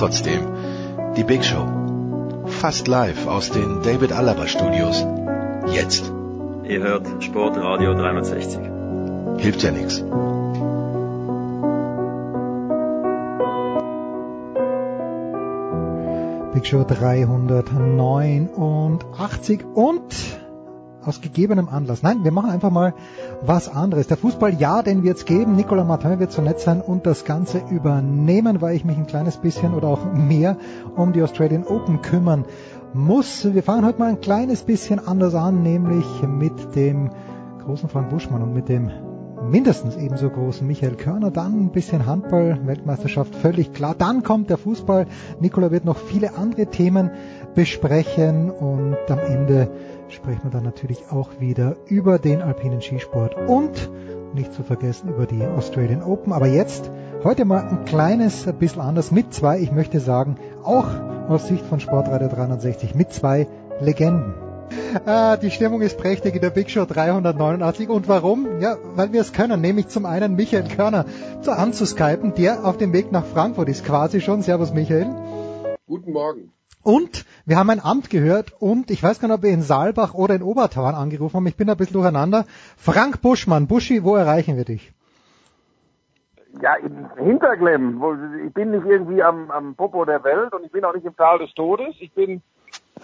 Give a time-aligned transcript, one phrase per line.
[0.00, 0.40] Trotzdem,
[1.14, 1.66] die Big Show.
[2.46, 5.04] Fast live aus den David Alaba Studios.
[5.74, 6.10] Jetzt.
[6.64, 8.60] Ihr hört Sportradio 360.
[9.36, 10.02] Hilft ja nichts.
[16.54, 20.39] Big Show 389 und
[21.10, 22.02] aus gegebenem Anlass.
[22.02, 22.94] Nein, wir machen einfach mal
[23.42, 24.06] was anderes.
[24.06, 25.56] Der Fußball, ja, den wir jetzt geben.
[25.56, 29.36] Nicolas Martin wird so nett sein und das Ganze übernehmen, weil ich mich ein kleines
[29.36, 30.56] bisschen oder auch mehr
[30.96, 32.44] um die Australian Open kümmern
[32.94, 33.52] muss.
[33.52, 37.10] Wir fangen heute mal ein kleines bisschen anders an, nämlich mit dem
[37.64, 38.90] großen Frank Buschmann und mit dem
[39.48, 44.58] mindestens ebenso großen Michael Körner, dann ein bisschen Handball, Weltmeisterschaft völlig klar, dann kommt der
[44.58, 45.06] Fußball,
[45.40, 47.10] Nikola wird noch viele andere Themen
[47.54, 49.70] besprechen und am Ende
[50.12, 53.90] sprechen wir dann natürlich auch wieder über den alpinen Skisport und
[54.34, 56.90] nicht zu vergessen über die Australian Open, aber jetzt
[57.24, 60.86] heute mal ein kleines bisschen anders mit zwei, ich möchte sagen, auch
[61.28, 63.46] aus Sicht von Sportradio 360 mit zwei
[63.80, 64.34] Legenden.
[65.04, 67.88] Ah, die Stimmung ist prächtig in der Big Show 389.
[67.88, 68.60] Und warum?
[68.60, 71.06] Ja, weil wir es können, nämlich zum einen Michael Körner
[71.42, 74.42] zu anzuskypen, der auf dem Weg nach Frankfurt ist quasi schon.
[74.42, 75.08] Servus Michael.
[75.86, 76.52] Guten Morgen.
[76.82, 80.14] Und wir haben ein Amt gehört und ich weiß gar nicht, ob wir in Saalbach
[80.14, 81.46] oder in Obertauern angerufen haben.
[81.48, 82.44] Ich bin ein bisschen durcheinander.
[82.76, 83.66] Frank Buschmann.
[83.66, 84.92] Buschi, wo erreichen wir dich?
[86.62, 88.00] Ja, in Hinterglemm.
[88.46, 91.16] Ich bin nicht irgendwie am, am Popo der Welt und ich bin auch nicht im
[91.16, 91.96] Tal des Todes.
[91.98, 92.40] Ich bin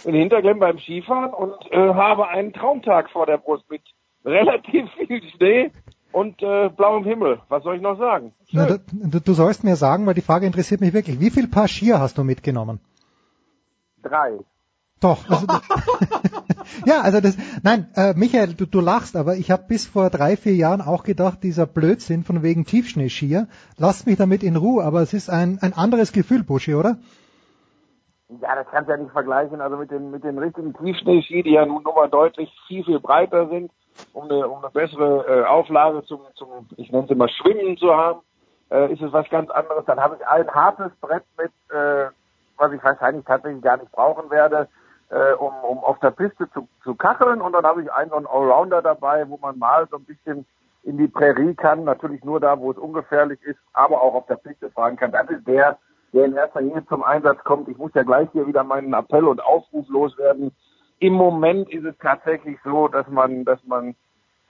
[0.05, 3.83] in Hinterglemm beim Skifahren und äh, habe einen Traumtag vor der Brust mit
[4.25, 5.73] relativ viel Schnee
[6.13, 7.41] und äh, blauem Himmel.
[7.49, 8.33] Was soll ich noch sagen?
[8.53, 11.19] Na, du, du sollst mir sagen, weil die Frage interessiert mich wirklich.
[11.19, 12.79] Wie viel Paar Skier hast du mitgenommen?
[14.09, 14.39] Drei.
[15.01, 15.29] Doch.
[15.29, 15.47] Also,
[16.87, 17.37] ja, also das.
[17.63, 21.05] Nein, äh, Michael, du, du lachst, aber ich habe bis vor drei, vier Jahren auch
[21.05, 23.49] gedacht, dieser Blödsinn von wegen Tiefschneeskier.
[23.77, 26.97] Lasst mich damit in Ruhe, aber es ist ein, ein anderes Gefühl, Buschi, oder?
[28.29, 29.61] Ja, das kannst du ja nicht vergleichen.
[29.61, 33.49] Also mit den, mit den richtigen Tiefschneeski, die ja nun nochmal deutlich viel, viel breiter
[33.49, 33.71] sind,
[34.15, 37.95] um eine, um eine bessere äh, Auflage zum, zum, ich nenne es immer Schwimmen zu
[37.95, 38.21] haben,
[38.71, 39.85] äh, ist es was ganz anderes.
[39.85, 42.07] Dann habe ich ein hartes Brett mit, äh,
[42.57, 44.69] was ich wahrscheinlich tatsächlich gar nicht brauchen werde,
[45.11, 47.41] äh, um, um auf der Piste zu, zu kacheln.
[47.41, 50.47] Und dann habe ich einen so einen Allrounder dabei, wo man mal so ein bisschen
[50.83, 51.85] in die Prärie kann.
[51.85, 55.13] Natürlich nur da, wo es ungefährlich ist, aber auch auf der Piste fahren kann.
[55.13, 55.79] Das ist der,
[56.13, 57.69] der in erster Linie zum Einsatz kommt.
[57.69, 60.55] Ich muss ja gleich hier wieder meinen Appell und Aufruf loswerden.
[60.99, 63.95] Im Moment ist es tatsächlich so, dass man, dass man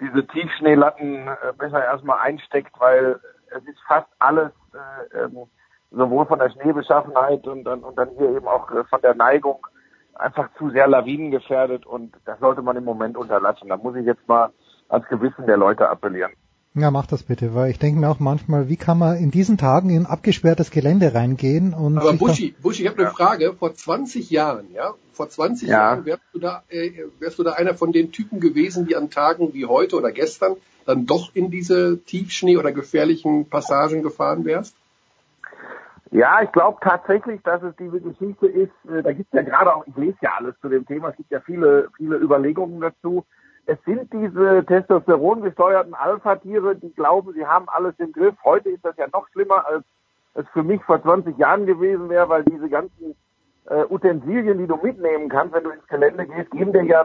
[0.00, 3.18] diese Tiefschneelatten äh, besser erstmal einsteckt, weil
[3.50, 5.46] es ist fast alles äh, ähm,
[5.90, 9.66] sowohl von der Schneebeschaffenheit und dann, und dann hier eben auch äh, von der Neigung
[10.14, 13.68] einfach zu sehr lawinengefährdet und das sollte man im Moment unterlassen.
[13.68, 14.50] Da muss ich jetzt mal
[14.88, 16.32] ans Gewissen der Leute appellieren.
[16.78, 19.56] Ja, mach das bitte, weil ich denke mir auch manchmal, wie kann man in diesen
[19.56, 21.96] Tagen in abgesperrtes Gelände reingehen und.
[21.96, 23.14] Aber Buschi, Buschi, ich habe eine ja.
[23.14, 23.54] Frage.
[23.54, 25.78] Vor 20 Jahren, ja, vor 20 ja.
[25.78, 29.08] Jahren wärst du da, äh, wärst du da einer von den Typen gewesen, die an
[29.08, 34.76] Tagen wie heute oder gestern dann doch in diese Tiefschnee oder gefährlichen Passagen gefahren wärst?
[36.10, 39.74] Ja, ich glaube tatsächlich, dass es diese Geschichte ist, äh, da gibt es ja gerade
[39.74, 43.24] auch, ich lese ja alles zu dem Thema, es gibt ja viele, viele Überlegungen dazu
[43.66, 48.36] es sind diese Testosteron gesteuerten Alpha-Tiere, die glauben, sie haben alles im Griff.
[48.44, 49.84] Heute ist das ja noch schlimmer, als
[50.34, 53.16] es für mich vor 20 Jahren gewesen wäre, weil diese ganzen
[53.66, 57.04] äh, Utensilien, die du mitnehmen kannst, wenn du ins Gelände gehst, geben dir ja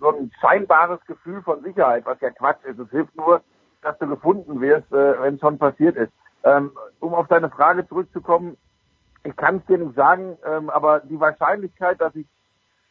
[0.00, 2.78] so ein scheinbares Gefühl von Sicherheit, was ja Quatsch ist.
[2.78, 3.42] Es hilft nur,
[3.82, 6.12] dass du gefunden wirst, äh, wenn es schon passiert ist.
[6.48, 8.56] Ähm, um auf deine Frage zurückzukommen,
[9.24, 12.26] ich kann es dir nicht sagen, ähm, aber die Wahrscheinlichkeit, dass ich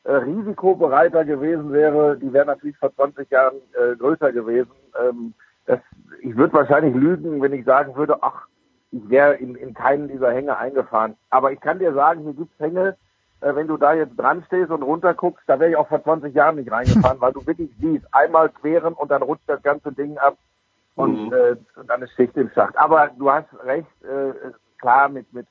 [0.04, 4.72] äh, risikobereiter gewesen wäre, die wäre natürlich vor 20 Jahren äh, größer gewesen.
[5.02, 5.34] Ähm,
[5.66, 5.80] das,
[6.22, 8.48] ich würde wahrscheinlich lügen, wenn ich sagen würde, ach,
[8.92, 11.16] ich wäre in, in keinen dieser Hänge eingefahren.
[11.30, 12.96] Aber ich kann dir sagen, hier gibt es Hänge,
[13.42, 16.04] äh, wenn du da jetzt dran stehst und runter guckst, da wäre ich auch vor
[16.04, 19.92] 20 Jahren nicht reingefahren, weil du wirklich siehst, einmal queren und dann rutscht das ganze
[19.92, 20.38] Ding ab
[20.98, 21.34] und, mhm.
[21.34, 22.78] äh, und dann ist Schicht im Schacht.
[22.78, 24.34] Aber du hast recht, äh,
[24.80, 25.48] klar, mit, mit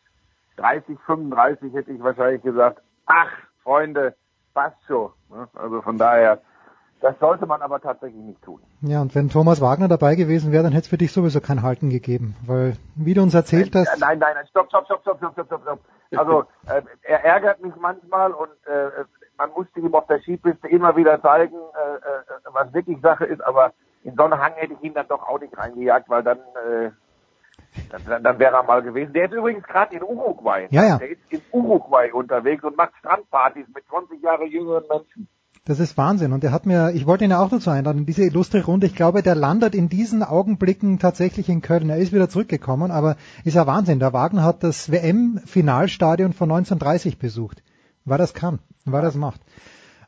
[0.56, 3.30] 30, 35 hätte ich wahrscheinlich gesagt, ach,
[3.62, 4.14] Freunde,
[4.54, 5.12] passt schon.
[5.30, 5.48] Ne?
[5.54, 6.40] Also von daher,
[7.00, 8.60] das sollte man aber tatsächlich nicht tun.
[8.80, 11.62] Ja, und wenn Thomas Wagner dabei gewesen wäre, dann hätte es für dich sowieso kein
[11.62, 14.00] Halten gegeben, weil, wie du uns erzählt hast...
[14.00, 15.62] Nein, nein, nein, stopp, stopp, stopp, stopp, stopp, stopp, stopp.
[15.62, 15.80] stopp.
[16.18, 19.04] Also, äh, er ärgert mich manchmal und äh,
[19.38, 23.44] man musste ihm auf der Skipiste immer wieder zeigen, äh, äh was wirklich Sache ist,
[23.44, 23.72] aber
[24.06, 26.90] in so einen Hang hätte ich ihn dann doch auch nicht reingejagt, weil dann, äh,
[27.90, 29.12] dann, dann, dann wäre er mal gewesen.
[29.12, 30.68] Der ist übrigens gerade in Uruguay.
[30.70, 30.98] Ja, ja.
[30.98, 35.28] Der ist in Uruguay unterwegs und macht Strandpartys mit 20 Jahre jüngeren Menschen.
[35.64, 36.32] das ist Wahnsinn.
[36.32, 38.86] Und er hat mir, ich wollte ihn ja auch dazu einladen, in diese illustre Runde.
[38.86, 41.90] Ich glaube, der landet in diesen Augenblicken tatsächlich in Köln.
[41.90, 43.98] Er ist wieder zurückgekommen, aber ist ja Wahnsinn.
[43.98, 47.64] Der Wagner hat das WM-Finalstadion von 1930 besucht.
[48.04, 49.40] War das kann, war das macht.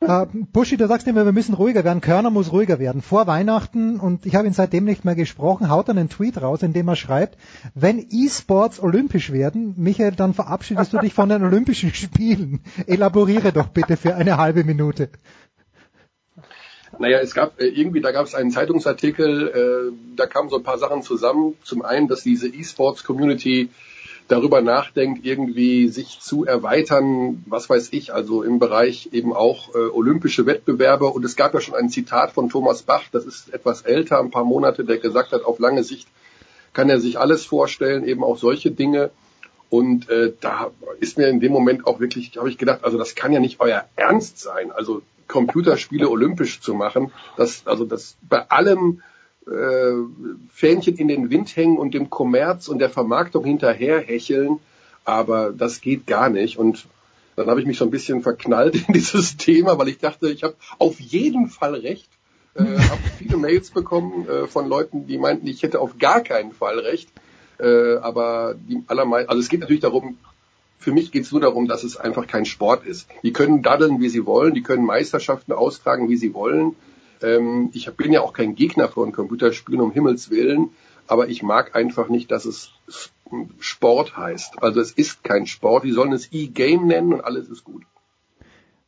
[0.01, 2.01] Äh, Buschi, du sagst immer, wir müssen ruhiger werden.
[2.01, 3.03] Körner muss ruhiger werden.
[3.03, 6.63] Vor Weihnachten, und ich habe ihn seitdem nicht mehr gesprochen, haut er einen Tweet raus,
[6.63, 7.37] in dem er schreibt,
[7.75, 12.61] wenn E-Sports olympisch werden, Michael, dann verabschiedest du dich von den Olympischen Spielen.
[12.87, 15.11] Elaboriere doch bitte für eine halbe Minute.
[16.99, 20.63] Naja, es gab äh, irgendwie, da gab es einen Zeitungsartikel, äh, da kamen so ein
[20.63, 21.55] paar Sachen zusammen.
[21.63, 23.71] Zum einen, dass diese E-Sports-Community
[24.29, 29.79] darüber nachdenkt, irgendwie sich zu erweitern, was weiß ich, also im Bereich eben auch äh,
[29.79, 31.07] olympische Wettbewerbe.
[31.07, 34.31] Und es gab ja schon ein Zitat von Thomas Bach, das ist etwas älter, ein
[34.31, 36.09] paar Monate, der gesagt hat, auf lange Sicht
[36.75, 39.11] kann er sich alles vorstellen, eben auch solche Dinge.
[39.71, 40.71] Und äh, da
[41.01, 43.61] ist mir in dem Moment auch wirklich, habe ich gedacht, also das kann ja nicht
[43.61, 44.71] euer Ernst sein.
[44.71, 49.03] Also Computerspiele olympisch zu machen, das, also das bei allem
[49.51, 49.93] äh,
[50.53, 54.59] Fähnchen in den Wind hängen und dem Kommerz und der Vermarktung hinterher hecheln,
[55.05, 56.59] aber das geht gar nicht.
[56.59, 56.87] Und
[57.37, 60.43] dann habe ich mich so ein bisschen verknallt in dieses Thema, weil ich dachte, ich
[60.43, 62.09] habe auf jeden Fall recht.
[62.55, 66.53] Äh, habe viele Mails bekommen äh, von Leuten, die meinten, ich hätte auf gar keinen
[66.53, 67.09] Fall recht.
[67.59, 70.19] Äh, aber die allermeisten, also es geht natürlich darum,
[70.79, 73.09] für mich geht es nur darum, dass es einfach kein Sport ist.
[73.23, 76.77] Die können daddeln, wie sie wollen, die können Meisterschaften austragen, wie sie wollen.
[77.23, 80.71] Ähm, ich bin ja auch kein Gegner von Computerspielen, um Himmels Willen,
[81.07, 82.71] aber ich mag einfach nicht, dass es
[83.59, 84.63] Sport heißt.
[84.63, 87.83] Also es ist kein Sport, die sollen es E-Game nennen und alles ist gut.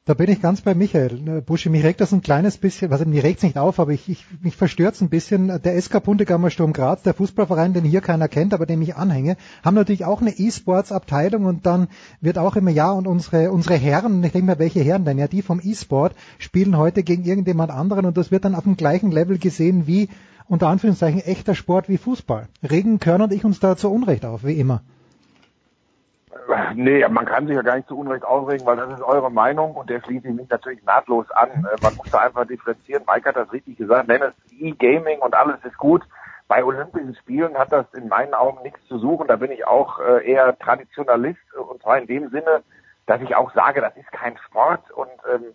[0.07, 1.43] Da bin ich ganz bei Michael.
[1.43, 4.25] Buschi, mich regt das ein kleines bisschen, also mir regt's nicht auf, aber ich, ich
[4.41, 5.61] mich verstört's ein bisschen.
[5.63, 9.37] Der SK Puntegammer Sturm Graz, der Fußballverein, den hier keiner kennt, aber dem ich anhänge,
[9.63, 11.89] haben natürlich auch eine E-Sports-Abteilung und dann
[12.23, 15.19] wird auch immer, ja, und unsere, unsere Herren, ich denke mir, welche Herren denn?
[15.19, 18.79] Ja, die vom E-Sport spielen heute gegen irgendjemand anderen und das wird dann auf dem
[18.79, 20.09] gleichen Level gesehen wie,
[20.49, 22.49] unter Anführungszeichen, echter Sport wie Fußball.
[22.69, 24.83] Regen Körner und ich uns da zu Unrecht auf, wie immer.
[26.75, 29.75] Nee, man kann sich ja gar nicht zu Unrecht aufregen, weil das ist eure Meinung
[29.75, 31.51] und der schließe ich mich natürlich nahtlos an.
[31.51, 33.05] Äh, Man muss da einfach differenzieren.
[33.07, 36.03] Mike hat das richtig gesagt, nenn es E-Gaming und alles ist gut.
[36.49, 39.29] Bei Olympischen Spielen hat das in meinen Augen nichts zu suchen.
[39.29, 42.63] Da bin ich auch äh, eher Traditionalist und zwar in dem Sinne,
[43.07, 45.55] dass ich auch sage, das ist kein Sport und ähm,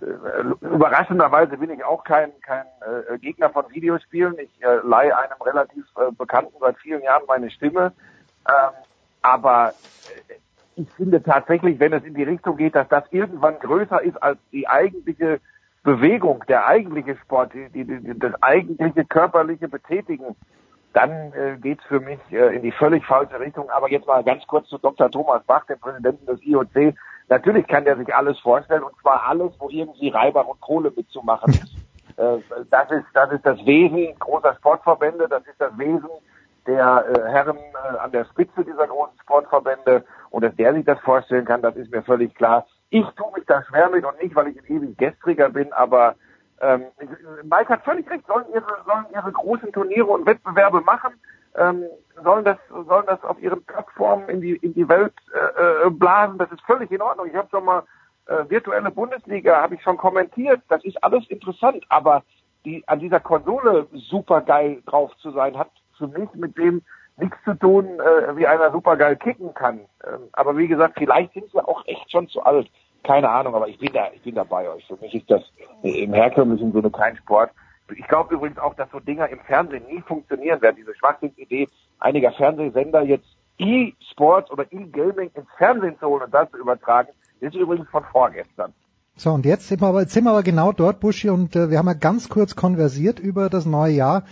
[0.00, 4.38] äh, überraschenderweise bin ich auch kein, kein äh, Gegner von Videospielen.
[4.38, 7.92] Ich äh, leihe einem relativ äh, Bekannten seit vielen Jahren meine Stimme.
[8.48, 8.72] Ähm,
[9.22, 9.74] aber
[10.28, 10.34] äh,
[10.74, 14.38] ich finde tatsächlich, wenn es in die Richtung geht, dass das irgendwann größer ist als
[14.52, 15.40] die eigentliche
[15.82, 20.36] Bewegung, der eigentliche Sport, die, die, die, das eigentliche körperliche Betätigen,
[20.92, 23.70] dann äh, geht es für mich äh, in die völlig falsche Richtung.
[23.70, 25.10] Aber jetzt mal ganz kurz zu Dr.
[25.10, 26.94] Thomas Bach, dem Präsidenten des IOC.
[27.28, 31.52] Natürlich kann der sich alles vorstellen und zwar alles, wo irgendwie Reibach und Kohle mitzumachen
[31.52, 31.76] ist.
[32.18, 36.10] Äh, das ist das ist das Wesen großer Sportverbände, das ist das Wesen
[36.66, 40.98] der äh, Herren äh, an der Spitze dieser großen Sportverbände und dass der sich das
[41.00, 42.66] vorstellen kann, das ist mir völlig klar.
[42.90, 46.14] Ich tue mich da schwer mit und nicht, weil ich ein ewig Gestriger bin, aber
[46.60, 46.86] ähm,
[47.42, 51.12] Mike hat völlig recht, sollen ihre, sollen ihre großen Turniere und Wettbewerbe machen,
[51.56, 51.84] ähm,
[52.22, 56.38] sollen das sollen das auf ihren Plattformen in die in die Welt äh, äh, blasen,
[56.38, 57.26] das ist völlig in Ordnung.
[57.26, 57.82] Ich habe schon mal
[58.26, 62.22] äh, virtuelle Bundesliga, habe ich schon kommentiert, das ist alles interessant, aber
[62.64, 65.70] die an dieser Konsole super geil drauf zu sein, hat
[66.08, 66.82] für mit dem
[67.16, 69.80] nichts zu tun, äh, wie einer super geil kicken kann.
[70.04, 72.68] Ähm, aber wie gesagt, vielleicht sind wir auch echt schon zu alt.
[73.04, 74.86] Keine Ahnung, aber ich bin da, ich bin da bei euch.
[74.86, 75.42] Für mich ist das
[75.82, 77.50] im herkömmlichen Sinne kein Sport.
[77.96, 80.76] Ich glaube übrigens auch, dass so Dinger im Fernsehen nie funktionieren werden.
[80.78, 81.68] Diese Schwachsinnsidee
[81.98, 83.26] einiger Fernsehsender jetzt
[83.58, 87.08] E-Sports oder E-Gaming ins Fernsehen zu holen und das zu übertragen,
[87.40, 88.72] ist übrigens von vorgestern.
[89.16, 91.70] So, und jetzt sind wir aber, jetzt sind wir aber genau dort, Buschi, und äh,
[91.70, 94.24] wir haben ja ganz kurz konversiert über das neue Jahr.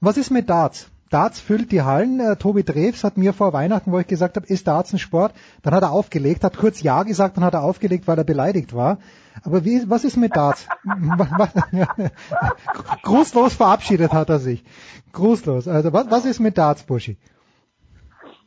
[0.00, 0.90] Was ist mit Darts?
[1.10, 2.20] Darts füllt die Hallen.
[2.20, 5.32] Äh, Tobi Drews hat mir vor Weihnachten, wo ich gesagt habe, ist Darts ein Sport,
[5.62, 8.74] dann hat er aufgelegt, hat kurz Ja gesagt, dann hat er aufgelegt, weil er beleidigt
[8.74, 8.98] war.
[9.44, 10.68] Aber wie, was ist mit Darts?
[13.02, 14.64] Grußlos verabschiedet hat er sich.
[15.12, 15.68] Grußlos.
[15.68, 17.16] Also was, was ist mit Darts, Buschi?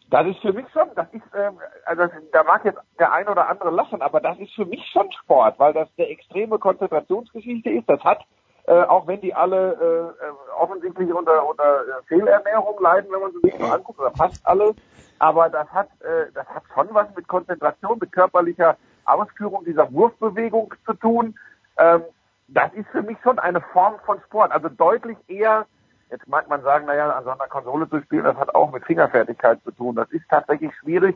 [0.09, 3.47] Das ist für mich schon, das ist, ähm, also da mag jetzt der ein oder
[3.47, 7.87] andere lachen, aber das ist für mich schon Sport, weil das eine extreme Konzentrationsgeschichte ist.
[7.87, 8.23] Das hat,
[8.65, 13.31] äh, auch wenn die alle äh, äh offensichtlich unter, unter äh, Fehlernährung leiden, wenn man
[13.31, 14.73] sich so anguckt, oder fast alle,
[15.19, 20.73] aber das hat, äh, das hat schon was mit Konzentration, mit körperlicher Ausführung dieser Wurfbewegung
[20.85, 21.37] zu tun.
[21.77, 22.03] Ähm,
[22.47, 25.65] das ist für mich schon eine Form von Sport, also deutlich eher
[26.11, 28.83] Jetzt mag man sagen, naja, an so einer Konsole zu spielen, das hat auch mit
[28.85, 29.95] Fingerfertigkeit zu tun.
[29.95, 31.15] Das ist tatsächlich schwierig.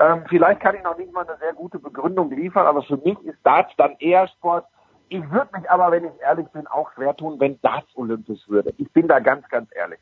[0.00, 3.18] Ähm, vielleicht kann ich noch nicht mal eine sehr gute Begründung liefern, aber für mich
[3.24, 4.66] ist Darts dann eher Sport.
[5.12, 8.72] Ich würde mich aber, wenn ich ehrlich bin, auch schwer tun, wenn Darts olympisch würde.
[8.78, 9.98] Ich bin da ganz, ganz ehrlich.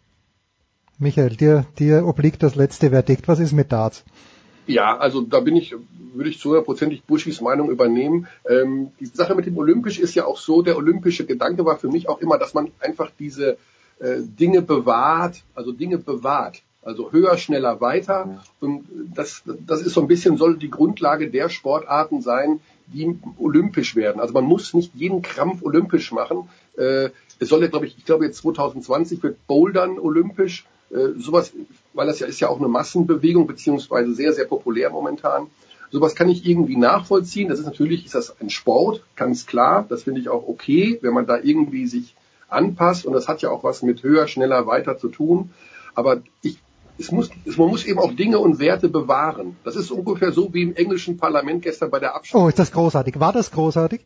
[1.01, 3.27] Michael, dir, dir obliegt das letzte Verdikt.
[3.27, 4.05] Was ist mit Darts?
[4.69, 5.75] Ja, also da bin ich,
[6.15, 8.29] würde ich zu hundertprozentig Buschis Meinung übernehmen.
[8.49, 11.89] Ähm, die Sache mit dem Olympisch ist ja auch so, der olympische Gedanke war für
[11.89, 13.59] mich auch immer, dass man einfach diese
[13.99, 16.63] äh, Dinge bewahrt, also Dinge bewahrt.
[16.83, 18.43] Also höher, schneller, weiter.
[18.61, 22.61] Und das, das ist so ein bisschen, soll die Grundlage der Sportarten sein,
[22.93, 24.21] die olympisch werden.
[24.21, 26.49] Also man muss nicht jeden Krampf olympisch machen.
[26.77, 30.67] Äh, es soll ja, glaube ich, ich glaube jetzt 2020 wird Bouldern olympisch.
[30.91, 31.53] Äh, sowas,
[31.95, 35.47] weil das ja ist ja auch eine Massenbewegung, beziehungsweise sehr, sehr populär momentan.
[35.91, 37.49] Sowas kann ich irgendwie nachvollziehen.
[37.49, 39.85] Das ist natürlich, ist das ein Sport, ganz klar.
[39.89, 42.15] Das finde ich auch okay, wenn man da irgendwie sich
[42.49, 43.07] anpasst.
[43.07, 45.51] Und das hat ja auch was mit höher, schneller, weiter zu tun.
[45.95, 46.59] Aber ich,
[47.01, 49.57] es muss, es, man muss eben auch Dinge und Werte bewahren.
[49.65, 52.45] Das ist ungefähr so wie im englischen Parlament gestern bei der Abstimmung.
[52.45, 53.19] Oh, ist das großartig.
[53.19, 54.03] War das großartig?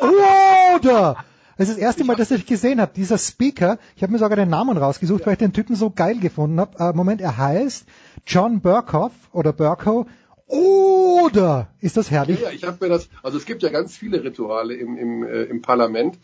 [0.00, 1.16] Oder?
[1.56, 2.92] Das ist das erste Mal, dass ich gesehen habe.
[2.94, 6.18] Dieser Speaker, ich habe mir sogar den Namen rausgesucht, weil ich den Typen so geil
[6.18, 6.78] gefunden habe.
[6.78, 7.86] Äh, Moment, er heißt
[8.26, 10.06] John Burkhoff oder Burko.
[10.46, 12.40] Oder ist das herrlich?
[12.40, 15.22] Ja, ja ich habe mir das, also es gibt ja ganz viele Rituale im, im,
[15.24, 16.18] äh, im Parlament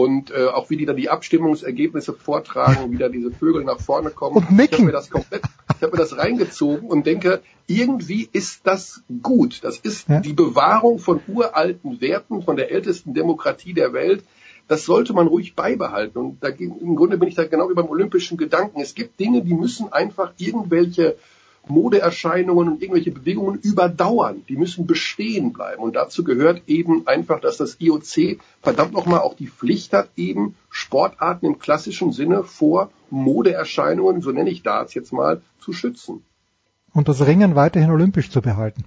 [0.00, 4.08] und äh, auch wie die dann die Abstimmungsergebnisse vortragen, wie da diese Vögel nach vorne
[4.08, 4.36] kommen.
[4.36, 4.64] Und nicken.
[4.64, 5.42] Ich habe mir das komplett,
[5.76, 9.62] ich habe mir das reingezogen und denke, irgendwie ist das gut.
[9.62, 10.20] Das ist ja.
[10.20, 14.24] die Bewahrung von uralten Werten, von der ältesten Demokratie der Welt.
[14.68, 16.16] Das sollte man ruhig beibehalten.
[16.16, 18.80] Und da, im Grunde bin ich da genau wie beim olympischen Gedanken.
[18.80, 21.16] Es gibt Dinge, die müssen einfach irgendwelche
[21.70, 24.42] Modeerscheinungen und irgendwelche Bewegungen überdauern.
[24.48, 25.82] Die müssen bestehen bleiben.
[25.82, 30.56] Und dazu gehört eben einfach, dass das IOC verdammt nochmal auch die Pflicht hat, eben
[30.68, 36.22] Sportarten im klassischen Sinne vor Modeerscheinungen, so nenne ich Darts jetzt mal, zu schützen.
[36.92, 38.84] Und das Ringen weiterhin olympisch zu behalten.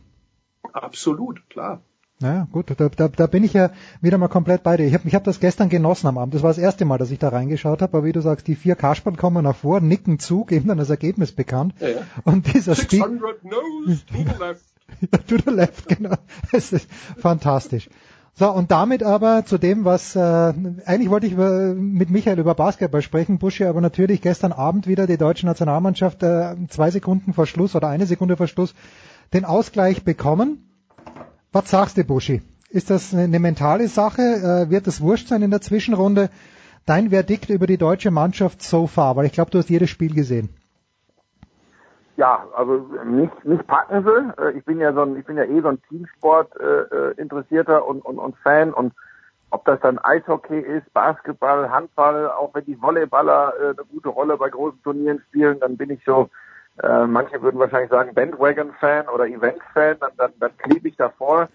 [0.73, 1.81] Absolut, klar.
[2.21, 4.85] Ja, gut, da, da, da bin ich ja wieder mal komplett bei dir.
[4.85, 6.33] Ich habe ich hab das gestern genossen am Abend.
[6.33, 7.97] Das war das erste Mal, dass ich da reingeschaut habe.
[7.97, 10.89] Aber wie du sagst, die vier Kasperl kommen nach vor, nicken zu, geben dann das
[10.89, 11.75] Ergebnis bekannt.
[11.79, 11.95] Ja, ja.
[12.23, 14.63] Und dieser 600 Nose to the left.
[15.11, 16.15] ja, to the left, genau.
[16.51, 17.89] Es ist fantastisch.
[18.35, 22.55] So, und damit aber zu dem, was äh, eigentlich wollte ich über, mit Michael über
[22.55, 27.45] Basketball sprechen, Busche, aber natürlich gestern Abend wieder die deutsche Nationalmannschaft äh, zwei Sekunden vor
[27.45, 28.73] Schluss oder eine Sekunde vor Schluss
[29.33, 30.72] den Ausgleich bekommen.
[31.53, 32.41] Was sagst du, Buschi?
[32.71, 34.23] Ist das eine mentale Sache?
[34.23, 36.31] Äh, wird es wurscht sein in der Zwischenrunde?
[36.87, 40.15] Dein Verdikt über die deutsche Mannschaft so far, weil ich glaube, du hast jedes Spiel
[40.15, 40.49] gesehen.
[42.17, 44.43] Ja, also nicht, nicht packen sie.
[44.43, 47.85] Äh, ich bin ja so ein, ich bin ja eh so ein Teamsport äh, interessierter
[47.85, 48.93] und, und, und Fan und
[49.51, 54.49] ob das dann Eishockey ist, Basketball, Handball, auch wenn die Volleyballer eine gute Rolle bei
[54.49, 56.31] großen Turnieren spielen, dann bin ich so
[56.81, 61.49] äh, manche würden wahrscheinlich sagen Bandwagon-Fan oder Event-Fan, dann, dann, dann klebe ich davor.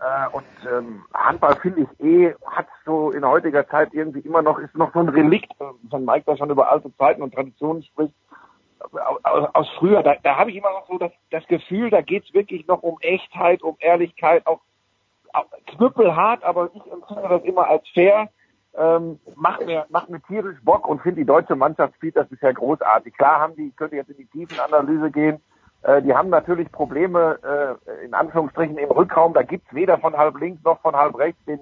[0.00, 4.58] Äh, und ähm, Handball finde ich eh, hat so in heutiger Zeit irgendwie immer noch,
[4.58, 5.52] ist noch so ein Relikt,
[5.90, 8.14] von Mike da schon über alte Zeiten und Traditionen spricht,
[9.24, 10.02] aus, aus früher.
[10.02, 12.98] Da, da habe ich immer noch so das, das Gefühl, da geht's wirklich noch um
[13.00, 14.60] Echtheit, um Ehrlichkeit, auch,
[15.32, 18.28] auch knüppelhart, aber ich empfinde das immer als fair
[18.76, 22.54] ähm, macht mir macht mir tierisch Bock und finde die deutsche Mannschaft spielt das bisher
[22.54, 23.16] großartig.
[23.16, 25.40] Klar haben die, ich könnte jetzt in die Tiefenanalyse gehen,
[25.82, 29.32] äh, die haben natürlich Probleme äh, in Anführungsstrichen im Rückraum.
[29.32, 31.60] Da gibt's weder von halb links noch von halb rechts den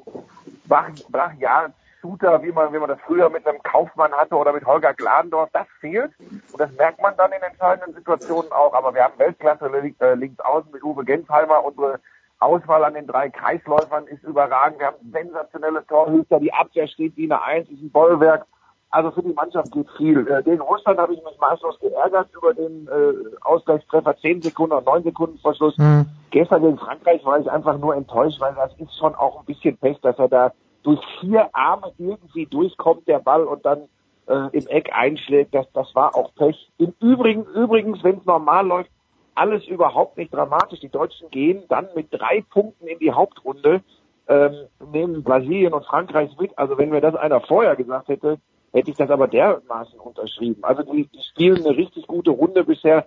[0.69, 4.93] brachialen Shooter, wie man wie man das früher mit einem Kaufmann hatte oder mit Holger
[4.95, 5.51] Gladendorf.
[5.53, 6.13] Das fehlt
[6.53, 8.75] und das merkt man dann in entscheidenden Situationen auch.
[8.75, 12.01] Aber wir haben Weltklasse äh, links außen mit Uwe Gensheimer, unsere
[12.41, 14.79] Auswahl an den drei Kreisläufern ist überragend.
[14.79, 16.39] Wir haben sensationelle Torhüter.
[16.41, 18.47] Die Abwehr steht wie eine Eins, ist ein Bollwerk.
[18.91, 20.27] Also für die Mannschaft geht viel.
[20.29, 24.17] Äh, gegen Russland habe ich mich maßlos geärgert über den äh, Ausgleichstreffer.
[24.19, 25.77] Zehn Sekunden oder neun Sekunden vor Schluss.
[25.77, 26.07] Mhm.
[26.31, 29.77] Gestern gegen Frankreich war ich einfach nur enttäuscht, weil das ist schon auch ein bisschen
[29.77, 30.53] Pech, dass er da
[30.85, 33.89] durch vier Arme irgendwie durchkommt, der Ball, und dann
[34.27, 36.71] äh, im Eck einschlägt, das, das war auch Pech.
[36.79, 38.91] Im Übrigen, übrigens, wenn es normal läuft,
[39.39, 40.81] alles überhaupt nicht dramatisch.
[40.81, 43.83] Die Deutschen gehen dann mit drei Punkten in die Hauptrunde,
[44.29, 44.53] ähm,
[44.93, 46.57] nehmen Brasilien und Frankreich mit.
[46.59, 48.39] Also wenn mir das einer vorher gesagt hätte,
[48.73, 50.63] hätte ich das aber dermaßen unterschrieben.
[50.63, 53.07] Also die, die spielen eine richtig gute Runde bisher.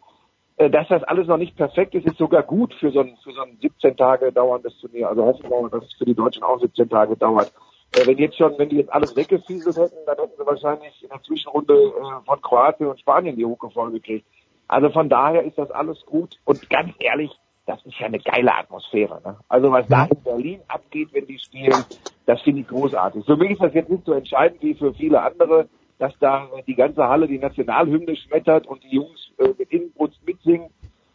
[0.58, 3.32] Äh, dass das alles noch nicht perfekt ist, ist sogar gut für so ein, für
[3.32, 5.10] so ein 17 Tage dauerndes Turnier.
[5.10, 7.52] Also hoffen wir mal, dass es für die Deutschen auch 17 Tage dauert.
[7.96, 11.10] Äh, wenn jetzt schon, wenn die jetzt alles weggefieselt hätten, dann hätten sie wahrscheinlich in
[11.10, 14.26] der Zwischenrunde äh, von Kroatien und Spanien die Hucke voll gekriegt.
[14.72, 16.40] Also von daher ist das alles gut.
[16.46, 17.30] Und ganz ehrlich,
[17.66, 19.22] das ist ja eine geile Atmosphäre.
[19.26, 19.36] Ne?
[19.50, 21.84] Also was da in Berlin abgeht, wenn die spielen,
[22.26, 23.26] das finde ich großartig.
[23.26, 25.68] Für mich ist das jetzt nicht so entscheidend wie für viele andere,
[26.00, 30.70] dass da die ganze Halle die Nationalhymne schmettert und die Jungs äh, mit Inbrunst mitsingen.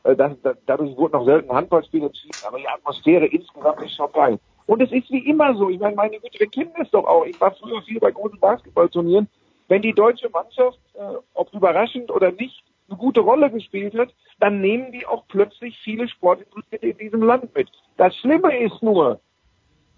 [0.04, 4.12] Äh, das, das, dadurch wurde noch selten Handballspiel entschieden, aber die Atmosphäre insgesamt ist schon
[4.12, 4.38] geil.
[4.66, 5.70] Und es ist wie immer so.
[5.70, 7.24] Ich meine, meine Güte, wir kennen das doch auch.
[7.24, 9.28] Ich war früher viel bei großen Basketballturnieren.
[9.68, 14.60] Wenn die deutsche Mannschaft, äh, ob überraschend oder nicht, eine gute Rolle gespielt hat, dann
[14.60, 17.68] nehmen die auch plötzlich viele Sportinteressierte in diesem Land mit.
[17.96, 19.20] Das Schlimme ist nur,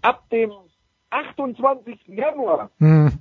[0.01, 0.51] ab dem
[1.09, 2.07] 28.
[2.07, 3.11] Januar, hm.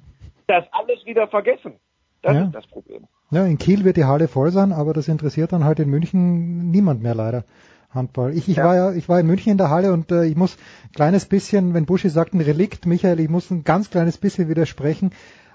[0.46, 1.74] das alles wieder vergessen.
[2.22, 2.44] Das ja.
[2.44, 3.06] ist das Problem.
[3.30, 6.70] Ja, in Kiel wird die Halle voll sein, aber das interessiert dann halt in München
[6.70, 7.44] niemand mehr leider.
[7.90, 8.34] Handball.
[8.34, 8.64] Ich, ich ja.
[8.64, 11.24] war ja, ich war in München in der Halle und äh, ich muss ein kleines
[11.24, 15.12] bisschen, wenn Buschi sagt ein Relikt, Michael, ich muss ein ganz kleines bisschen widersprechen,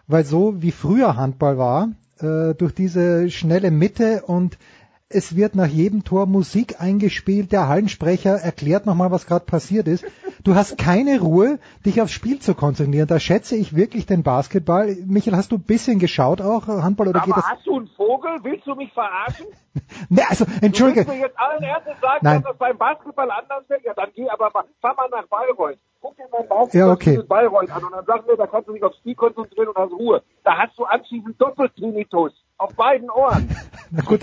[0.08, 1.89] weil so wie früher Handball war,
[2.24, 4.58] äh, durch diese schnelle Mitte und
[5.13, 10.05] es wird nach jedem Tor Musik eingespielt, der Hallensprecher erklärt nochmal, was gerade passiert ist.
[10.43, 13.08] Du hast keine Ruhe, dich aufs Spiel zu konzentrieren.
[13.08, 14.96] Da schätze ich wirklich den Basketball.
[15.05, 17.46] Michael, hast du ein bisschen geschaut auch, Handball oder Aber geht das?
[17.46, 18.32] hast du einen Vogel?
[18.43, 19.46] Willst du mich verarschen?
[20.10, 21.05] ne, also, entschuldige.
[21.05, 22.41] Du mir jetzt allen Ernstes sagen, Nein.
[22.41, 23.82] dass das beim Basketball anders wäre?
[23.86, 25.77] Ja, dann geh aber mal, fahr mal nach Bayreuth.
[26.01, 27.24] Guck dir mein Basketball ja, okay.
[27.25, 29.93] Bayreuth an und dann sag mir, da kannst du dich aufs Spiel konzentrieren und hast
[29.93, 30.22] Ruhe.
[30.43, 33.50] Da hast du anschließend Doppeltrinitus auf beiden Ohren.
[33.91, 34.22] Na gut,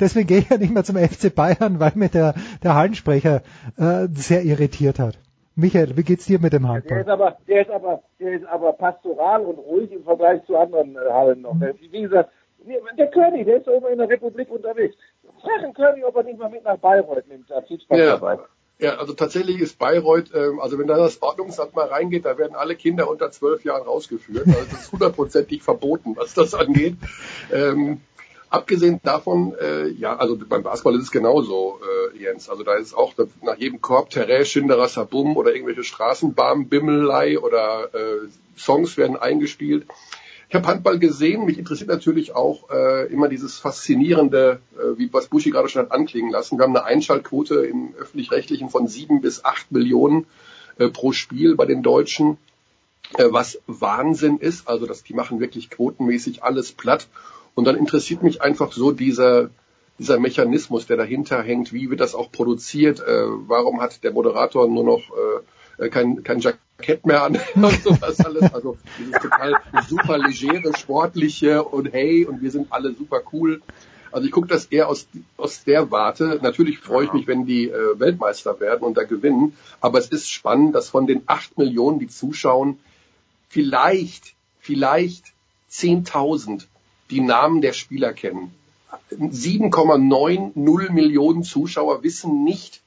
[0.00, 3.42] deswegen gehe ich ja nicht mehr zum FC Bayern, weil mir der, der Hallensprecher
[3.76, 5.18] äh, sehr irritiert hat.
[5.54, 7.04] Michael, wie geht's dir mit dem Handball?
[7.04, 10.56] Der ist aber, der ist aber, der ist aber pastoral und ruhig im Vergleich zu
[10.56, 11.54] anderen äh, Hallen noch.
[11.54, 11.74] Mhm.
[11.90, 12.30] Wie gesagt,
[12.98, 14.96] der Curly, der ist oben in der Republik unterwegs.
[15.40, 17.46] Frag den Curly, ob er nicht mal mit nach Bayreuth nimmt.
[17.46, 18.16] Spaß ja.
[18.16, 18.38] dabei.
[18.78, 22.54] Ja, also tatsächlich ist Bayreuth, ähm, also wenn da das Ordnungsamt mal reingeht, da werden
[22.54, 24.46] alle Kinder unter zwölf Jahren rausgeführt.
[24.46, 26.96] Also das ist hundertprozentig verboten, was das angeht.
[27.50, 28.02] Ähm,
[28.50, 31.80] abgesehen davon, äh, ja, also beim Basketball ist es genauso,
[32.14, 32.50] äh, Jens.
[32.50, 37.94] Also da ist auch nach jedem Korb Terrain, Schinderer Sabum oder irgendwelche Straßenbahnen, Bimmelei oder
[37.94, 39.86] äh, Songs werden eingespielt.
[40.48, 41.44] Ich habe Handball gesehen.
[41.44, 45.92] Mich interessiert natürlich auch äh, immer dieses faszinierende, äh, wie was Buschi gerade schon hat
[45.92, 46.58] anklingen lassen.
[46.58, 50.26] Wir haben eine Einschaltquote im öffentlich-rechtlichen von sieben bis acht Millionen
[50.78, 52.38] äh, pro Spiel bei den Deutschen,
[53.18, 54.68] äh, was Wahnsinn ist.
[54.68, 57.08] Also dass die machen wirklich quotenmäßig alles platt.
[57.54, 59.50] Und dann interessiert mich einfach so dieser
[59.98, 64.68] dieser Mechanismus, der dahinter hängt, wie wird das auch produziert, äh, warum hat der Moderator
[64.68, 65.00] nur noch
[65.78, 66.40] äh, äh, kein, kein
[66.78, 68.52] Jackett mehr an und sowas alles.
[68.54, 69.54] Also dieses total
[69.88, 73.62] super legere, sportliche und hey und wir sind alle super cool.
[74.12, 76.38] Also ich gucke das eher aus, aus der Warte.
[76.42, 79.56] Natürlich freue ich mich, wenn die äh, Weltmeister werden und da gewinnen.
[79.80, 82.78] Aber es ist spannend, dass von den acht Millionen, die zuschauen,
[83.48, 85.32] vielleicht, vielleicht
[85.70, 86.66] 10.000
[87.10, 88.54] die Namen der Spieler kennen.
[89.10, 92.80] 7,90 Millionen Zuschauer wissen nicht,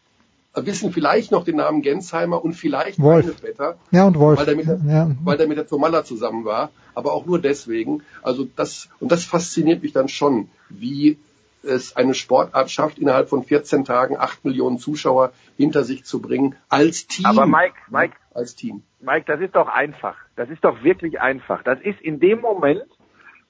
[0.56, 3.44] wissen vielleicht noch den Namen Gensheimer und vielleicht Wolf.
[3.44, 4.40] Wetter, ja, und Wolf.
[4.40, 5.12] weil der mit, ja.
[5.24, 8.04] weil der mit der Tomalla zusammen war, aber auch nur deswegen.
[8.22, 11.18] Also das und das fasziniert mich dann schon, wie
[11.64, 16.56] es eine Sportart schafft, innerhalb von 14 Tagen 8 Millionen Zuschauer hinter sich zu bringen,
[16.70, 17.26] als Team.
[17.26, 18.84] Aber Mike, Mike, als Team.
[19.02, 20.16] Mike, das ist doch einfach.
[20.36, 21.64] Das ist doch wirklich einfach.
[21.64, 22.84] Das ist in dem Moment,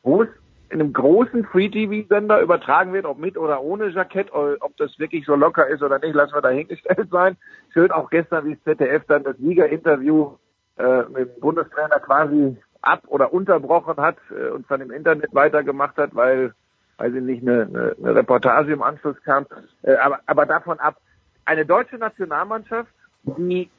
[0.01, 0.29] wo es
[0.69, 5.35] in einem großen Free-TV-Sender übertragen wird, ob mit oder ohne Jackett, ob das wirklich so
[5.35, 7.37] locker ist oder nicht, lassen wir dahingestellt sein.
[7.73, 10.37] Schön auch gestern, wie das ZDF dann das Sieger-Interview
[10.77, 15.97] äh, mit dem Bundestrainer quasi ab- oder unterbrochen hat äh, und dann im Internet weitergemacht
[15.97, 16.53] hat, weil,
[16.97, 19.47] weil sie nicht eine, eine, eine Reportage im Anschluss kam.
[19.81, 20.97] Äh, aber, aber davon ab,
[21.45, 22.91] eine deutsche Nationalmannschaft,
[23.23, 23.69] die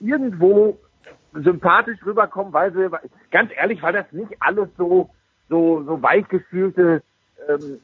[0.00, 0.78] irgendwo
[1.34, 2.88] sympathisch rüberkommen, weil sie,
[3.30, 5.10] ganz ehrlich, weil das nicht alles so
[5.48, 7.02] so, so weichgefühlte
[7.48, 7.80] ähm,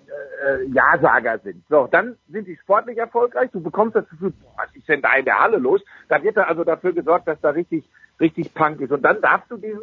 [0.46, 1.64] äh, Ja-Sager sind.
[1.68, 3.50] So, dann sind die sportlich erfolgreich.
[3.52, 5.82] Du bekommst das Gefühl, boah, was ist denn da in der Halle los?
[6.08, 7.88] Da wird da also dafür gesorgt, dass da richtig,
[8.20, 8.92] richtig Punk ist.
[8.92, 9.80] Und dann darfst du diesen,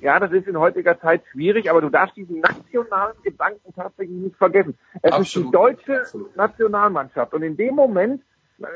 [0.00, 4.36] ja, das ist in heutiger Zeit schwierig, aber du darfst diesen nationalen Gedanken tatsächlich nicht
[4.36, 4.76] vergessen.
[5.02, 5.26] Es Absolut.
[5.26, 6.36] ist die deutsche Absolut.
[6.36, 7.34] Nationalmannschaft.
[7.34, 8.22] Und in dem Moment,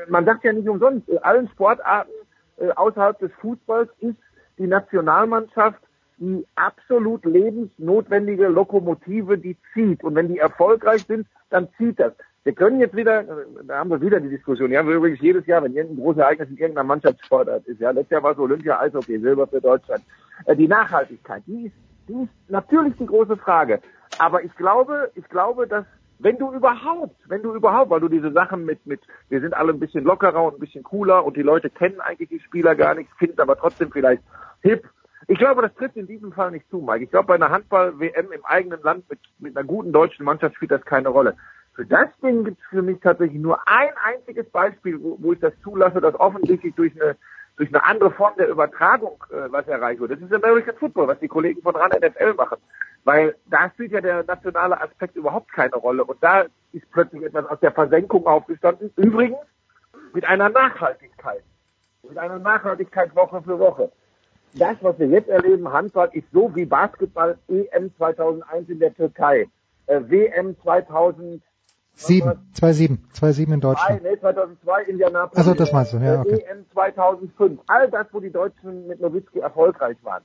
[0.09, 2.11] man sagt ja nicht umsonst, in allen Sportarten
[2.57, 4.17] äh, außerhalb des Fußballs ist
[4.57, 5.81] die Nationalmannschaft
[6.21, 10.03] die absolut lebensnotwendige Lokomotive, die zieht.
[10.03, 12.13] Und wenn die erfolgreich sind, dann zieht das.
[12.43, 13.23] Wir können jetzt wieder,
[13.65, 16.21] da haben wir wieder die Diskussion, die haben wir übrigens jedes Jahr, wenn irgendein großes
[16.21, 17.79] Ereignis in irgendeiner Mannschaftssportart ist.
[17.79, 20.03] Ja, letztes Jahr war es Olympia Eishockey, Silber für Deutschland.
[20.45, 21.75] Äh, die Nachhaltigkeit, die ist,
[22.07, 23.79] die ist natürlich die große Frage.
[24.19, 25.85] Aber ich glaube, ich glaube, dass
[26.19, 29.73] wenn du überhaupt, wenn du überhaupt, weil du diese Sachen mit, mit, wir sind alle
[29.73, 32.93] ein bisschen lockerer und ein bisschen cooler und die Leute kennen eigentlich die Spieler gar
[32.93, 34.21] nicht, finden aber trotzdem vielleicht
[34.61, 34.87] hip.
[35.27, 37.03] Ich glaube, das trifft in diesem Fall nicht zu, Mike.
[37.03, 40.71] Ich glaube, bei einer Handball-WM im eigenen Land mit, mit einer guten deutschen Mannschaft spielt
[40.71, 41.35] das keine Rolle.
[41.73, 45.39] Für das Ding gibt es für mich tatsächlich nur ein einziges Beispiel, wo, wo ich
[45.39, 47.15] das zulasse, dass offensichtlich durch eine
[47.57, 50.11] durch eine andere Form der Übertragung äh, was erreicht wird.
[50.11, 52.57] Das ist American Football, was die Kollegen von RAN NFL machen.
[53.03, 56.03] Weil da spielt ja der nationale Aspekt überhaupt keine Rolle.
[56.03, 58.91] Und da ist plötzlich etwas aus der Versenkung aufgestanden.
[58.95, 59.37] Übrigens
[60.13, 61.43] mit einer Nachhaltigkeit.
[62.07, 63.91] Mit einer Nachhaltigkeit Woche für Woche.
[64.53, 69.47] Das, was wir jetzt erleben, Handball, ist so wie Basketball EM 2001 in der Türkei,
[69.87, 71.41] äh, WM 2000
[71.93, 74.01] Sieben, 2-7, 2-7 in Deutschland.
[74.03, 75.37] Nee, 2002 Indianapolis.
[75.37, 76.15] Also das meinst du, ja.
[76.15, 76.45] Äh, Okay.
[76.49, 77.59] EM 2005.
[77.67, 80.23] All das, wo die Deutschen mit Nowitzki erfolgreich waren.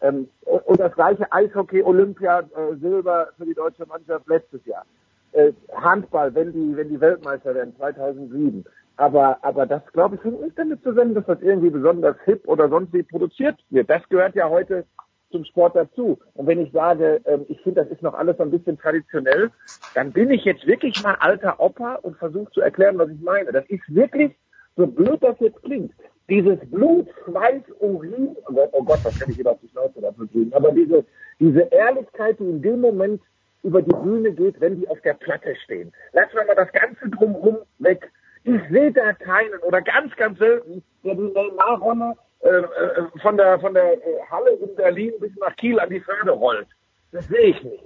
[0.00, 4.84] Ähm, und das gleiche Eishockey, Olympia, äh, Silber für die deutsche Mannschaft letztes Jahr.
[5.32, 8.64] Äh, Handball, wenn die, wenn die Weltmeister werden, 2007.
[8.96, 12.68] Aber, aber das, glaube ich, hängt nicht damit zusammen, dass das irgendwie besonders hip oder
[12.68, 13.90] sonst wie produziert wird.
[13.90, 14.84] Das gehört ja heute
[15.30, 16.18] zum Sport dazu.
[16.34, 19.50] Und wenn ich sage, ähm, ich finde, das ist noch alles so ein bisschen traditionell,
[19.94, 23.52] dann bin ich jetzt wirklich mal alter Opa und versuche zu erklären, was ich meine.
[23.52, 24.34] Das ist wirklich,
[24.76, 25.92] so blöd das jetzt klingt,
[26.28, 30.00] dieses Blut, Schweiß, Urin, oh Gott, oh Gott, was kann ich wieder auf die Schnauze
[30.00, 31.04] dafür kriegen, aber diese,
[31.38, 33.22] diese Ehrlichkeit, die in dem Moment
[33.62, 35.92] über die Bühne geht, wenn die auf der Platte stehen.
[36.12, 38.10] Lassen wir mal das Ganze drumherum weg.
[38.46, 43.58] Ich sehe da keinen oder ganz, ganz selten, der die Neymar-Rolle äh, äh, von der,
[43.58, 43.98] von der äh,
[44.30, 46.68] Halle in Berlin bis nach Kiel an die Förde rollt.
[47.10, 47.82] Das sehe ich nicht.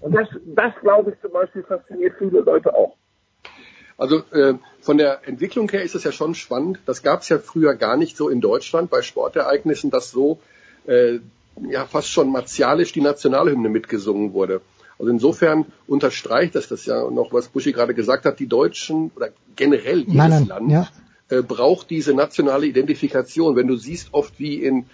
[0.00, 2.96] Und das, das glaube ich zum Beispiel fasziniert viele Leute auch.
[3.96, 6.80] Also äh, von der Entwicklung her ist es ja schon spannend.
[6.86, 10.40] Das gab es ja früher gar nicht so in Deutschland bei Sportereignissen, dass so
[10.88, 11.20] äh,
[11.68, 14.60] ja fast schon martialisch die Nationalhymne mitgesungen wurde.
[14.98, 18.38] Also insofern unterstreicht das das ja noch, was Buschi gerade gesagt hat.
[18.38, 20.88] Die Deutschen oder generell jedes Nein, nein, Land ja.
[21.28, 23.56] äh, braucht diese nationale Identifikation.
[23.56, 24.86] Wenn du siehst, oft wie in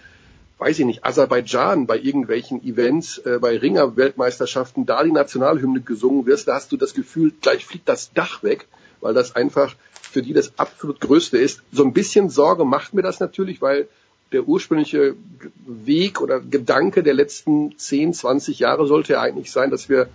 [0.61, 6.47] weiß ich nicht, Aserbaidschan bei irgendwelchen Events, äh, bei Ringer-Weltmeisterschaften, da die Nationalhymne gesungen wird,
[6.47, 8.67] da hast du das Gefühl, gleich fliegt das Dach weg,
[9.01, 11.63] weil das einfach für die das absolut Größte ist.
[11.71, 13.87] So ein bisschen Sorge macht mir das natürlich, weil
[14.31, 15.15] der ursprüngliche
[15.65, 20.07] Weg oder Gedanke der letzten 10, 20 Jahre sollte ja eigentlich sein, dass wir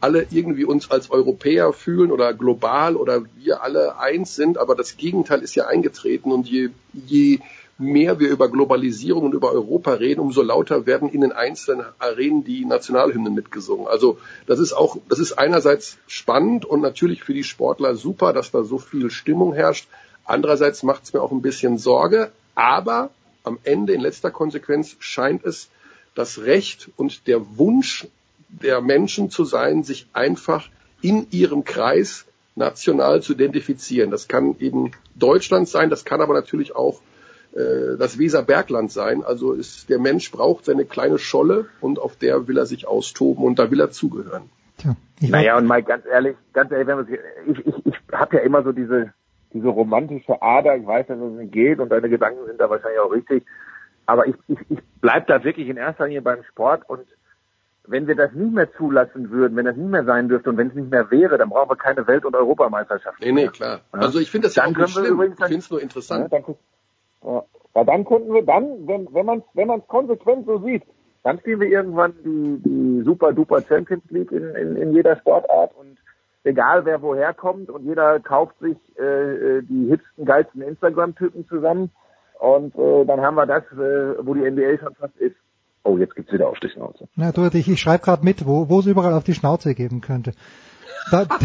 [0.00, 4.98] alle irgendwie uns als Europäer fühlen oder global oder wir alle eins sind, aber das
[4.98, 7.38] Gegenteil ist ja eingetreten und je, je
[7.78, 12.44] mehr wir über Globalisierung und über Europa reden, umso lauter werden in den einzelnen Arenen
[12.44, 13.88] die Nationalhymnen mitgesungen.
[13.88, 18.50] Also das ist auch, das ist einerseits spannend und natürlich für die Sportler super, dass
[18.50, 19.88] da so viel Stimmung herrscht.
[20.24, 23.10] Andererseits macht es mir auch ein bisschen Sorge, aber
[23.44, 25.70] am Ende in letzter Konsequenz scheint es
[26.14, 28.08] das Recht und der Wunsch
[28.48, 30.68] der Menschen zu sein, sich einfach
[31.02, 32.24] in ihrem Kreis
[32.56, 34.10] national zu identifizieren.
[34.10, 37.00] Das kann eben Deutschland sein, das kann aber natürlich auch
[37.54, 39.24] äh, das Weserbergland sein.
[39.24, 43.44] Also ist, der Mensch braucht seine kleine Scholle und auf der will er sich austoben
[43.44, 44.50] und da will er zugehören.
[44.78, 47.94] Tja, ich Naja, und Mike, ganz ehrlich, ganz ehrlich, wenn man sich, ich, ich, ich
[48.12, 49.12] habe ja immer so diese,
[49.54, 53.00] diese romantische Ader, ich weiß, dass es nicht geht und deine Gedanken sind da wahrscheinlich
[53.00, 53.46] auch richtig,
[54.04, 57.06] aber ich, ich, ich bleib da wirklich in erster Linie beim Sport und
[57.86, 60.68] wenn wir das nicht mehr zulassen würden, wenn das nicht mehr sein dürfte und wenn
[60.68, 63.20] es nicht mehr wäre, dann brauchen wir keine Welt- und Europameisterschaft.
[63.20, 63.80] Nee, nee, klar.
[63.92, 64.00] Ja.
[64.00, 65.14] Also ich finde das ja Dann auch nicht schlimm.
[65.14, 66.32] übrigens Ich finde es nur interessant.
[66.32, 66.54] Ja, dann,
[67.22, 70.82] ja, ja, dann könnten wir dann, wenn, wenn man wenn es konsequent so sieht,
[71.24, 75.74] dann spielen wir irgendwann die, die super duper Champions League in, in, in jeder Sportart
[75.76, 75.93] und
[76.44, 81.90] egal wer woher kommt und jeder kauft sich äh, die hipsten, geilsten Instagram-Typen zusammen
[82.38, 85.36] und äh, dann haben wir das, äh, wo die NBA schon fast ist.
[85.82, 87.08] Oh, jetzt gibt's wieder auf die Schnauze.
[87.14, 90.00] Na, du, ich, ich schreibe gerade mit, wo wo es überall auf die Schnauze geben
[90.00, 90.32] könnte.
[91.10, 91.36] Da, da,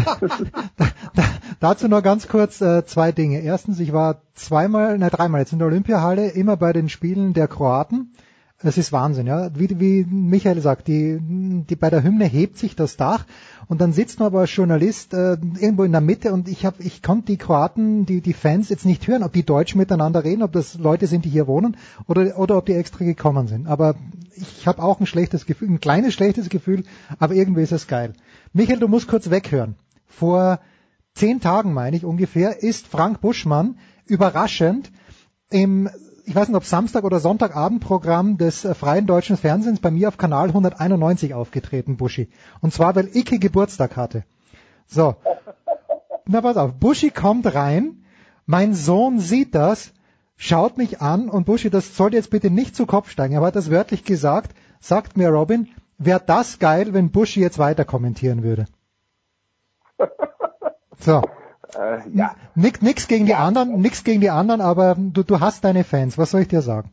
[0.76, 1.22] da, da,
[1.60, 3.40] dazu noch ganz kurz äh, zwei Dinge.
[3.42, 7.48] Erstens, ich war zweimal, nein, dreimal jetzt in der Olympiahalle, immer bei den Spielen der
[7.48, 8.14] Kroaten.
[8.62, 9.50] Es ist Wahnsinn, ja.
[9.54, 13.24] Wie, wie Michael sagt, die, die bei der Hymne hebt sich das Dach
[13.68, 16.82] und dann sitzt man aber als Journalist äh, irgendwo in der Mitte und ich habe,
[16.82, 20.42] ich konnte die Kroaten, die die Fans jetzt nicht hören, ob die Deutsch miteinander reden,
[20.42, 23.66] ob das Leute sind, die hier wohnen oder oder ob die extra gekommen sind.
[23.66, 23.94] Aber
[24.34, 26.84] ich habe auch ein schlechtes Gefühl, ein kleines schlechtes Gefühl,
[27.18, 28.12] aber irgendwie ist es geil.
[28.52, 29.76] Michael, du musst kurz weghören.
[30.06, 30.60] Vor
[31.14, 34.92] zehn Tagen, meine ich ungefähr, ist Frank Buschmann überraschend
[35.48, 35.88] im
[36.30, 40.16] ich weiß nicht, ob Samstag oder Sonntagabendprogramm des äh, Freien Deutschen Fernsehens bei mir auf
[40.16, 42.28] Kanal 191 aufgetreten, Buschi.
[42.60, 44.22] Und zwar, weil Icke Geburtstag hatte.
[44.86, 45.16] So.
[46.26, 46.74] Na, pass auf.
[46.74, 48.04] Buschi kommt rein,
[48.46, 49.90] mein Sohn sieht das,
[50.36, 53.56] schaut mich an und Buschi, das sollte jetzt bitte nicht zu Kopf steigen, er hat
[53.56, 58.66] das wörtlich gesagt, sagt mir Robin, wäre das geil, wenn Buschi jetzt weiter kommentieren würde.
[61.00, 61.22] So.
[61.76, 62.34] Äh, ja.
[62.54, 66.18] Nix, nix gegen die anderen, nix gegen die anderen, aber du, du hast deine Fans.
[66.18, 66.90] Was soll ich dir sagen?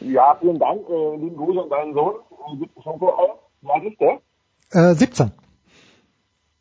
[0.00, 0.88] Ja, vielen Dank.
[0.88, 2.14] Äh, lieben Gruß an deinen Sohn.
[2.82, 3.38] Schoko auf.
[3.62, 4.20] Was ist der?
[4.72, 5.30] Äh, 17.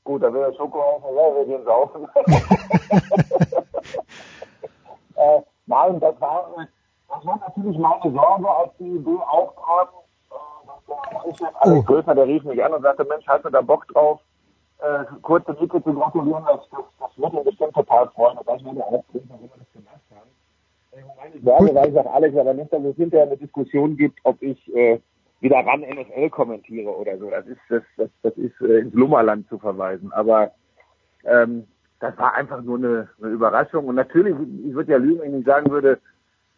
[0.03, 1.03] Gut, dann will der Schoko auf.
[1.03, 2.07] Ja, wir gehen saufen.
[5.15, 6.49] äh, nein, das war,
[7.09, 9.89] das war natürlich meine Sorge, als die Idee auftrat.
[10.31, 11.83] Äh, ich alles oh.
[11.83, 14.19] größer, der rief mich an und sagte, Mensch, hast du da Bock drauf?
[14.81, 18.37] Äh, kurze Miete zu gratulieren, das, das, das wird ihn bestimmt total freuen.
[18.37, 20.29] Und das war der Hauptgrund, warum wir das gemacht haben.
[21.43, 24.75] Sage, weil ich sage, Alex, aber nicht, dass es hinterher eine Diskussion gibt, ob ich
[24.75, 24.99] äh,
[25.39, 27.29] wieder ran NFL kommentiere oder so.
[27.29, 30.11] Das ist, das, das, das ist äh, ins Lummerland zu verweisen.
[30.13, 30.51] Aber
[31.23, 31.67] ähm,
[31.99, 33.85] das war einfach nur eine, eine Überraschung.
[33.85, 35.99] Und natürlich, ich würde ja lügen, wenn ich sagen würde,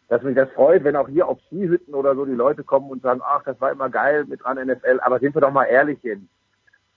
[0.08, 3.02] dass mich das freut, wenn auch hier auf Skihütten oder so die Leute kommen und
[3.02, 5.00] sagen, ach, das war immer geil mit ran NFL.
[5.02, 6.28] Aber sind wir doch mal ehrlich, Jens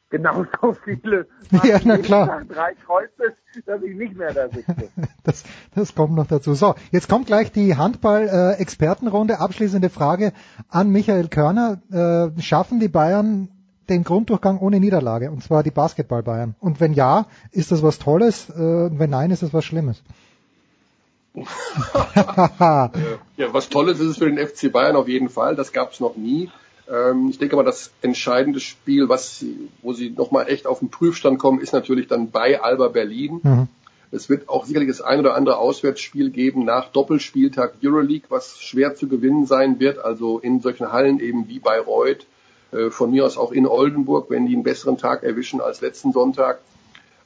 [0.09, 1.27] genauso viele
[1.63, 2.43] ja, na klar.
[2.47, 4.89] drei Kreuze, dass ich nicht mehr da sitze.
[5.23, 5.43] das,
[5.75, 6.53] das kommt noch dazu.
[6.53, 9.39] So, jetzt kommt gleich die Handball-Expertenrunde.
[9.39, 10.33] Abschließende Frage
[10.69, 11.81] an Michael Körner.
[11.91, 13.49] Äh, schaffen die Bayern
[13.89, 16.55] den Grunddurchgang ohne Niederlage, und zwar die Basketball-Bayern?
[16.59, 18.49] Und wenn ja, ist das was Tolles?
[18.49, 20.03] Äh, wenn nein, ist das was Schlimmes?
[23.37, 25.55] ja, was Tolles ist es für den FC Bayern auf jeden Fall.
[25.55, 26.49] Das gab es noch nie.
[26.91, 30.89] Ähm, ich denke mal, das entscheidende Spiel, was sie, wo sie nochmal echt auf den
[30.89, 33.39] Prüfstand kommen, ist natürlich dann bei Alba Berlin.
[33.43, 33.67] Mhm.
[34.09, 38.95] Es wird auch sicherlich das ein oder andere Auswärtsspiel geben nach Doppelspieltag Euroleague, was schwer
[38.95, 39.99] zu gewinnen sein wird.
[39.99, 42.25] Also in solchen Hallen eben wie Bayreuth,
[42.71, 46.13] äh, von mir aus auch in Oldenburg, wenn die einen besseren Tag erwischen als letzten
[46.13, 46.59] Sonntag.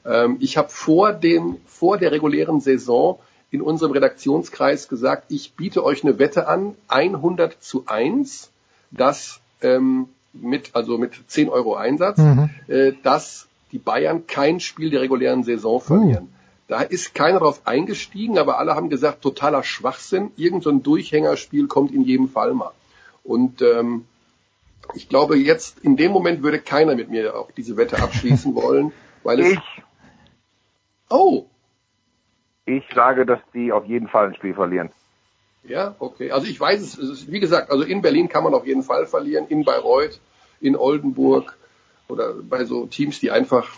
[0.04, 3.20] Ähm, ich habe vor dem, vor der regulären Saison
[3.52, 8.50] in unserem Redaktionskreis gesagt, ich biete euch eine Wette an, 100 zu 1,
[8.90, 12.50] dass ähm, mit, also mit 10 Euro Einsatz, mhm.
[12.68, 16.24] äh, dass die Bayern kein Spiel der regulären Saison verlieren.
[16.24, 16.42] Uh.
[16.68, 20.30] Da ist keiner drauf eingestiegen, aber alle haben gesagt, totaler Schwachsinn.
[20.36, 22.72] Irgend so ein Durchhängerspiel kommt in jedem Fall mal.
[23.24, 24.06] Und ähm,
[24.94, 28.92] ich glaube, jetzt in dem Moment würde keiner mit mir auch diese Wette abschließen wollen,
[29.22, 29.52] weil es.
[29.52, 29.82] Ich.
[31.10, 31.46] Oh.
[32.64, 34.90] Ich sage, dass die auf jeden Fall ein Spiel verlieren.
[35.64, 36.30] Ja, okay.
[36.32, 39.06] Also ich weiß es, ist, wie gesagt, also in Berlin kann man auf jeden Fall
[39.06, 40.18] verlieren, in Bayreuth,
[40.60, 41.56] in Oldenburg
[42.08, 43.68] oder bei so Teams, die einfach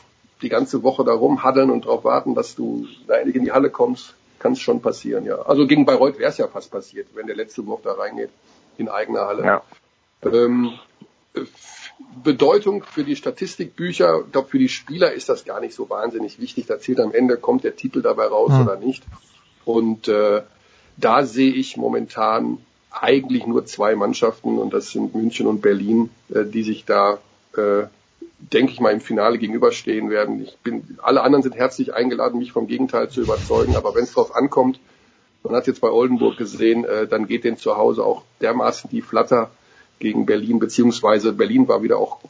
[0.43, 3.71] die ganze Woche da rumhaddeln und darauf warten, dass du da endlich in die Halle
[3.71, 5.37] kommst, kann es schon passieren, ja.
[5.43, 8.31] Also gegen Bayreuth wäre es ja fast passiert, wenn der letzte Wurf da reingeht
[8.77, 9.45] in eigener Halle.
[9.45, 9.63] Ja.
[10.23, 10.73] Ähm,
[12.23, 16.41] Bedeutung für die Statistikbücher, ich glaube für die Spieler ist das gar nicht so wahnsinnig
[16.41, 16.67] wichtig.
[16.67, 18.63] Da zählt am Ende, kommt der Titel dabei raus hm.
[18.63, 19.05] oder nicht.
[19.65, 20.43] Und äh,
[20.97, 22.59] da sehe ich momentan
[22.91, 27.19] eigentlich nur zwei Mannschaften und das sind München und Berlin, äh, die sich da,
[27.57, 27.85] äh,
[28.39, 30.43] denke ich mal, im Finale gegenüberstehen werden.
[30.43, 34.13] Ich bin, alle anderen sind herzlich eingeladen, mich vom Gegenteil zu überzeugen, aber wenn es
[34.13, 34.79] darauf ankommt,
[35.43, 39.03] man hat jetzt bei Oldenburg gesehen, äh, dann geht denen zu Hause auch dermaßen die
[39.03, 39.51] Flatter
[39.99, 42.21] gegen Berlin, beziehungsweise Berlin war wieder auch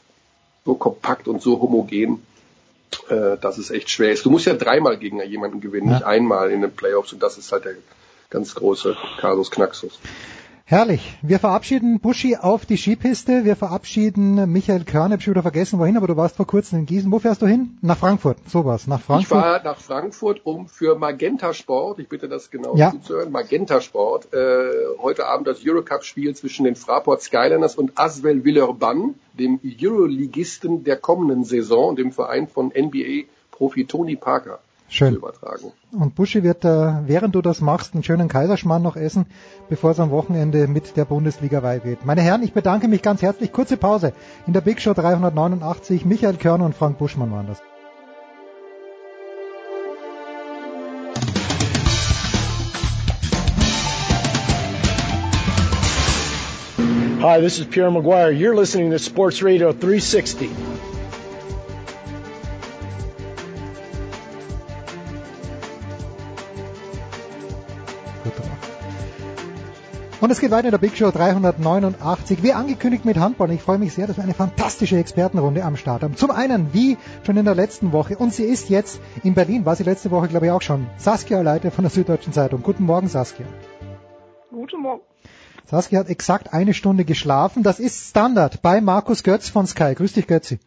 [0.65, 2.23] so kompakt und so homogen,
[3.09, 4.25] äh, dass es echt schwer ist.
[4.25, 5.93] Du musst ja dreimal gegen jemanden gewinnen, ja.
[5.95, 7.75] nicht einmal in den Playoffs und das ist halt der
[8.29, 9.99] ganz große Kasus Knaxus.
[10.67, 11.15] Herrlich.
[11.21, 13.45] Wir verabschieden Buschi auf die Skipiste.
[13.45, 15.09] Wir verabschieden Michael Körner.
[15.09, 17.11] Ich habe schon wieder vergessen, wohin, aber du warst vor kurzem in Gießen.
[17.11, 17.77] Wo fährst du hin?
[17.83, 18.39] Nach Frankfurt.
[18.47, 18.87] So was.
[18.87, 19.37] Nach Frankfurt.
[19.37, 22.89] Ich fahre nach Frankfurt, um für Magenta Sport, ich bitte das genau ja.
[22.89, 29.13] zuzuhören, Magenta Sport, äh, heute Abend das Eurocup-Spiel zwischen den Fraport Skyliners und Aswell Villeurbanne,
[29.33, 35.15] dem Euroligisten der kommenden Saison, dem Verein von NBA-Profi Tony Parker Schön.
[35.15, 35.71] übertragen.
[35.91, 39.25] Und Buschi wird, äh, während du das machst, einen schönen Kaiserschmarrn noch essen,
[39.67, 42.05] bevor es am Wochenende mit der Bundesliga weitergeht.
[42.05, 43.51] Meine Herren, ich bedanke mich ganz herzlich.
[43.51, 44.13] Kurze Pause
[44.45, 46.05] in der Big Show 389.
[46.05, 47.61] Michael Körner und Frank Buschmann waren das.
[57.21, 58.31] Hi, this is Pierre Maguire.
[58.31, 60.74] You're listening to Sports Radio 360.
[70.25, 72.41] Und es geht weiter in der Big Show 389.
[72.41, 73.51] Wie angekündigt mit Handball.
[73.51, 76.15] Ich freue mich sehr, dass wir eine fantastische Expertenrunde am Start haben.
[76.15, 79.75] Zum einen, wie schon in der letzten Woche, und sie ist jetzt in Berlin, war
[79.75, 80.87] sie letzte Woche, glaube ich, auch schon.
[80.97, 82.63] Saskia Leite von der Süddeutschen Zeitung.
[82.63, 83.45] Guten Morgen, Saskia.
[84.49, 85.03] Guten Morgen.
[85.65, 87.61] Saskia hat exakt eine Stunde geschlafen.
[87.61, 89.93] Das ist Standard bei Markus Götz von Sky.
[89.93, 90.57] Grüß dich, Götzi.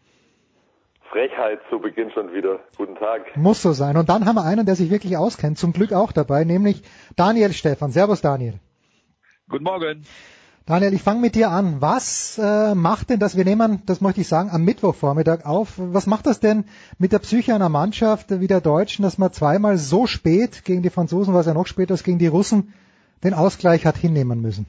[1.11, 2.61] Frechheit zu Beginn schon wieder.
[2.77, 3.37] Guten Tag.
[3.37, 3.97] Muss so sein.
[3.97, 6.85] Und dann haben wir einen, der sich wirklich auskennt, zum Glück auch dabei, nämlich
[7.17, 7.91] Daniel Stefan.
[7.91, 8.61] Servus, Daniel.
[9.49, 10.05] Guten Morgen.
[10.67, 11.81] Daniel, ich fange mit dir an.
[11.81, 16.07] Was äh, macht denn das, wir nehmen, das möchte ich sagen, am Mittwochvormittag auf, was
[16.07, 16.65] macht das denn
[16.99, 20.91] mit der Psyche einer Mannschaft wie der Deutschen, dass man zweimal so spät gegen die
[20.91, 22.75] Franzosen, was ja noch später als gegen die Russen,
[23.25, 24.67] den Ausgleich hat hinnehmen müssen?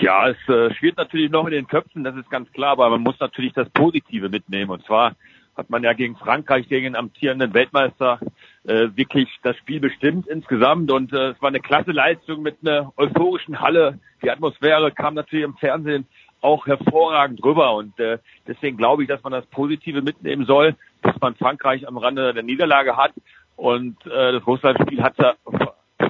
[0.00, 3.02] Ja, es äh, schwirrt natürlich noch in den Köpfen, das ist ganz klar, aber man
[3.02, 4.72] muss natürlich das Positive mitnehmen.
[4.72, 5.14] Und zwar
[5.56, 8.18] hat man ja gegen Frankreich, gegen den amtierenden Weltmeister,
[8.64, 10.90] äh, wirklich das Spiel bestimmt insgesamt.
[10.90, 13.98] Und äh, es war eine klasse Leistung mit einer euphorischen Halle.
[14.22, 16.06] Die Atmosphäre kam natürlich im Fernsehen
[16.40, 17.74] auch hervorragend rüber.
[17.74, 21.96] Und äh, deswegen glaube ich, dass man das Positive mitnehmen soll, dass man Frankreich am
[21.96, 23.12] Rande der Niederlage hat.
[23.56, 25.34] Und äh, das Russland-Spiel hat ja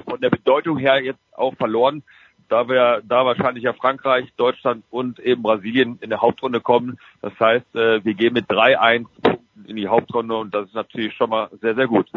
[0.09, 2.03] von der Bedeutung her jetzt auch verloren
[2.49, 6.97] da wir da wahrscheinlich ja Frankreich, Deutschland und eben Brasilien in der Hauptrunde kommen.
[7.21, 9.05] Das heißt, äh, wir gehen mit 3-1
[9.67, 12.09] in die Hauptrunde und das ist natürlich schon mal sehr, sehr gut.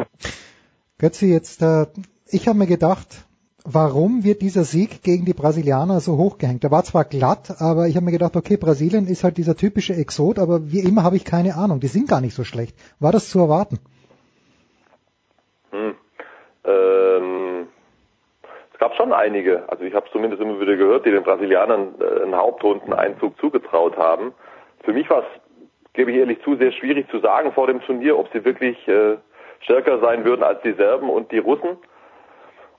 [0.97, 1.87] Götzi, jetzt, äh,
[2.27, 3.25] ich habe mir gedacht,
[3.63, 6.63] warum wird dieser Sieg gegen die Brasilianer so hochgehängt?
[6.63, 9.95] Der war zwar glatt, aber ich habe mir gedacht, okay, Brasilien ist halt dieser typische
[9.95, 11.79] Exot, aber wie immer habe ich keine Ahnung.
[11.79, 12.75] Die sind gar nicht so schlecht.
[12.99, 13.79] War das zu erwarten?
[15.71, 15.95] Hm.
[16.65, 17.38] Ähm
[18.79, 21.95] es gab schon einige, also ich habe es zumindest immer wieder gehört, die den Brasilianern
[21.99, 24.33] äh, einen Hauptrundeneinzug zugetraut haben.
[24.85, 25.25] Für mich war es,
[25.91, 29.17] gebe ich ehrlich zu, sehr schwierig zu sagen vor dem Turnier, ob sie wirklich äh,
[29.59, 31.75] stärker sein würden als die Serben und die Russen.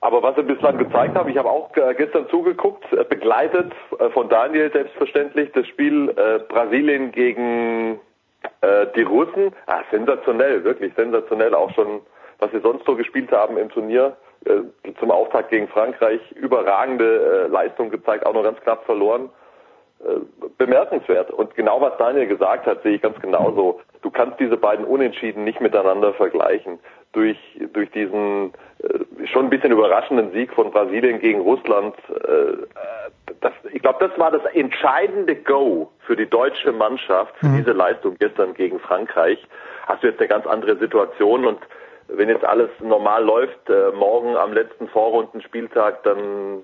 [0.01, 3.71] Aber was sie bislang gezeigt haben, ich habe auch äh, gestern zugeguckt, äh, begleitet
[4.15, 8.01] von Daniel selbstverständlich, das Spiel äh, Brasilien gegen
[8.63, 9.53] äh, die Russen.
[9.67, 12.01] Ah, sensationell, wirklich sensationell, auch schon,
[12.39, 14.17] was sie sonst so gespielt haben im Turnier.
[14.47, 14.63] Äh,
[14.99, 19.29] zum Auftakt gegen Frankreich überragende äh, Leistung gezeigt, auch noch ganz knapp verloren.
[20.03, 20.21] Äh,
[20.57, 21.31] bemerkenswert.
[21.31, 23.81] Und genau was Daniel gesagt hat, sehe ich ganz genauso.
[24.01, 26.79] Du kannst diese beiden Unentschieden nicht miteinander vergleichen.
[27.13, 27.39] Durch,
[27.73, 28.53] durch diesen
[29.25, 31.95] schon ein bisschen überraschenden Sieg von Brasilien gegen Russland,
[33.41, 37.57] das, ich glaube, das war das entscheidende Go für die deutsche Mannschaft, für mhm.
[37.59, 39.45] diese Leistung gestern gegen Frankreich.
[39.87, 41.59] Hast du jetzt eine ganz andere Situation und
[42.15, 46.63] wenn jetzt alles normal läuft, äh, morgen am letzten Vorrundenspieltag, dann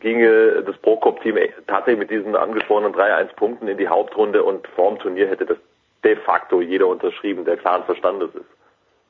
[0.00, 5.28] ginge das Prokop-Team tatsächlich mit diesen angesprochenen 3-1 Punkten in die Hauptrunde und vorm Turnier
[5.28, 5.58] hätte das
[6.04, 8.44] de facto jeder unterschrieben, der klaren Verstandes ist.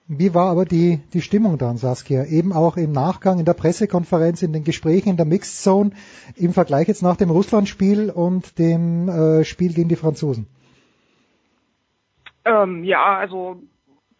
[0.07, 2.25] Wie war aber die, die Stimmung dann, Saskia?
[2.25, 5.93] Eben auch im Nachgang, in der Pressekonferenz, in den Gesprächen in der Mixed Zone,
[6.37, 10.47] im Vergleich jetzt nach dem Russland-Spiel und dem äh, Spiel gegen die Franzosen?
[12.45, 13.63] Ähm, ja, also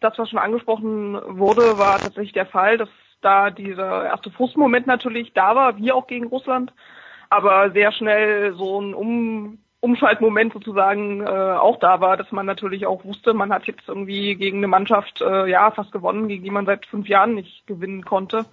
[0.05, 2.89] das, was schon angesprochen wurde, war tatsächlich der Fall, dass
[3.21, 6.71] da dieser erste Frustmoment natürlich da war, wie auch gegen Russland,
[7.29, 12.87] aber sehr schnell so ein um Umschaltmoment sozusagen äh, auch da war, dass man natürlich
[12.87, 16.49] auch wusste, man hat jetzt irgendwie gegen eine Mannschaft äh, ja fast gewonnen, gegen die
[16.49, 18.45] man seit fünf Jahren nicht gewinnen konnte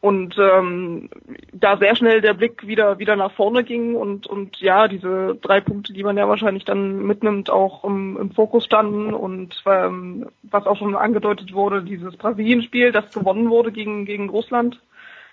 [0.00, 1.10] und ähm,
[1.52, 5.60] da sehr schnell der Blick wieder wieder nach vorne ging und und ja diese drei
[5.60, 10.66] Punkte, die man ja wahrscheinlich dann mitnimmt, auch im, im Fokus standen und ähm, was
[10.66, 14.80] auch schon angedeutet wurde, dieses Brasilien-Spiel, das gewonnen wurde gegen gegen Russland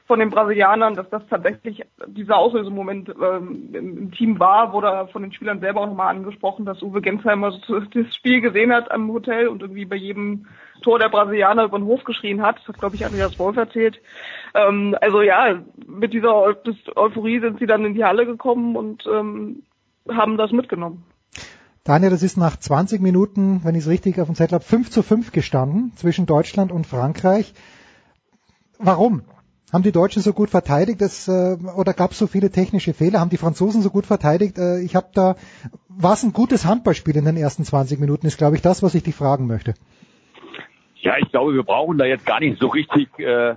[0.08, 5.34] von den Brasilianern, dass das tatsächlich dieser Auslösemoment ähm, im, Team war, wurde von den
[5.34, 9.48] Spielern selber auch nochmal angesprochen, dass Uwe Gensheimer so das Spiel gesehen hat am Hotel
[9.48, 10.46] und irgendwie bei jedem
[10.84, 12.60] Tor der Brasilianer über den Hof geschrien hat.
[12.60, 14.00] Das hat, glaube ich, Andreas Wolf erzählt.
[14.54, 16.56] Ähm, also ja, mit dieser
[16.96, 19.64] Euphorie sind sie dann in die Halle gekommen und ähm,
[20.08, 21.04] haben das mitgenommen.
[21.84, 24.90] Daniel, das ist nach 20 Minuten, wenn ich es richtig auf dem Zettel habe, 5
[24.92, 27.54] zu 5 gestanden zwischen Deutschland und Frankreich.
[28.78, 29.24] Warum?
[29.76, 33.20] Haben die Deutschen so gut verteidigt dass, äh, oder gab es so viele technische Fehler?
[33.20, 34.58] Haben die Franzosen so gut verteidigt?
[34.58, 35.36] Äh, ich habe da,
[35.90, 38.96] war es ein gutes Handballspiel in den ersten 20 Minuten, ist glaube ich das, was
[38.96, 39.74] ich dich fragen möchte.
[41.02, 43.56] Ja, ich glaube, wir brauchen da jetzt gar nicht so richtig äh, äh,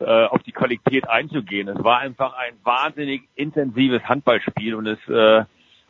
[0.00, 1.68] auf die Qualität einzugehen.
[1.68, 5.44] Es war einfach ein wahnsinnig intensives Handballspiel und es äh,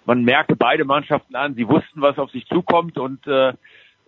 [0.05, 3.55] man merkte beide Mannschaften an, sie wussten, was auf sich zukommt und äh,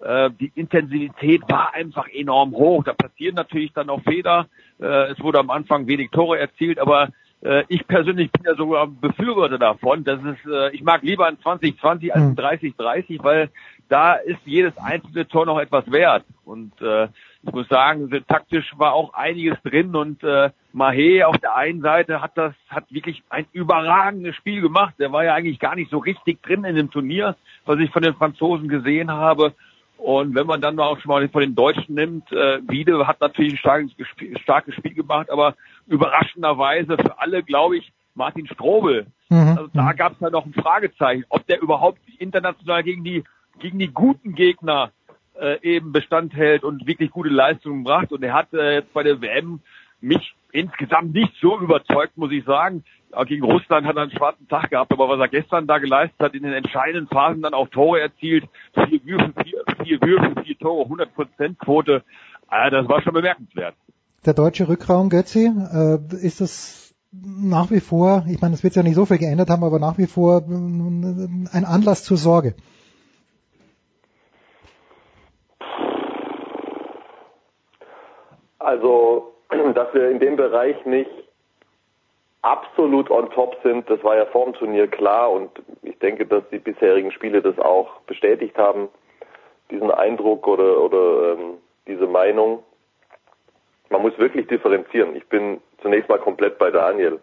[0.05, 2.85] äh, die Intensität war einfach enorm hoch.
[2.85, 4.47] Da passieren natürlich dann auch Fehler.
[4.81, 7.09] Äh, es wurde am Anfang wenig Tore erzielt, aber
[7.43, 10.05] äh, ich persönlich bin ja sogar Befürworter davon.
[10.05, 13.19] Das ist, äh, ich mag lieber ein 2020 als ein 30-30, hm.
[13.25, 13.51] weil
[13.89, 16.25] da ist jedes einzelne Tor noch etwas wert.
[16.45, 17.09] Und äh,
[17.43, 22.21] ich muss sagen, taktisch war auch einiges drin und äh, Mahé auf der einen Seite
[22.21, 24.95] hat das, hat wirklich ein überragendes Spiel gemacht.
[24.99, 27.37] Der war ja eigentlich gar nicht so richtig drin in dem Turnier,
[27.67, 29.55] was ich von den Franzosen gesehen habe.
[30.05, 33.55] Und wenn man dann auch schon mal von den Deutschen nimmt, äh, Wiede hat natürlich
[33.55, 33.93] ein starkes,
[34.43, 35.55] starkes Spiel gemacht, aber
[35.87, 39.07] überraschenderweise für alle, glaube ich, Martin Strobel.
[39.31, 39.57] Mhm.
[39.57, 43.25] Also da gab es ja noch ein Fragezeichen, ob der überhaupt international gegen die
[43.61, 44.91] gegen die guten Gegner
[45.41, 48.13] äh, eben Bestand hält und wirklich gute Leistungen bracht.
[48.13, 49.61] Und er hat äh, jetzt bei der WM
[50.03, 52.85] mich insgesamt nicht so überzeugt, muss ich sagen.
[53.27, 56.35] Gegen Russland hat er einen schwarzen Tag gehabt, aber was er gestern da geleistet hat,
[56.35, 58.45] in den entscheidenden Phasen dann auch Tore erzielt,
[58.75, 62.03] vier Würfe, vier, vier Würfe, vier Tore, 100% Quote,
[62.51, 63.75] äh, das war schon bemerkenswert.
[64.27, 68.83] Der deutsche Rückraum, Götzi, äh, ist das nach wie vor, ich meine, es wird ja
[68.83, 72.55] nicht so viel geändert haben, aber nach wie vor äh, ein Anlass zur Sorge.
[78.59, 79.35] Also,
[79.75, 81.11] dass wir in dem Bereich nicht
[82.45, 85.51] absolut on top sind, das war ja vor dem Turnier klar und
[85.83, 88.89] ich denke, dass die bisherigen Spiele das auch bestätigt haben,
[89.71, 91.55] diesen Eindruck oder, oder ähm,
[91.87, 92.63] diese Meinung.
[93.89, 95.17] Man muss wirklich differenzieren.
[95.17, 97.19] Ich bin zunächst mal komplett bei Daniel.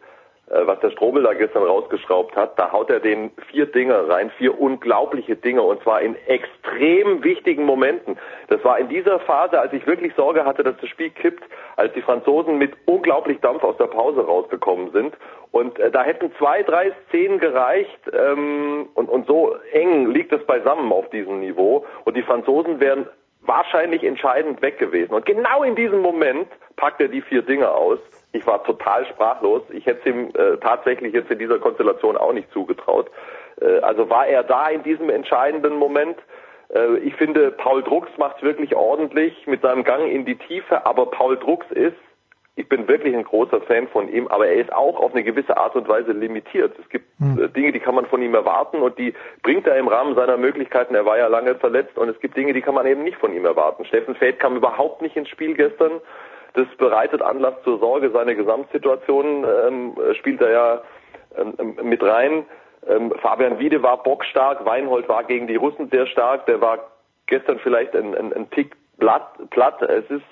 [0.52, 4.32] Äh, was der Strobel da gestern rausgeschraubt hat, da haut er den vier Dinge rein,
[4.38, 8.18] vier unglaubliche Dinge und zwar in extrem wichtigen Momenten.
[8.50, 11.44] Das war in dieser Phase, als ich wirklich Sorge hatte, dass das Spiel kippt,
[11.78, 15.16] als die Franzosen mit unglaublich Dampf aus der Pause rausgekommen sind
[15.52, 20.46] und äh, da hätten zwei, drei Szenen gereicht ähm, und, und so eng liegt es
[20.46, 23.08] beisammen auf diesem Niveau und die Franzosen wären
[23.44, 25.14] wahrscheinlich entscheidend weg gewesen.
[25.14, 28.00] Und genau in diesem Moment packt er die vier Dinge aus
[28.34, 29.62] ich war total sprachlos.
[29.72, 33.10] Ich hätte es ihm äh, tatsächlich jetzt in dieser Konstellation auch nicht zugetraut.
[33.62, 36.18] Äh, also war er da in diesem entscheidenden Moment.
[36.74, 40.86] Äh, ich finde, Paul Drucks macht es wirklich ordentlich mit seinem Gang in die Tiefe,
[40.86, 41.98] aber Paul Drucks ist,
[42.56, 45.56] ich bin wirklich ein großer Fan von ihm, aber er ist auch auf eine gewisse
[45.56, 46.78] Art und Weise limitiert.
[46.80, 47.52] Es gibt hm.
[47.54, 50.94] Dinge, die kann man von ihm erwarten und die bringt er im Rahmen seiner Möglichkeiten.
[50.94, 53.34] Er war ja lange verletzt und es gibt Dinge, die kann man eben nicht von
[53.34, 53.86] ihm erwarten.
[53.86, 56.02] Steffen Feld kam überhaupt nicht ins Spiel gestern.
[56.54, 58.12] Das bereitet Anlass zur Sorge.
[58.12, 60.82] Seine Gesamtsituation ähm, spielt er ja
[61.38, 62.46] ähm, mit rein.
[62.88, 66.80] Ähm, Fabian Wiede war bockstark, Weinhold war gegen die Russen sehr stark, der war
[67.28, 69.82] gestern vielleicht ein, ein, ein Tick platt, platt.
[69.82, 70.24] Es ist,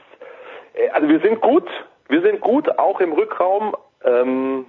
[0.73, 1.67] äh, also wir sind gut,
[2.07, 3.75] wir sind gut, auch im Rückraum.
[4.03, 4.65] Ähm,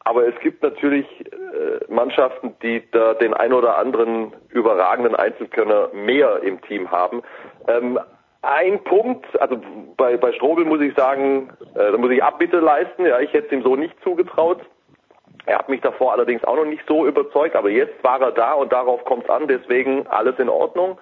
[0.00, 6.42] aber es gibt natürlich äh, Mannschaften, die da den ein oder anderen überragenden Einzelkönner mehr
[6.42, 7.22] im Team haben.
[7.66, 7.98] Ähm,
[8.42, 9.60] ein Punkt, also
[9.96, 13.04] bei, bei Strobel muss ich sagen, äh, da muss ich Abbitte leisten.
[13.04, 14.60] Ja, ich hätte es ihm so nicht zugetraut.
[15.46, 18.52] Er hat mich davor allerdings auch noch nicht so überzeugt, aber jetzt war er da
[18.52, 20.98] und darauf kommt es an, deswegen alles in Ordnung.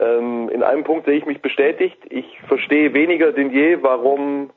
[0.00, 1.98] Ähm, in einem Punkt sehe ich mich bestätigt.
[2.10, 4.50] Ich verstehe weniger denn je, warum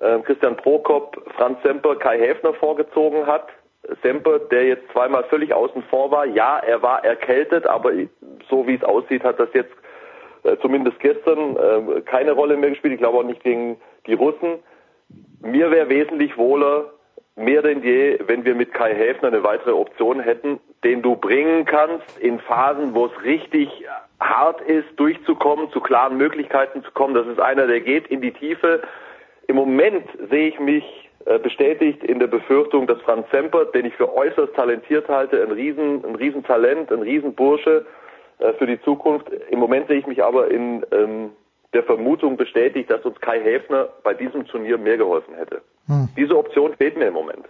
[0.00, 3.48] äh, Christian Prokop Franz Semper Kai Häfner vorgezogen hat.
[4.02, 7.92] Semper, der jetzt zweimal völlig außen vor war, ja, er war erkältet, aber
[8.50, 9.72] so wie es aussieht, hat das jetzt
[10.60, 12.94] zumindest gestern äh, keine Rolle mehr gespielt.
[12.94, 13.76] Ich glaube auch nicht gegen
[14.06, 14.58] die Russen.
[15.40, 16.92] Mir wäre wesentlich wohler,
[17.36, 21.64] mehr denn je, wenn wir mit Kai Häfner eine weitere Option hätten, den du bringen
[21.64, 23.68] kannst in Phasen, wo es richtig
[24.20, 27.14] hart ist, durchzukommen, zu klaren Möglichkeiten zu kommen.
[27.14, 28.82] Das ist einer, der geht in die Tiefe.
[29.46, 33.94] Im Moment sehe ich mich äh, bestätigt in der Befürchtung, dass Franz Semper, den ich
[33.94, 37.97] für äußerst talentiert halte, ein Riesen, ein Riesentalent, ein Riesenbursche, äh,
[38.58, 39.30] für die Zukunft.
[39.50, 41.30] Im Moment sehe ich mich aber in ähm,
[41.72, 45.62] der Vermutung bestätigt, dass uns Kai Häfner bei diesem Turnier mehr geholfen hätte.
[45.86, 46.08] Hm.
[46.16, 47.44] Diese Option fehlt mir im Moment.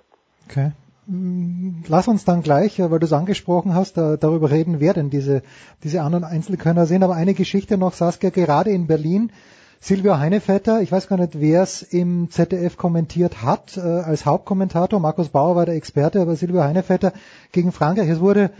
[0.49, 0.73] Okay.
[1.07, 4.95] Mm, lass uns dann gleich, äh, weil du es angesprochen hast, da, darüber reden, wer
[4.95, 5.43] denn diese,
[5.83, 7.03] diese anderen Einzelkönner sind.
[7.03, 9.33] Aber eine Geschichte noch, Saskia, gerade in Berlin.
[9.81, 14.99] Silvio Heinevetter, ich weiß gar nicht, wer es im ZDF kommentiert hat, äh, als Hauptkommentator.
[14.99, 17.13] Markus Bauer war der Experte, aber Silvio Heinevetter
[17.53, 18.09] gegen Frankreich.
[18.09, 18.51] Es wurde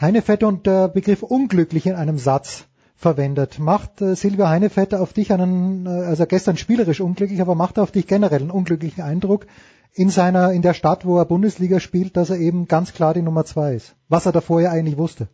[0.00, 2.64] Heinevetter und der Begriff unglücklich in einem Satz
[2.96, 3.58] verwendet.
[3.58, 7.82] Macht äh, Silvia Heinevetter auf dich einen, äh, also gestern spielerisch unglücklich, aber macht er
[7.82, 9.46] auf dich generell einen unglücklichen Eindruck
[9.92, 13.22] in seiner, in der Stadt, wo er Bundesliga spielt, dass er eben ganz klar die
[13.22, 13.96] Nummer zwei ist.
[14.08, 15.28] Was er da vorher eigentlich wusste.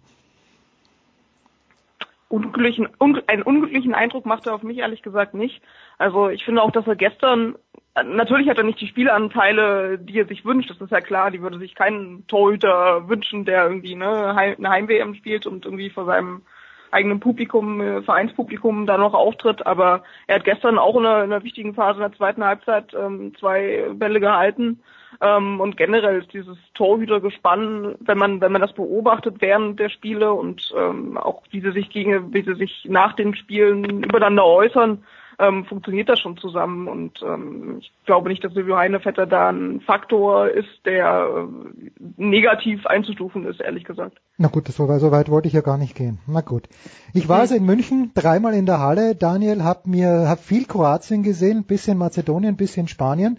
[2.29, 5.62] Unglücklichen, un, einen unglücklichen Eindruck macht er auf mich ehrlich gesagt nicht.
[5.97, 7.57] Also ich finde auch, dass er gestern
[8.05, 11.41] Natürlich hat er nicht die Spielanteile, die er sich wünscht, das ist ja klar, die
[11.41, 16.43] würde sich keinen Torhüter wünschen, der irgendwie ne, eine Heim-WM spielt und irgendwie vor seinem
[16.91, 21.33] eigenen Publikum, äh, Vereinspublikum da noch auftritt, aber er hat gestern auch in einer, in
[21.33, 24.83] einer wichtigen Phase in der zweiten Halbzeit ähm, zwei Bälle gehalten.
[25.21, 30.33] Ähm, und generell ist dieses Torhütergespann, wenn man, wenn man das beobachtet während der Spiele
[30.33, 35.03] und ähm, auch wie sie sich gegen, wie sie sich nach den Spielen übereinander äußern,
[35.39, 36.89] ähm, funktioniert das schon zusammen.
[36.89, 42.87] Und ähm, ich glaube nicht, dass Silvio Heinevetter da ein Faktor ist, der äh, negativ
[42.87, 44.19] einzustufen ist, ehrlich gesagt.
[44.39, 46.19] Na gut, so, so weit wollte ich ja gar nicht gehen.
[46.27, 46.69] Na gut.
[47.13, 49.15] Ich war also in München dreimal in der Halle.
[49.15, 53.39] Daniel, hab mir hab viel Kroatien gesehen, bisschen Mazedonien, bisschen Spanien.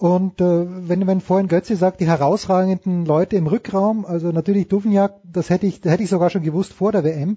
[0.00, 5.20] Und äh, wenn, wenn vorhin Götze sagt, die herausragenden Leute im Rückraum, also natürlich Duvniak,
[5.30, 7.36] das hätte ich, hätte ich sogar schon gewusst vor der WM.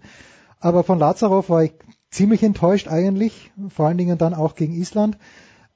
[0.62, 1.74] Aber von Lazarov war ich
[2.10, 5.18] ziemlich enttäuscht eigentlich, vor allen Dingen dann auch gegen Island.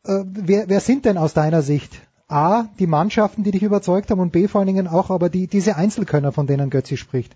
[0.06, 1.92] Äh, wer, wer sind denn aus deiner Sicht
[2.30, 5.48] A, die Mannschaften, die dich überzeugt haben und B, vor allen Dingen auch aber die,
[5.48, 7.36] diese Einzelkönner, von denen Götze spricht?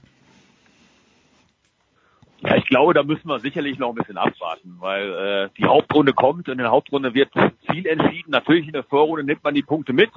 [2.43, 6.13] Ja, ich glaube, da müssen wir sicherlich noch ein bisschen abwarten, weil äh, die Hauptrunde
[6.13, 7.29] kommt und in der Hauptrunde wird
[7.69, 8.31] viel entschieden.
[8.31, 10.09] Natürlich in der Vorrunde nimmt man die Punkte mit,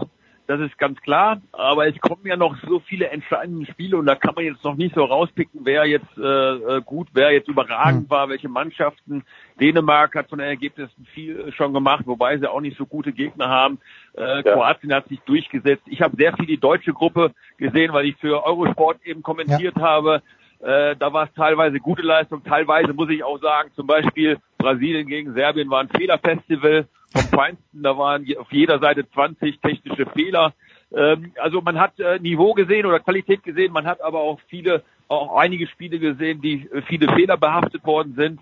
[0.47, 1.41] das ist ganz klar.
[1.53, 4.75] Aber es kommen ja noch so viele entscheidende Spiele und da kann man jetzt noch
[4.75, 8.11] nicht so rauspicken, wer jetzt äh, gut, wer jetzt überragend hm.
[8.11, 9.25] war, welche Mannschaften.
[9.61, 13.49] Dänemark hat von den Ergebnissen viel schon gemacht, wobei sie auch nicht so gute Gegner
[13.49, 13.79] haben.
[14.17, 14.43] Äh, ja.
[14.43, 15.85] Kroatien hat sich durchgesetzt.
[15.87, 19.83] Ich habe sehr viel die deutsche Gruppe gesehen, weil ich für Eurosport eben kommentiert ja.
[19.83, 20.23] habe.
[20.65, 25.07] Äh, da war es teilweise gute Leistung, teilweise muss ich auch sagen, zum Beispiel Brasilien
[25.07, 30.55] gegen Serbien war ein Fehlerfestival vom Feinsten, da waren auf jeder Seite 20 technische Fehler.
[30.97, 34.83] Ähm, also man hat äh, Niveau gesehen oder Qualität gesehen, man hat aber auch viele,
[35.09, 38.41] auch einige Spiele gesehen, die äh, viele Fehler behaftet worden sind.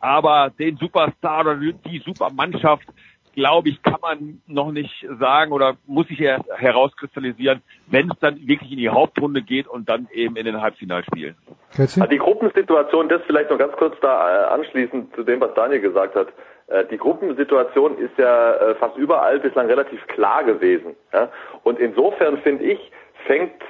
[0.00, 2.86] Aber den Superstar oder die Supermannschaft,
[3.34, 8.46] glaube ich, kann man noch nicht sagen oder muss sich erst herauskristallisieren, wenn es dann
[8.46, 11.36] wirklich in die Hauptrunde geht und dann eben in den Halbfinalspielen.
[11.76, 15.80] Also die Gruppensituation, das vielleicht noch ganz kurz da äh, anschließend zu dem, was Daniel
[15.80, 16.28] gesagt hat.
[16.66, 20.96] Äh, die Gruppensituation ist ja äh, fast überall bislang relativ klar gewesen.
[21.62, 22.92] Und insofern finde ich,
[23.26, 23.62] fängt,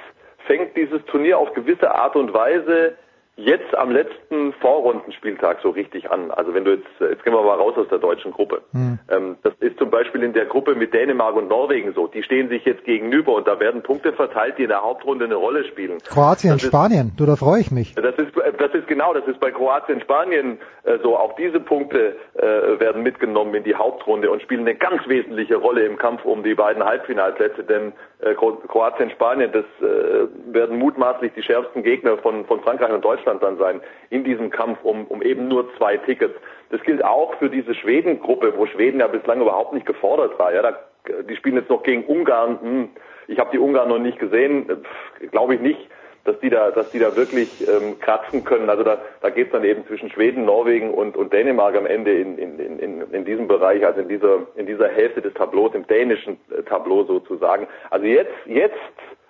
[0.47, 2.95] fängt dieses Turnier auf gewisse Art und Weise
[3.37, 6.31] jetzt am letzten Vorrundenspieltag so richtig an.
[6.31, 8.61] Also wenn du jetzt, jetzt gehen wir mal raus aus der deutschen Gruppe.
[8.73, 8.99] Hm.
[9.09, 12.07] Ähm, das ist zum Beispiel in der Gruppe mit Dänemark und Norwegen so.
[12.07, 15.35] Die stehen sich jetzt gegenüber und da werden Punkte verteilt, die in der Hauptrunde eine
[15.35, 15.99] Rolle spielen.
[15.99, 17.95] Kroatien, das Spanien, ist, du, da freue ich mich.
[17.95, 21.17] Das ist, das ist genau, das ist bei Kroatien, Spanien äh, so.
[21.17, 25.85] Auch diese Punkte äh, werden mitgenommen in die Hauptrunde und spielen eine ganz wesentliche Rolle
[25.85, 31.43] im Kampf um die beiden Halbfinalplätze, denn äh, Kroatien, Spanien, das äh, werden mutmaßlich die
[31.43, 35.47] schärfsten Gegner von, von Frankreich und Deutschland dann sein in diesem Kampf um, um eben
[35.47, 36.35] nur zwei Tickets.
[36.69, 40.53] Das gilt auch für diese Schweden-Gruppe, wo Schweden ja bislang überhaupt nicht gefordert war.
[40.53, 40.79] Ja, da,
[41.23, 42.59] die spielen jetzt noch gegen Ungarn.
[42.61, 42.89] Hm,
[43.27, 44.83] ich habe die Ungarn noch nicht gesehen,
[45.31, 45.89] glaube ich nicht
[46.23, 48.69] dass die da, dass die da wirklich ähm, kratzen können.
[48.69, 52.13] Also da, da geht es dann eben zwischen Schweden, Norwegen und, und Dänemark am Ende
[52.13, 55.87] in, in, in, in diesem Bereich, also in dieser, in dieser Hälfte des Tableaus, im
[55.87, 57.67] dänischen äh, Tableau sozusagen.
[57.89, 58.75] Also jetzt, jetzt,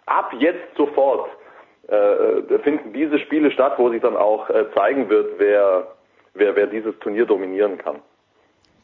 [0.06, 1.30] ab jetzt sofort
[2.64, 5.88] finden diese Spiele statt, wo sich dann auch äh, zeigen wird, wer,
[6.34, 7.98] wer, wer dieses Turnier dominieren kann.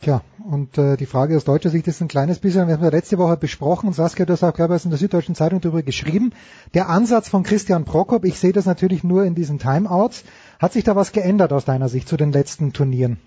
[0.01, 2.89] Tja, und äh, die Frage aus deutscher Sicht ist ein kleines bisschen, wir haben ja
[2.89, 6.33] letzte Woche besprochen, Saskia, du hast auch, glaube ich, in der Süddeutschen Zeitung darüber geschrieben,
[6.75, 10.23] der Ansatz von Christian Prokop, ich sehe das natürlich nur in diesen Timeouts,
[10.59, 13.19] hat sich da was geändert aus deiner Sicht zu den letzten Turnieren?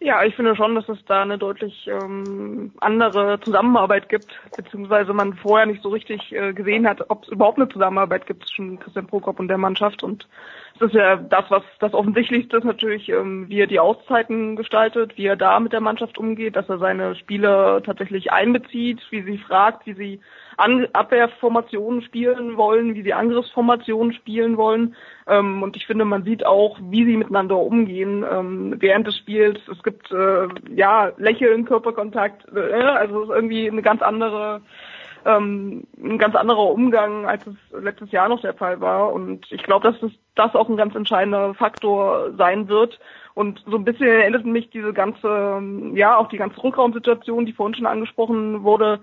[0.00, 5.34] Ja, ich finde schon, dass es da eine deutlich ähm, andere Zusammenarbeit gibt, beziehungsweise man
[5.34, 9.08] vorher nicht so richtig äh, gesehen hat, ob es überhaupt eine Zusammenarbeit gibt zwischen Christian
[9.08, 10.04] Prokop und der Mannschaft.
[10.04, 10.28] Und
[10.78, 15.16] das ist ja das, was das Offensichtlichste ist natürlich, ähm, wie er die Auszeiten gestaltet,
[15.16, 19.38] wie er da mit der Mannschaft umgeht, dass er seine Spieler tatsächlich einbezieht, wie sie
[19.38, 20.20] fragt, wie sie
[20.58, 24.96] an Abwehrformationen spielen wollen, wie sie Angriffsformationen spielen wollen.
[25.26, 29.60] Ähm, und ich finde, man sieht auch, wie sie miteinander umgehen ähm, während des Spiels.
[29.68, 34.60] Es gibt äh, ja Lächeln, Körperkontakt, äh, also es ist irgendwie eine ganz andere
[35.24, 39.12] ähm, ein ganz anderer Umgang, als es letztes Jahr noch der Fall war.
[39.12, 42.98] Und ich glaube, dass das, das auch ein ganz entscheidender Faktor sein wird.
[43.34, 45.62] Und so ein bisschen erinnert mich diese ganze,
[45.94, 49.00] ja, auch die ganze Rückraumsituation, die vorhin schon angesprochen wurde,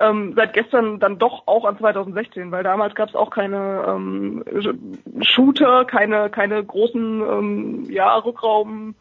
[0.00, 4.44] ähm, seit gestern dann doch auch an 2016, weil damals gab es auch keine ähm,
[5.20, 8.94] Shooter, keine keine großen ähm, ja Rückraum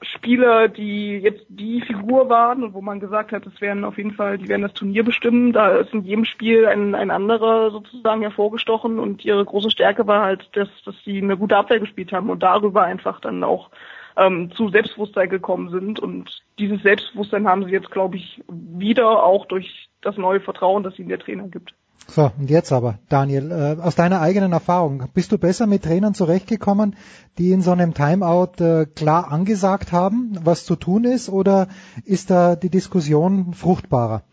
[0.00, 4.12] Spieler, die jetzt die Figur waren und wo man gesagt hat, es werden auf jeden
[4.12, 5.52] Fall, die werden das Turnier bestimmen.
[5.52, 10.22] Da ist in jedem Spiel ein, ein anderer sozusagen hervorgestochen und ihre große Stärke war
[10.22, 13.70] halt, dass, dass sie eine gute Abwehr gespielt haben und darüber einfach dann auch
[14.16, 16.00] ähm, zu Selbstbewusstsein gekommen sind.
[16.00, 20.98] Und dieses Selbstbewusstsein haben sie jetzt, glaube ich, wieder auch durch das neue Vertrauen, das
[20.98, 21.74] ihnen der Trainer gibt.
[22.08, 26.14] So, und jetzt aber, Daniel, äh, aus deiner eigenen Erfahrung, bist du besser mit Trainern
[26.14, 26.96] zurechtgekommen,
[27.38, 31.68] die in so einem Timeout äh, klar angesagt haben, was zu tun ist, oder
[32.04, 34.24] ist da die Diskussion fruchtbarer?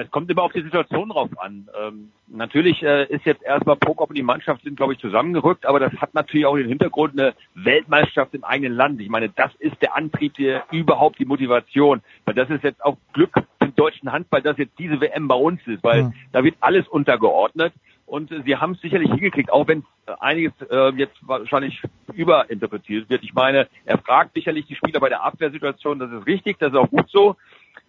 [0.00, 1.68] es kommt immer auf die Situation drauf an.
[1.78, 5.80] Ähm, natürlich äh, ist jetzt erstmal Prokop und die Mannschaft sind, glaube ich, zusammengerückt, aber
[5.80, 9.00] das hat natürlich auch den Hintergrund eine Weltmeisterschaft im eigenen Land.
[9.00, 12.00] Ich meine, das ist der Antrieb, der überhaupt die Motivation.
[12.24, 13.32] Weil das ist jetzt auch Glück
[13.62, 16.14] im deutschen Handball, dass jetzt diese WM bei uns ist, weil mhm.
[16.32, 17.72] da wird alles untergeordnet.
[18.06, 21.80] Und äh, sie haben es sicherlich hingekriegt, auch wenn äh, einiges äh, jetzt wahrscheinlich
[22.12, 23.22] überinterpretiert wird.
[23.22, 26.78] Ich meine, er fragt sicherlich die Spieler bei der Abwehrsituation, das ist richtig, das ist
[26.78, 27.36] auch gut so.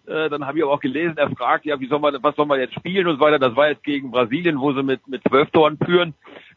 [0.06, 2.46] Äh, dann habe ich aber auch gelesen, er fragt, ja, wie soll man, was soll
[2.46, 3.38] man jetzt spielen und so weiter.
[3.38, 6.14] Das war jetzt gegen Brasilien, wo sie mit, mit zwölf Toren führen.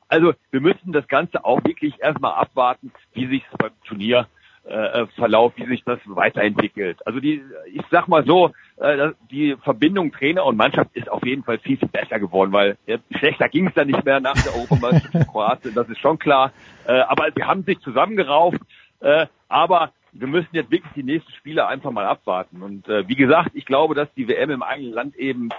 [0.07, 4.27] Also wir müssen das Ganze auch wirklich erstmal abwarten, wie sich beim Turnier
[4.67, 7.05] äh, Verlauf, wie sich das weiterentwickelt.
[7.05, 7.41] Also die,
[7.71, 11.77] ich sag mal so, äh, die Verbindung Trainer und Mannschaft ist auf jeden Fall viel,
[11.77, 15.27] viel besser geworden, weil jetzt schlechter ging es dann nicht mehr nach der Europameisterschaft in
[15.31, 16.51] Kroatien, das ist schon klar.
[16.85, 18.59] Äh, aber sie haben sich zusammengerauft,
[18.99, 22.61] äh, aber wir müssen jetzt wirklich die nächsten Spiele einfach mal abwarten.
[22.61, 25.49] Und äh, wie gesagt, ich glaube, dass die WM im eigenen Land eben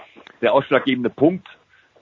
[0.41, 1.47] der ausschlaggebende Punkt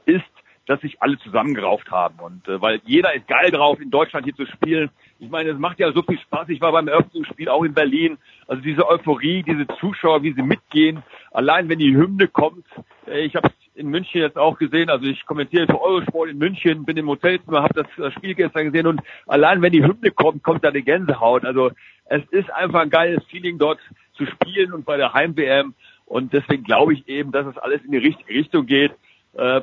[0.05, 0.24] ist,
[0.66, 2.20] dass sich alle zusammengerauft haben.
[2.20, 4.89] Und äh, weil jeder ist geil drauf, in Deutschland hier zu spielen.
[5.20, 6.49] Ich meine, es macht ja so viel Spaß.
[6.49, 8.18] Ich war beim Eröffnungsspiel auch in Berlin.
[8.47, 11.03] Also diese Euphorie, diese Zuschauer, wie sie mitgehen.
[11.32, 12.65] Allein wenn die Hymne kommt.
[13.07, 14.89] Äh, ich habe in München jetzt auch gesehen.
[14.89, 18.88] Also ich kommentiere für Eurosport in München, bin im Hotelzimmer, habe das Spiel gestern gesehen.
[18.88, 21.45] Und allein wenn die Hymne kommt, kommt da eine Gänsehaut.
[21.45, 21.72] Also
[22.05, 23.80] es ist einfach ein geiles Feeling dort
[24.13, 25.74] zu spielen und bei der Heim-WM.
[26.05, 28.91] Und deswegen glaube ich eben, dass es alles in die richtige Richtung geht.
[29.34, 29.61] Äh,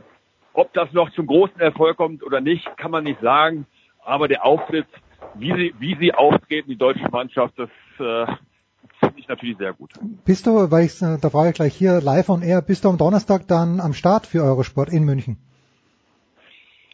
[0.52, 3.66] ob das noch zum großen Erfolg kommt oder nicht, kann man nicht sagen.
[4.05, 4.86] Aber der Auftritt,
[5.35, 7.68] wie sie, wie sie auftreten, die deutsche Mannschaft, das
[7.99, 8.27] äh,
[9.01, 9.93] finde ich natürlich sehr gut.
[10.25, 12.99] Bist du, weil ich, da frage ich gleich hier live on air, bist du am
[12.99, 15.39] Donnerstag dann am Start für Eurosport in München?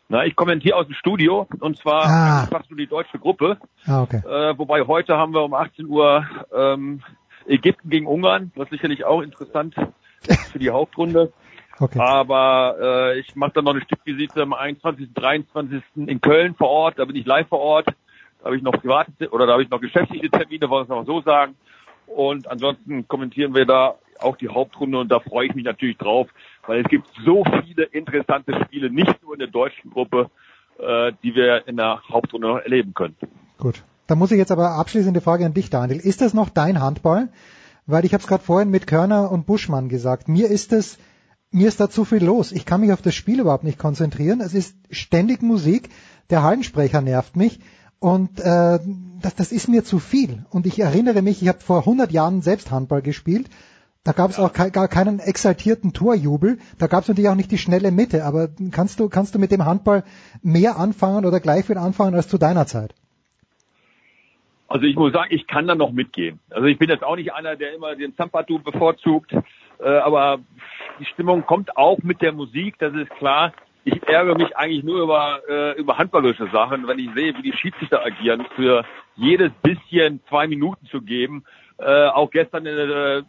[0.08, 2.46] Na, ich kommentiere aus dem Studio und zwar ah.
[2.50, 3.58] fast nur die deutsche Gruppe.
[3.86, 4.22] Ah, okay.
[4.26, 7.00] Äh, wobei heute haben wir um 18 Uhr ähm,
[7.46, 9.76] Ägypten gegen Ungarn, was sicherlich auch interessant
[10.52, 11.32] für die Hauptrunde.
[11.82, 11.98] Okay.
[11.98, 15.14] Aber äh, ich mache dann noch eine Stückvisite am 21.
[15.14, 15.82] 23.
[15.96, 17.86] in Köln vor Ort, da bin ich live vor Ort.
[18.40, 21.06] Da habe ich noch private oder da habe ich noch geschäftliche Termine, wollen wir es
[21.06, 21.54] mal so sagen.
[22.06, 26.28] Und ansonsten kommentieren wir da auch die Hauptrunde und da freue ich mich natürlich drauf,
[26.66, 30.30] weil es gibt so viele interessante Spiele, nicht nur in der deutschen Gruppe,
[30.78, 33.16] äh, die wir in der Hauptrunde noch erleben können.
[33.58, 33.82] Gut.
[34.06, 36.00] Da muss ich jetzt aber abschließende Frage an dich, Daniel.
[36.00, 37.28] Ist das noch dein Handball?
[37.86, 40.26] Weil ich habe es gerade vorhin mit Körner und Buschmann gesagt.
[40.26, 40.98] Mir ist es,
[41.52, 42.50] mir ist da zu viel los.
[42.50, 44.40] Ich kann mich auf das Spiel überhaupt nicht konzentrieren.
[44.40, 45.90] Es ist ständig Musik.
[46.28, 47.60] Der Hallensprecher nervt mich.
[48.00, 48.78] Und äh,
[49.20, 50.44] das, das ist mir zu viel.
[50.50, 53.50] Und ich erinnere mich, ich habe vor 100 Jahren selbst Handball gespielt.
[54.04, 56.58] Da gab es auch ke gar keinen exaltierten Torjubel.
[56.78, 58.24] Da gab es natürlich auch nicht die schnelle Mitte.
[58.24, 60.02] Aber kannst du, kannst du mit dem Handball
[60.42, 62.94] mehr anfangen oder gleich viel anfangen als zu deiner Zeit?
[64.66, 66.40] Also ich muss sagen, ich kann da noch mitgehen.
[66.48, 69.34] Also ich bin jetzt auch nicht einer, der immer den Zampatu bevorzugt.
[69.78, 70.38] Äh, aber
[70.98, 73.52] die Stimmung kommt auch mit der Musik, das ist klar
[73.84, 77.56] ich ärgere mich eigentlich nur über, äh, über handballische Sachen, wenn ich sehe, wie die
[77.56, 78.84] Schiedsrichter agieren, für
[79.16, 81.44] jedes bisschen zwei Minuten zu geben.
[81.78, 83.22] Äh, auch gestern äh,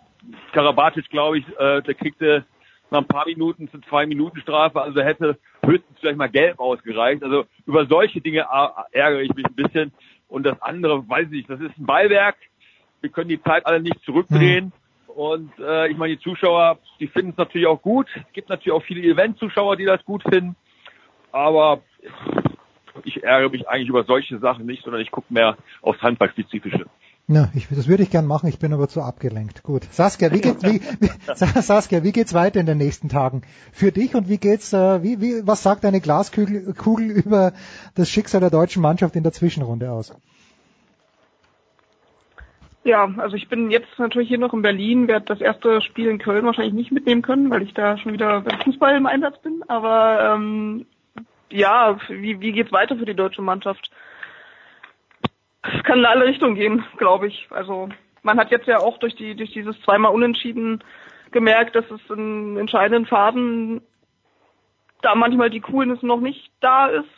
[0.51, 2.45] Karabatic, glaube ich, äh, der kriegte
[2.89, 7.23] nach ein paar Minuten zu zwei Minuten Strafe, also hätte höchstens vielleicht mal gelb ausgereicht.
[7.23, 8.47] Also über solche Dinge
[8.91, 9.93] ärgere ich mich ein bisschen.
[10.27, 12.35] Und das andere, weiß ich nicht, das ist ein Beiwerk.
[12.99, 14.73] Wir können die Zeit alle nicht zurückdrehen.
[15.15, 18.07] Und äh, ich meine, die Zuschauer, die finden es natürlich auch gut.
[18.15, 20.55] Es gibt natürlich auch viele Event-Zuschauer, die das gut finden.
[21.31, 21.81] Aber
[23.03, 26.85] ich ärgere mich eigentlich über solche Sachen nicht, sondern ich gucke mehr aufs Handballspezifische.
[27.27, 29.63] Ja, ich, das würde ich gern machen, ich bin aber zu abgelenkt.
[29.63, 29.83] Gut.
[29.91, 30.81] Saskia, wie, geht, wie,
[31.61, 35.21] Saskia, wie geht's weiter in den nächsten Tagen für dich und wie geht's, äh, wie,
[35.21, 37.53] wie, was sagt deine Glaskugel Kugel über
[37.95, 40.13] das Schicksal der deutschen Mannschaft in der Zwischenrunde aus?
[42.83, 46.17] Ja, also ich bin jetzt natürlich hier noch in Berlin, werde das erste Spiel in
[46.17, 49.63] Köln wahrscheinlich nicht mitnehmen können, weil ich da schon wieder beim Fußball im Einsatz bin.
[49.67, 50.87] Aber ähm,
[51.51, 53.91] ja, wie, wie geht's weiter für die deutsche Mannschaft?
[55.61, 57.47] Es kann in alle Richtungen gehen, glaube ich.
[57.51, 57.89] Also
[58.23, 60.83] man hat jetzt ja auch durch die durch dieses zweimal Unentschieden
[61.31, 63.81] gemerkt, dass es in entscheidenden Phasen
[65.03, 67.09] da manchmal die Coolness noch nicht da ist.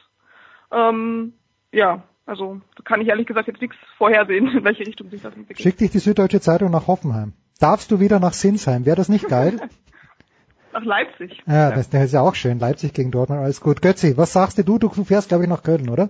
[0.72, 1.34] Ähm,
[1.72, 5.62] ja, also kann ich ehrlich gesagt jetzt nichts vorhersehen, in welche Richtung sich das entwickelt.
[5.62, 7.34] Schick dich die Süddeutsche Zeitung nach Hoffenheim.
[7.60, 8.86] Darfst du wieder nach Sinsheim?
[8.86, 9.60] Wäre das nicht geil?
[10.74, 11.42] nach Leipzig.
[11.46, 12.60] Ja, das, das, ist ja auch schön.
[12.60, 13.82] Leipzig gegen Dortmund, alles gut.
[13.82, 14.78] Götzi, was sagst du?
[14.78, 16.10] Du fährst, glaube ich, nach Köln, oder?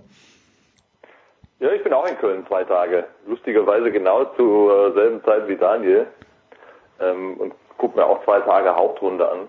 [1.60, 3.06] Ja, ich bin auch in Köln zwei Tage.
[3.26, 6.06] Lustigerweise genau zur äh, selben Zeit wie Daniel.
[7.00, 9.48] Ähm, und guck mir auch zwei Tage Hauptrunde an.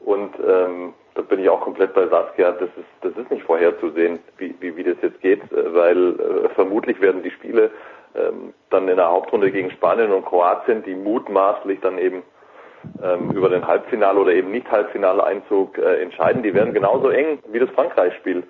[0.00, 2.52] Und ähm, da bin ich auch komplett bei Saskia.
[2.52, 6.48] Das ist, das ist nicht vorherzusehen, wie, wie, wie das jetzt geht, äh, weil äh,
[6.50, 7.70] vermutlich werden die Spiele
[8.14, 12.22] ähm, dann in der Hauptrunde gegen Spanien und Kroatien, die mutmaßlich dann eben
[13.02, 16.42] ähm, über den Halbfinale oder eben nicht Halbfinale-Einzug äh, entscheiden.
[16.42, 18.42] Die werden genauso eng wie das Frankreich-Spiel.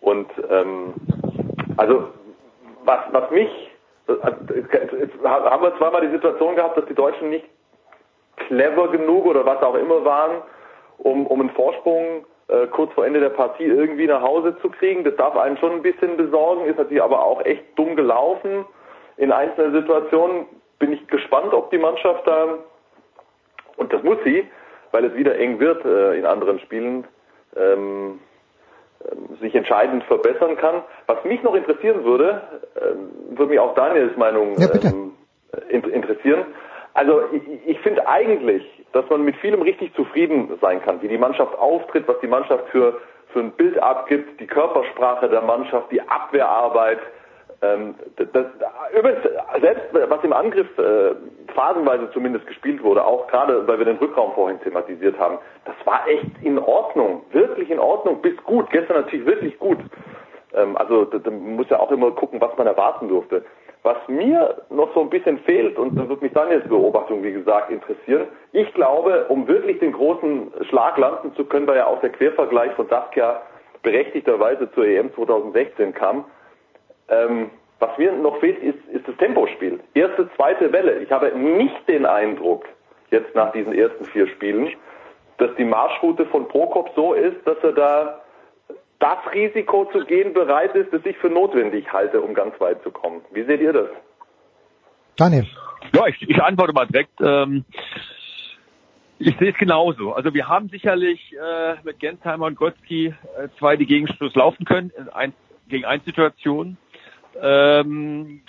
[0.00, 0.94] Und ähm,
[1.76, 2.08] also
[2.84, 3.50] was, was mich,
[4.08, 7.46] jetzt haben wir zweimal die Situation gehabt, dass die Deutschen nicht
[8.36, 10.42] clever genug oder was auch immer waren,
[10.98, 15.04] um, um einen Vorsprung äh, kurz vor Ende der Partie irgendwie nach Hause zu kriegen.
[15.04, 18.64] Das darf einen schon ein bisschen besorgen, ist natürlich aber auch echt dumm gelaufen.
[19.16, 20.46] In einzelnen Situationen
[20.78, 22.58] bin ich gespannt, ob die Mannschaft da,
[23.76, 24.46] und das muss sie,
[24.92, 27.06] weil es wieder eng wird äh, in anderen Spielen,
[27.56, 28.20] ähm,
[29.10, 30.82] ähm, sich entscheidend verbessern kann.
[31.06, 32.42] Was mich noch interessieren würde,
[32.80, 35.12] ähm, würde mich auch Daniels Meinung ja, ähm,
[35.68, 36.46] interessieren.
[36.94, 41.18] Also ich, ich finde eigentlich, dass man mit vielem richtig zufrieden sein kann, wie die
[41.18, 42.98] Mannschaft auftritt, was die Mannschaft für,
[43.32, 46.98] für ein Bild abgibt, die Körpersprache der Mannschaft, die Abwehrarbeit.
[47.60, 48.46] Ähm, das,
[48.98, 49.22] übrigens,
[49.60, 51.14] selbst was im Angriff äh,
[51.54, 56.08] phasenweise zumindest gespielt wurde, auch gerade weil wir den Rückraum vorhin thematisiert haben, das war
[56.08, 58.70] echt in Ordnung, wirklich in Ordnung, bis gut.
[58.70, 59.78] Gestern natürlich wirklich gut.
[60.54, 63.44] Ähm, also da, da muss ja auch immer gucken, was man erwarten durfte.
[63.86, 67.70] Was mir noch so ein bisschen fehlt, und da wird mich Daniels Beobachtung, wie gesagt,
[67.70, 72.10] interessieren, ich glaube, um wirklich den großen Schlag landen zu können, weil ja auch der
[72.10, 73.40] Quervergleich von Saskia
[73.84, 76.24] berechtigterweise zur EM 2016 kam,
[77.08, 79.78] ähm, was mir noch fehlt, ist, ist das Tempospiel.
[79.94, 80.98] Erste, zweite Welle.
[80.98, 82.64] Ich habe nicht den Eindruck,
[83.12, 84.68] jetzt nach diesen ersten vier Spielen,
[85.38, 88.20] dass die Marschroute von Prokop so ist, dass er da
[88.98, 92.90] das Risiko zu gehen bereit ist, das ich für notwendig halte, um ganz weit zu
[92.90, 93.22] kommen.
[93.32, 93.88] Wie seht ihr das?
[95.16, 95.46] Daniel.
[95.94, 97.20] Ja, ich, ich antworte mal direkt.
[97.20, 97.64] Ähm,
[99.18, 100.12] ich sehe es genauso.
[100.12, 104.90] Also wir haben sicherlich äh, mit Gensheimer und Gotzki äh, zwei, die Gegenstoß laufen können,
[104.96, 105.32] in ein,
[105.68, 106.76] gegen ein Situationen.
[107.40, 108.42] Ähm,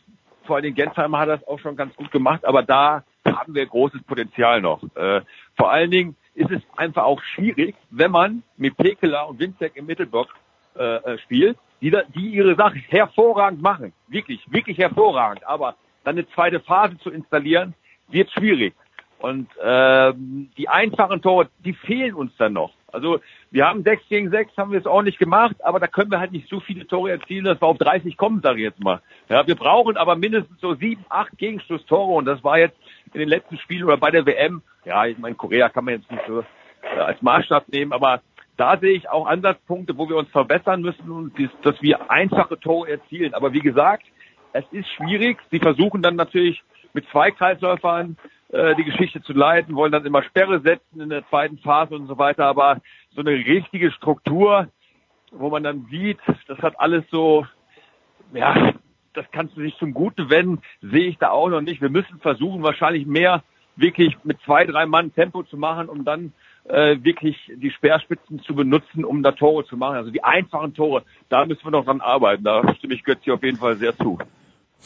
[0.46, 4.04] vor allem Gensheimer hat das auch schon ganz gut gemacht, aber da haben wir großes
[4.04, 4.82] Potenzial noch.
[4.96, 5.22] Äh,
[5.56, 9.88] vor allen Dingen ist es einfach auch schwierig, wenn man mit Pekela und Winzek im
[9.88, 10.28] Mittelblock
[10.78, 13.92] äh, äh, spielt, die, da, die ihre Sache hervorragend machen.
[14.08, 15.46] Wirklich, wirklich hervorragend.
[15.48, 17.74] Aber dann eine zweite Phase zu installieren,
[18.10, 18.76] wird schwierig.
[19.20, 22.72] Und ähm, die einfachen Tore, die fehlen uns dann noch.
[22.94, 23.20] Also
[23.50, 26.32] wir haben 6 gegen 6, haben wir es nicht gemacht, aber da können wir halt
[26.32, 29.02] nicht so viele Tore erzielen, dass wir auf 30 kommen, sage ich jetzt mal.
[29.28, 32.78] Ja, wir brauchen aber mindestens so sieben, acht Gegenschlusstore und das war jetzt
[33.14, 36.12] in den letzten Spielen oder bei der WM, ja, ich meine, Korea kann man jetzt
[36.12, 38.22] nicht so äh, als Maßstab nehmen, aber
[38.58, 41.32] da sehe ich auch Ansatzpunkte, wo wir uns verbessern müssen
[41.62, 43.34] dass wir einfache Tore erzielen.
[43.36, 44.04] Aber wie gesagt,
[44.54, 45.38] es ist schwierig.
[45.52, 48.18] Sie versuchen dann natürlich mit zwei Kreisläufern
[48.50, 52.08] äh, die Geschichte zu leiten, wollen dann immer Sperre setzen in der zweiten Phase und
[52.08, 52.46] so weiter.
[52.46, 52.80] Aber
[53.14, 54.68] so eine richtige Struktur,
[55.32, 57.46] wo man dann sieht, das hat alles so,
[58.34, 58.74] ja,
[59.18, 61.82] das kannst du sich zum Guten wenden, sehe ich da auch noch nicht.
[61.82, 63.44] Wir müssen versuchen, wahrscheinlich mehr
[63.76, 66.34] wirklich mit zwei, drei Mann Tempo zu machen, um dann
[66.66, 69.96] äh, wirklich die Speerspitzen zu benutzen, um da Tore zu machen.
[69.96, 72.44] Also die einfachen Tore, da müssen wir noch dran arbeiten.
[72.44, 74.18] Da stimme ich Götzi auf jeden Fall sehr zu.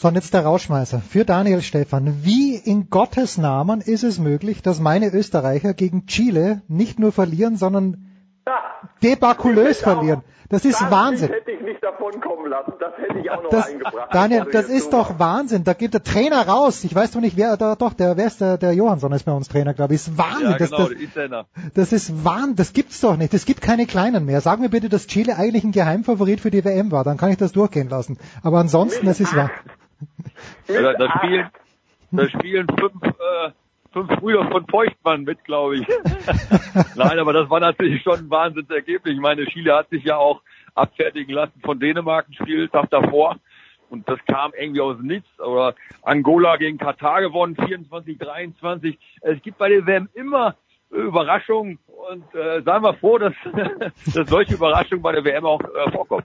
[0.02, 1.00] Und jetzt der Rauschmeißer.
[1.00, 2.24] Für Daniel Stefan.
[2.24, 7.56] Wie in Gottes Namen ist es möglich, dass meine Österreicher gegen Chile nicht nur verlieren,
[7.56, 8.11] sondern
[9.02, 10.22] debakulös verlieren.
[10.52, 11.30] Das ist das Wahnsinn.
[11.30, 12.74] hätte ich nicht davon kommen lassen.
[12.78, 14.08] Das hätte ich auch noch das, eingebracht.
[14.12, 15.64] Daniel, das ist doch Wahnsinn.
[15.64, 16.84] Da geht der Trainer raus.
[16.84, 19.32] Ich weiß doch nicht, wer da doch, der, wer ist der, der Johansson ist bei
[19.32, 20.02] uns Trainer, glaube ich.
[20.02, 20.50] Ist Wahnsinn.
[20.50, 21.46] Ja, genau, das, Italiener.
[21.72, 22.56] das ist Wahnsinn.
[22.56, 23.32] Das gibt's doch nicht.
[23.32, 24.42] Es gibt keine Kleinen mehr.
[24.42, 27.02] Sag mir bitte, dass Chile eigentlich ein Geheimfavorit für die WM war.
[27.02, 28.18] Dann kann ich das durchgehen lassen.
[28.42, 29.50] Aber ansonsten, das ist wahr.
[30.66, 31.48] Da, da spielen,
[32.10, 33.52] da spielen fünf, äh,
[33.92, 35.86] fünf Brüder von Feuchtmann mit, glaube ich.
[36.96, 39.14] Nein, aber das war natürlich schon ein Wahnsinnsergebnis.
[39.14, 40.42] Ich meine, Chile hat sich ja auch
[40.74, 43.36] abfertigen lassen von Dänemark ein Spieltag davor.
[43.90, 45.28] Und das kam irgendwie aus Nichts.
[45.38, 48.98] Oder Angola gegen Katar gewonnen, 24, 23.
[49.20, 50.56] Es gibt bei der WM immer
[50.90, 51.78] Überraschungen
[52.10, 53.34] und äh, seien wir froh, dass,
[54.14, 56.24] dass solche Überraschungen bei der WM auch äh, vorkommen.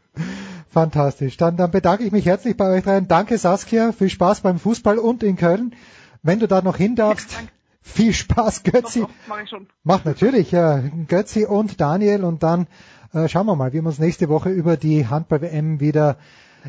[0.70, 1.38] Fantastisch.
[1.38, 3.08] Dann, dann bedanke ich mich herzlich bei euch dreien.
[3.08, 5.76] Danke Saskia, viel Spaß beim Fußball und in Köln.
[6.24, 7.48] Wenn du da noch hin darfst, Ja,
[7.88, 9.02] viel Spaß, Götzi.
[9.02, 9.68] Doch, doch, mach ich schon.
[9.84, 10.82] Mach natürlich, ja.
[11.08, 12.68] Götzi und Daniel und dann
[13.14, 16.18] äh, schauen wir mal, wie wir uns nächste Woche über die Handball-WM wieder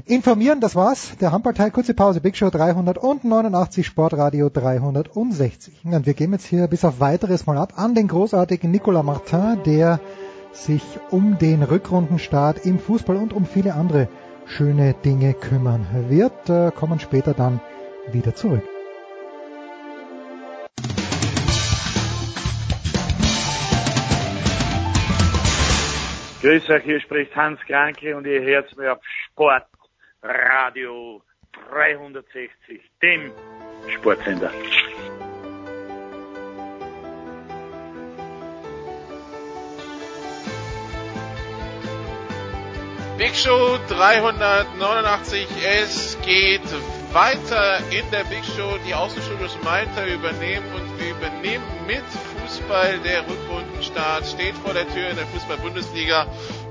[0.06, 0.60] informieren.
[0.60, 1.16] Das war's.
[1.20, 5.84] Der Handballteil, kurze Pause, Big Show 389, Sportradio 360.
[5.84, 9.62] Und wir gehen jetzt hier bis auf weiteres mal ab an den großartigen Nicolas Martin,
[9.64, 10.00] der
[10.52, 14.08] sich um den Rückrundenstart im Fußball und um viele andere
[14.46, 16.48] schöne Dinge kümmern wird.
[16.48, 17.60] Äh, kommen später dann
[18.12, 18.62] wieder zurück.
[26.40, 29.00] Grüß euch, hier spricht Hans Kranke und ihr hört mir auf
[29.32, 31.20] Sportradio
[31.68, 33.32] 360, dem
[33.88, 34.52] Sportsender.
[43.18, 46.62] Big Show 389, es geht
[47.12, 48.78] weiter in der Big Show.
[48.86, 52.04] Die Außenstudios Malta übernehmen und wir übernehmen mit
[52.48, 52.98] Fußball.
[53.00, 56.26] Der Rückrundenstart steht vor der Tür in der Fußball-Bundesliga.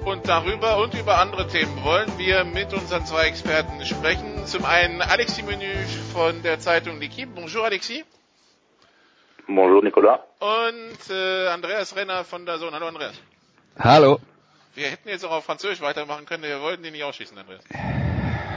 [0.05, 4.45] Und darüber und über andere Themen wollen wir mit unseren zwei Experten sprechen.
[4.45, 5.71] Zum einen Alexis Menü
[6.13, 7.28] von der Zeitung L'Equipe.
[7.28, 8.03] Bonjour Alexis.
[9.45, 10.19] Bonjour Nicolas.
[10.39, 12.73] Und äh, Andreas Renner von der Sohn.
[12.73, 13.13] Hallo Andreas.
[13.78, 14.19] Hallo.
[14.73, 17.63] Wir hätten jetzt auch auf Französisch weitermachen können, wir wollten die nicht ausschießen, Andreas.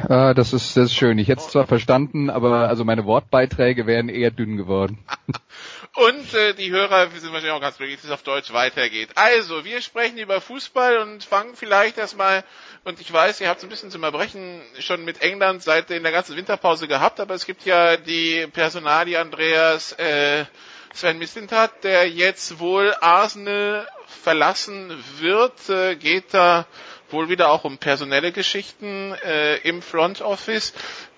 [0.09, 1.19] Ah, das ist, das ist schön.
[1.19, 4.99] Ich hätte es zwar verstanden, aber also meine Wortbeiträge wären eher dünn geworden.
[5.97, 9.11] und äh, die Hörer sind wahrscheinlich auch ganz glücklich, dass es auf Deutsch weitergeht.
[9.17, 12.45] Also, wir sprechen über Fußball und fangen vielleicht erstmal,
[12.85, 16.03] und ich weiß, ihr habt es ein bisschen zum Erbrechen schon mit England seit in
[16.03, 20.45] der ganzen Winterpause gehabt, aber es gibt ja die Personalie Andreas äh,
[20.93, 23.87] Sven Mislintat, der jetzt wohl Arsenal
[24.23, 26.67] verlassen wird, äh, geht da
[27.11, 30.73] wohl wieder auch um personelle Geschichten äh, im Front Office.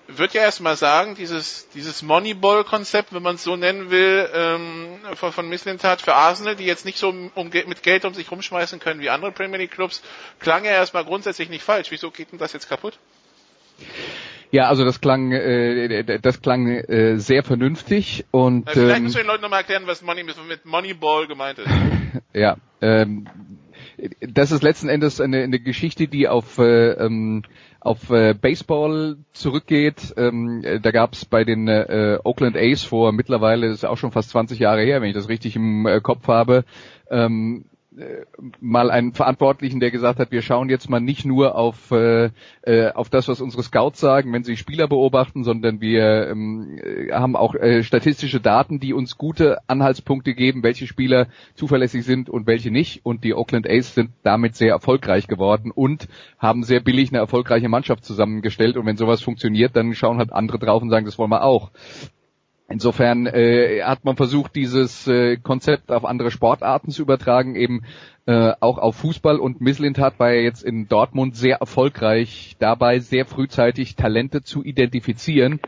[0.07, 5.31] Würde ja erstmal sagen, dieses, dieses Moneyball-Konzept, wenn man es so nennen will, ähm, von,
[5.31, 8.99] von Mislintat für Arsenal, die jetzt nicht so um, mit Geld um sich rumschmeißen können
[8.99, 10.03] wie andere Premier League Clubs,
[10.39, 11.89] klang ja erstmal grundsätzlich nicht falsch.
[11.91, 12.99] Wieso geht denn das jetzt kaputt?
[14.51, 19.15] Ja, also das klang, äh, das klang äh, sehr vernünftig und äh, vielleicht ähm, müssen
[19.15, 21.69] wir den Leuten nochmal erklären, was Money mit Moneyball gemeint ist.
[22.33, 23.25] ja, ähm,
[24.19, 27.43] das ist letzten Endes eine, eine Geschichte, die auf äh, ähm,
[27.83, 30.13] auf äh, Baseball zurückgeht.
[30.15, 34.29] Ähm, da gab es bei den äh, Oakland A's vor mittlerweile, ist auch schon fast
[34.29, 36.63] 20 Jahre her, wenn ich das richtig im äh, Kopf habe,
[37.09, 37.72] ähm, äh,
[38.59, 42.29] mal einen Verantwortlichen, der gesagt hat, wir schauen jetzt mal nicht nur auf, äh,
[42.63, 47.11] äh, auf das, was unsere Scouts sagen, wenn sie Spieler beobachten, sondern wir ähm, äh,
[47.11, 52.47] haben auch äh, statistische Daten, die uns gute Anhaltspunkte geben, welche Spieler zuverlässig sind und
[52.47, 53.05] welche nicht.
[53.05, 56.07] Und die Oakland A's sind damit sehr erfolgreich geworden und
[56.39, 58.77] haben sehr billig eine erfolgreiche Mannschaft zusammengestellt.
[58.77, 61.71] Und wenn sowas funktioniert, dann schauen halt andere drauf und sagen, das wollen wir auch.
[62.73, 67.83] Insofern äh, hat man versucht, dieses äh, Konzept auf andere Sportarten zu übertragen, eben
[68.25, 69.37] äh, auch auf Fußball.
[69.37, 75.59] Und Mislintat war ja jetzt in Dortmund sehr erfolgreich dabei, sehr frühzeitig Talente zu identifizieren,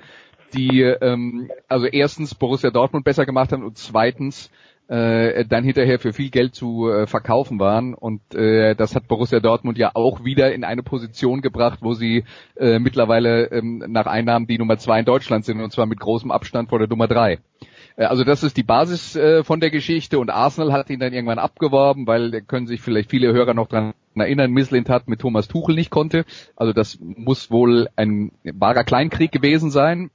[0.56, 4.50] die ähm, also erstens Borussia Dortmund besser gemacht haben und zweitens
[4.88, 7.94] äh, dann hinterher für viel Geld zu äh, verkaufen waren.
[7.94, 12.24] Und äh, das hat Borussia Dortmund ja auch wieder in eine Position gebracht, wo sie
[12.56, 16.32] äh, mittlerweile ähm, nach Einnahmen die Nummer zwei in Deutschland sind und zwar mit großem
[16.32, 17.40] Abstand vor der Nummer drei.
[17.96, 21.14] Äh, also das ist die Basis äh, von der Geschichte und Arsenal hat ihn dann
[21.14, 25.20] irgendwann abgeworben, weil da können sich vielleicht viele Hörer noch dran erinnern, Mislint hat mit
[25.20, 26.26] Thomas Tuchel nicht konnte.
[26.56, 30.10] Also das muss wohl ein wahrer Kleinkrieg gewesen sein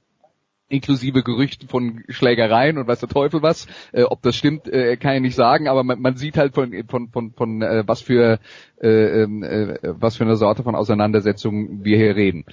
[0.71, 3.67] inklusive Gerüchten von Schlägereien und weiß der Teufel was.
[3.91, 6.71] Äh, ob das stimmt, äh, kann ich nicht sagen, aber man, man sieht halt von
[6.87, 8.39] von von, von äh, was für
[8.81, 8.87] äh,
[9.23, 12.45] ähm, äh, was für eine Sorte von Auseinandersetzung wir hier reden.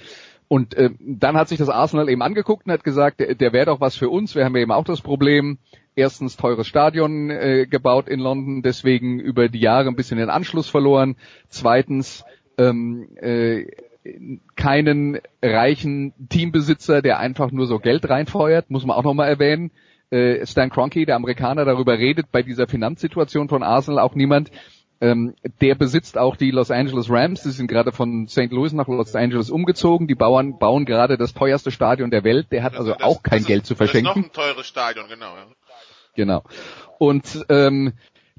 [0.49, 3.67] Und äh, dann hat sich das Arsenal eben angeguckt und hat gesagt, der, der wäre
[3.67, 4.33] doch was für uns.
[4.35, 5.59] Wir haben ja eben auch das Problem,
[5.95, 10.67] erstens teures Stadion äh, gebaut in London, deswegen über die Jahre ein bisschen den Anschluss
[10.67, 11.17] verloren.
[11.49, 12.25] Zweitens
[12.57, 13.67] ähm, äh,
[14.55, 19.71] keinen reichen Teambesitzer, der einfach nur so Geld reinfeuert, muss man auch nochmal erwähnen.
[20.11, 24.51] Äh, Stan Kroenke, der Amerikaner, darüber redet bei dieser Finanzsituation von Arsenal auch niemand.
[25.01, 27.43] Ähm, der besitzt auch die Los Angeles Rams.
[27.43, 28.51] Die sind gerade von St.
[28.51, 30.07] Louis nach Los Angeles umgezogen.
[30.07, 32.47] Die Bauern bauen gerade das teuerste Stadion der Welt.
[32.51, 34.07] Der hat also, also das, auch kein Geld ist, zu verschenken.
[34.07, 35.35] Das ist noch ein teures Stadion, genau.
[36.15, 36.43] Genau.
[36.97, 37.93] Und ähm,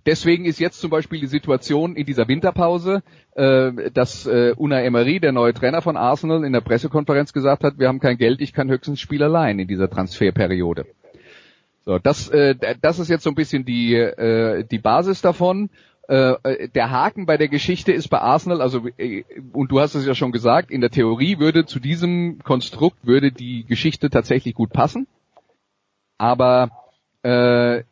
[0.06, 3.02] Deswegen ist jetzt zum Beispiel die Situation in dieser Winterpause,
[3.34, 7.78] äh, dass äh, Una Emery, der neue Trainer von Arsenal, in der Pressekonferenz gesagt hat,
[7.78, 10.86] wir haben kein Geld, ich kann höchstens Spiel allein in dieser Transferperiode.
[11.84, 15.70] So, das, äh, das ist jetzt so ein bisschen die, äh, die Basis davon.
[16.08, 19.22] Äh, der Haken bei der Geschichte ist bei Arsenal, also äh,
[19.52, 23.32] und du hast es ja schon gesagt, in der Theorie würde zu diesem Konstrukt würde
[23.32, 25.06] die Geschichte tatsächlich gut passen,
[26.18, 26.70] aber
[27.22, 27.84] äh,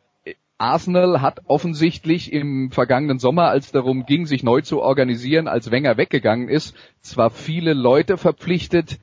[0.59, 5.97] Arsenal hat offensichtlich im vergangenen Sommer, als darum ging, sich neu zu organisieren, als Wenger
[5.97, 8.99] weggegangen ist, zwar viele Leute verpflichtet,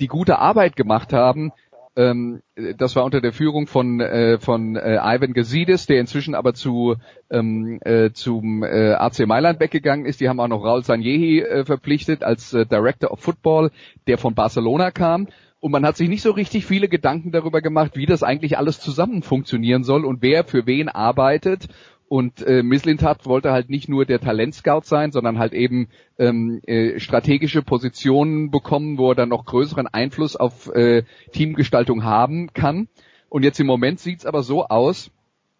[0.00, 1.52] die gute Arbeit gemacht haben.
[1.96, 2.42] Ähm,
[2.76, 6.96] das war unter der Führung von äh, von äh, Ivan Gazidis, der inzwischen aber zu
[7.30, 10.20] ähm, äh, zum äh, AC Mailand weggegangen ist.
[10.20, 13.70] Die haben auch noch Raul Sanjehi äh, verpflichtet als äh, Director of Football,
[14.06, 15.28] der von Barcelona kam.
[15.66, 18.78] Und man hat sich nicht so richtig viele Gedanken darüber gemacht, wie das eigentlich alles
[18.78, 21.66] zusammen funktionieren soll und wer für wen arbeitet.
[22.06, 25.88] Und äh, Mislintat wollte halt nicht nur der Talentscout sein, sondern halt eben
[26.20, 31.02] ähm, äh, strategische Positionen bekommen, wo er dann noch größeren Einfluss auf äh,
[31.32, 32.86] Teamgestaltung haben kann.
[33.28, 35.10] Und jetzt im Moment sieht's aber so aus,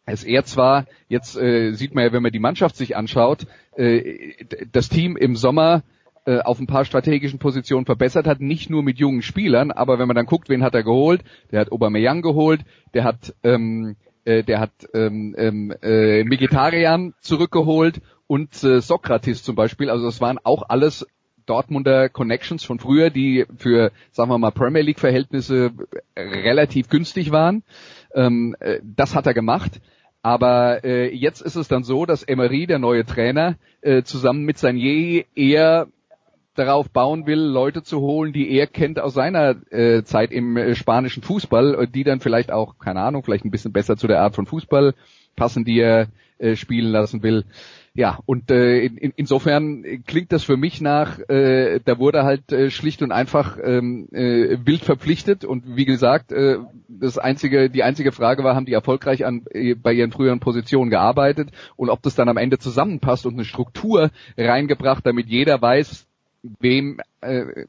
[0.07, 4.35] dass er zwar, jetzt äh, sieht man ja, wenn man die Mannschaft sich anschaut, äh,
[4.71, 5.83] das Team im Sommer
[6.27, 10.09] äh, auf ein paar strategischen Positionen verbessert hat, nicht nur mit jungen Spielern, aber wenn
[10.09, 12.61] man dann guckt, wen hat er geholt, der hat Aubameyang geholt,
[12.95, 19.55] der hat ähm, äh, der hat ähm, ähm, äh, Mkhitaryan zurückgeholt und äh, Sokrates zum
[19.55, 21.07] Beispiel, also das waren auch alles
[21.47, 25.71] Dortmunder Connections von früher, die für, sagen wir mal, Premier League Verhältnisse
[26.17, 27.63] relativ günstig waren.
[28.15, 29.81] Ähm, äh, das hat er gemacht.
[30.23, 34.59] Aber äh, jetzt ist es dann so, dass Emery, der neue Trainer, äh, zusammen mit
[34.59, 35.87] Sanier eher
[36.57, 40.75] darauf bauen will, Leute zu holen, die er kennt aus seiner äh, Zeit im äh,
[40.75, 44.35] spanischen Fußball, die dann vielleicht auch, keine Ahnung, vielleicht ein bisschen besser zu der Art
[44.35, 44.95] von Fußball
[45.37, 47.45] passen, die er äh, spielen lassen will.
[47.95, 52.71] Ja, und äh, in, insofern klingt das für mich nach, äh, da wurde halt äh,
[52.71, 58.13] schlicht und einfach ähm, äh, wild verpflichtet und wie gesagt, äh, das einzige, die einzige
[58.13, 62.15] Frage war, haben die erfolgreich an äh, bei ihren früheren Positionen gearbeitet und ob das
[62.15, 66.07] dann am Ende zusammenpasst und eine Struktur reingebracht, damit jeder weiß,
[66.61, 67.65] wem äh,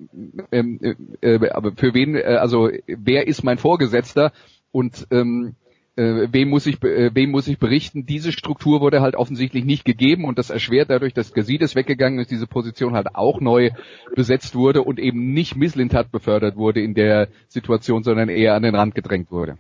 [0.51, 4.32] äh, äh, aber für wen, äh, also wer ist mein Vorgesetzter
[4.71, 5.55] und ähm,
[5.95, 8.05] äh, wem muss ich äh, wem muss ich berichten?
[8.05, 12.32] Diese Struktur wurde halt offensichtlich nicht gegeben und das erschwert dadurch, dass Gasides weggegangen ist,
[12.32, 13.71] diese Position halt auch neu
[14.15, 18.75] besetzt wurde und eben nicht Misslintat befördert wurde in der Situation, sondern eher an den
[18.75, 19.57] Rand gedrängt wurde.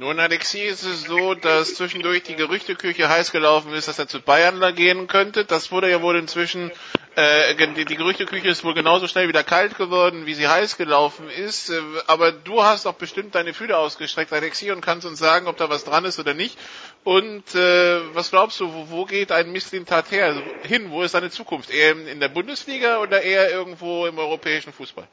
[0.00, 4.20] Nun, Alexi, ist es so, dass zwischendurch die Gerüchteküche heiß gelaufen ist, dass er zu
[4.20, 5.44] Bayern gehen könnte.
[5.44, 6.70] Das wurde ja wohl inzwischen,
[7.16, 11.28] äh, die, die Gerüchteküche ist wohl genauso schnell wieder kalt geworden, wie sie heiß gelaufen
[11.28, 11.70] ist.
[11.70, 15.56] Äh, aber du hast doch bestimmt deine Fühler ausgestreckt, Alexi, und kannst uns sagen, ob
[15.56, 16.56] da was dran ist oder nicht.
[17.02, 20.92] Und äh, was glaubst du, wo, wo geht ein Mislintat her, also hin?
[20.92, 21.70] Wo ist seine Zukunft?
[21.70, 25.08] Eher in der Bundesliga oder eher irgendwo im europäischen Fußball?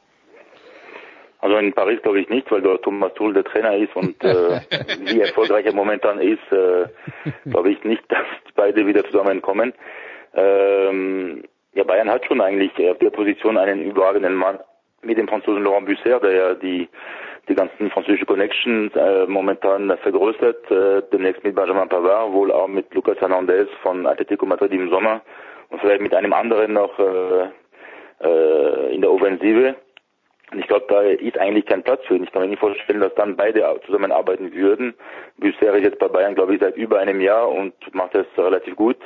[1.45, 4.61] Also in Paris glaube ich nicht, weil dort Thomas Tuchel der Trainer ist und äh,
[5.05, 6.87] wie erfolgreich er momentan ist, äh,
[7.47, 8.25] glaube ich nicht, dass
[8.55, 9.71] beide wieder zusammenkommen.
[10.33, 11.43] Ähm,
[11.75, 14.57] ja, Bayern hat schon eigentlich auf der Position einen überragenden Mann
[15.03, 16.89] mit dem Franzosen Laurent Busser, der ja die
[17.47, 22.91] die ganzen französische Connections äh, momentan vergrößert, äh, demnächst mit Benjamin Pavard, wohl auch mit
[22.95, 25.21] Lucas Hernandez von Atletico Madrid im Sommer
[25.69, 27.49] und vielleicht mit einem anderen noch äh,
[28.23, 29.75] äh, in der Offensive.
[30.51, 32.23] Und ich glaube, da ist eigentlich kein Platz für ihn.
[32.23, 34.93] Ich kann mir nicht vorstellen, dass dann beide zusammenarbeiten würden.
[35.37, 38.75] Büsser ist jetzt bei Bayern, glaube ich, seit über einem Jahr und macht das relativ
[38.75, 38.97] gut,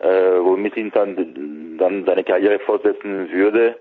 [0.00, 3.76] äh, womit ihn dann, dann seine Karriere fortsetzen würde.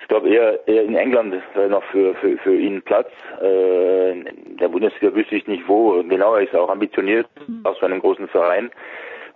[0.00, 3.10] Ich glaube eher, eher in England wäre noch für, für, für ihn Platz.
[3.40, 6.02] Äh, in der Bundesliga wüsste ich nicht wo.
[6.02, 7.26] Genau, er ist auch ambitioniert
[7.64, 8.70] aus so einem großen Verein.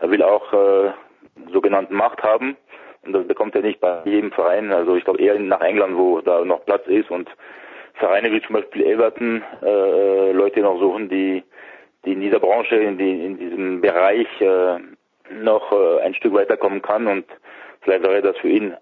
[0.01, 0.91] Er will auch äh,
[1.53, 2.57] sogenannten Macht haben.
[3.05, 4.72] Und das bekommt er nicht bei jedem Verein.
[4.72, 7.28] Also ich glaube eher nach England, wo da noch Platz ist und
[7.94, 11.42] Vereine wie zum Beispiel Everton äh, Leute noch suchen, die
[12.05, 14.78] die in dieser Branche, in, die, in diesem Bereich äh,
[15.30, 17.24] noch äh, ein Stück weiterkommen kann und
[17.82, 18.74] vielleicht wäre das für ihn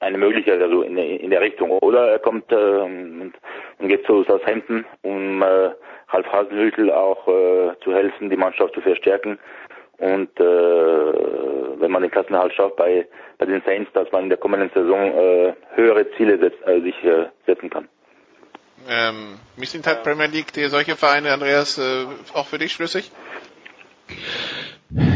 [0.00, 1.70] eine Möglichkeit, also in, in der Richtung.
[1.70, 3.32] Oder er kommt äh, und,
[3.78, 5.70] und geht zu Southampton, um äh,
[6.08, 9.38] Ralf Hasenhüttel auch äh, zu helfen, die Mannschaft zu verstärken.
[9.98, 13.06] Und äh, wenn man den Klassenerhalt schafft bei,
[13.38, 16.94] bei den Saints, dass man in der kommenden Saison äh, höhere Ziele setz, äh, sich
[17.04, 17.88] äh, setzen kann.
[18.88, 23.10] Ähm, sind halt Premier League, die solche Vereine, Andreas, äh, auch für dich schlüssig?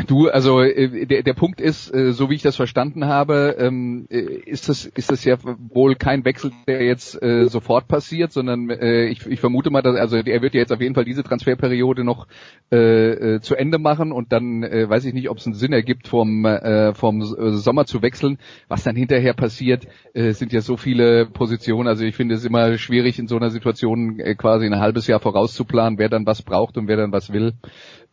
[0.09, 4.07] Du, also äh, der, der Punkt ist, äh, so wie ich das verstanden habe, ähm,
[4.11, 9.26] äh, ist das ist das ja wohl kein Wechsel, der jetzt sofort passiert, sondern ich,
[9.26, 12.26] ich vermute mal, dass also er wird ja jetzt auf jeden Fall diese Transferperiode noch
[12.70, 16.09] äh, zu Ende machen und dann äh, weiß ich nicht, ob es einen Sinn ergibt,
[16.09, 18.39] vom äh, vom Sommer zu wechseln.
[18.68, 21.89] Was dann hinterher passiert, sind ja so viele Positionen.
[21.89, 25.20] Also ich finde es immer schwierig in so einer Situation äh, quasi ein halbes Jahr
[25.20, 27.55] vorauszuplanen, wer dann was braucht und wer dann was will.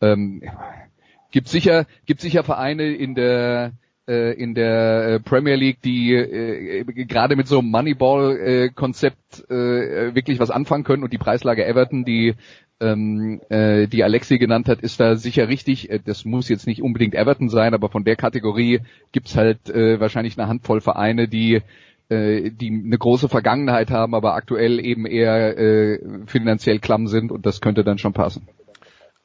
[0.02, 0.42] Ähm,
[1.36, 3.74] gibt sicher, gibt sicher Vereine in der
[4.08, 10.40] äh, in der äh, Premier League, die äh, gerade mit so einem Moneyball-Konzept äh, wirklich
[10.40, 12.36] was anfangen können und die Preislage Everton, die
[12.80, 15.90] ähm, äh, die Alexi genannt hat, ist da sicher richtig.
[16.06, 18.80] Das muss jetzt nicht unbedingt Everton sein, aber von der Kategorie
[19.12, 21.62] gibt's halt äh, wahrscheinlich eine Handvoll Vereine, die
[22.08, 27.46] äh, die eine große Vergangenheit haben, aber aktuell eben eher äh, finanziell klamm sind und
[27.46, 28.48] das könnte dann schon passen.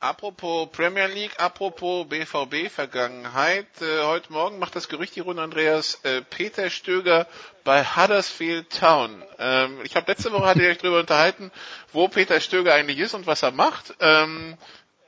[0.02, 3.66] Apropos Premier League, apropos BVB-Vergangenheit.
[3.82, 7.26] Äh, heute Morgen macht das Gerücht die Runde, Andreas, äh, Peter Stöger
[7.64, 9.22] bei Huddersfield Town.
[9.38, 11.52] Ähm, ich habe letzte Woche hatte ich euch darüber unterhalten,
[11.92, 13.94] wo Peter Stöger eigentlich ist und was er macht.
[14.00, 14.56] Ähm,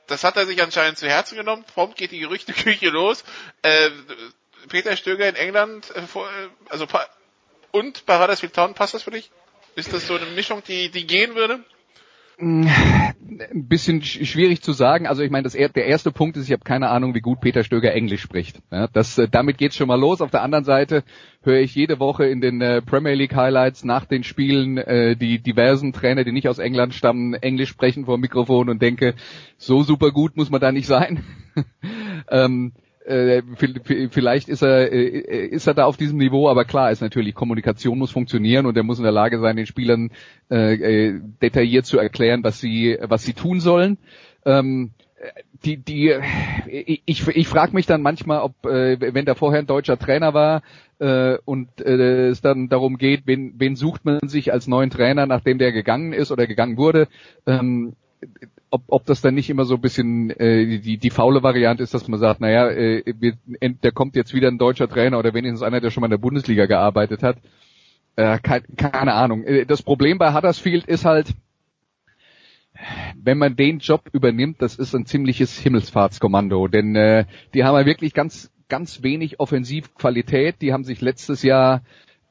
[0.05, 1.65] das hat er sich anscheinend zu Herzen genommen.
[1.73, 3.23] Prompt geht die Gerüchteküche los.
[3.63, 3.89] Äh,
[4.69, 6.85] Peter Stöger in England, äh, äh also
[7.71, 9.31] und bei Huddersfield Town, passt das für dich?
[9.73, 11.63] Ist das so eine Mischung, die, die gehen würde?
[12.39, 15.05] Ein bisschen schwierig zu sagen.
[15.05, 17.63] Also ich meine, das, der erste Punkt ist, ich habe keine Ahnung, wie gut Peter
[17.63, 18.59] Stöger Englisch spricht.
[18.71, 20.21] Ja, das, äh, damit geht's schon mal los.
[20.21, 21.03] Auf der anderen Seite
[21.43, 25.39] höre ich jede Woche in den äh, Premier League Highlights nach den Spielen äh, die
[25.39, 29.13] diversen Trainer, die nicht aus England stammen, Englisch sprechen vor dem Mikrofon und denke,
[29.57, 31.23] so super gut muss man da nicht sein.
[32.29, 32.73] ähm,
[33.05, 33.41] äh,
[34.09, 37.97] vielleicht ist er äh, ist er da auf diesem Niveau, aber klar ist natürlich Kommunikation
[37.97, 40.11] muss funktionieren und er muss in der Lage sein, den Spielern
[40.49, 43.97] äh, detailliert zu erklären, was sie was sie tun sollen.
[44.45, 44.91] Ähm,
[45.63, 46.13] die die
[46.67, 50.63] ich ich frage mich dann manchmal, ob wenn da vorher ein deutscher Trainer war
[51.45, 55.71] und es dann darum geht, wen wen sucht man sich als neuen Trainer, nachdem der
[55.71, 57.07] gegangen ist oder gegangen wurde.
[57.45, 57.95] Ähm,
[58.73, 61.93] ob, ob das dann nicht immer so ein bisschen äh, die, die faule Variante ist,
[61.93, 65.61] dass man sagt, naja, äh, wir, der kommt jetzt wieder ein deutscher Trainer oder wenigstens
[65.61, 67.37] einer, der schon mal in der Bundesliga gearbeitet hat.
[68.15, 69.43] Äh, keine, keine Ahnung.
[69.43, 71.35] Äh, das Problem bei Huddersfield ist halt,
[73.15, 77.85] wenn man den Job übernimmt, das ist ein ziemliches Himmelsfahrtskommando, denn äh, die haben ja
[77.85, 80.55] wirklich ganz ganz wenig Offensivqualität.
[80.61, 81.83] Die haben sich letztes Jahr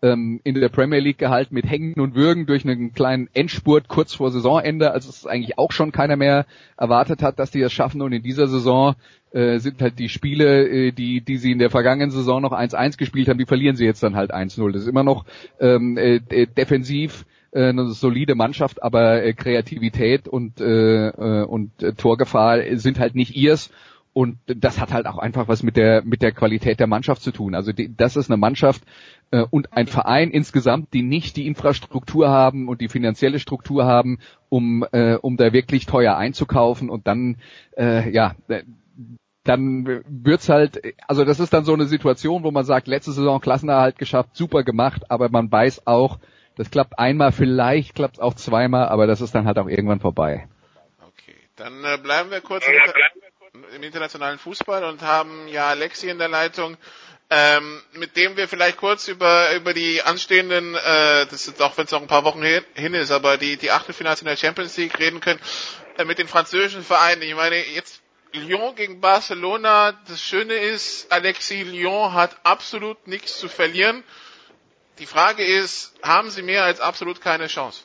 [0.03, 4.15] ähm, in der Premier League gehalten mit Hängen und Würgen durch einen kleinen Endspurt kurz
[4.15, 6.47] vor Saisonende, als es eigentlich auch schon keiner mehr
[6.77, 8.03] erwartet hat, dass die das schaffen.
[8.03, 8.97] Und in dieser Saison
[9.31, 12.99] äh, sind halt die Spiele, äh, die, die sie in der vergangenen Saison noch 1-1
[12.99, 14.73] gespielt haben, die verlieren sie jetzt dann halt 1-0.
[14.73, 15.25] Das ist immer noch
[15.61, 21.93] ähm, äh, defensiv äh, eine solide Mannschaft, aber äh, Kreativität und, äh, äh und äh,
[21.93, 23.71] Torgefahr sind halt nicht ihrs.
[24.15, 27.31] Und das hat halt auch einfach was mit der mit der Qualität der Mannschaft zu
[27.31, 27.55] tun.
[27.55, 28.83] Also die, das ist eine Mannschaft
[29.33, 34.19] äh, und ein Verein insgesamt, die nicht die Infrastruktur haben und die finanzielle Struktur haben,
[34.49, 37.39] um äh, um da wirklich teuer einzukaufen und dann
[37.77, 38.63] äh, ja äh,
[39.45, 43.41] dann wird's halt, also das ist dann so eine Situation, wo man sagt, letzte Saison
[43.41, 46.21] Klassenerhalt geschafft, super gemacht, aber man weiß auch,
[46.55, 49.99] das klappt einmal, vielleicht klappt es auch zweimal, aber das ist dann halt auch irgendwann
[49.99, 50.47] vorbei.
[51.01, 52.75] Okay, dann äh, bleiben wir kurz im
[53.75, 56.77] im internationalen Fußball und haben ja Alexi in der Leitung,
[57.35, 61.87] ähm, mit dem wir vielleicht kurz über über die anstehenden, äh, das ist auch wenn
[61.87, 64.99] es noch ein paar Wochen hin ist, aber die die Achtelfinals in der Champions League
[64.99, 65.41] reden können
[65.97, 67.23] äh, mit den französischen Vereinen.
[67.23, 68.03] Ich meine jetzt
[68.33, 69.93] Lyon gegen Barcelona.
[70.09, 74.05] Das Schöne ist, Alexi Lyon hat absolut nichts zu verlieren.
[74.99, 77.85] Die Frage ist, haben sie mehr als absolut keine Chance?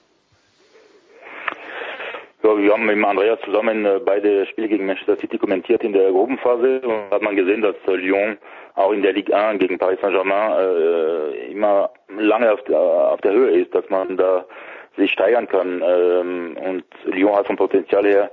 [2.48, 6.12] Ja, wir haben mit Andreas zusammen äh, beide Spiele gegen Manchester City kommentiert in der
[6.12, 8.38] Gruppenphase und hat man gesehen, dass äh, Lyon
[8.76, 13.34] auch in der Ligue 1 gegen Paris Saint-Germain äh, immer lange auf der, auf der
[13.34, 14.46] Höhe ist, dass man da
[14.96, 15.84] sich steigern kann.
[15.86, 18.32] Ähm, und Lyon hat vom Potenzial her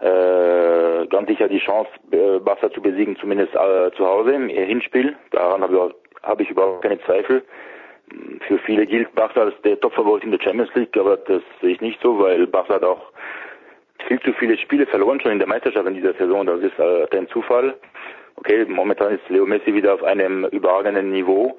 [0.00, 5.14] äh, ganz sicher die Chance, äh, Barca zu besiegen, zumindest äh, zu Hause im Hinspiel.
[5.30, 7.44] Daran habe ich, hab ich überhaupt keine Zweifel.
[8.48, 11.80] Für viele gilt Barca als der Topfavorit in der Champions League, aber das sehe ich
[11.80, 13.12] nicht so, weil Barca hat auch
[14.06, 16.46] viel zu viele Spiele verloren schon in der Meisterschaft in dieser Saison.
[16.46, 17.74] Das ist äh, ein Zufall.
[18.36, 21.58] Okay, momentan ist Leo Messi wieder auf einem überragenden Niveau.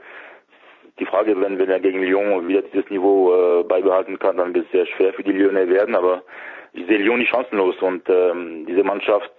[1.00, 4.66] Die Frage, wenn, wenn er gegen Lyon wieder dieses Niveau äh, beibehalten kann, dann wird
[4.66, 6.24] es sehr schwer für die Lyonnais werden, aber
[6.74, 9.32] ich sehe Lyon nicht chancenlos und ähm, diese Mannschaft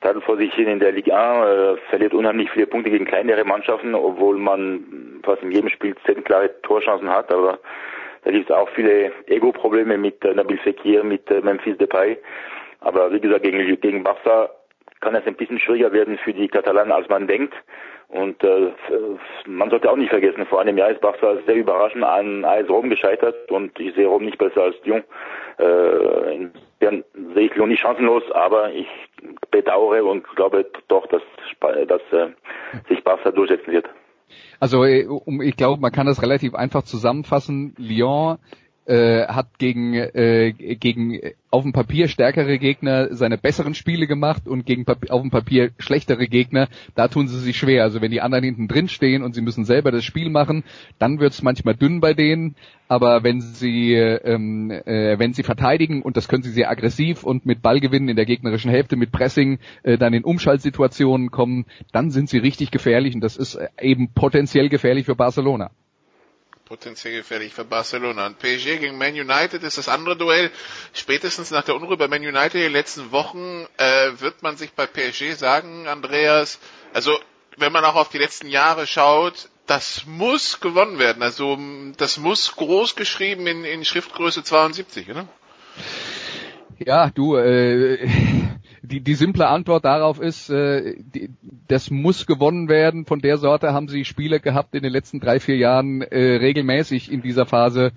[0.00, 3.44] tadelt vor sich hin in der Ligue 1, äh, verliert unheimlich viele Punkte gegen kleinere
[3.44, 7.58] Mannschaften, obwohl man fast in jedem Spiel zehn klare Torchancen hat, aber
[8.24, 12.16] da gibt es auch viele Ego-Probleme mit äh, Nabil Fekir, mit äh, Memphis Depay.
[12.80, 14.50] Aber wie gesagt, gegen, gegen Barca
[15.00, 17.54] kann es ein bisschen schwieriger werden für die Katalanen, als man denkt.
[18.08, 18.72] Und äh,
[19.46, 22.90] man sollte auch nicht vergessen, vor einem Jahr ist Barca sehr überraschend an AS Rom
[22.90, 25.02] gescheitert und ich sehe Rom nicht besser als Lyon.
[25.58, 27.04] Äh, insofern
[27.34, 28.86] sehe ich Lyon nicht chancenlos, aber ich
[29.50, 31.22] bedauere und glaube doch, dass,
[31.60, 32.28] dass äh,
[32.88, 33.88] sich Barca durchsetzen wird.
[34.62, 35.08] Also äh,
[35.42, 37.74] ich glaube, man kann das relativ einfach zusammenfassen.
[37.78, 38.38] Lyon
[38.86, 41.20] äh, hat gegen äh, gegen
[41.50, 46.26] auf dem Papier stärkere Gegner seine besseren Spiele gemacht und gegen auf dem Papier schlechtere
[46.26, 47.84] Gegner, da tun sie sich schwer.
[47.84, 50.64] Also wenn die anderen hinten drin stehen und sie müssen selber das Spiel machen,
[50.98, 52.56] dann wird es manchmal dünn bei denen.
[52.88, 57.46] Aber wenn sie ähm, äh, wenn sie verteidigen und das können sie sehr aggressiv und
[57.46, 62.28] mit Ballgewinnen in der gegnerischen Hälfte mit Pressing äh, dann in Umschaltsituationen kommen, dann sind
[62.28, 65.70] sie richtig gefährlich und das ist eben potenziell gefährlich für Barcelona
[66.72, 68.24] potenziell gefährlich für Barcelona.
[68.24, 70.50] Und PSG gegen Man United ist das andere Duell.
[70.94, 74.72] Spätestens nach der Unruhe bei Man United in den letzten Wochen äh, wird man sich
[74.72, 76.58] bei PSG sagen, Andreas,
[76.94, 77.18] also
[77.58, 81.22] wenn man auch auf die letzten Jahre schaut, das muss gewonnen werden.
[81.22, 81.58] Also
[81.98, 85.28] das muss groß geschrieben in, in Schriftgröße 72, oder?
[86.78, 88.08] Ja, du, äh,
[88.82, 91.30] die, die simple Antwort darauf ist, äh, die,
[91.68, 93.06] das muss gewonnen werden.
[93.06, 97.10] Von der Sorte haben sie Spiele gehabt in den letzten drei, vier Jahren äh, regelmäßig
[97.10, 97.92] in dieser Phase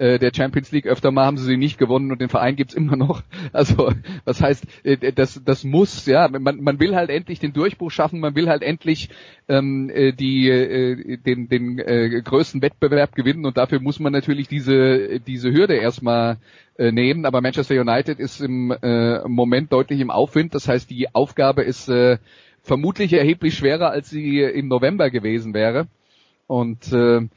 [0.00, 0.86] äh, der Champions League.
[0.86, 3.22] Öfter mal haben sie sie nicht gewonnen und den Verein gibt's immer noch.
[3.52, 3.92] Also
[4.24, 8.20] was heißt, äh, das, das muss, ja, man, man will halt endlich den Durchbruch schaffen,
[8.20, 9.10] man will halt endlich
[9.48, 14.48] ähm, äh, die, äh, den, den äh, größten Wettbewerb gewinnen und dafür muss man natürlich
[14.48, 16.38] diese, diese Hürde erstmal
[16.78, 17.26] äh, nehmen.
[17.26, 20.54] Aber Manchester United ist im äh, Moment deutlich im Aufwind.
[20.54, 22.18] Das heißt, die Aufgabe ist äh,
[22.62, 25.88] vermutlich erheblich schwerer, als sie im November gewesen wäre.
[26.46, 27.28] Und äh,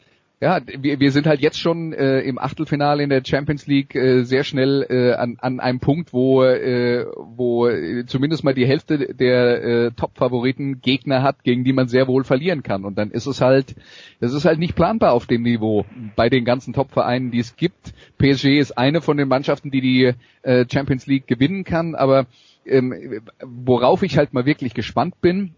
[0.43, 4.23] ja, wir, wir sind halt jetzt schon äh, im Achtelfinale in der Champions League äh,
[4.25, 7.69] sehr schnell äh, an, an einem Punkt, wo, äh, wo
[8.07, 12.61] zumindest mal die Hälfte der äh, Top-Favoriten Gegner hat, gegen die man sehr wohl verlieren
[12.61, 12.83] kann.
[12.83, 13.73] Und dann ist es halt,
[14.19, 15.85] das ist halt nicht planbar auf dem Niveau
[16.17, 17.93] bei den ganzen Top-Vereinen, die es gibt.
[18.17, 22.25] PSG ist eine von den Mannschaften, die die äh, Champions League gewinnen kann, aber
[22.65, 25.55] ähm, worauf ich halt mal wirklich gespannt bin,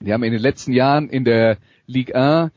[0.00, 1.56] wir haben in den letzten Jahren in der
[1.86, 2.50] Ligue 1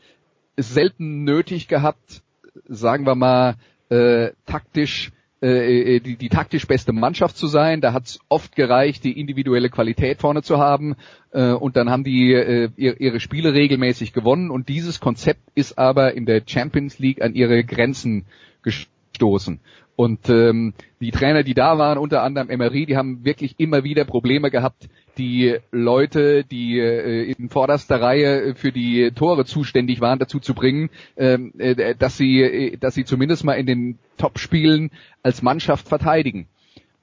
[0.58, 2.24] selten nötig gehabt,
[2.68, 3.56] sagen wir mal,
[3.90, 7.82] äh, taktisch äh, die, die taktisch beste Mannschaft zu sein.
[7.82, 10.96] Da hat es oft gereicht, die individuelle Qualität vorne zu haben
[11.32, 16.16] äh, und dann haben die äh, ihre Spiele regelmäßig gewonnen und dieses Konzept ist aber
[16.16, 18.26] in der Champions League an ihre Grenzen
[18.64, 19.60] gestoßen.
[19.98, 24.06] Und ähm, die Trainer, die da waren, unter anderem Emery, die haben wirklich immer wieder
[24.06, 24.88] Probleme gehabt,
[25.18, 30.92] die Leute, die äh, in vorderster Reihe für die Tore zuständig waren, dazu zu bringen,
[31.18, 34.92] ähm, äh, dass sie, äh, dass sie zumindest mal in den Top-Spielen
[35.24, 36.48] als Mannschaft verteidigen.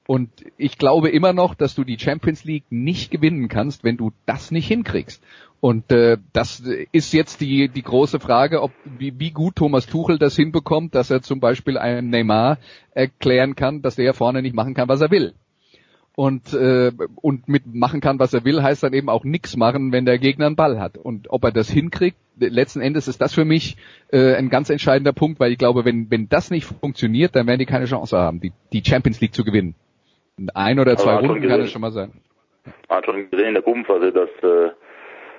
[0.07, 4.11] Und ich glaube immer noch, dass du die Champions League nicht gewinnen kannst, wenn du
[4.25, 5.23] das nicht hinkriegst.
[5.59, 6.61] Und äh, das
[6.91, 11.09] ist jetzt die, die große Frage, ob wie, wie gut Thomas Tuchel das hinbekommt, dass
[11.09, 12.59] er zum Beispiel einem Neymar
[12.91, 15.33] erklären kann, dass er vorne nicht machen kann, was er will.
[16.15, 19.91] Und, äh, und mit machen kann, was er will, heißt dann eben auch nichts machen,
[19.91, 20.97] wenn der Gegner einen Ball hat.
[20.97, 23.75] Und ob er das hinkriegt, letzten Endes ist das für mich
[24.11, 27.59] äh, ein ganz entscheidender Punkt, weil ich glaube, wenn, wenn das nicht funktioniert, dann werden
[27.59, 29.73] die keine Chance haben, die, die Champions League zu gewinnen.
[30.53, 32.11] Ein oder zwei Runden kann es schon mal sein.
[32.89, 34.71] Man hat schon gesehen in der Gruppenphase, dass äh,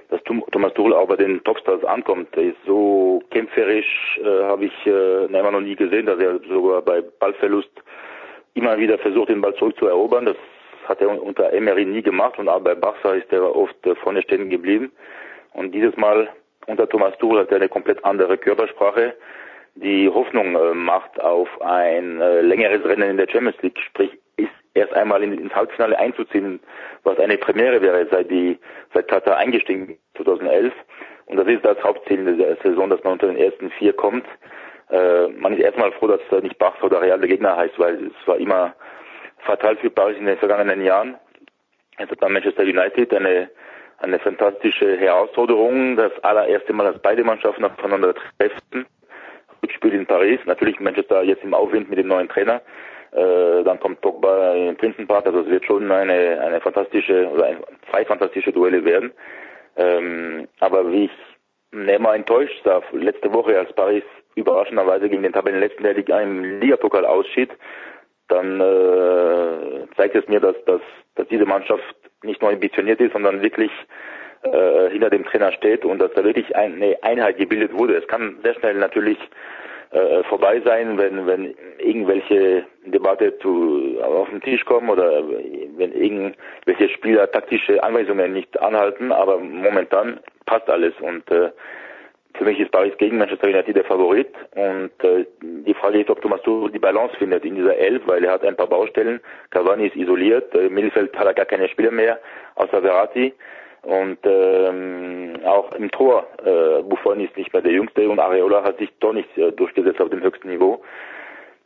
[0.08, 2.34] dass Thomas Tuchel auch bei den Topstars ankommt.
[2.36, 6.82] Der ist so kämpferisch, äh, habe ich äh, Neymar noch nie gesehen, dass er sogar
[6.82, 7.70] bei Ballverlust
[8.54, 10.26] immer wieder versucht, den Ball zurückzuerobern.
[10.26, 10.36] Das
[10.88, 14.22] hat er unter Emery nie gemacht und auch bei Barca ist er oft äh, vorne
[14.22, 14.92] stehen geblieben.
[15.54, 16.28] Und dieses Mal
[16.66, 19.14] unter Thomas Tuchel hat er eine komplett andere Körpersprache,
[19.74, 24.16] die Hoffnung äh, macht auf ein äh, längeres Rennen in der Champions League, sprich
[24.76, 26.60] erst einmal in, ins Halbfinale einzuziehen,
[27.02, 28.58] was eine Premiere wäre, seit die
[28.94, 30.72] seit Katar eingestiegen 2011.
[31.26, 34.26] Und das ist das Hauptziel der Saison, dass man unter den ersten vier kommt.
[34.90, 38.06] Äh, man ist erstmal froh, dass es nicht Barca oder Real der Gegner heißt, weil
[38.06, 38.74] es war immer
[39.38, 41.16] fatal für Paris in den vergangenen Jahren.
[41.98, 43.50] Jetzt hat man Manchester United eine
[43.98, 48.86] eine fantastische Herausforderung, das allererste Mal, dass beide Mannschaften aufeinander treffen.
[49.62, 52.60] Rückspiel in Paris, natürlich Manchester jetzt im Aufwind mit dem neuen Trainer.
[53.16, 57.56] Äh, dann kommt Pogba in Prinzenpark, also es wird schon eine, eine fantastische oder ein,
[57.90, 59.10] zwei fantastische Duelle werden.
[59.76, 61.10] Ähm, aber wie ich
[61.72, 67.06] Neymar enttäuscht sah, letzte Woche, als Paris überraschenderweise gegen den Tabellenletzten der Liga im Ligapokal
[67.06, 67.50] ausschied,
[68.28, 70.82] dann äh, zeigt es mir, dass, dass,
[71.14, 71.82] dass diese Mannschaft
[72.22, 73.70] nicht nur ambitioniert ist, sondern wirklich
[74.42, 77.96] äh, hinter dem Trainer steht und dass da wirklich eine Einheit gebildet wurde.
[77.96, 79.18] Es kann sehr schnell natürlich
[79.90, 85.22] äh, vorbei sein, wenn, wenn irgendwelche Debatte zu, auf den Tisch kommen oder
[85.76, 91.50] wenn irgendwelche Spieler taktische Anweisungen nicht anhalten, aber momentan passt alles und äh,
[92.36, 96.20] für mich ist Paris gegen Manchester United der Favorit und äh, die Frage ist, ob
[96.20, 99.20] Thomas Tuchel die Balance findet in dieser Elf, weil er hat ein paar Baustellen.
[99.50, 102.18] Cavani ist isoliert, äh, Mittelfeld hat er gar keine Spieler mehr,
[102.56, 103.32] außer Verratti.
[103.86, 108.78] Und ähm, auch im Tor, äh, Buffon ist nicht mehr der Jüngste und Areola hat
[108.78, 110.82] sich doch nicht äh, durchgesetzt auf dem höchsten Niveau.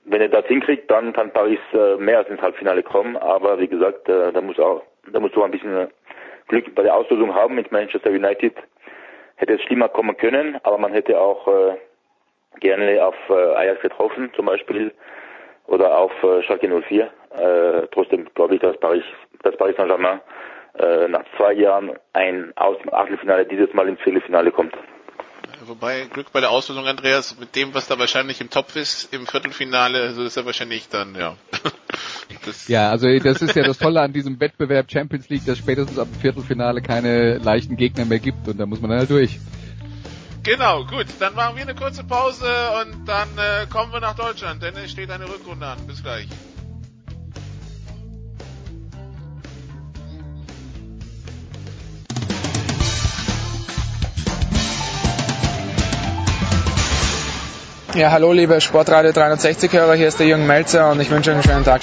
[0.04, 3.16] Wenn er das hinkriegt, dann kann Paris äh, mehr als ins Halbfinale kommen.
[3.16, 5.88] Aber wie gesagt, äh, da muss auch, da muss du ein bisschen
[6.48, 8.52] Glück bei der Auslösung haben mit Manchester United.
[9.36, 11.74] Hätte es schlimmer kommen können, aber man hätte auch äh,
[12.60, 14.92] gerne auf äh, Ajax getroffen, zum Beispiel,
[15.68, 17.04] oder auf äh, Schalke 04.
[17.04, 19.04] Äh, trotzdem glaube ich, dass Paris,
[19.42, 20.20] dass Paris Saint-Germain
[20.74, 24.74] äh, nach zwei Jahren ein aus dem Achtelfinale dieses Mal ins Viertelfinale kommt.
[25.66, 29.26] Wobei Glück bei der Auslösung, Andreas, mit dem, was da wahrscheinlich im Topf ist, im
[29.26, 31.36] Viertelfinale, so ist er wahrscheinlich dann, ja.
[32.46, 35.98] Das ja, also das ist ja das Tolle an diesem Wettbewerb Champions League, dass spätestens
[35.98, 39.38] ab dem Viertelfinale keine leichten Gegner mehr gibt und da muss man dann halt durch.
[40.42, 42.46] Genau, gut, dann machen wir eine kurze Pause
[42.80, 45.86] und dann äh, kommen wir nach Deutschland, denn es steht eine Rückrunde an.
[45.86, 46.28] Bis gleich.
[57.94, 61.36] Ja, hallo liebe Sportradio 360 Hörer, hier ist der Jürgen Melzer und ich wünsche euch
[61.36, 61.82] einen schönen Tag.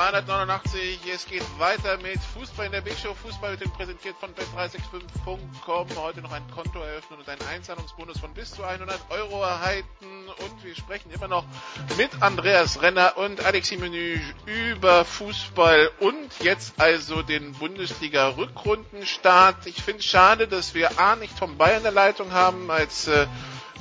[0.00, 0.98] 389.
[1.14, 3.12] Es geht weiter mit Fußball in der Big Show.
[3.12, 5.38] Fußball wird präsentiert von bet365.com.
[5.96, 9.86] Heute noch ein Konto eröffnen und einen Einzahlungsbonus von bis zu 100 Euro erhalten.
[10.38, 11.44] Und wir sprechen immer noch
[11.98, 19.66] mit Andreas Renner und Alexis Menü über Fußball und jetzt also den Bundesliga-Rückrundenstart.
[19.66, 23.06] Ich finde es schade, dass wir A nicht Tom Bayern in der Leitung haben als
[23.06, 23.26] äh,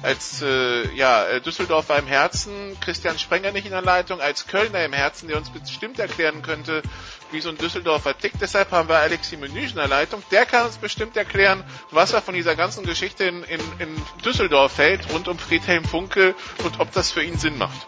[0.02, 4.84] als äh, ja, äh, Düsseldorfer im Herzen, Christian Sprenger nicht in der Leitung, als Kölner
[4.86, 6.82] im Herzen, der uns bestimmt erklären könnte,
[7.32, 8.42] wie so ein Düsseldorfer tickt.
[8.42, 10.24] Deshalb haben wir Alexi Menüsch in der Leitung.
[10.32, 13.90] Der kann uns bestimmt erklären, was er von dieser ganzen Geschichte in, in, in
[14.26, 17.88] Düsseldorf hält, rund um Friedhelm Funkel und ob das für ihn Sinn macht.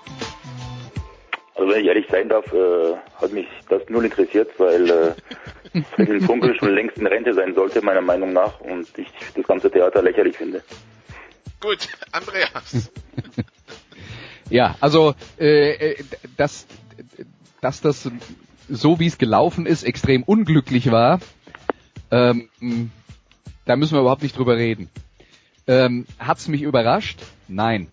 [1.55, 6.21] Also wenn ich ehrlich sein darf, äh, hat mich das null interessiert, weil äh, Friedhelm
[6.21, 10.01] Funkel schon längst in Rente sein sollte, meiner Meinung nach, und ich das ganze Theater
[10.01, 10.63] lächerlich finde.
[11.61, 12.91] Gut, Andreas.
[14.49, 15.95] ja, also äh,
[16.35, 16.65] dass,
[17.61, 18.09] dass das
[18.67, 21.19] so wie es gelaufen ist, extrem unglücklich war,
[22.09, 22.49] ähm,
[23.65, 24.89] da müssen wir überhaupt nicht drüber reden.
[25.67, 27.19] Ähm, hat es mich überrascht?
[27.47, 27.87] Nein.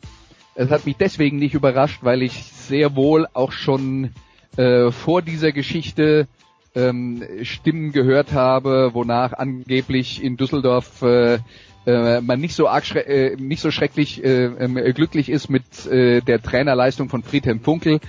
[0.55, 4.11] Es hat mich deswegen nicht überrascht, weil ich sehr wohl auch schon
[4.57, 6.27] äh, vor dieser Geschichte
[6.74, 11.39] ähm, Stimmen gehört habe, wonach angeblich in Düsseldorf äh,
[11.87, 16.21] äh, man nicht so arg äh, nicht so schrecklich äh, äh, glücklich ist mit äh,
[16.21, 18.01] der Trainerleistung von Friedhelm Funkel.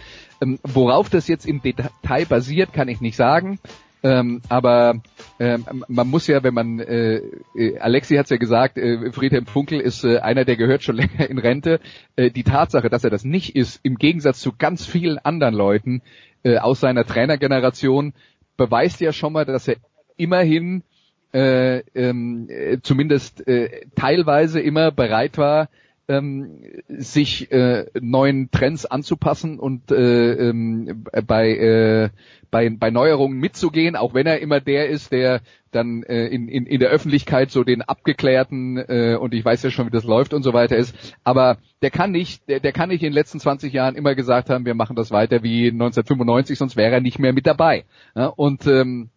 [0.41, 3.60] Ähm, worauf das jetzt im Detail basiert, kann ich nicht sagen.
[4.02, 5.02] Ähm, aber
[5.40, 7.22] ähm, man muss ja, wenn man, äh,
[7.56, 10.96] äh Alexi hat es ja gesagt, äh, Friedhelm Funkel ist äh, einer, der gehört schon
[10.98, 11.82] länger in Rente.
[12.16, 16.02] Äh, die Tatsache, dass er das nicht ist, im Gegensatz zu ganz vielen anderen Leuten
[16.44, 18.14] äh, aus seiner Trainergeneration,
[18.56, 19.76] beweist ja schon mal, dass er
[20.16, 20.84] immerhin
[21.34, 25.69] äh, ähm, äh, zumindest äh, teilweise immer bereit war,
[26.10, 32.10] ähm, sich äh, neuen Trends anzupassen und äh, ähm, bei, äh,
[32.49, 35.41] bei, bei Neuerungen mitzugehen, auch wenn er immer der ist, der
[35.72, 39.69] dann äh, in, in, in der Öffentlichkeit so den abgeklärten äh, und ich weiß ja
[39.69, 40.95] schon, wie das läuft und so weiter ist.
[41.23, 44.49] Aber der kann nicht, der, der kann nicht in den letzten 20 Jahren immer gesagt
[44.49, 47.85] haben, wir machen das weiter wie 1995, sonst wäre er nicht mehr mit dabei.
[48.15, 49.11] Ja, und ähm,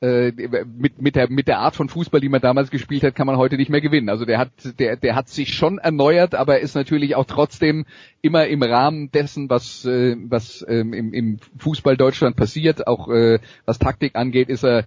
[0.00, 0.32] äh,
[0.66, 3.36] mit, mit, der, mit der Art von Fußball, die man damals gespielt hat, kann man
[3.36, 4.08] heute nicht mehr gewinnen.
[4.08, 7.86] Also der hat, der, der hat sich schon erneuert, aber ist natürlich auch trotzdem
[8.20, 13.38] immer im Rahmen dessen, was, äh, was ähm, im, im Fußball Deutschland passiert, auch äh,
[13.64, 14.84] was Taktik angeht, ist er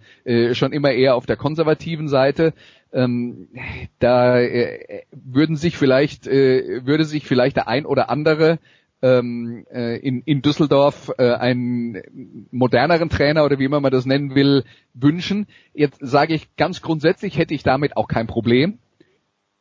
[0.53, 2.53] schon immer eher auf der konservativen Seite.
[2.91, 3.47] Ähm,
[3.99, 4.35] da
[5.11, 8.59] würden sich vielleicht, würde sich vielleicht der ein oder andere
[9.01, 14.35] ähm, äh, in, in Düsseldorf äh, einen moderneren Trainer oder wie immer man das nennen
[14.35, 14.63] will,
[14.93, 15.47] wünschen.
[15.73, 18.79] Jetzt sage ich ganz grundsätzlich, hätte ich damit auch kein Problem.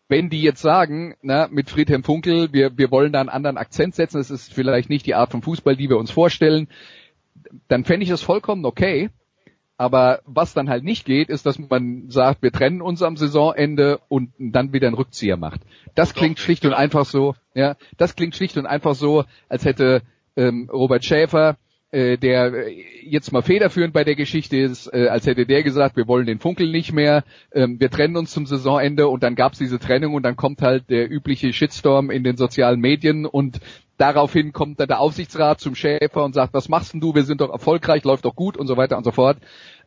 [0.08, 3.94] Wenn die jetzt sagen, na, mit Friedhelm Funkel, wir, wir wollen da einen anderen Akzent
[3.94, 6.68] setzen, das ist vielleicht nicht die Art von Fußball, die wir uns vorstellen,
[7.68, 9.10] dann fände ich das vollkommen okay.
[9.78, 14.00] Aber was dann halt nicht geht, ist, dass man sagt, wir trennen uns am Saisonende
[14.08, 15.60] und dann wieder einen Rückzieher macht.
[15.94, 19.64] Das Doch, klingt schlicht und einfach so, ja, das klingt schlicht und einfach so, als
[19.64, 20.02] hätte
[20.36, 21.56] ähm, Robert Schäfer,
[21.96, 22.52] äh, der
[23.02, 26.40] jetzt mal federführend bei der Geschichte ist, äh, als hätte der gesagt, wir wollen den
[26.40, 30.22] Funkel nicht mehr, ähm, wir trennen uns zum Saisonende und dann gab's diese Trennung und
[30.22, 33.60] dann kommt halt der übliche Shitstorm in den sozialen Medien und
[33.98, 37.14] Daraufhin kommt dann der Aufsichtsrat zum Schäfer und sagt, was machst denn du?
[37.14, 39.38] Wir sind doch erfolgreich, läuft doch gut und so weiter und so fort.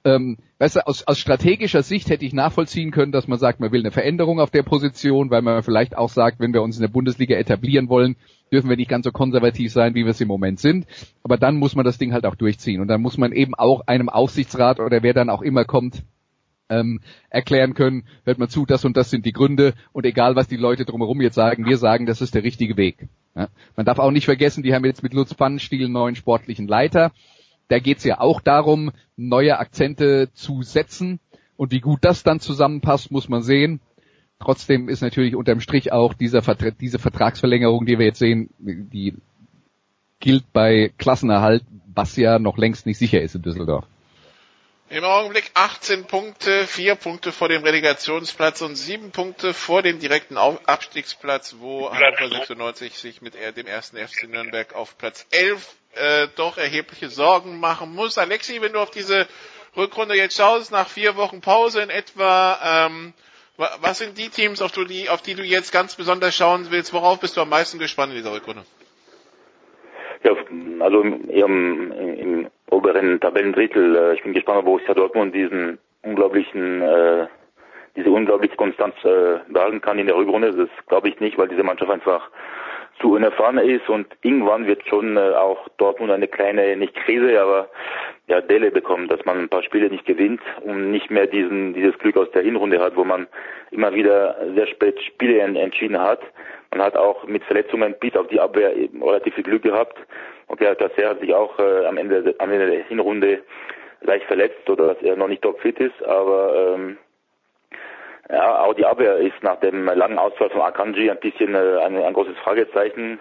[0.05, 3.71] Ähm, weißt du, aus, aus strategischer Sicht hätte ich nachvollziehen können, dass man sagt, man
[3.71, 6.81] will eine Veränderung auf der Position, weil man vielleicht auch sagt, wenn wir uns in
[6.81, 8.15] der Bundesliga etablieren wollen,
[8.51, 10.85] dürfen wir nicht ganz so konservativ sein, wie wir es im Moment sind.
[11.23, 12.81] Aber dann muss man das Ding halt auch durchziehen.
[12.81, 16.03] Und dann muss man eben auch einem Aufsichtsrat oder wer dann auch immer kommt,
[16.69, 20.47] ähm, erklären können, hört mal zu, das und das sind die Gründe und egal was
[20.47, 23.07] die Leute drumherum jetzt sagen, wir sagen, das ist der richtige Weg.
[23.35, 23.49] Ja?
[23.75, 27.11] Man darf auch nicht vergessen, die haben jetzt mit Lutz Pannenstiel einen neuen sportlichen Leiter.
[27.69, 31.19] Da geht es ja auch darum, neue Akzente zu setzen
[31.55, 33.79] und wie gut das dann zusammenpasst, muss man sehen.
[34.39, 39.15] Trotzdem ist natürlich unterm Strich auch dieser Vertra diese Vertragsverlängerung, die wir jetzt sehen, die
[40.19, 41.63] gilt bei Klassenerhalt,
[41.93, 43.85] was ja noch längst nicht sicher ist in Düsseldorf.
[44.91, 50.35] Im Augenblick 18 Punkte, 4 Punkte vor dem Relegationsplatz und 7 Punkte vor dem direkten
[50.35, 56.57] Abstiegsplatz, wo Hannover 96 sich mit dem ersten FC Nürnberg auf Platz 11 äh, doch
[56.57, 58.17] erhebliche Sorgen machen muss.
[58.17, 59.27] Alexi, wenn du auf diese
[59.77, 63.13] Rückrunde jetzt schaust, nach vier Wochen Pause in etwa, ähm,
[63.57, 66.93] Was sind die Teams, auf die, auf die du jetzt ganz besonders schauen willst?
[66.93, 68.65] Worauf bist du am meisten gespannt in dieser Rückrunde?
[70.23, 70.31] Ja,
[70.79, 71.91] also im
[72.79, 73.95] oberen Tabellendrittel.
[73.95, 77.27] Äh, ich bin gespannt, ob Borussia Dortmund diesen unglaublichen, äh,
[77.95, 80.53] diese unglaubliche Konstanz äh, behalten kann in der Rückrunde.
[80.53, 82.29] Das glaube ich nicht, weil diese Mannschaft einfach
[82.99, 87.69] zu unerfahren ist und irgendwann wird schon äh, auch Dortmund eine kleine, nicht Krise, aber
[88.27, 91.97] ja, Delle bekommen, dass man ein paar Spiele nicht gewinnt und nicht mehr diesen, dieses
[91.97, 93.27] Glück aus der Hinrunde hat, wo man
[93.71, 96.19] immer wieder sehr spät Spiele entschieden hat.
[96.71, 99.97] Man hat auch mit Verletzungen bis auf die Abwehr relativ viel Glück gehabt.
[100.49, 103.41] Und der Tasser hat sich auch äh, am Ende am Ende der Hinrunde
[104.01, 106.97] leicht verletzt oder dass er noch nicht topfit ist, aber ähm,
[108.29, 111.95] ja, auch die Abwehr ist nach dem langen Ausfall von Akanji ein bisschen äh, ein,
[111.97, 113.19] ein großes Fragezeichen,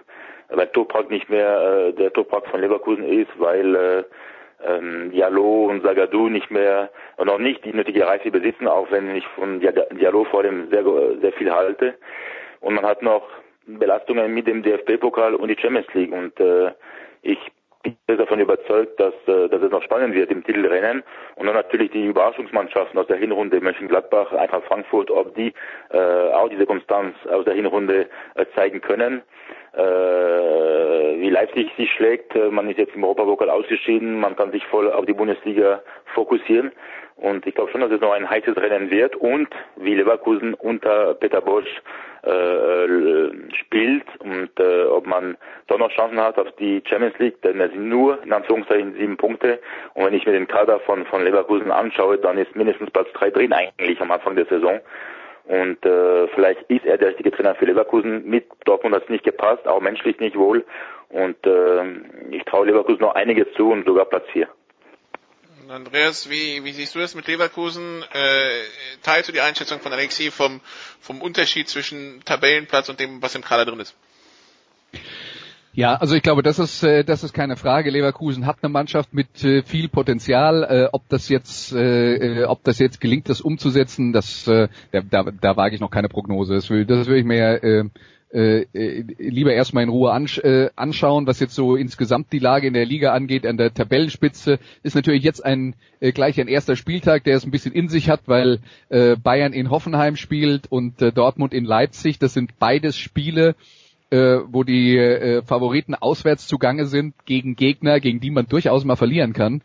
[0.49, 4.03] weil Toprak nicht mehr äh, der Toprak von Leverkusen ist, weil äh,
[4.65, 6.89] ähm, Diallo und Zagadou nicht mehr
[7.23, 10.83] noch nicht die nötige Reife besitzen, auch wenn ich von Diallo vor dem sehr
[11.21, 11.93] sehr viel halte.
[12.59, 13.23] Und man hat noch
[13.67, 16.71] Belastungen mit dem DFB-Pokal und die Champions League und äh,
[17.21, 17.39] ich
[17.83, 21.03] bin davon überzeugt, dass, äh, dass es noch spannend wird im Titelrennen.
[21.35, 25.53] Und dann natürlich die Überraschungsmannschaften aus der Hinrunde, Mönchengladbach, Eintracht Frankfurt, ob die
[25.91, 29.21] äh, auch diese Konstanz aus der Hinrunde äh, zeigen können.
[29.73, 34.65] Äh, wie Leipzig sich schlägt, äh, man ist jetzt im Europapokal ausgeschieden, man kann sich
[34.65, 35.81] voll auf die Bundesliga
[36.13, 36.71] fokussieren.
[37.17, 41.13] Und ich glaube schon, dass es noch ein heißes Rennen wird und wie Leverkusen unter
[41.15, 41.67] Peter Bosch
[42.23, 45.37] äh, spielt und äh, ob man
[45.67, 49.17] doch noch Chancen hat auf die Champions League, denn es sind nur in Anführungszeichen sieben
[49.17, 49.59] Punkte
[49.93, 53.29] und wenn ich mir den Kader von, von Leverkusen anschaue, dann ist mindestens Platz drei
[53.29, 54.79] drin eigentlich am Anfang der Saison.
[55.49, 58.23] Und äh, vielleicht ist er der richtige Trainer für Leverkusen.
[58.29, 60.63] Mit Dortmund hat es nicht gepasst, auch menschlich nicht wohl.
[61.09, 61.85] Und äh,
[62.29, 64.47] ich traue Leverkusen noch einiges zu und sogar Platz vier.
[65.67, 68.03] Andreas, wie, wie siehst du das mit Leverkusen?
[68.13, 68.61] Äh,
[69.01, 70.61] teilst du die Einschätzung von Alexi vom,
[71.01, 73.95] vom Unterschied zwischen Tabellenplatz und dem, was im Kader drin ist?
[75.73, 77.91] Ja, also ich glaube, das ist äh, das ist keine Frage.
[77.91, 80.63] Leverkusen hat eine Mannschaft mit äh, viel Potenzial.
[80.63, 85.23] Äh, ob das jetzt äh, ob das jetzt gelingt, das umzusetzen, das äh, da, da,
[85.23, 86.55] da wage ich noch keine Prognose.
[86.55, 87.83] Das will das will ich mir äh,
[88.31, 88.65] äh,
[89.17, 92.85] lieber erstmal in Ruhe ansch äh, anschauen, was jetzt so insgesamt die Lage in der
[92.85, 93.45] Liga angeht.
[93.45, 97.51] An der Tabellenspitze ist natürlich jetzt ein äh, gleich ein erster Spieltag, der es ein
[97.51, 98.59] bisschen in sich hat, weil
[98.89, 102.19] äh, Bayern in Hoffenheim spielt und äh, Dortmund in Leipzig.
[102.19, 103.55] Das sind beides Spiele,
[104.11, 108.95] äh, wo die äh, Favoriten auswärts zugange sind gegen Gegner, gegen die man durchaus mal
[108.95, 109.61] verlieren kann.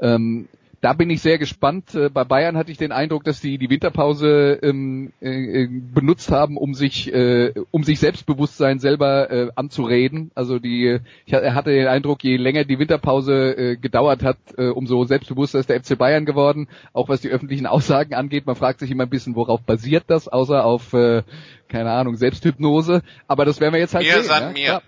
[0.00, 0.48] Ähm,
[0.80, 1.94] da bin ich sehr gespannt.
[1.94, 6.30] Äh, bei Bayern hatte ich den Eindruck, dass sie die Winterpause ähm, äh, äh, benutzt
[6.30, 10.30] haben, um sich, äh, um sich Selbstbewusstsein selber äh, anzureden.
[10.34, 15.04] Also die, ich hatte den Eindruck, je länger die Winterpause äh, gedauert hat, äh, umso
[15.04, 16.68] selbstbewusster ist der FC Bayern geworden.
[16.92, 18.46] Auch was die öffentlichen Aussagen angeht.
[18.46, 21.22] Man fragt sich immer ein bisschen, worauf basiert das, außer auf, äh,
[21.68, 23.02] keine Ahnung, Selbsthypnose.
[23.26, 24.30] Aber das werden wir jetzt halt mir sehen.
[24.30, 24.50] Ja?
[24.52, 24.60] Mir.
[24.62, 24.80] ja.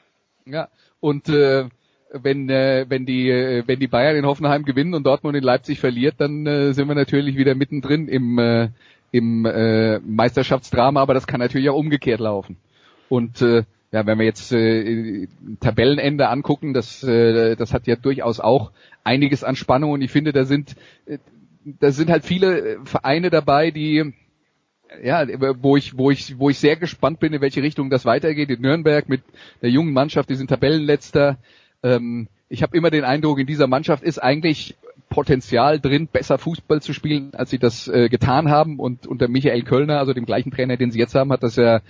[0.47, 0.69] ja.
[1.01, 1.65] Und äh,
[2.13, 5.81] wenn äh, wenn die äh, wenn die Bayern in Hoffenheim gewinnen und Dortmund in Leipzig
[5.81, 8.69] verliert, dann äh, sind wir natürlich wieder mittendrin im äh,
[9.13, 12.57] im äh, Meisterschaftsdrama, aber das kann natürlich auch umgekehrt laufen.
[13.09, 15.27] Und äh, ja, wenn wir jetzt äh,
[15.61, 18.71] Tabellenende angucken, das äh, das hat ja durchaus auch
[19.05, 20.77] einiges an Spannung und ich finde, da sind
[21.07, 21.19] äh,
[21.65, 24.15] da sind halt viele Vereine dabei, die
[25.03, 25.25] ja,
[25.63, 28.51] wo ich, wo ich, wo ich sehr gespannt bin, in welche Richtung das weitergeht.
[28.51, 29.23] In Nürnberg mit
[29.63, 31.39] der jungen Mannschaft, die sind Tabellenletzter.
[31.83, 34.77] Ähm, ich habe immer den Eindruck, in dieser Mannschaft ist eigentlich
[35.09, 38.79] Potenzial drin, besser Fußball zu spielen, als sie das äh, getan haben.
[38.79, 41.81] Und unter Michael Kölner, also dem gleichen Trainer, den sie jetzt haben, hat das ja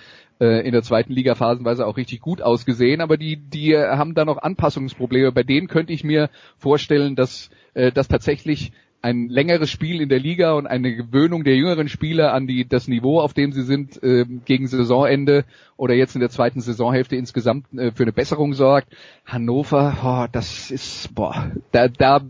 [0.40, 3.02] äh, in der zweiten Liga phasenweise auch richtig gut ausgesehen.
[3.02, 5.32] Aber die, die haben da noch Anpassungsprobleme.
[5.32, 10.18] Bei denen könnte ich mir vorstellen, dass äh, das tatsächlich ein längeres Spiel in der
[10.18, 14.02] Liga und eine Gewöhnung der jüngeren Spieler an die, das Niveau, auf dem sie sind,
[14.02, 15.44] äh, gegen Saisonende
[15.76, 18.88] oder jetzt in der zweiten Saisonhälfte insgesamt äh, für eine Besserung sorgt.
[19.24, 22.20] Hannover, oh, das ist, boah, da, da,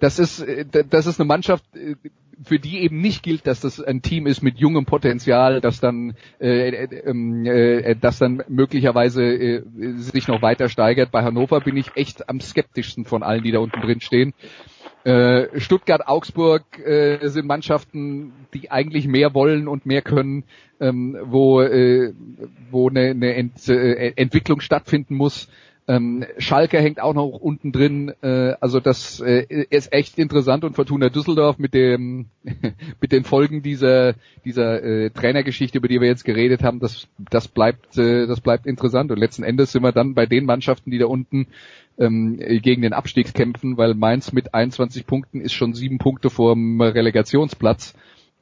[0.00, 1.96] das ist, äh, das ist eine Mannschaft, äh,
[2.44, 6.16] für die eben nicht gilt, dass das ein Team ist mit jungem Potenzial, das dann,
[6.38, 9.62] äh, äh, ähm, äh, das dann möglicherweise äh,
[9.96, 11.10] sich noch weiter steigert.
[11.10, 14.34] Bei Hannover bin ich echt am skeptischsten von allen, die da unten drin stehen.
[15.04, 20.44] Äh, Stuttgart, Augsburg äh, sind Mannschaften, die eigentlich mehr wollen und mehr können,
[20.80, 22.12] ähm, wo, äh,
[22.70, 25.48] wo eine, eine Ent, äh, Entwicklung stattfinden muss.
[25.88, 28.12] Ähm, Schalke hängt auch noch unten drin.
[28.20, 32.26] Äh, also das äh, ist echt interessant und Fortuna Düsseldorf mit dem
[33.00, 34.14] mit den Folgen dieser
[34.44, 38.66] dieser äh, Trainergeschichte, über die wir jetzt geredet haben, das das bleibt äh, das bleibt
[38.66, 41.46] interessant und letzten Endes sind wir dann bei den Mannschaften, die da unten
[41.98, 46.54] ähm, gegen den Abstieg kämpfen, weil Mainz mit 21 Punkten ist schon sieben Punkte vor
[46.54, 47.94] dem Relegationsplatz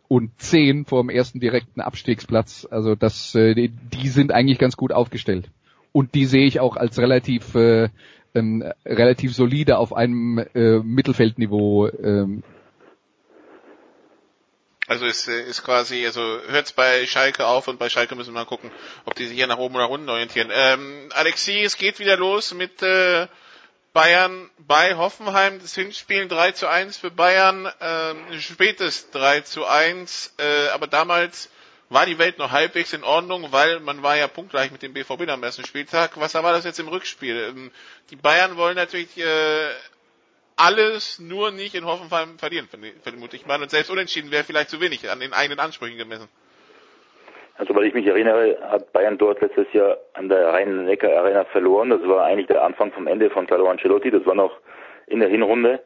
[0.08, 2.66] und zehn vor dem ersten direkten Abstiegsplatz.
[2.70, 5.50] Also das, äh, die sind eigentlich ganz gut aufgestellt.
[5.94, 7.88] Und die sehe ich auch als relativ äh,
[8.34, 12.42] ähm, relativ solide auf einem äh, Mittelfeldniveau ähm,
[14.86, 18.44] also ist, ist quasi, also hört's bei Schalke auf und bei Schalke müssen wir mal
[18.44, 18.70] gucken,
[19.06, 20.50] ob die sich hier nach oben oder unten orientieren.
[20.52, 23.26] Ähm, Alexi, es geht wieder los mit äh,
[23.94, 25.58] Bayern bei Hoffenheim.
[25.58, 31.48] Das Hinspielen 3 zu 1 für Bayern, ähm, spätes 3 zu 1, äh, aber damals
[31.94, 35.28] war die Welt noch halbwegs in Ordnung, weil man war ja punktgleich mit dem BVB
[35.28, 36.20] am ersten Spieltag.
[36.20, 37.50] Was war das jetzt im Rückspiel?
[37.50, 37.70] Ähm,
[38.10, 39.70] die Bayern wollen natürlich äh,
[40.56, 42.68] alles nur nicht in Hoffenheim verlieren,
[43.02, 43.62] vermute ich mal.
[43.62, 46.28] Und selbst unentschieden wäre vielleicht zu wenig an den eigenen Ansprüchen gemessen.
[47.56, 51.90] Also, weil ich mich erinnere, hat Bayern dort letztes Jahr an der Rhein-Neckar-Arena verloren.
[51.90, 54.10] Das war eigentlich der Anfang vom Ende von Carlo Ancelotti.
[54.10, 54.58] Das war noch
[55.06, 55.80] in der Hinrunde.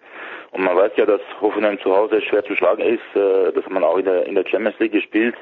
[0.53, 3.03] Und man weiß ja, dass Hoffenheim zu Hause schwer zu schlagen ist.
[3.15, 5.35] Äh, das hat man auch in der, in der Champions League gespielt.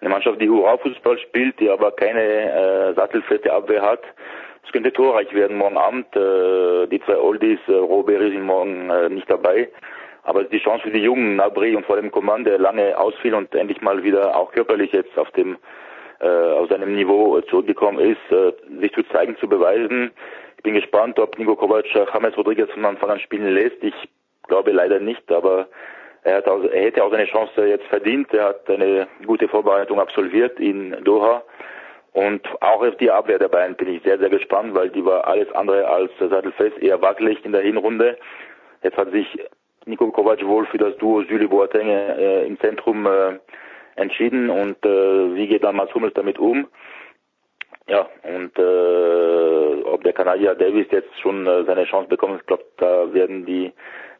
[0.00, 4.02] Eine Mannschaft, die Hurra-Fußball spielt, die aber keine äh, sattelfeste Abwehr hat.
[4.66, 6.14] Es könnte torreich werden morgen Abend.
[6.14, 9.68] Äh, die zwei Oldies, äh, Robert sind morgen äh, nicht dabei.
[10.24, 13.54] Aber die Chance für die Jungen, Nabri und vor dem Command, der lange ausfiel und
[13.54, 15.58] endlich mal wieder auch körperlich jetzt auf dem
[16.20, 20.12] äh, auf seinem Niveau zurückgekommen ist, äh, sich zu zeigen, zu beweisen.
[20.56, 23.82] Ich bin gespannt, ob Nico Kovac James Rodriguez von Anfang an spielen lässt.
[23.82, 23.94] Ich
[24.48, 25.68] glaube leider nicht, aber
[26.22, 28.32] er, hat auch, er hätte auch seine Chance jetzt verdient.
[28.32, 31.42] Er hat eine gute Vorbereitung absolviert in Doha.
[32.12, 35.26] Und auch auf die Abwehr der Bayern bin ich sehr, sehr gespannt, weil die war
[35.26, 38.16] alles andere als sattelfest, eher wackelig in der Hinrunde.
[38.82, 39.26] Jetzt hat sich
[39.84, 43.38] Nico Kovac wohl für das Duo Süle Boateng äh, im Zentrum äh,
[43.96, 46.68] entschieden und äh, wie geht dann Mats Hummels damit um?
[47.86, 52.64] Ja, und äh, ob der Kanadier Davis jetzt schon äh, seine Chance bekommt, ich glaube,
[52.78, 53.72] da werden die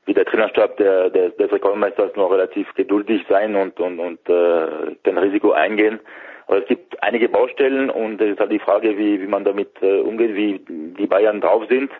[0.06, 4.94] wie der Trainerstab der, der, des Rekordmeisters noch relativ geduldig sein und, und, und äh,
[5.02, 6.00] kein Risiko eingehen.
[6.46, 9.70] Aber es gibt einige Baustellen und es ist halt die Frage, wie, wie man damit
[9.80, 11.90] äh, umgeht, wie die Bayern drauf sind.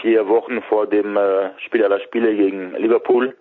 [0.00, 3.34] Vier Wochen vor dem äh, Spiel aller Spiele gegen Liverpool.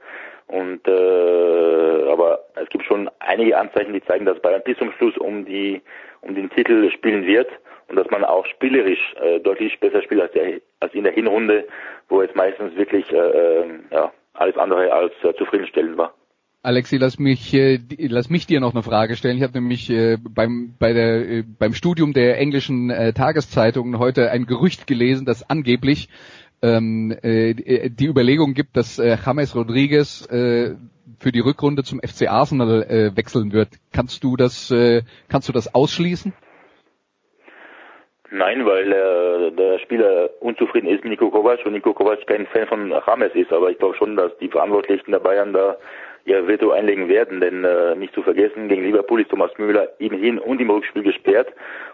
[0.48, 5.15] Und äh, aber es gibt schon einige Anzeichen, die zeigen, dass Bayern bis zum Schluss
[5.18, 5.81] um die
[6.22, 7.49] um den Titel spielen wird
[7.89, 11.67] und dass man auch spielerisch äh, deutlich besser spielt als, der, als in der Hinrunde,
[12.07, 16.13] wo es meistens wirklich äh, äh ja, alles andere als äh, zufriedenstellend war.
[16.61, 19.37] Alexi, lass mich, äh, lass mich dir noch eine Frage stellen.
[19.37, 24.29] Ich habe nämlich äh, beim, bei der, äh, beim Studium der englischen äh, Tageszeitungen heute
[24.29, 26.09] ein Gerücht gelesen, dass angeblich
[26.61, 30.75] ähm, äh, die Überlegung gibt, dass äh, James Rodriguez äh,
[31.19, 33.69] für die Rückrunde zum FC Arsenal äh, wechseln wird.
[33.93, 36.33] Kannst du das, äh, kannst du das ausschließen?
[38.31, 42.68] Nein, weil äh, der Spieler unzufrieden ist mit Nico Kovac und Nico Kovac kein Fan
[42.68, 43.51] von James ist.
[43.51, 45.77] Aber ich glaube schon, dass die Verantwortlichen der Bayern da
[46.26, 50.14] ihr Veto einlegen werden, denn äh, nicht zu vergessen, gegen Liverpool ist Thomas Müller im
[50.14, 51.47] Hin- und im Rückspiel gesperrt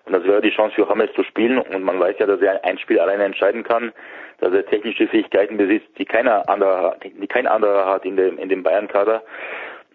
[0.05, 2.63] und das wäre die Chance für James zu spielen und man weiß ja, dass er
[2.65, 3.93] ein Spiel alleine entscheiden kann,
[4.39, 8.49] dass er technische Fähigkeiten besitzt, die keiner andere, die kein anderer hat in dem in
[8.49, 9.23] dem Bayern-Kader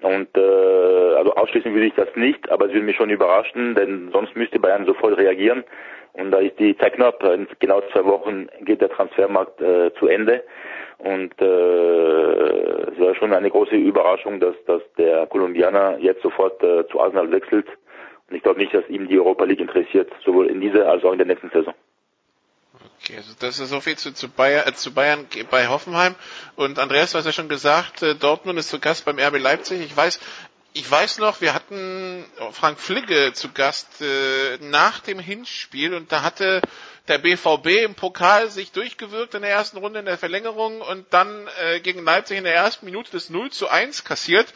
[0.02, 4.10] und äh, also ausschließen würde ich das nicht, aber es würde mich schon überraschen, denn
[4.12, 5.64] sonst müsste Bayern sofort reagieren
[6.20, 7.22] und da ist die Zeit knapp.
[7.22, 10.44] In genau zwei Wochen geht der Transfermarkt äh, zu Ende.
[10.98, 16.86] Und äh, es war schon eine große Überraschung, dass, dass der Kolumbianer jetzt sofort äh,
[16.88, 17.66] zu Arsenal wechselt.
[18.28, 21.12] Und ich glaube nicht, dass ihm die Europa League interessiert, sowohl in dieser als auch
[21.12, 21.74] in der nächsten Saison.
[23.02, 26.14] Okay, also das ist so viel zu, zu, Bayern, äh, zu Bayern bei Hoffenheim.
[26.54, 29.80] Und Andreas, du hast ja schon gesagt, äh, Dortmund ist zu Gast beim RB Leipzig.
[29.80, 30.20] Ich weiß,
[30.72, 36.22] ich weiß noch, wir hatten Frank Fligge zu Gast äh, nach dem Hinspiel und da
[36.22, 36.62] hatte
[37.08, 41.48] der BVB im Pokal sich durchgewirkt in der ersten Runde in der Verlängerung und dann
[41.60, 44.46] äh, gegen Leipzig in der ersten Minute das 0 zu 1 kassiert,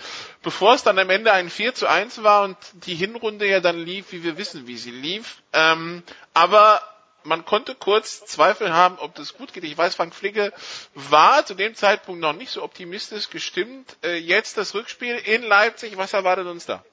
[0.43, 3.79] bevor es dann am Ende ein 4 zu 1 war und die Hinrunde ja dann
[3.79, 5.43] lief, wie wir wissen, wie sie lief.
[5.53, 6.81] Ähm, aber
[7.25, 9.65] man konnte kurz Zweifel haben, ob das gut geht.
[9.65, 10.53] Ich weiß, Frank Flicke
[10.95, 13.97] war zu dem Zeitpunkt noch nicht so optimistisch gestimmt.
[14.05, 16.85] Äh, jetzt das Rückspiel in Leipzig, was erwartet uns da?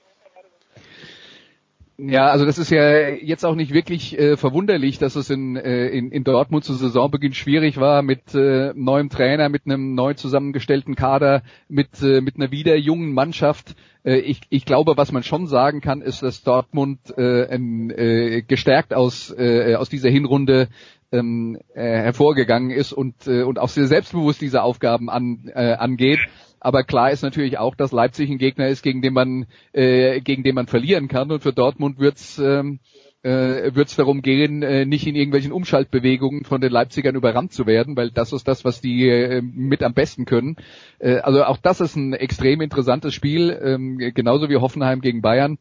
[2.04, 5.86] Ja, also das ist ja jetzt auch nicht wirklich äh, verwunderlich, dass es in, äh,
[5.90, 10.96] in, in Dortmund zu Saisonbeginn schwierig war mit äh, neuem Trainer, mit einem neu zusammengestellten
[10.96, 13.76] Kader, mit, äh, mit einer wieder jungen Mannschaft.
[14.04, 18.42] Äh, ich, ich glaube, was man schon sagen kann, ist, dass Dortmund äh, ein, äh,
[18.42, 20.70] gestärkt aus, äh, aus dieser Hinrunde
[21.12, 26.20] ähm, äh, hervorgegangen ist und, äh, und auch sehr selbstbewusst diese Aufgaben an, äh, angeht.
[26.62, 30.44] Aber klar ist natürlich auch, dass Leipzig ein Gegner ist, gegen den man, äh, gegen
[30.44, 31.32] den man verlieren kann.
[31.32, 32.80] Und für Dortmund wird's ähm,
[33.24, 37.66] äh, wird es darum gehen, äh, nicht in irgendwelchen Umschaltbewegungen von den Leipzigern überrannt zu
[37.68, 40.56] werden, weil das ist das, was die äh, mit am besten können.
[41.00, 45.58] Äh, also auch das ist ein extrem interessantes Spiel, ähm, genauso wie Hoffenheim gegen Bayern.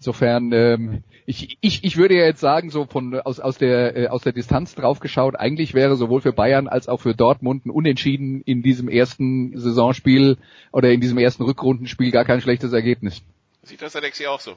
[0.00, 4.06] Insofern, ähm, ich, ich, ich würde ja jetzt sagen, so von aus, aus der äh,
[4.08, 7.70] aus der Distanz drauf geschaut, eigentlich wäre sowohl für Bayern als auch für Dortmund ein
[7.70, 10.38] Unentschieden in diesem ersten Saisonspiel
[10.72, 13.22] oder in diesem ersten Rückrundenspiel gar kein schlechtes Ergebnis.
[13.60, 14.52] Sieht das Alexi auch so?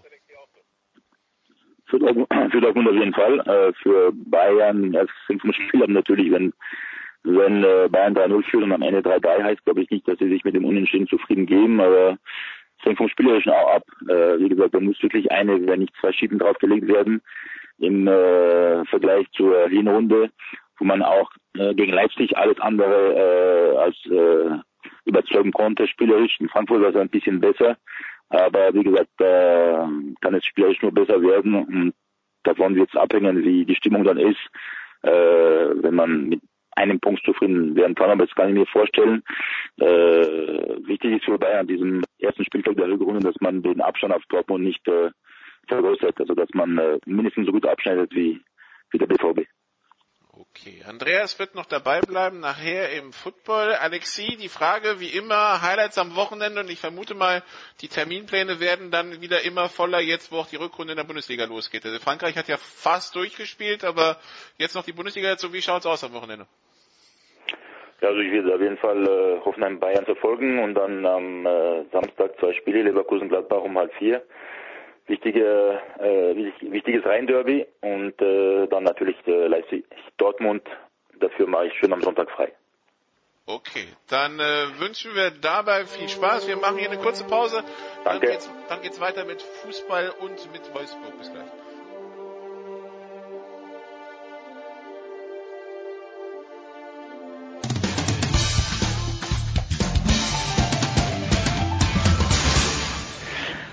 [1.87, 3.39] Für Dortmund, für Dortmund auf jeden Fall.
[3.41, 6.53] Äh, für Bayern, es sind vom Spiel natürlich, wenn
[7.25, 10.29] wenn äh, Bayern 3-0 führt und am Ende 3-3 heißt, glaube ich nicht, dass sie
[10.29, 12.17] sich mit dem Unentschieden zufrieden geben, aber
[12.83, 13.83] hängt vom Spielerischen auch ab.
[14.07, 17.21] Äh, wie gesagt, da muss wirklich eine, wenn nicht zwei Schieben draufgelegt werden
[17.79, 20.29] im äh, Vergleich zur Hinrunde,
[20.77, 24.59] wo man auch äh, gegen Leipzig alles andere äh, als äh,
[25.05, 26.39] überzeugen konnte, spielerisch.
[26.39, 27.77] In Frankfurt war es ein bisschen besser,
[28.29, 29.87] aber wie gesagt, äh,
[30.21, 31.93] kann es spielerisch nur besser werden und
[32.43, 34.39] davon wird es abhängen, wie die Stimmung dann ist.
[35.01, 36.41] Äh, wenn man mit
[36.75, 39.23] einem Punkt zufrieden werden kann, aber das kann ich mir vorstellen.
[39.79, 39.85] Äh,
[40.85, 44.23] wichtig ist für Bayern an diesem ersten Spieltag der Rückrunde, dass man den Abstand auf
[44.29, 45.09] Dortmund nicht äh,
[45.67, 48.41] vergrößert, also dass man äh, mindestens so gut abschneidet wie,
[48.91, 49.47] wie der BVB.
[50.35, 53.73] Okay, Andreas wird noch dabei bleiben, nachher im Football.
[53.75, 57.43] Alexi, die Frage wie immer, Highlights am Wochenende und ich vermute mal,
[57.81, 61.45] die Terminpläne werden dann wieder immer voller, jetzt wo auch die Rückrunde in der Bundesliga
[61.45, 61.85] losgeht.
[61.85, 64.17] Also Frankreich hat ja fast durchgespielt, aber
[64.57, 65.53] jetzt noch die Bundesliga dazu.
[65.53, 66.47] Wie schaut's aus am Wochenende?
[68.01, 71.83] Ja, also ich werde auf jeden Fall äh, Hoffenheim Bayern verfolgen und dann am äh,
[71.91, 74.23] Samstag zwei Spiele, Leverkusen Gladbach um halb vier
[75.07, 76.35] wichtige, äh,
[76.71, 79.85] wichtiges Rhein-Derby und äh, dann natürlich äh, Leipzig
[80.17, 80.63] Dortmund.
[81.19, 82.53] Dafür mache ich schön am Sonntag frei.
[83.45, 86.47] Okay, dann äh, wünschen wir dabei viel Spaß.
[86.47, 87.63] Wir machen hier eine kurze Pause.
[88.05, 88.27] Dann Danke.
[88.27, 91.17] geht's, dann geht's weiter mit Fußball und mit Wolfsburg.
[91.17, 91.72] Bis gleich.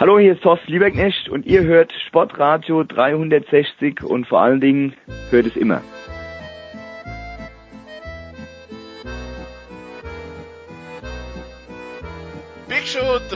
[0.00, 4.94] Hallo, hier ist Thorsten Lieberknecht und ihr hört Sportradio 360 und vor allen Dingen
[5.28, 5.82] hört es immer.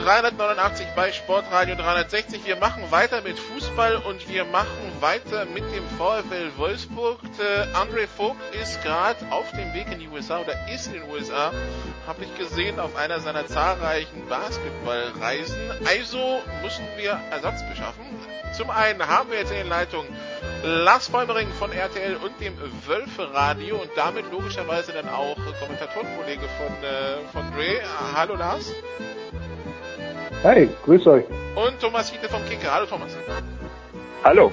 [0.05, 2.45] 389 bei Sportradio 360.
[2.45, 4.69] Wir machen weiter mit Fußball und wir machen
[4.99, 7.19] weiter mit dem VfL Wolfsburg.
[7.39, 11.09] Äh, André Vogt ist gerade auf dem Weg in die USA oder ist in den
[11.09, 11.51] USA,
[12.05, 15.57] habe ich gesehen, auf einer seiner zahlreichen Basketballreisen.
[15.87, 18.05] Also müssen wir Ersatz beschaffen.
[18.55, 20.15] Zum einen haben wir jetzt in den Leitungen
[20.63, 22.55] Lars Bäumering von RTL und dem
[22.85, 27.81] Wölfe Radio und damit logischerweise dann auch Kommentatorenkollege von, äh, von Dre.
[28.13, 28.71] Hallo Lars.
[30.45, 31.25] Hi, grüß euch.
[31.55, 32.71] Und Thomas Hiete vom Kicker.
[32.71, 33.11] Hallo Thomas.
[34.23, 34.51] Hallo.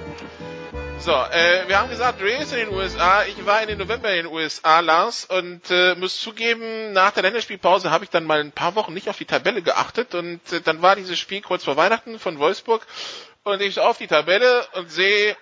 [0.98, 3.24] So, äh, wir haben gesagt, Dre ist in den USA.
[3.24, 7.24] Ich war in den November in den USA, Lars, und äh, muss zugeben, nach der
[7.24, 10.62] Länderspielpause habe ich dann mal ein paar Wochen nicht auf die Tabelle geachtet und äh,
[10.62, 12.86] dann war dieses Spiel kurz vor Weihnachten von Wolfsburg
[13.44, 15.36] und ich auf die Tabelle und sehe,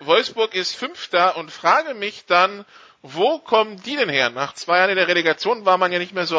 [0.00, 2.66] Wolfsburg ist Fünfter und frage mich dann,
[3.00, 4.28] wo kommen die denn her?
[4.28, 6.38] Nach zwei Jahren in der Relegation war man ja nicht mehr so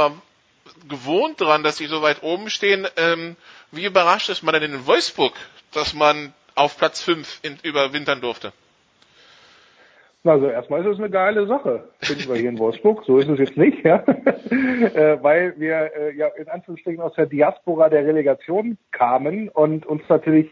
[0.87, 2.87] gewohnt dran, dass sie so weit oben stehen.
[2.97, 3.35] Ähm,
[3.71, 5.33] wie überrascht ist man denn in Wolfsburg,
[5.73, 8.51] dass man auf Platz 5 in, überwintern durfte?
[10.23, 13.03] Also erstmal ist es eine geile Sache, finden wir hier in Wolfsburg.
[13.05, 13.95] So ist es jetzt nicht, ja.
[14.05, 20.03] äh, weil wir äh, ja in Anführungsstrichen aus der Diaspora der Relegation kamen und uns
[20.09, 20.51] natürlich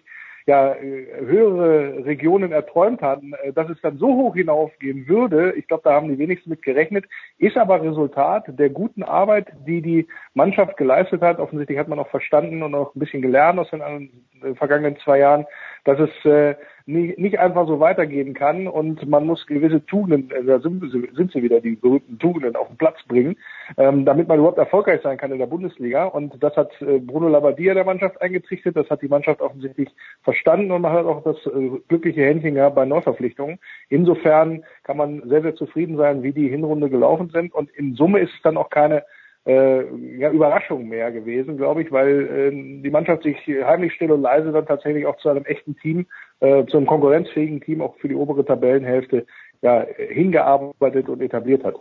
[0.49, 5.53] ja höhere Regionen erträumt hatten, äh, dass es dann so hoch hinaufgehen würde.
[5.53, 7.05] Ich glaube, da haben die wenigsten mit gerechnet.
[7.37, 11.39] Ist aber Resultat der guten Arbeit, die die Mannschaft geleistet hat.
[11.39, 14.09] Offensichtlich hat man auch verstanden und auch ein bisschen gelernt aus den
[14.55, 15.45] vergangenen zwei Jahren,
[15.83, 20.43] dass es äh, nicht, nicht einfach so weitergehen kann und man muss gewisse Tugenden, äh,
[20.43, 20.83] da sind,
[21.13, 23.37] sind sie wieder, die berühmten Tugenden auf den Platz bringen,
[23.77, 26.05] ähm, damit man überhaupt erfolgreich sein kann in der Bundesliga.
[26.05, 29.89] Und das hat äh, Bruno Labbadia der Mannschaft eingetrichtert, das hat die Mannschaft offensichtlich
[30.23, 33.59] verstanden und man hat auch das äh, glückliche Händchen gehabt bei Neuverpflichtungen.
[33.89, 37.53] Insofern kann man sehr, sehr zufrieden sein, wie die Hinrunde gelaufen sind.
[37.53, 39.03] Und in Summe ist es dann auch keine
[39.45, 39.83] äh,
[40.17, 44.51] ja, Überraschung mehr gewesen, glaube ich, weil äh, die Mannschaft sich heimlich still und leise
[44.51, 46.07] dann tatsächlich auch zu einem echten Team,
[46.39, 49.25] äh, zu einem konkurrenzfähigen Team auch für die obere Tabellenhälfte
[49.61, 51.75] ja, hingearbeitet und etabliert hat.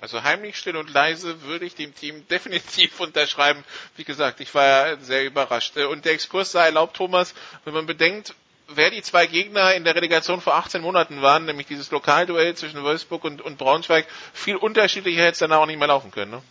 [0.00, 3.64] Also heimlich still und leise würde ich dem Team definitiv unterschreiben.
[3.96, 5.76] Wie gesagt, ich war ja sehr überrascht.
[5.76, 8.34] Und der Exkurs sei erlaubt, Thomas, wenn man bedenkt,
[8.68, 12.82] wer die zwei Gegner in der Relegation vor 18 Monaten waren, nämlich dieses Lokalduell zwischen
[12.82, 16.32] Wolfsburg und, und Braunschweig, viel unterschiedlicher hätte es dann auch nicht mehr laufen können.
[16.32, 16.42] Ne?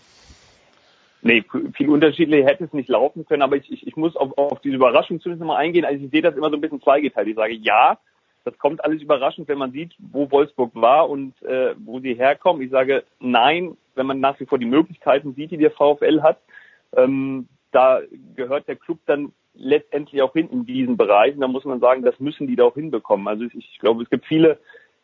[1.27, 1.43] Nee,
[1.73, 4.77] viel unterschiedlich hätte es nicht laufen können, aber ich, ich, ich muss auf, auf diese
[4.77, 5.83] Überraschung zumindest mal eingehen.
[5.83, 7.27] Also ich sehe das immer so ein bisschen zweigeteilt.
[7.27, 7.99] Ich sage, ja,
[8.45, 12.61] das kommt alles überraschend, wenn man sieht, wo Wolfsburg war und äh, wo sie herkommen.
[12.61, 16.39] Ich sage nein, wenn man nach wie vor die Möglichkeiten sieht, die der VfL hat.
[16.95, 17.99] Ähm, da
[18.37, 21.41] gehört der Club dann letztendlich auch hin in diesen Bereichen.
[21.41, 23.27] Da muss man sagen, das müssen die da auch hinbekommen.
[23.27, 24.59] Also ich, ich glaube, es gibt viele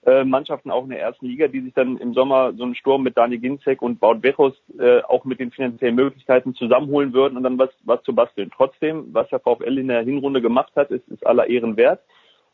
[0.06, 3.04] äh, Mannschaften auch in der ersten Liga, die sich dann im Sommer so einen Sturm
[3.04, 7.44] mit Daniel Ginzek und Baut Bechos äh, auch mit den finanziellen Möglichkeiten zusammenholen würden und
[7.44, 8.52] dann was, was zu basteln.
[8.56, 12.02] Trotzdem, was der VfL in der Hinrunde gemacht hat, ist, ist aller Ehren wert.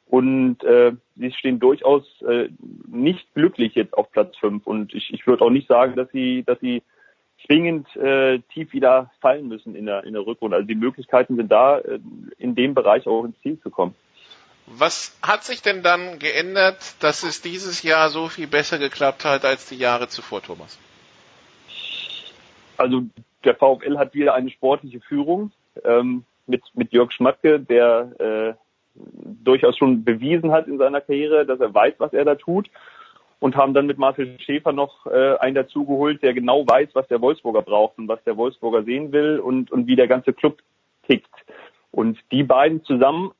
[0.08, 2.50] Und äh, sie stehen durchaus äh,
[2.88, 4.66] nicht glücklich jetzt auf Platz fünf.
[4.66, 6.82] Und ich, ich würde auch nicht sagen, dass sie, dass sie
[7.46, 10.56] zwingend äh, tief wieder fallen müssen in der, in der Rückrunde.
[10.56, 12.00] Also die Möglichkeiten sind da, äh,
[12.38, 13.94] in dem Bereich auch ins Ziel zu kommen.
[14.72, 19.44] Was hat sich denn dann geändert, dass es dieses Jahr so viel besser geklappt hat
[19.44, 20.78] als die Jahre zuvor, Thomas?
[22.78, 23.04] Also
[23.44, 25.52] der VfL hat wieder eine sportliche Führung
[25.84, 28.54] ähm, mit, mit Jörg Schmatke, der äh,
[29.44, 32.70] durchaus schon bewiesen hat in seiner Karriere, dass er weiß, was er da tut.
[33.40, 37.22] Und haben dann mit Marcel Schäfer noch äh, einen dazugeholt, der genau weiß, was der
[37.22, 40.62] Wolfsburger braucht und was der Wolfsburger sehen will und, und wie der ganze Club
[41.08, 41.34] tickt.
[41.91, 43.32] Und die beiden zusammen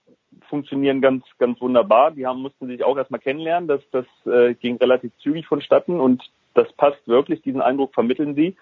[0.50, 2.12] funktionieren ganz, ganz wunderbar.
[2.12, 3.68] Die haben, mussten sich auch erstmal kennenlernen.
[3.68, 6.22] Das, das äh, ging relativ zügig vonstatten und
[6.54, 7.42] das passt wirklich.
[7.42, 8.58] Diesen Eindruck vermitteln sie.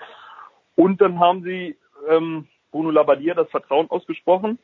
[0.75, 1.75] Und dann haben sie
[2.07, 4.59] ähm, Bruno Labbadia das Vertrauen ausgesprochen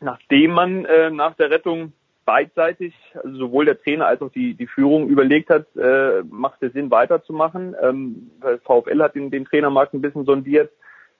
[0.00, 1.92] nachdem man äh, nach der Rettung
[2.24, 2.92] beidseitig,
[3.22, 6.90] also sowohl der Trainer als auch die, die Führung überlegt hat, äh, macht es Sinn
[6.90, 7.76] weiterzumachen.
[7.80, 8.30] Ähm,
[8.64, 10.72] VfL hat den, den Trainermarkt ein bisschen sondiert.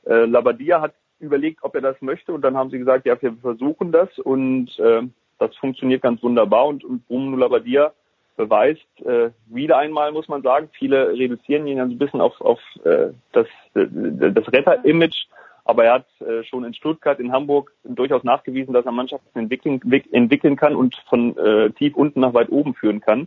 [0.05, 3.35] Äh, Labadia hat überlegt, ob er das möchte und dann haben sie gesagt, ja, wir
[3.41, 5.03] versuchen das und äh,
[5.39, 7.93] das funktioniert ganz wunderbar und, und Bruno Labadia
[8.37, 13.09] beweist äh, wieder einmal, muss man sagen, viele reduzieren ihn ein bisschen auf, auf äh,
[13.33, 15.27] das, äh, das Retter-Image,
[15.65, 19.81] aber er hat äh, schon in Stuttgart, in Hamburg durchaus nachgewiesen, dass er Mannschaften entwickeln,
[20.13, 23.27] entwickeln kann und von äh, tief unten nach weit oben führen kann.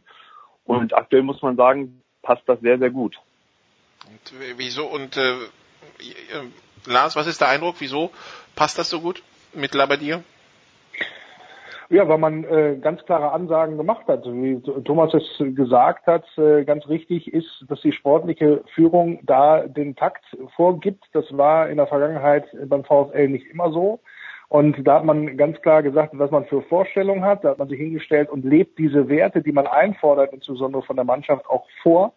[0.64, 3.20] Und aktuell muss man sagen, passt das sehr, sehr gut.
[4.08, 4.86] Und wieso?
[4.86, 5.34] Und äh,
[6.86, 7.76] Lars, was ist der Eindruck?
[7.80, 8.12] Wieso
[8.56, 9.24] passt das so gut
[9.54, 10.24] mit Labadier?
[11.92, 14.24] Ja, weil man äh, ganz klare Ansagen gemacht hat.
[14.24, 19.96] Wie Thomas es gesagt hat, äh, ganz richtig ist, dass die sportliche Führung da den
[19.96, 20.24] Takt
[20.56, 21.04] vorgibt.
[21.14, 24.02] Das war in der Vergangenheit beim VfL nicht immer so.
[24.50, 27.44] Und da hat man ganz klar gesagt, was man für Vorstellungen hat.
[27.44, 31.06] Da hat man sich hingestellt und lebt diese Werte, die man einfordert, insbesondere von der
[31.06, 32.14] Mannschaft auch vor.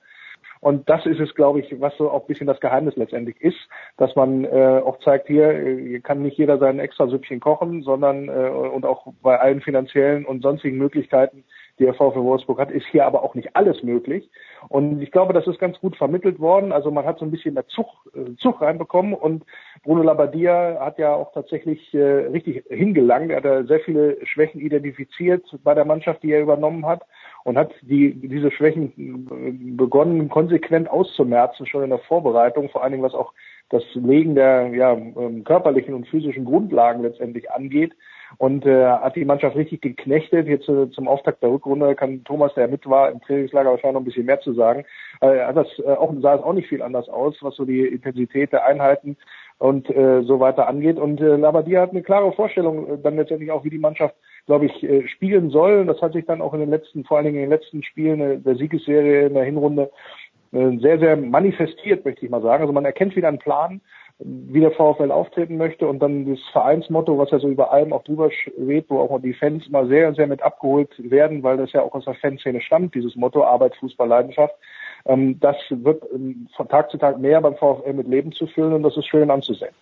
[0.62, 3.59] Und das ist es, glaube ich, was so auch ein bisschen das Geheimnis letztendlich ist,
[3.97, 8.28] dass man äh, auch zeigt, hier, hier kann nicht jeder sein extra Süppchen kochen, sondern
[8.28, 11.43] äh, und auch bei allen finanziellen und sonstigen Möglichkeiten,
[11.84, 14.30] der VfL Wolfsburg hat, ist hier aber auch nicht alles möglich.
[14.68, 16.72] Und ich glaube, das ist ganz gut vermittelt worden.
[16.72, 19.44] Also man hat so ein bisschen mehr Zug, äh, Zug reinbekommen und
[19.82, 23.30] Bruno Labbadia hat ja auch tatsächlich äh, richtig hingelangt.
[23.30, 27.02] Er hat ja sehr viele Schwächen identifiziert bei der Mannschaft, die er übernommen hat
[27.44, 28.92] und hat die, diese Schwächen
[29.30, 33.32] äh, begonnen, konsequent auszumerzen, schon in der Vorbereitung, vor allen Dingen was auch
[33.70, 37.94] das Legen der ja, ähm, körperlichen und physischen Grundlagen letztendlich angeht.
[38.38, 40.46] Und äh, hat die Mannschaft richtig geknechtet.
[40.46, 44.00] Jetzt äh, zum Auftakt der Rückrunde kann Thomas, der mit war, im Trainingslager wahrscheinlich noch
[44.00, 44.84] ein bisschen mehr zu sagen.
[45.20, 48.52] Äh, das, äh, auch, sah es auch nicht viel anders aus, was so die Intensität
[48.52, 49.16] der Einheiten
[49.59, 50.98] und äh, so weiter angeht.
[50.98, 54.14] Und äh, Labadia hat eine klare Vorstellung äh, dann letztendlich auch, wie die Mannschaft
[54.46, 55.86] glaube ich, äh, spielen soll.
[55.86, 58.20] Das hat sich dann auch in den letzten, vor allen Dingen in den letzten Spielen
[58.20, 59.90] äh, der Siegesserie in der Hinrunde
[60.52, 62.62] äh, sehr, sehr manifestiert, möchte ich mal sagen.
[62.62, 63.80] Also man erkennt wieder einen Plan,
[64.24, 68.05] wie der VfL auftreten möchte und dann das Vereinsmotto, was ja so über allem auch
[68.05, 71.82] drüber schwebt, wo auch die Fans mal sehr, sehr mit abgeholt werden, weil das ja
[71.82, 74.55] auch aus der Fanszene stammt, dieses Motto Arbeit, Fußball, Leidenschaft.
[75.07, 78.73] Ähm, das wird ähm, von Tag zu Tag mehr beim VfL mit Leben zu füllen
[78.73, 79.74] und das ist schön anzusehen.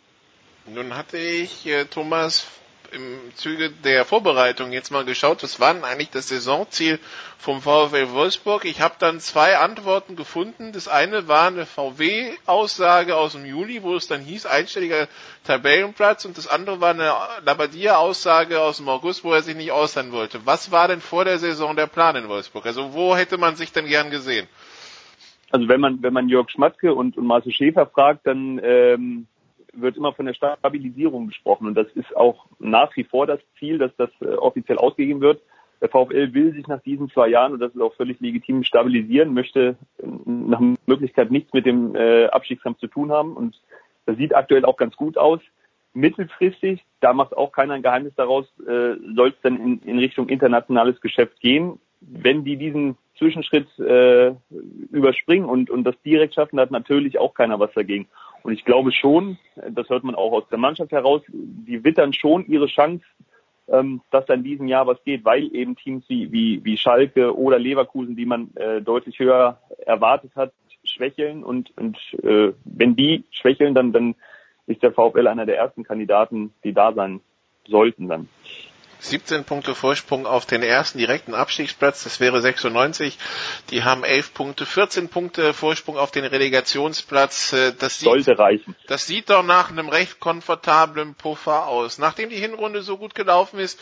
[0.67, 2.47] Nun hatte ich, Thomas,
[2.93, 6.99] im Zuge der Vorbereitung jetzt mal geschaut, was war denn eigentlich das Saisonziel
[7.39, 8.65] vom VfL Wolfsburg?
[8.65, 10.73] Ich habe dann zwei Antworten gefunden.
[10.73, 15.09] Das eine war eine VW-Aussage aus dem Juli, wo es dann hieß, einstelliger
[15.45, 17.13] Tabellenplatz und das andere war eine
[17.45, 20.41] Labadia-Aussage aus dem August, wo er sich nicht äußern wollte.
[20.45, 22.67] Was war denn vor der Saison der Plan in Wolfsburg?
[22.67, 24.49] Also wo hätte man sich denn gern gesehen?
[25.51, 29.27] Also wenn man wenn man Jörg Schmatke und, und Marcel Schäfer fragt, dann ähm,
[29.73, 33.79] wird immer von der Stabilisierung gesprochen und das ist auch nach wie vor das Ziel,
[33.79, 35.41] dass das äh, offiziell ausgegeben wird.
[35.81, 39.33] Der VfL will sich nach diesen zwei Jahren, und das ist auch völlig legitim, stabilisieren,
[39.35, 43.61] möchte äh, nach Möglichkeit nichts mit dem äh, Abstiegskampf zu tun haben und
[44.07, 45.41] das sieht aktuell auch ganz gut aus.
[45.93, 51.01] Mittelfristig, da macht auch keiner ein Geheimnis daraus, soll es dann in, in Richtung internationales
[51.01, 51.81] Geschäft gehen.
[52.01, 54.33] Wenn die diesen Zwischenschritt äh,
[54.91, 58.09] überspringen und, und das direkt schaffen, hat natürlich auch keiner was dagegen.
[58.43, 59.39] Und ich glaube schon,
[59.71, 63.05] das hört man auch aus der Mannschaft heraus, die wittern schon ihre Chance,
[63.69, 67.37] ähm, dass da in diesem Jahr was geht, weil eben Teams wie, wie, wie Schalke
[67.37, 70.53] oder Leverkusen, die man äh, deutlich höher erwartet hat,
[70.85, 74.15] schwächeln und, und äh, wenn die schwächeln, dann, dann
[74.67, 77.21] ist der VfL einer der ersten Kandidaten, die da sein
[77.67, 78.29] sollten dann.
[79.01, 83.19] 17 Punkte Vorsprung auf den ersten direkten Abstiegsplatz, das wäre 96.
[83.71, 87.53] Die haben 11 Punkte, 14 Punkte Vorsprung auf den Relegationsplatz.
[87.53, 88.77] Äh, das sieht, Sollte reichen.
[88.87, 91.99] Das sieht doch nach einem recht komfortablen Puffer aus.
[91.99, 93.79] Nachdem die Hinrunde so gut gelaufen ist,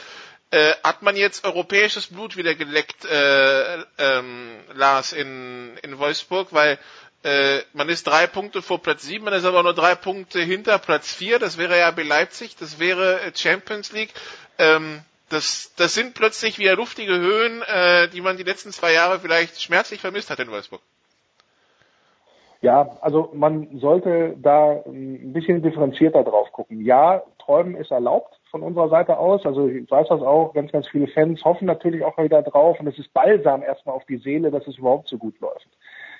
[0.50, 6.78] äh, hat man jetzt europäisches Blut wieder geleckt, äh, ähm, Lars, in, in Wolfsburg, weil
[7.24, 10.78] äh, man ist drei Punkte vor Platz sieben, man ist aber nur drei Punkte hinter
[10.78, 11.38] Platz vier.
[11.38, 14.14] Das wäre ja RB Leipzig, das wäre Champions League.
[14.58, 19.18] Ähm, das, das sind plötzlich wieder luftige Höhen, äh, die man die letzten zwei Jahre
[19.18, 20.80] vielleicht schmerzlich vermisst hat in Wolfsburg.
[22.60, 26.84] Ja, also man sollte da ein bisschen differenzierter drauf gucken.
[26.84, 29.46] Ja, Träumen ist erlaubt von unserer Seite aus.
[29.46, 32.88] Also ich weiß das auch, ganz, ganz viele Fans hoffen natürlich auch wieder drauf und
[32.88, 35.68] es ist balsam erstmal auf die Seele, dass es überhaupt so gut läuft.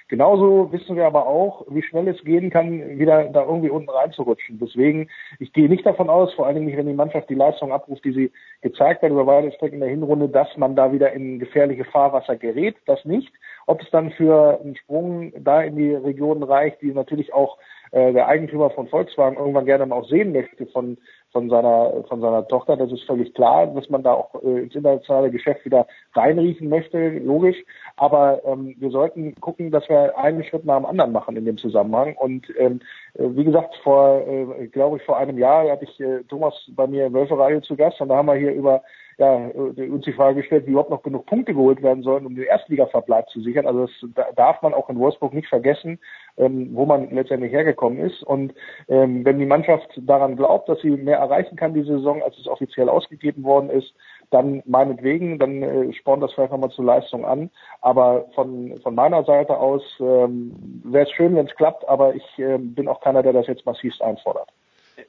[0.09, 4.59] Genauso wissen wir aber auch, wie schnell es gehen kann, wieder da irgendwie unten reinzurutschen.
[4.59, 5.09] Deswegen,
[5.39, 8.07] ich gehe nicht davon aus, vor allen Dingen nicht, wenn die Mannschaft die Leistung abruft,
[8.07, 8.33] die sie
[8.63, 12.77] gezeigt hat über weite Strecken der Hinrunde, dass man da wieder in gefährliche Fahrwasser gerät.
[12.87, 13.31] Das nicht.
[13.67, 17.59] Ob es dann für einen Sprung da in die Regionen reicht, die natürlich auch
[17.91, 20.97] äh, der Eigentümer von Volkswagen irgendwann gerne mal auch sehen möchte von
[21.33, 22.77] von seiner von seiner Tochter.
[22.77, 27.11] Das ist völlig klar, dass man da auch äh, ins internationale Geschäft wieder reinriechen möchte,
[27.19, 27.57] logisch.
[27.97, 31.59] Aber ähm, wir sollten gucken, dass wir einen Schritt nach dem anderen machen in dem
[31.59, 32.17] Zusammenhang.
[32.17, 32.81] Und ähm,
[33.15, 36.87] äh, wie gesagt, vor, äh, glaube ich, vor einem Jahr hatte ich äh, Thomas bei
[36.87, 38.83] mir im Wölferadio zu Gast und da haben wir hier über
[39.19, 42.37] ja, äh, uns die Frage gestellt, wie überhaupt noch genug Punkte geholt werden sollen, um
[42.37, 43.67] den Erstligaverbleib zu sichern.
[43.67, 45.99] Also das darf man auch in Wolfsburg nicht vergessen,
[46.37, 48.23] ähm, wo man letztendlich hergekommen ist.
[48.23, 48.55] Und
[48.89, 52.47] ähm, wenn die Mannschaft daran glaubt, dass sie mehr erreichen kann diese Saison, als es
[52.47, 53.93] offiziell ausgegeben worden ist,
[54.31, 57.51] dann meinetwegen, dann äh, spornt das vielleicht nochmal zur Leistung an.
[57.81, 62.39] Aber von, von meiner Seite aus ähm, wäre es schön, wenn es klappt, aber ich
[62.39, 64.49] äh, bin auch keiner, der das jetzt massivst einfordert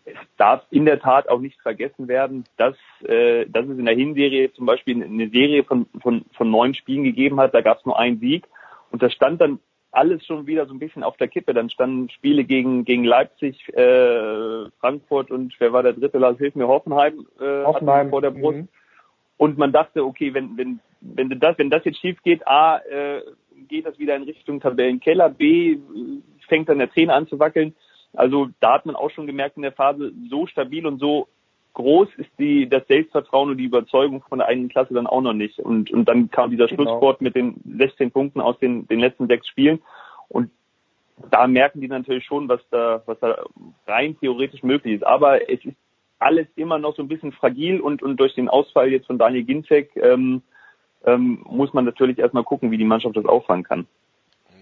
[0.05, 3.95] es darf in der Tat auch nicht vergessen werden, dass, äh, dass es in der
[3.95, 7.85] Hinserie zum Beispiel eine Serie von, von, von neun Spielen gegeben hat, da gab es
[7.85, 8.47] nur einen Sieg
[8.91, 9.59] und da stand dann
[9.91, 11.53] alles schon wieder so ein bisschen auf der Kippe.
[11.53, 16.19] Dann standen Spiele gegen, gegen Leipzig, äh, Frankfurt und wer war der dritte?
[16.19, 18.09] Lars, hilf mir, Hoffenheim, äh, Hoffenheim.
[18.09, 18.59] vor der Brust.
[18.59, 18.67] Mhm.
[19.37, 23.21] Und man dachte, okay, wenn, wenn, wenn das, wenn das jetzt schief geht, A, äh,
[23.67, 25.77] geht das wieder in Richtung Tabellenkeller, B,
[26.47, 27.73] fängt dann der Trainer an zu wackeln.
[28.13, 31.27] Also da hat man auch schon gemerkt in der Phase, so stabil und so
[31.73, 35.33] groß ist die, das Selbstvertrauen und die Überzeugung von der eigenen Klasse dann auch noch
[35.33, 35.59] nicht.
[35.59, 36.83] Und, und dann kam dieser genau.
[36.83, 39.79] Schlusssport mit den 16 Punkten aus den, den letzten sechs Spielen.
[40.27, 40.51] Und
[41.31, 43.43] da merken die natürlich schon, was da, was da
[43.87, 45.05] rein theoretisch möglich ist.
[45.05, 45.77] Aber es ist
[46.17, 49.43] alles immer noch so ein bisschen fragil und, und durch den Ausfall jetzt von Daniel
[49.43, 50.41] Ginzek ähm,
[51.05, 53.87] ähm, muss man natürlich erstmal gucken, wie die Mannschaft das auffangen kann.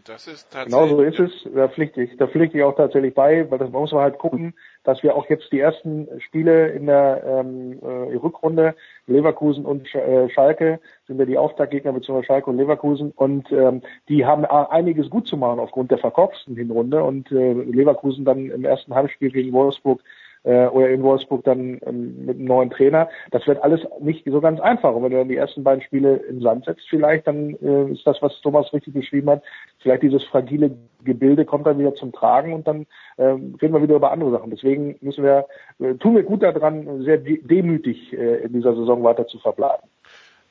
[0.07, 0.73] Das ist tatsächlich.
[0.73, 1.31] Genau so ist es.
[1.53, 4.53] Da pflichte ich, da pflichte ich auch tatsächlich bei, weil das muss man halt gucken,
[4.83, 8.73] dass wir auch jetzt die ersten Spiele in der ähm, äh, Rückrunde
[9.05, 12.23] Leverkusen und äh, Schalke sind wir die Auftaktgegner bzw.
[12.23, 17.03] Schalke und Leverkusen und ähm, die haben einiges gut zu machen aufgrund der verkorksten Hinrunde
[17.03, 20.01] und äh, Leverkusen dann im ersten Heimspiel gegen Wolfsburg
[20.47, 23.09] äh, oder in Wolfsburg dann ähm, mit einem neuen Trainer.
[23.31, 24.93] Das wird alles nicht so ganz einfach.
[24.93, 28.07] Und wenn du dann die ersten beiden Spiele im Sand setzt, vielleicht, dann äh, ist
[28.07, 29.43] das, was Thomas richtig beschrieben hat,
[29.79, 30.71] vielleicht dieses fragile
[31.03, 32.85] Gebilde kommt dann wieder zum Tragen und dann
[33.17, 34.49] äh, reden wir wieder über andere Sachen.
[34.49, 35.47] Deswegen müssen wir,
[35.79, 39.87] äh, tun wir gut daran, sehr de demütig äh, in dieser Saison weiter zu verbleiben.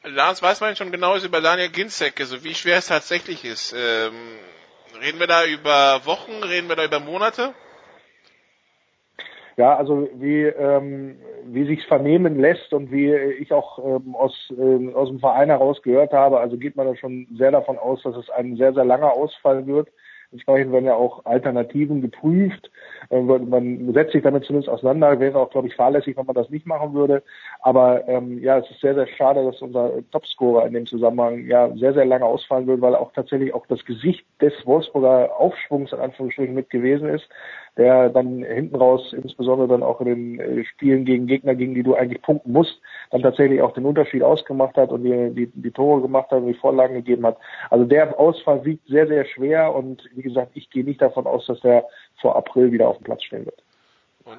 [0.05, 3.75] Lars, weiß man schon genaues über Daniel Ginzek, also wie schwer es tatsächlich ist.
[3.77, 4.13] Ähm,
[5.03, 7.55] reden wir da über Wochen, reden wir da über Monate?
[9.57, 11.17] Ja, also wie ähm,
[11.47, 15.81] wie sich's vernehmen lässt und wie ich auch ähm, aus äh, aus dem Verein heraus
[15.83, 18.85] gehört habe, also geht man da schon sehr davon aus, dass es ein sehr sehr
[18.85, 19.89] langer Ausfall wird.
[20.33, 22.71] Entsprechend werden ja auch Alternativen geprüft.
[23.11, 25.19] Äh, man setzt sich damit zumindest auseinander.
[25.21, 27.23] Wäre auch, glaube ich, fahrlässig, wenn man das nicht machen würde.
[27.61, 31.71] Aber ähm, ja, es ist sehr, sehr schade, dass unser Topscorer in dem Zusammenhang ja
[31.77, 36.01] sehr, sehr lange ausfallen wird, weil auch tatsächlich auch das Gesicht des Wolfsburger Aufschwungs in
[36.01, 37.29] Anführungsstrichen mit gewesen ist
[37.77, 41.83] der dann hinten raus, insbesondere dann auch in den äh, Spielen gegen Gegner, gegen die
[41.83, 42.81] du eigentlich punkten musst,
[43.11, 46.47] dann tatsächlich auch den Unterschied ausgemacht hat und die, die, die Tore gemacht hat und
[46.47, 47.37] die Vorlagen gegeben hat.
[47.71, 51.47] Also der Ausfall wiegt sehr, sehr schwer und wie gesagt, ich gehe nicht davon aus,
[51.47, 51.85] dass der
[52.21, 53.63] vor April wieder auf dem Platz stehen wird.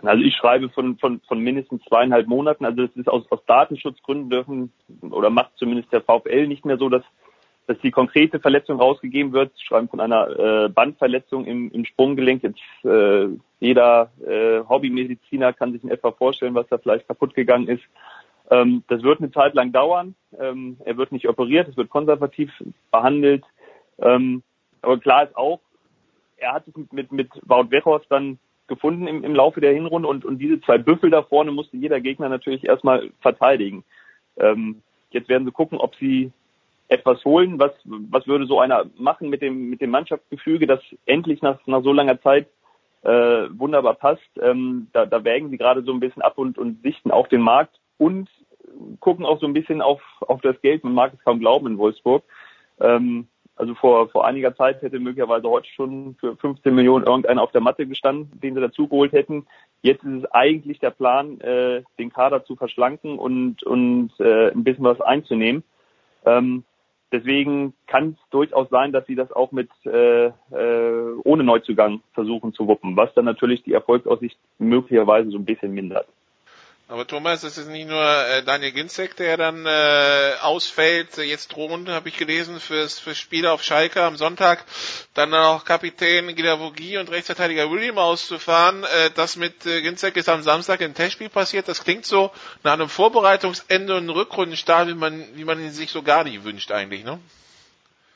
[0.02, 2.66] Also ich schreibe von, von, von mindestens zweieinhalb Monaten.
[2.66, 6.90] Also es ist aus, aus Datenschutzgründen dürfen oder macht zumindest der VfL nicht mehr so,
[6.90, 7.04] dass
[7.68, 9.52] dass die konkrete Verletzung rausgegeben wird.
[9.58, 12.44] Sie schreiben von einer äh, Bandverletzung im, im Sprunggelenk.
[12.44, 13.28] Jetzt äh,
[13.60, 17.84] jeder äh, Hobbymediziner kann sich in etwa vorstellen, was da vielleicht kaputt gegangen ist.
[18.50, 20.16] Ähm, das wird eine Zeit lang dauern.
[20.40, 22.52] Ähm, er wird nicht operiert, es wird konservativ
[22.90, 23.44] behandelt.
[24.00, 24.44] Ähm,
[24.82, 25.60] aber klar ist auch,
[26.38, 30.08] er hat es mit, mit, mit Wout Weghorst dann gefunden im, im Laufe der Hinrunde
[30.08, 33.84] und, und diese zwei Büffel da vorne musste jeder Gegner natürlich erstmal verteidigen.
[34.38, 36.32] Ähm, jetzt werden sie gucken, ob sie
[36.88, 37.60] etwas holen.
[37.60, 41.84] Was, was würde so einer machen mit dem, mit dem Mannschaftsgefüge, das endlich nach, nach
[41.84, 42.48] so langer Zeit
[43.04, 43.10] äh,
[43.52, 44.30] wunderbar passt?
[44.42, 47.42] Ähm, da, da wägen sie gerade so ein bisschen ab und, und sichten auch den
[47.42, 48.30] Markt und
[49.00, 50.84] gucken auch so ein bisschen auf, auf das Geld.
[50.84, 52.24] Man mag es kaum glauben in Wolfsburg.
[52.80, 57.52] Ähm, also vor, vor einiger Zeit hätte möglicherweise heute schon für 15 Millionen irgendeiner auf
[57.52, 59.48] der Matte gestanden, den sie dazugeholt hätten.
[59.82, 64.64] Jetzt ist es eigentlich der Plan, äh, den Kader zu verschlanken und, und äh, ein
[64.64, 65.64] bisschen was einzunehmen.
[66.26, 66.66] Ähm,
[67.12, 70.32] deswegen kann es durchaus sein, dass sie das auch mit äh, äh,
[71.24, 76.08] ohne Neuzugang versuchen zu wuppen, was dann natürlich die Erfolgsaussicht möglicherweise so ein bisschen mindert.
[76.90, 81.18] Aber Thomas, es ist nicht nur äh, Daniel Ginzek, der dann äh, ausfällt.
[81.18, 84.64] Jetzt drohen, habe ich gelesen, fürs, fürs Spiel auf Schalke am Sonntag
[85.14, 88.86] dann auch Kapitän Gilavogi und Rechtsverteidiger William auszufahren.
[88.86, 91.68] Äh, das mit äh, Ginzek ist am Samstag im Testspiel passiert.
[91.68, 92.32] Das klingt so
[92.64, 96.72] nach einem Vorbereitungsende und Rückrundenstart, wie man, wie man ihn sich so gar nicht wünscht
[96.72, 97.20] eigentlich, ne?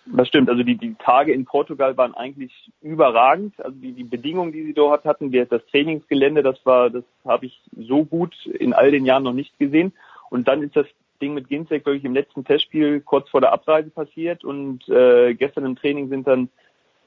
[0.05, 0.49] Das stimmt.
[0.49, 3.59] Also die, die Tage in Portugal waren eigentlich überragend.
[3.63, 7.61] Also die, die Bedingungen, die sie dort hatten, das Trainingsgelände, das war, das habe ich
[7.77, 9.93] so gut in all den Jahren noch nicht gesehen.
[10.29, 10.87] Und dann ist das
[11.21, 15.65] Ding mit Ginzek wirklich im letzten Testspiel kurz vor der Abreise passiert und äh, gestern
[15.65, 16.49] im Training sind dann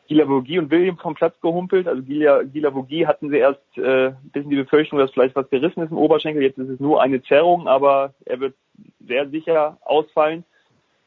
[0.06, 1.88] Gila Vogie und William vom Platz gehumpelt.
[1.88, 5.48] Also Gila, Gila Vogie hatten sie erst äh, ein bisschen die Befürchtung, dass vielleicht was
[5.50, 6.42] gerissen ist im Oberschenkel.
[6.42, 8.54] Jetzt ist es nur eine Zerrung, aber er wird
[9.00, 10.44] sehr sicher ausfallen.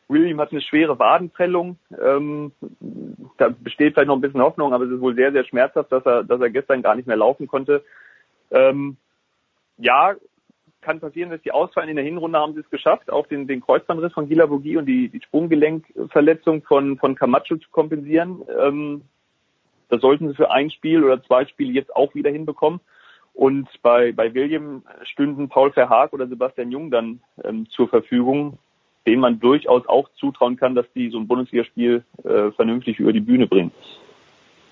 [0.09, 1.77] William hat eine schwere Wadenprellung.
[2.01, 2.51] Ähm,
[3.37, 6.05] da besteht vielleicht noch ein bisschen Hoffnung, aber es ist wohl sehr, sehr schmerzhaft, dass
[6.05, 7.83] er, dass er gestern gar nicht mehr laufen konnte.
[8.51, 8.97] Ähm,
[9.77, 10.15] ja,
[10.81, 11.89] kann passieren, dass die ausfallen.
[11.89, 14.85] In der Hinrunde haben sie es geschafft, auch den, den Kreuzbandriss von Gila Bogi und
[14.85, 18.43] die, die Sprunggelenkverletzung von, von Camacho zu kompensieren.
[18.57, 19.01] Ähm,
[19.89, 22.79] das sollten sie für ein Spiel oder zwei Spiele jetzt auch wieder hinbekommen.
[23.33, 28.57] Und bei, bei William stünden Paul Verhaag oder Sebastian Jung dann ähm, zur Verfügung
[29.07, 33.21] dem man durchaus auch zutrauen kann, dass die so ein Bundesligaspiel äh, vernünftig über die
[33.21, 33.71] Bühne bringen.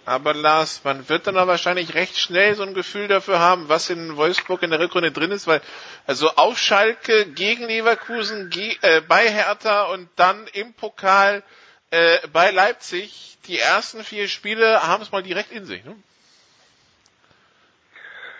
[0.05, 3.89] Aber Lars, man wird dann aber wahrscheinlich recht schnell so ein Gefühl dafür haben, was
[3.89, 5.61] in Wolfsburg in der Rückrunde drin ist, weil
[6.05, 11.41] also auf Schalke gegen Leverkusen, ge äh, bei Hertha und dann im Pokal
[11.89, 15.83] äh, bei Leipzig, die ersten vier Spiele haben es mal direkt in sich.
[15.83, 15.95] Ne?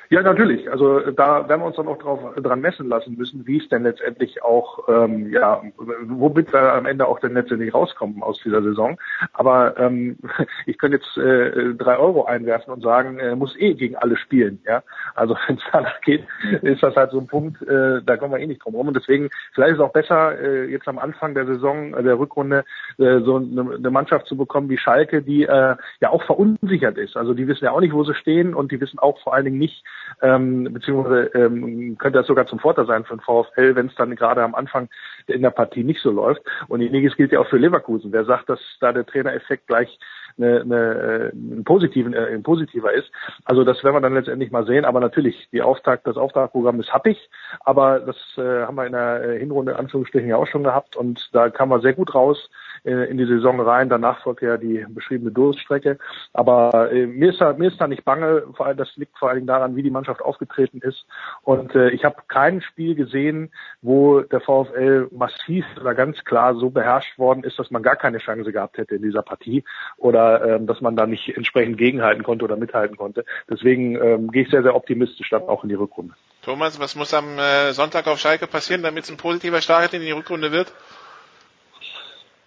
[0.10, 0.69] Ja, natürlich.
[0.69, 3.84] Also da werden wir uns dann auch drauf, dran messen lassen müssen, wie es denn
[3.84, 8.98] letztendlich auch, ähm, ja, womit wir am Ende auch dann letztendlich rauskommen aus dieser Saison.
[9.34, 10.18] Aber ähm,
[10.65, 14.61] ich könnte jetzt äh, drei Euro einwerfen und sagen, er muss eh gegen alle spielen.
[14.65, 14.84] Ja,
[15.15, 16.23] also wenn es danach geht,
[16.61, 18.88] ist das halt so ein Punkt, äh, da kommen wir eh nicht drum rum.
[18.88, 22.19] Und deswegen vielleicht ist es auch besser, äh, jetzt am Anfang der Saison, äh, der
[22.19, 22.64] Rückrunde,
[22.98, 27.18] äh, so eine, eine Mannschaft zu bekommen wie Schalke, die äh, ja auch verunsichert ist.
[27.18, 29.45] Also die wissen ja auch nicht, wo sie stehen und die wissen auch vor allen
[29.45, 29.84] Dingen nicht,
[30.22, 34.15] ähm, beziehungsweise ähm, könnte das sogar zum Vorteil sein für den VfL, wenn es dann
[34.15, 34.90] gerade am Anfang
[35.27, 36.41] in der Partie nicht so läuft.
[36.68, 38.11] Und ähnliches gilt ja auch für Leverkusen.
[38.11, 39.98] Wer sagt, dass da der Trainereffekt gleich
[40.38, 43.10] eine, eine, äh, ein, positiven, äh, ein positiver ist.
[43.45, 44.86] Also das werden wir dann letztendlich mal sehen.
[44.86, 47.18] Aber natürlich, die Auftakt, das Auftragprogramm ist happig,
[47.61, 50.95] aber das äh, haben wir in der äh, Hinrunde in Anführungsstrichen ja auch schon gehabt
[50.95, 52.49] und da kam man sehr gut raus
[52.86, 53.90] in die Saison rein.
[53.90, 55.98] Danach folgt ja die beschriebene Durststrecke.
[56.34, 58.44] Aber äh, mir, ist da, mir ist da nicht bange.
[58.56, 61.06] Vor allem, das liegt vor allen daran, wie die Mannschaft aufgetreten ist.
[61.44, 63.52] Und äh, ich habe kein Spiel gesehen,
[63.82, 68.20] wo der VfL massiv oder ganz klar so beherrscht worden ist, dass man gar keine
[68.20, 69.64] Chance gehabt hätte in dieser Partie
[69.98, 73.26] oder ähm, dass man da nicht entsprechend gegenhalten konnte oder mithalten konnte.
[73.49, 76.14] Deswegen ähm, gehe ich sehr, sehr optimistisch dann auch in die Rückrunde.
[76.41, 80.02] Thomas, was muss am äh, Sonntag auf Schalke passieren, damit es ein positiver Start in
[80.02, 80.72] die Rückrunde wird?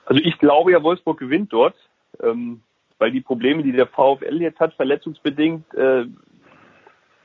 [0.08, 1.76] Also ich glaube ja, Wolfsburg gewinnt dort,
[2.22, 2.62] ähm,
[2.98, 6.06] weil die Probleme, die der VfL jetzt hat, verletzungsbedingt, äh,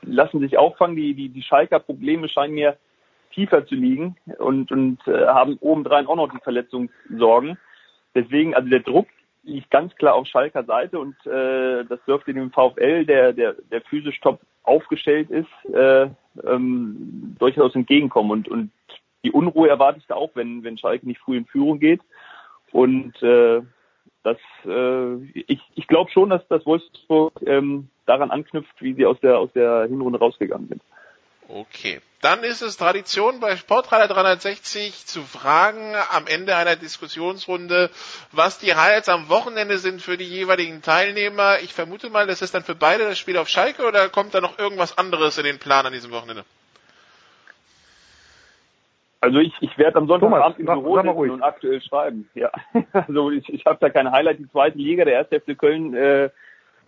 [0.02, 0.94] lassen sich auffangen.
[0.94, 2.76] Die, die, die Schalker Probleme scheinen mir
[3.32, 7.56] tiefer zu liegen und, und äh, haben obendrein auch noch die Verletzungssorgen.
[8.14, 9.08] Deswegen, also der Druck
[9.44, 13.80] liegt ganz klar auf Schalker Seite und äh, das dürfte dem VfL, der, der, der
[13.80, 16.10] physisch top aufgestellt ist, äh,
[16.46, 18.30] ähm, durchaus entgegenkommen.
[18.30, 18.70] Und, und
[19.24, 22.02] die Unruhe erwarte ich da auch, wenn, wenn Schalke nicht früh in Führung geht.
[22.74, 23.62] Und äh,
[24.24, 24.36] das,
[24.66, 25.14] äh,
[25.46, 29.50] ich, ich glaube schon, dass das Wolfsburg ähm, daran anknüpft, wie sie aus der aus
[29.54, 30.82] der Hinrunde rausgegangen sind.
[31.46, 32.00] Okay.
[32.20, 37.90] Dann ist es Tradition bei Sportradar 360 zu fragen am Ende einer Diskussionsrunde,
[38.32, 41.60] was die Highlights am Wochenende sind für die jeweiligen Teilnehmer.
[41.60, 44.40] Ich vermute mal, das ist dann für beide das Spiel auf Schalke oder kommt da
[44.40, 46.44] noch irgendwas anderes in den Plan an diesem Wochenende?
[49.24, 51.32] Also ich, ich werde am Sonntagabend im sag- Büro sag sitzen ruhig.
[51.32, 52.28] und aktuell schreiben.
[52.34, 52.50] Ja.
[52.92, 54.38] Also ich, ich habe da kein Highlight.
[54.38, 56.24] Die zweite Liga, der erste FC Köln äh,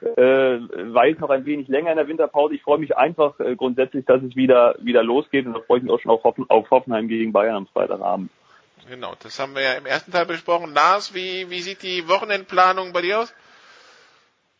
[0.03, 0.61] äh,
[0.95, 2.55] weilt noch ein wenig länger in der Winterpause.
[2.55, 5.85] Ich freue mich einfach äh, grundsätzlich, dass es wieder wieder losgeht und da freue ich
[5.85, 8.31] mich auch schon auf, Hoffen, auf Hoffenheim gegen Bayern am Freitagabend.
[8.89, 10.73] Genau, das haben wir ja im ersten Teil besprochen.
[10.75, 13.35] Lars, wie, wie sieht die Wochenendplanung bei dir aus?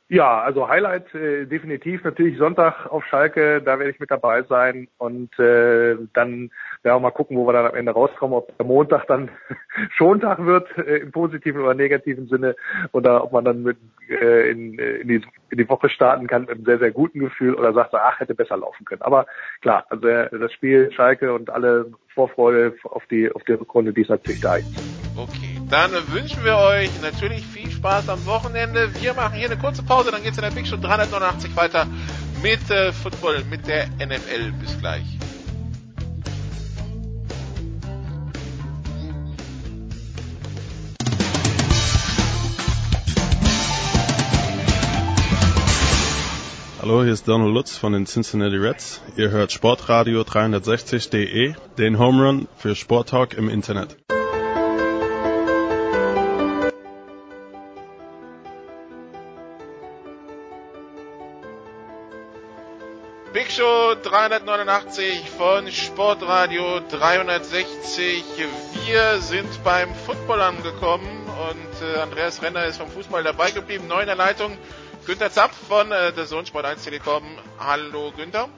[0.09, 4.87] Ja, also Highlight äh, definitiv natürlich Sonntag auf Schalke, da werde ich mit dabei sein
[4.99, 6.51] und äh, dann
[6.83, 9.31] werden wir mal gucken, wo wir dann am Ende rauskommen, ob der Montag dann
[9.97, 12.55] Schontag wird äh, im positiven oder negativen Sinne
[12.93, 13.79] oder ob man dann mit
[14.09, 17.19] äh, in, äh, in, die, in die Woche starten kann mit einem sehr, sehr guten
[17.19, 19.03] Gefühl oder sagt, ach, hätte besser laufen können.
[19.03, 19.27] Aber
[19.61, 24.03] klar, also äh, das Spiel Schalke und alle Vorfreude auf die auf die Rückrunde, die
[24.03, 24.55] ist natürlich da.
[25.17, 28.91] Okay, dann wünschen wir euch natürlich viel Spaß am Wochenende.
[29.01, 31.87] Wir machen hier eine kurze Pause, dann geht's in der Big Show 389 weiter
[32.43, 34.53] mit äh, Football, mit der NFL.
[34.61, 35.05] Bis gleich.
[46.81, 49.03] Hallo, hier ist Donald Lutz von den Cincinnati Reds.
[49.17, 53.97] Ihr hört Sportradio 360.de, den Home Run für Sporttalk im Internet.
[63.57, 68.23] Show 389 von Sportradio 360.
[68.85, 73.87] Wir sind beim Football angekommen und äh, Andreas Renner ist vom Fußball dabei geblieben.
[73.89, 74.59] Neu in der Leitung
[75.07, 77.23] Günther Zapf von äh, der Sohn Sport 1 Telekom.
[77.59, 78.51] Hallo Günther.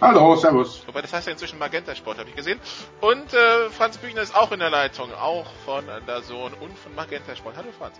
[0.00, 0.82] Hallo, servus.
[0.88, 2.58] Wobei das heißt ja inzwischen Magenta Sport, habe ich gesehen.
[3.00, 6.76] Und äh, Franz Büchner ist auch in der Leitung, auch von äh, der Sohn und
[6.76, 7.56] von Magenta Sport.
[7.56, 7.94] Hallo Franz.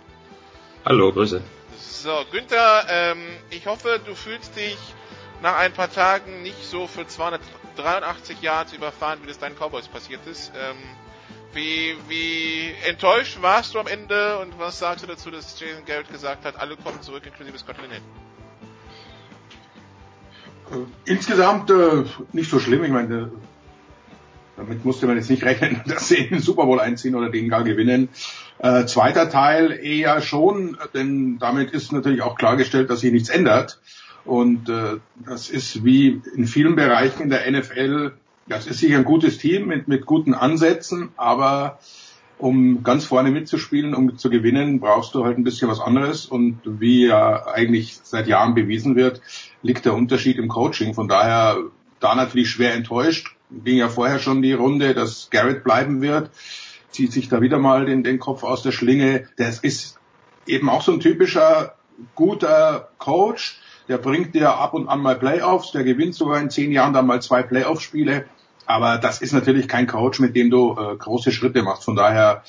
[0.83, 1.41] Hallo, Grüße.
[1.77, 4.77] So, Günther, ähm, ich hoffe, du fühlst dich
[5.41, 10.25] nach ein paar Tagen nicht so für 283 Yards überfahren, wie das deinen Cowboys passiert
[10.27, 10.51] ist.
[10.55, 10.77] Ähm,
[11.53, 16.09] wie, wie enttäuscht warst du am Ende und was sagst du dazu, dass Jason Garrett
[16.09, 18.01] gesagt hat, alle kommen zurück, inklusive Scotland Hill?
[21.03, 22.85] Insgesamt äh, nicht so schlimm.
[22.85, 23.27] Ich meine, äh,
[24.55, 27.49] damit musste man jetzt nicht rechnen, dass sie in den Super Bowl einziehen oder den
[27.49, 28.07] gar gewinnen.
[28.59, 33.80] Äh, zweiter Teil eher schon, denn damit ist natürlich auch klargestellt, dass sich nichts ändert.
[34.25, 38.13] Und äh, das ist wie in vielen Bereichen in der NFL,
[38.47, 41.79] das ist sicher ein gutes Team mit, mit guten Ansätzen, aber
[42.41, 46.25] um ganz vorne mitzuspielen, um zu gewinnen, brauchst du halt ein bisschen was anderes.
[46.25, 49.21] Und wie ja eigentlich seit Jahren bewiesen wird,
[49.61, 50.95] liegt der Unterschied im Coaching.
[50.95, 51.57] Von daher
[51.99, 53.35] da natürlich schwer enttäuscht.
[53.51, 56.31] Ging ja vorher schon die Runde, dass Garrett bleiben wird.
[56.89, 59.27] Zieht sich da wieder mal den, den Kopf aus der Schlinge.
[59.37, 59.99] Das ist
[60.47, 61.75] eben auch so ein typischer
[62.15, 63.59] guter Coach.
[63.91, 65.73] Der bringt dir ab und an mal Playoffs.
[65.73, 68.23] Der gewinnt sogar in zehn Jahren dann mal zwei Playoff-Spiele.
[68.65, 71.83] Aber das ist natürlich kein Coach, mit dem du äh, große Schritte machst.
[71.83, 72.41] Von daher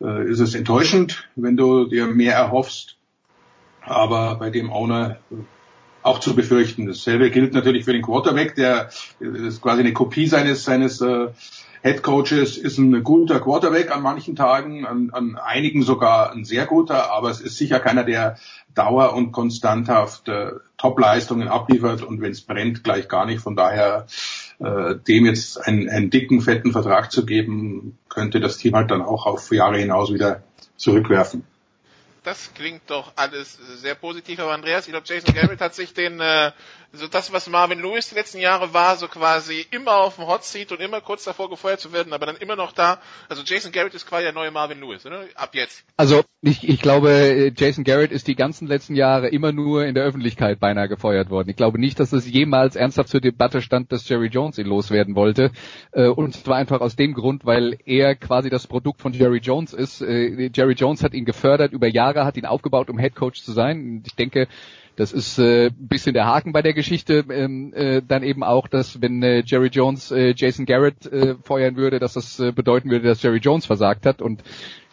[0.00, 2.98] äh, ist es enttäuschend, wenn du dir mehr erhoffst.
[3.80, 5.34] Aber bei dem Owner äh,
[6.02, 6.86] auch zu befürchten.
[6.86, 8.84] Dasselbe gilt natürlich für den Quarterback, der
[9.18, 11.30] das ist quasi eine Kopie seines seines äh,
[11.82, 16.66] Head Coaches, ist ein guter Quarterback an manchen Tagen, an, an einigen sogar ein sehr
[16.66, 18.36] guter, aber es ist sicher keiner, der
[18.74, 23.40] dauer- und konstanthaft äh, Top-Leistungen abliefert und wenn es brennt, gleich gar nicht.
[23.40, 24.06] Von daher
[24.58, 29.02] äh, dem jetzt einen, einen dicken, fetten Vertrag zu geben, könnte das Team halt dann
[29.02, 30.42] auch auf Jahre hinaus wieder
[30.76, 31.44] zurückwerfen.
[32.26, 36.18] Das klingt doch alles sehr positiv, aber Andreas, ich glaube, Jason Garrett hat sich den,
[36.18, 36.50] äh,
[36.92, 40.44] so das, was Marvin Lewis die letzten Jahre war, so quasi immer auf dem Hot
[40.44, 43.00] Seat und immer kurz davor gefeuert zu werden, aber dann immer noch da.
[43.28, 45.24] Also Jason Garrett ist quasi der neue Marvin Lewis, oder?
[45.34, 45.84] Ab jetzt.
[45.96, 50.04] Also ich, ich glaube, Jason Garrett ist die ganzen letzten Jahre immer nur in der
[50.04, 51.48] Öffentlichkeit beinahe gefeuert worden.
[51.48, 55.14] Ich glaube nicht, dass es jemals ernsthaft zur Debatte stand, dass Jerry Jones ihn loswerden
[55.14, 55.50] wollte.
[55.92, 59.72] Äh, Und zwar einfach aus dem Grund, weil er quasi das Produkt von Jerry Jones
[59.72, 60.00] ist.
[60.02, 63.52] Äh, Jerry Jones hat ihn gefördert über Jahre, hat ihn aufgebaut, um Head Coach zu
[63.52, 64.02] sein.
[64.06, 64.48] Ich denke,
[64.96, 67.24] das ist äh, bisschen der Haken bei der Geschichte.
[67.30, 71.76] Ähm, äh, dann eben auch, dass wenn äh, Jerry Jones äh, Jason Garrett äh, feuern
[71.76, 74.22] würde, dass das äh, bedeuten würde, dass Jerry Jones versagt hat.
[74.22, 74.42] Und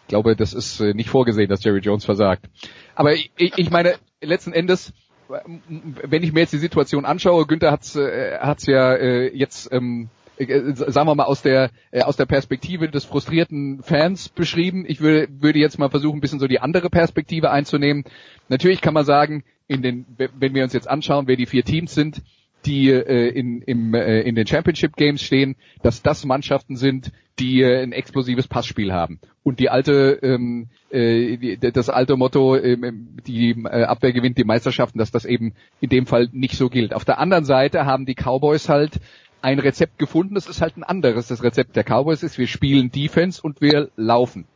[0.02, 2.46] ich glaube, das ist äh, nicht vorgesehen, dass Jerry Jones versagt.
[2.94, 4.92] Aber ich, ich meine, letzten Endes,
[5.28, 10.10] wenn ich mir jetzt die Situation anschaue, Günther hat's äh, hat's ja äh, jetzt ähm,
[10.36, 14.84] äh, sagen wir mal aus der äh, aus der Perspektive des frustrierten Fans beschrieben.
[14.86, 18.04] Ich würde würde jetzt mal versuchen, ein bisschen so die andere Perspektive einzunehmen.
[18.48, 21.94] Natürlich kann man sagen, in den wenn wir uns jetzt anschauen, wer die vier Teams
[21.94, 22.22] sind,
[22.66, 27.62] die äh, in, im, äh, in den Championship Games stehen, dass das Mannschaften sind, die
[27.62, 29.20] äh, ein explosives Passspiel haben.
[29.42, 34.98] Und die alte, ähm, äh, das alte Motto, ähm, die äh, Abwehr gewinnt die Meisterschaften,
[34.98, 36.94] dass das eben in dem Fall nicht so gilt.
[36.94, 39.00] Auf der anderen Seite haben die Cowboys halt
[39.42, 41.28] ein Rezept gefunden, das ist halt ein anderes.
[41.28, 44.46] Das Rezept der Cowboys ist, wir spielen Defense und wir laufen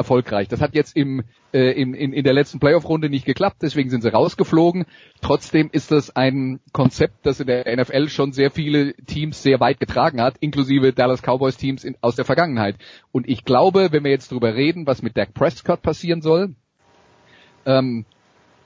[0.00, 0.48] erfolgreich.
[0.48, 1.22] Das hat jetzt im,
[1.52, 4.86] äh, im, in, in der letzten Playoff-Runde nicht geklappt, deswegen sind sie rausgeflogen.
[5.20, 9.78] Trotzdem ist das ein Konzept, das in der NFL schon sehr viele Teams sehr weit
[9.78, 12.76] getragen hat, inklusive Dallas Cowboys Teams in, aus der Vergangenheit.
[13.12, 16.54] Und ich glaube, wenn wir jetzt drüber reden, was mit Dak Prescott passieren soll,
[17.66, 18.06] ähm,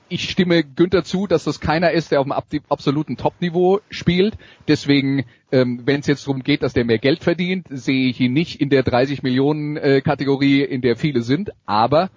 [0.08, 4.36] ich stimme Günther zu, dass das keiner ist, der auf dem absoluten Top-Niveau spielt.
[4.68, 8.32] Deswegen, ähm, wenn es jetzt darum geht, dass der mehr Geld verdient, sehe ich ihn
[8.32, 11.50] nicht in der 30 Millionen äh, Kategorie, in der viele sind.
[11.66, 12.10] Aber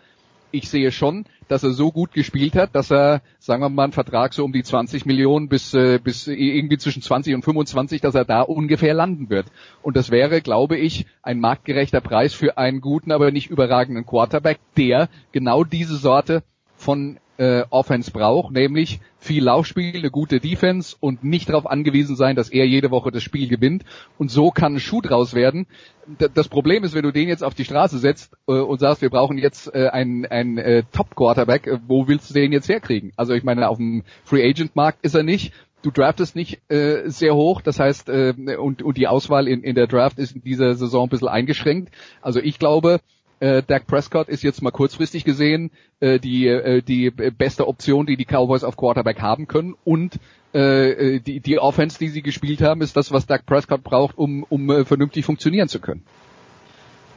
[0.52, 3.94] ich sehe schon, dass er so gut gespielt hat, dass er, sagen wir mal, einen
[3.94, 8.16] Vertrag so um die 20 Millionen bis, äh, bis irgendwie zwischen 20 und 25, dass
[8.16, 9.48] er da ungefähr landen wird.
[9.82, 14.60] Und das wäre, glaube ich, ein marktgerechter Preis für einen guten, aber nicht überragenden Quarterback,
[14.76, 16.44] der genau diese Sorte
[16.76, 22.36] von äh, Offense braucht, nämlich viel Laufspiel, eine gute Defense und nicht darauf angewiesen sein,
[22.36, 23.84] dass er jede Woche das Spiel gewinnt.
[24.18, 25.68] Und so kann ein Schuh draus werden.
[26.08, 29.02] D das Problem ist, wenn du den jetzt auf die Straße setzt äh, und sagst,
[29.02, 33.12] wir brauchen jetzt äh, einen, einen äh, Top-Quarterback, äh, wo willst du den jetzt herkriegen?
[33.16, 35.54] Also ich meine, auf dem Free-Agent-Markt ist er nicht.
[35.84, 39.76] Du draftest nicht äh, sehr hoch, das heißt, äh, und, und die Auswahl in, in
[39.76, 41.94] der Draft ist in dieser Saison ein bisschen eingeschränkt.
[42.22, 43.00] Also ich glaube,
[43.40, 48.18] äh, Dak Prescott ist jetzt mal kurzfristig gesehen äh, die, äh, die beste Option, die
[48.18, 50.20] die Cowboys auf Quarterback haben können und
[50.54, 54.18] äh, äh, die, die Offense, die sie gespielt haben, ist das, was Dak Prescott braucht,
[54.18, 56.06] um, um äh, vernünftig funktionieren zu können.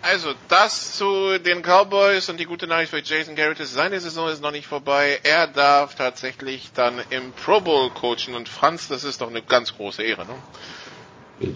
[0.03, 4.31] Also das zu den Cowboys und die gute Nachricht für Jason Garrett ist, seine Saison
[4.31, 5.21] ist noch nicht vorbei.
[5.25, 9.77] Er darf tatsächlich dann im Pro Bowl coachen und Franz, das ist doch eine ganz
[9.77, 10.35] große Ehre, ne?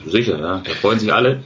[0.07, 0.63] Sicher, ja.
[0.65, 1.43] Da freuen sich alle,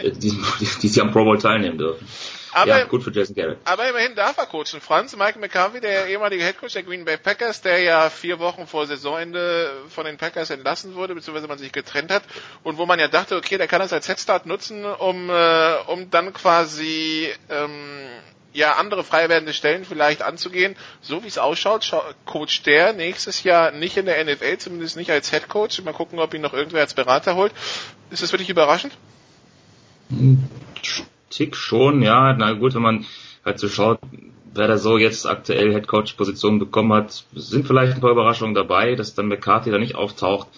[0.00, 2.06] die, die, die, die am Pro Bowl teilnehmen dürfen.
[2.52, 3.58] Aber, ja, gut für Jason Garrett.
[3.64, 4.80] Aber immerhin darf er coachen.
[4.80, 8.86] Franz, Mike McCarthy, der ehemalige Headcoach der Green Bay Packers, der ja vier Wochen vor
[8.86, 12.22] Saisonende von den Packers entlassen wurde, beziehungsweise man sich getrennt hat
[12.62, 16.10] und wo man ja dachte, okay, der kann das als Headstart nutzen, um, äh, um
[16.10, 18.08] dann quasi ähm,
[18.52, 20.76] ja andere frei werdende Stellen vielleicht anzugehen.
[21.00, 21.92] So wie es ausschaut,
[22.26, 25.82] coacht der nächstes Jahr nicht in der NFL, zumindest nicht als Headcoach.
[25.84, 27.52] Mal gucken, ob ihn noch irgendwer als Berater holt.
[28.10, 28.92] Ist das wirklich überraschend?
[31.30, 32.34] Tick schon, ja.
[32.34, 33.06] Na gut, wenn man
[33.44, 34.00] halt so schaut,
[34.52, 39.14] wer da so jetzt aktuell Headcoach-Position bekommen hat, sind vielleicht ein paar Überraschungen dabei, dass
[39.14, 40.48] dann McCarthy da nicht auftaucht.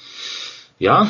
[0.79, 1.09] Ja,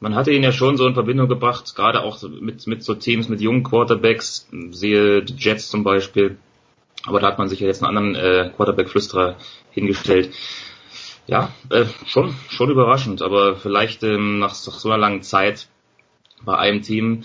[0.00, 3.28] man hatte ihn ja schon so in Verbindung gebracht, gerade auch mit, mit so Teams
[3.28, 6.38] mit jungen Quarterbacks, sehe die Jets zum Beispiel.
[7.06, 9.36] Aber da hat man sich ja jetzt einen anderen äh, Quarterback-Flüsterer
[9.70, 10.34] hingestellt.
[11.26, 15.68] Ja, äh, schon, schon überraschend, aber vielleicht ähm, nach so einer langen Zeit
[16.44, 17.22] bei einem Team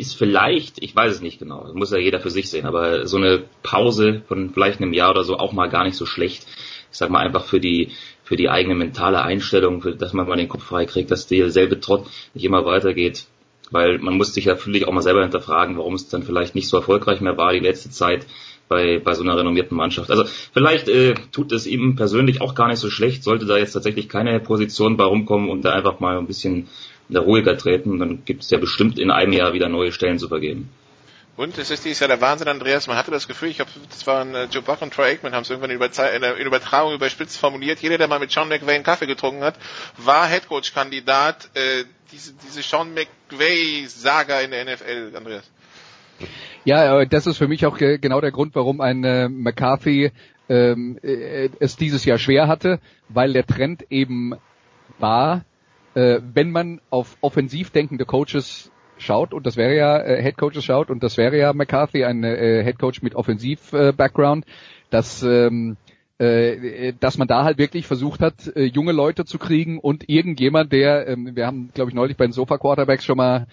[0.00, 3.16] ist vielleicht, ich weiß es nicht genau, muss ja jeder für sich sehen, aber so
[3.18, 6.46] eine Pause von vielleicht einem Jahr oder so auch mal gar nicht so schlecht.
[6.90, 7.92] Ich sag mal einfach für die
[8.30, 11.80] für die eigene mentale Einstellung, für, dass man mal den Kopf frei kriegt, dass derselbe
[11.80, 13.26] Trott nicht immer weitergeht.
[13.72, 16.68] Weil man muss sich ja natürlich auch mal selber hinterfragen, warum es dann vielleicht nicht
[16.68, 18.26] so erfolgreich mehr war die letzte Zeit
[18.68, 20.12] bei, bei so einer renommierten Mannschaft.
[20.12, 23.72] Also vielleicht äh, tut es ihm persönlich auch gar nicht so schlecht, sollte da jetzt
[23.72, 26.68] tatsächlich keine Position bei rumkommen und da einfach mal ein bisschen
[27.18, 27.98] ruhiger treten.
[27.98, 30.70] Dann gibt es ja bestimmt in einem Jahr wieder neue Stellen zu vergeben.
[31.36, 32.86] Und es ist dieses Jahr der Wahnsinn, Andreas.
[32.86, 35.42] Man hatte das Gefühl, ich glaube, das waren äh, Joe Buck und Troy Aikman, haben
[35.42, 37.80] es irgendwann in, der Übertragung überspitzt formuliert.
[37.80, 39.54] Jeder, der mal mit Sean McVay einen Kaffee getrunken hat,
[39.96, 41.50] war Headcoach-Kandidat.
[41.54, 45.50] Äh, diese, diese Sean McVay-Saga in der NFL, Andreas.
[46.64, 50.12] Ja, das ist für mich auch genau der Grund, warum ein äh, McCarthy
[50.50, 54.34] ähm, äh, es dieses Jahr schwer hatte, weil der Trend eben
[54.98, 55.44] war,
[55.94, 60.64] äh, wenn man auf offensiv denkende Coaches schaut, und das wäre ja äh, Head Coaches
[60.64, 64.50] schaut, und das wäre ja McCarthy, ein äh, Head Coach mit Offensiv-Background, äh,
[64.90, 65.76] dass ähm,
[66.18, 70.70] äh, dass man da halt wirklich versucht hat, äh, junge Leute zu kriegen und irgendjemand,
[70.70, 73.46] der, ähm, wir haben, glaube ich, neulich bei den Sofa Quarterbacks schon mal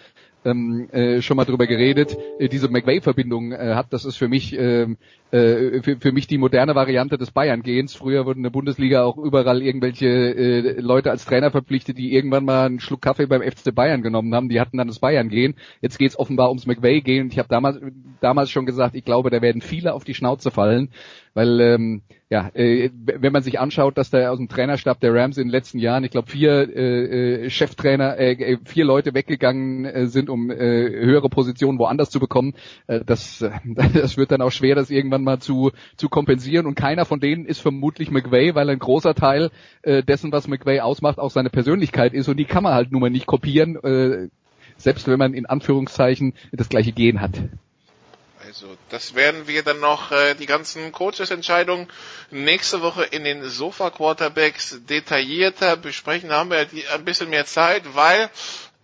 [0.44, 3.88] ähm, äh, schon mal drüber geredet, äh, diese McVay-Verbindung äh, hat.
[3.92, 4.98] Das ist für mich ähm,
[5.32, 7.96] äh, für, für mich die moderne Variante des Bayern-Gehens.
[7.96, 12.46] Früher wurden in der Bundesliga auch überall irgendwelche äh, Leute als Trainer verpflichtet, die irgendwann
[12.46, 14.50] mal einen Schluck Kaffee beim FC Bayern genommen haben.
[14.50, 15.56] Die hatten dann das Bayern-Gehen.
[15.82, 17.30] Jetzt geht es offenbar ums McVay-Gehen.
[17.32, 17.80] Ich habe damals
[18.22, 20.90] damals schon gesagt, ich glaube, da werden viele auf die Schnauze fallen,
[21.34, 25.38] weil ähm, ja, äh, wenn man sich anschaut, dass da aus dem Trainerstab der Rams
[25.38, 29.86] in den letzten Jahren, ich glaube, vier äh, äh, Cheftrainer, äh, äh, vier Leute weggegangen
[29.86, 32.54] äh, sind, um äh, höhere Positionen woanders zu bekommen,
[32.88, 33.46] äh, das,
[33.94, 36.66] das wird dann auch schwer, das irgendwann mal zu, zu kompensieren.
[36.66, 40.80] Und keiner von denen ist vermutlich McVay, weil ein großer Teil äh, dessen, was McVay
[40.80, 42.28] ausmacht, auch seine Persönlichkeit ist.
[42.28, 44.30] Und die kann man halt nun mal nicht kopieren, äh,
[44.78, 47.40] selbst wenn man in Anführungszeichen das gleiche Gen hat.
[48.48, 51.90] Also das werden wir dann noch äh, die ganzen Coaches-Entscheidungen
[52.32, 56.30] nächste Woche in den Sofa-Quarterbacks detaillierter besprechen.
[56.30, 58.30] Da haben wir die, ein bisschen mehr Zeit, weil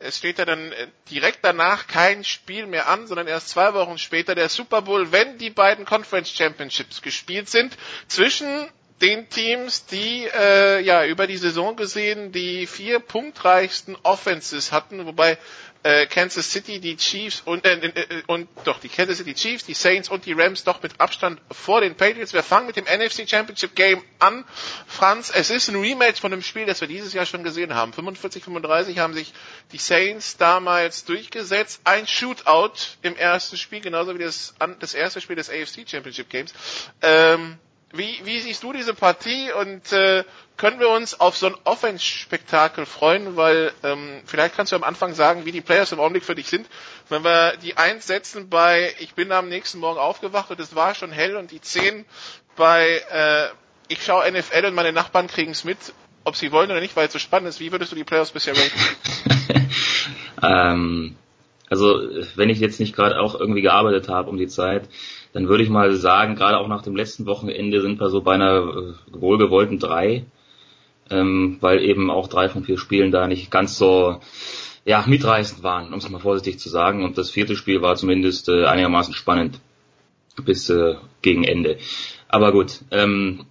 [0.04, 3.98] es steht ja dann äh, direkt danach kein Spiel mehr an, sondern erst zwei Wochen
[3.98, 7.78] später der Super Bowl, wenn die beiden Conference Championships gespielt sind,
[8.08, 8.70] zwischen
[9.02, 15.38] den Teams, die äh, ja über die Saison gesehen die vier punktreichsten Offenses hatten, wobei
[15.84, 19.74] äh, Kansas City, die Chiefs und, äh, äh, und doch die Kansas City Chiefs, die
[19.74, 22.34] Saints und die Rams doch mit Abstand vor den Patriots.
[22.34, 24.46] Wir fangen mit dem NFC Championship Game an.
[24.88, 27.92] Franz, es ist ein Rematch von dem Spiel, das wir dieses Jahr schon gesehen haben.
[27.92, 29.34] 45-35 haben sich
[29.72, 31.82] die Saints damals durchgesetzt.
[31.84, 36.54] Ein Shootout im ersten Spiel, genauso wie das, das erste Spiel des AFC Championship Games.
[37.02, 37.58] Ähm,
[37.94, 40.24] wie, wie siehst du diese Partie und äh,
[40.58, 43.36] können wir uns auf so ein Offense-Spektakel freuen?
[43.36, 46.48] Weil ähm, vielleicht kannst du am Anfang sagen, wie die Players im Augenblick für dich
[46.48, 46.68] sind.
[47.10, 50.96] Wenn wir die 1 setzen bei Ich bin am nächsten Morgen aufgewacht und es war
[50.96, 52.06] schon hell und die 10
[52.56, 53.50] bei äh,
[53.90, 55.78] Ich schaue NFL und meine Nachbarn kriegen es mit,
[56.24, 57.60] ob sie wollen oder nicht, weil es so spannend ist.
[57.60, 59.68] Wie würdest du die Players bisher raten?
[60.44, 61.16] ähm,
[61.70, 62.02] also
[62.36, 64.90] wenn ich jetzt nicht gerade auch irgendwie gearbeitet habe um die Zeit,
[65.34, 68.36] dann würde ich mal sagen, gerade auch nach dem letzten Wochenende sind wir so bei
[68.36, 70.26] einer äh, wohlgewollten drei,
[71.10, 74.20] ähm, weil eben auch drei von vier Spielen da nicht ganz so
[74.86, 77.04] ja, mitreißend waren, um es mal vorsichtig zu sagen.
[77.04, 79.60] Und das vierte Spiel war zumindest äh, einigermaßen spannend
[80.46, 81.78] bis äh, gegen Ende.
[82.28, 83.46] Aber gut, ähm,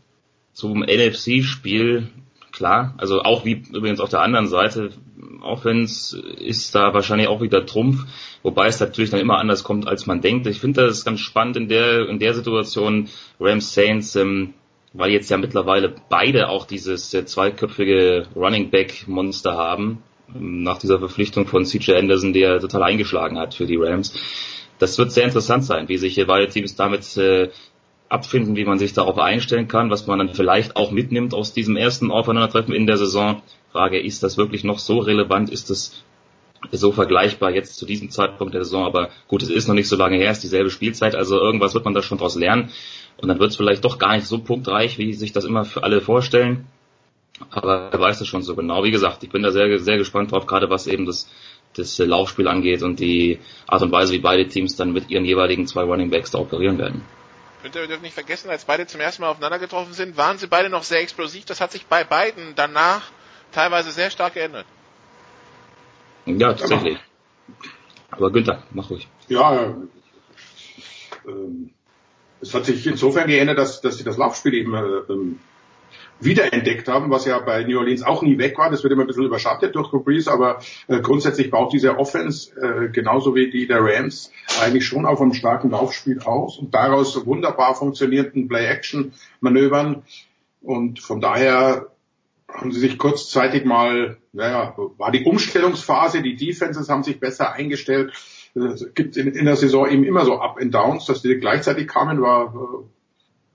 [0.53, 2.09] zum NFC-Spiel,
[2.53, 4.91] klar, also auch wie übrigens auf der anderen Seite,
[5.43, 8.05] Offense ist da wahrscheinlich auch wieder Trumpf,
[8.43, 10.47] wobei es natürlich dann immer anders kommt, als man denkt.
[10.47, 13.09] Ich finde das ganz spannend in der, in der Situation
[13.41, 14.55] Rams Saints, ähm,
[14.93, 20.03] weil jetzt ja mittlerweile beide auch dieses äh, zweiköpfige Running Back Monster haben,
[20.35, 24.15] ähm, nach dieser Verpflichtung von CJ Anderson, der total eingeschlagen hat für die Rams.
[24.79, 27.51] Das wird sehr interessant sein, wie sich hier beide Teams damit äh,
[28.13, 31.77] abfinden, wie man sich darauf einstellen kann, was man dann vielleicht auch mitnimmt aus diesem
[31.77, 33.43] ersten Aufeinandertreffen in der Saison.
[33.73, 35.49] Frage, ist das wirklich noch so relevant?
[35.49, 36.05] Ist das
[36.71, 38.85] so vergleichbar jetzt zu diesem Zeitpunkt der Saison?
[38.85, 41.73] Aber gut, es ist noch nicht so lange her, es ist dieselbe Spielzeit, also irgendwas
[41.75, 42.71] wird man da schon daraus lernen.
[43.17, 45.83] Und dann wird es vielleicht doch gar nicht so punktreich, wie sich das immer für
[45.83, 46.67] alle vorstellen.
[47.51, 48.85] Aber wer weiß es schon so genau.
[48.85, 51.31] Wie gesagt, ich bin da sehr, sehr gespannt drauf, gerade was eben das,
[51.75, 55.67] das Laufspiel angeht und die Art und Weise, wie beide Teams dann mit ihren jeweiligen
[55.67, 57.03] zwei Running Backs da operieren werden.
[57.65, 60.49] Und wir dürfen nicht vergessen, als beide zum ersten Mal aufeinander getroffen sind, waren sie
[60.49, 61.45] beide noch sehr explosiv.
[61.45, 63.11] Das hat sich bei beiden danach
[63.53, 64.67] teilweise sehr stark geändert.
[66.27, 66.99] Ja, tatsächlich.
[68.11, 69.09] Aber Günther, mach ruhig.
[69.29, 69.75] Ja,
[71.27, 71.71] ähm,
[72.41, 75.39] es hat sich insofern geändert, dass, dass sie das Laufspiel eben äh, ähm,
[76.25, 78.71] wiederentdeckt haben, was ja bei New Orleans auch nie weg war.
[78.71, 82.89] Das wird immer ein bisschen überschattet durch Brees, aber äh, grundsätzlich baut diese Offense äh,
[82.89, 84.31] genauso wie die der Rams
[84.61, 90.03] eigentlich schon auf einem starken Laufspiel aus und daraus wunderbar funktionierenden Play-Action-Manövern.
[90.63, 91.89] Und von daher
[92.49, 98.13] haben sie sich kurzzeitig mal, naja, war die Umstellungsphase, die Defenses haben sich besser eingestellt.
[98.55, 101.89] Es gibt in, in der Saison eben immer so Up and Downs, dass die gleichzeitig
[101.89, 102.85] kamen, war äh,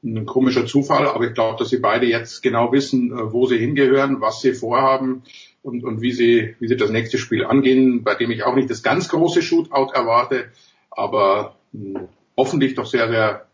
[0.03, 3.57] ein komischer Zufall, aber ich glaube, dass sie beide jetzt genau wissen, äh, wo sie
[3.57, 5.23] hingehören, was sie vorhaben
[5.63, 8.69] und, und wie sie, wie sie das nächste Spiel angehen, bei dem ich auch nicht
[8.69, 10.45] das ganz große Shootout erwarte,
[10.91, 12.07] aber mh, hm,
[12.37, 13.47] hoffentlich doch sehr, sehr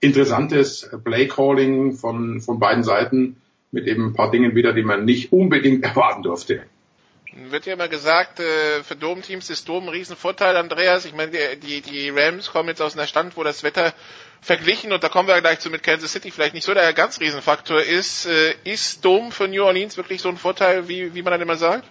[0.00, 3.36] interessantes Play Calling von, von beiden Seiten
[3.70, 6.62] mit eben ein paar Dingen wieder, die man nicht unbedingt erwarten durfte.
[7.32, 11.04] Wird ja immer gesagt, äh, für Domteams ist Dom ein Riesenvorteil, Andreas.
[11.04, 13.94] Ich meine, die, die Rams kommen jetzt aus einer Stand, wo das Wetter
[14.40, 17.20] verglichen, und da kommen wir gleich zu mit Kansas City, vielleicht nicht so der ganz
[17.20, 18.26] Riesenfaktor ist.
[18.26, 21.56] Äh, ist Dom für New Orleans wirklich so ein Vorteil, wie, wie man dann immer
[21.56, 21.84] sagt?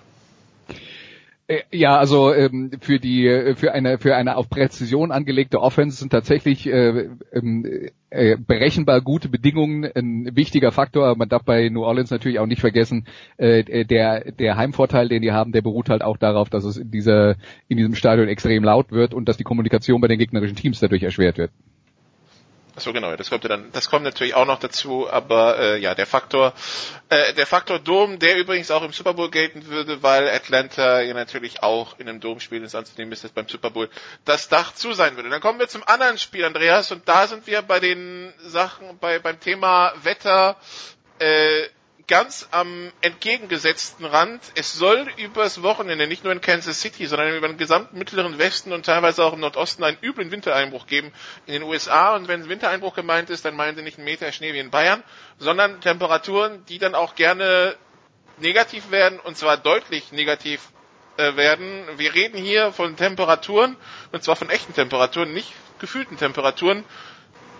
[1.50, 5.98] Äh, ja, also ähm, für die äh, für eine für eine auf Präzision angelegte Offense
[5.98, 11.16] sind tatsächlich äh, ähm, äh, berechenbar gute Bedingungen ein wichtiger Faktor.
[11.18, 13.08] Man darf bei New Orleans natürlich auch nicht vergessen,
[13.38, 16.92] äh, der der Heimvorteil, den die haben, der beruht halt auch darauf, dass es in
[16.92, 17.36] dieser
[17.68, 21.02] in diesem Stadion extrem laut wird und dass die Kommunikation bei den gegnerischen Teams dadurch
[21.02, 21.52] erschwert wird.
[22.80, 25.96] So genau, das kommt ja dann, das kommt natürlich auch noch dazu, aber äh, ja,
[25.96, 26.54] der Faktor,
[27.10, 31.14] äh, der Faktor Dom, der übrigens auch im Super Bowl gelten würde, weil Atlanta ja
[31.14, 33.90] natürlich auch in einem Domspiel ins anzunehmen ist, dass beim Super Bowl
[34.26, 35.30] das Dach zu sein würde.
[35.30, 39.20] Dann kommen wir zum anderen Spiel, Andreas, und da sind wir bei den Sachen, bei
[39.20, 40.58] beim Thema Wetter.
[41.20, 41.64] Äh,
[42.10, 44.42] ganz am entgegengesetzten Rand.
[44.56, 48.74] Es soll übers Wochenende nicht nur in Kansas City, sondern über den gesamten mittleren Westen
[48.74, 51.14] und teilweise auch im Nordosten einen üblen Wintereinbruch geben
[51.46, 52.16] in den USA.
[52.16, 55.04] Und wenn Wintereinbruch gemeint ist, dann meinen sie nicht einen Meter Schnee wie in Bayern,
[55.38, 57.78] sondern Temperaturen, die dann auch gerne
[58.40, 60.62] negativ werden und zwar deutlich negativ
[61.18, 61.84] äh, werden.
[61.98, 63.78] Wir reden hier von Temperaturen
[64.12, 66.84] und zwar von echten Temperaturen, nicht gefühlten Temperaturen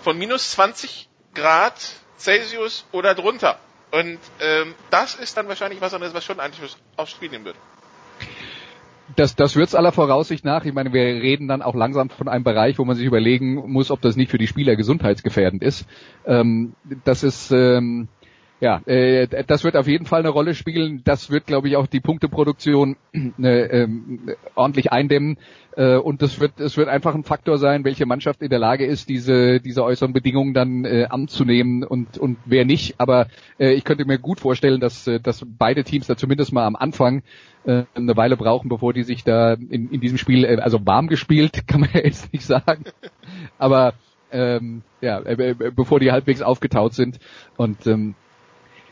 [0.04, 1.76] von minus 20 Grad
[2.18, 3.60] Celsius oder drunter.
[3.92, 7.56] Und ähm, das ist dann wahrscheinlich was anderes, was schon Einfluss aufs Spiel nehmen wird.
[9.16, 10.66] Das, das wird's aller Voraussicht nach.
[10.66, 13.90] Ich meine, wir reden dann auch langsam von einem Bereich, wo man sich überlegen muss,
[13.90, 15.88] ob das nicht für die Spieler gesundheitsgefährdend ist.
[16.26, 18.08] Ähm, das ist ähm,
[18.62, 21.02] ja, äh, das wird auf jeden Fall eine Rolle spielen.
[21.06, 25.38] Das wird, glaube ich, auch die Punkteproduktion äh, ähm, ordentlich eindämmen.
[25.78, 28.86] Äh, und das wird, es wird einfach ein Faktor sein, welche Mannschaft in der Lage
[28.86, 32.96] ist, diese, diese äußeren Bedingungen dann äh, anzunehmen und, und wer nicht.
[33.00, 33.28] Aber
[33.60, 36.76] äh, ich könnte mir gut vorstellen, dass, äh, dass beide Teams da zumindest mal am
[36.76, 37.24] Anfang
[37.64, 41.08] äh, eine Weile brauchen, bevor die sich da in, in diesem Spiel, äh, also warm
[41.08, 42.84] gespielt, kann man jetzt nicht sagen.
[43.58, 43.94] Aber
[44.32, 47.20] ähm, ja, äh, bevor die halbwegs aufgetaut sind.
[47.56, 48.16] Und ähm,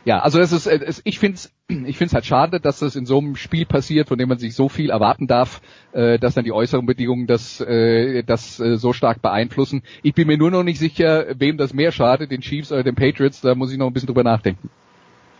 [0.08, 3.06] ja, also es ist, es, ich finde es ich find's halt schade, dass das in
[3.06, 5.60] so einem Spiel passiert, von dem man sich so viel erwarten darf,
[5.92, 9.84] äh, dass dann die äußeren Bedingungen das, äh, das äh, so stark beeinflussen.
[10.04, 12.96] Ich bin mir nur noch nicht sicher, wem das mehr schadet, den Chiefs oder den
[12.96, 13.42] Patriots.
[13.42, 14.70] Da muss ich noch ein bisschen drüber nachdenken.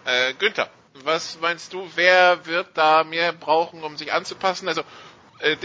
[0.04, 0.70] Äh, Günther,
[1.06, 4.68] was meinst du, wer wird da mehr brauchen, um sich anzupassen?
[4.68, 4.84] Also äh,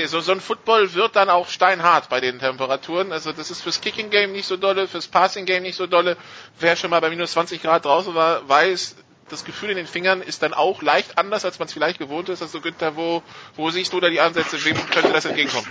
[0.06, 3.12] so, so ein Football wird dann auch steinhart bei den Temperaturen.
[3.12, 6.16] Also das ist fürs Kicking Game nicht so dolle, fürs Passing Game nicht so dolle.
[6.58, 8.96] Wer schon mal bei minus 20 Grad draußen war, weiß,
[9.28, 12.28] das Gefühl in den Fingern ist dann auch leicht anders, als man es vielleicht gewohnt
[12.28, 12.42] ist.
[12.42, 13.22] Also Günther, wo,
[13.56, 14.62] wo siehst du da die Ansätze?
[14.64, 15.68] Wem könnte das entgegenkommen?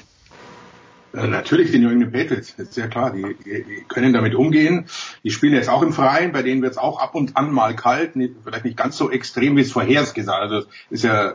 [1.14, 3.12] Äh, natürlich die New England Patriots, ist sehr klar.
[3.12, 4.86] Die, die, die können damit umgehen.
[5.24, 7.76] Die spielen jetzt auch im Freien, bei denen wird es auch ab und an mal
[7.76, 10.42] kalt, vielleicht nicht ganz so extrem, wie es vorhergesagt.
[10.42, 11.34] Also ist ja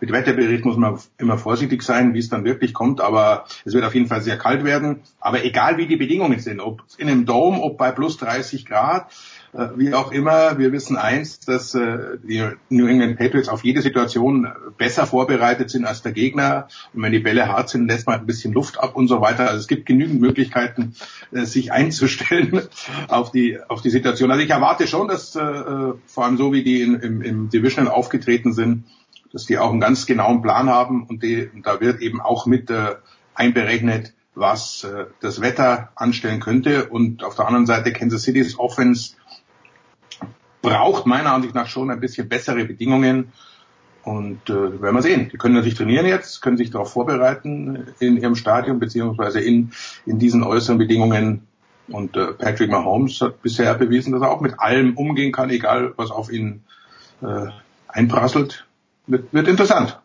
[0.00, 3.84] mit Wetterbericht muss man immer vorsichtig sein, wie es dann wirklich kommt, aber es wird
[3.84, 5.00] auf jeden Fall sehr kalt werden.
[5.20, 9.12] Aber egal wie die Bedingungen sind, ob in einem Dome, ob bei plus 30 Grad,
[9.52, 14.46] wie auch immer, wir wissen eins, dass äh, die New England Patriots auf jede Situation
[14.76, 16.68] besser vorbereitet sind als der Gegner.
[16.92, 19.48] Und wenn die Bälle hart sind, lässt man ein bisschen Luft ab und so weiter.
[19.48, 20.94] Also es gibt genügend Möglichkeiten,
[21.32, 22.62] äh, sich einzustellen
[23.08, 24.30] auf die auf die Situation.
[24.30, 28.52] Also ich erwarte schon, dass vor allem so wie die in, im, im Divisional aufgetreten
[28.52, 28.84] sind,
[29.32, 32.46] dass die auch einen ganz genauen Plan haben und, die, und da wird eben auch
[32.46, 32.72] mit
[33.34, 34.86] einberechnet, was
[35.20, 36.88] das Wetter anstellen könnte.
[36.88, 39.14] Und auf der anderen Seite Kansas City's Offense
[40.62, 43.32] braucht meiner Ansicht nach schon ein bisschen bessere Bedingungen.
[44.02, 45.28] Und äh, werden wir sehen.
[45.30, 49.72] Die können natürlich trainieren jetzt, können sich darauf vorbereiten in ihrem Stadion beziehungsweise in,
[50.06, 51.46] in diesen äußeren Bedingungen.
[51.88, 55.92] Und äh, Patrick Mahomes hat bisher bewiesen, dass er auch mit allem umgehen kann, egal
[55.96, 56.62] was auf ihn
[57.22, 57.46] äh,
[57.88, 58.66] einprasselt.
[59.06, 60.00] Wird, wird interessant.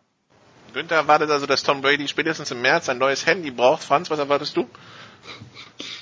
[0.74, 3.84] Günther erwartet also, dass Tom Brady spätestens im März ein neues Handy braucht.
[3.84, 4.66] Franz, was erwartest du?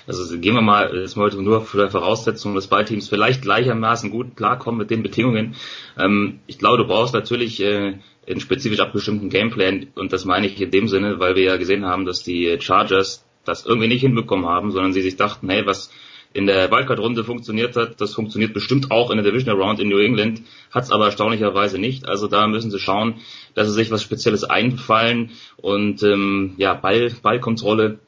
[0.06, 4.10] Also gehen wir mal jetzt mal nur für der Voraussetzung, dass beide Teams vielleicht gleichermaßen
[4.10, 5.54] gut klarkommen mit den Bedingungen.
[5.98, 7.94] Ähm, ich glaube, du brauchst natürlich äh,
[8.28, 11.84] einen spezifisch abgestimmten Gameplan und das meine ich in dem Sinne, weil wir ja gesehen
[11.84, 15.90] haben, dass die Chargers das irgendwie nicht hinbekommen haben, sondern sie sich dachten, hey, was
[16.34, 19.98] in der Wildcard-Runde funktioniert hat, das funktioniert bestimmt auch in der Divisional Round in New
[19.98, 22.08] England, hat es aber erstaunlicherweise nicht.
[22.08, 23.16] Also da müssen sie schauen,
[23.54, 27.98] dass sie sich was Spezielles einfallen und ähm, ja, Ball, Ballkontrolle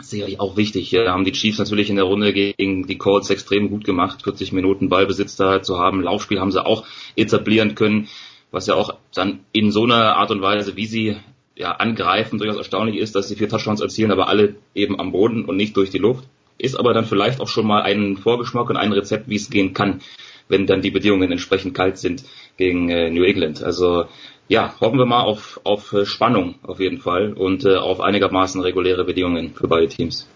[0.00, 0.90] sicherlich auch wichtig.
[0.92, 4.52] Ja, haben die Chiefs natürlich in der Runde gegen die Colts extrem gut gemacht, 40
[4.52, 6.02] Minuten Ballbesitz da zu haben.
[6.02, 8.08] Laufspiel haben sie auch etablieren können,
[8.50, 11.16] was ja auch dann in so einer Art und Weise, wie sie
[11.56, 15.44] ja, angreifen, durchaus erstaunlich ist, dass sie vier Touchdowns erzielen, aber alle eben am Boden
[15.44, 16.24] und nicht durch die Luft.
[16.56, 19.74] Ist aber dann vielleicht auch schon mal ein Vorgeschmack und ein Rezept, wie es gehen
[19.74, 20.00] kann,
[20.48, 22.24] wenn dann die Bedingungen entsprechend kalt sind
[22.56, 23.62] gegen äh, New England.
[23.62, 24.06] Also
[24.48, 28.60] ja, hoffen wir mal auf, auf äh, Spannung auf jeden Fall und äh, auf einigermaßen
[28.62, 30.26] reguläre Bedingungen für beide Teams.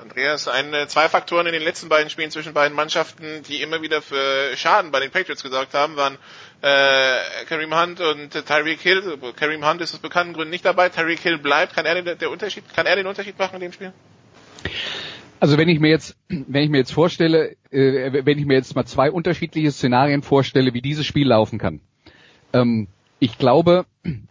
[0.00, 3.82] Andreas, ein, äh, zwei Faktoren in den letzten beiden Spielen zwischen beiden Mannschaften, die immer
[3.82, 6.14] wieder für Schaden bei den Patriots gesorgt haben, waren
[6.62, 9.18] äh, Kareem Hunt und äh, Tyreek Hill.
[9.36, 10.88] Kareem Hunt ist aus bekannten Gründen nicht dabei.
[10.88, 11.74] Tyreek Hill bleibt.
[11.74, 13.92] Kann er den, der Unterschied, kann er den Unterschied machen in dem Spiel?
[15.38, 18.74] Also wenn ich mir jetzt, wenn ich mir jetzt vorstelle, äh, wenn ich mir jetzt
[18.76, 21.80] mal zwei unterschiedliche Szenarien vorstelle, wie dieses Spiel laufen kann.
[22.52, 22.88] Ähm,
[23.20, 23.84] ich glaube,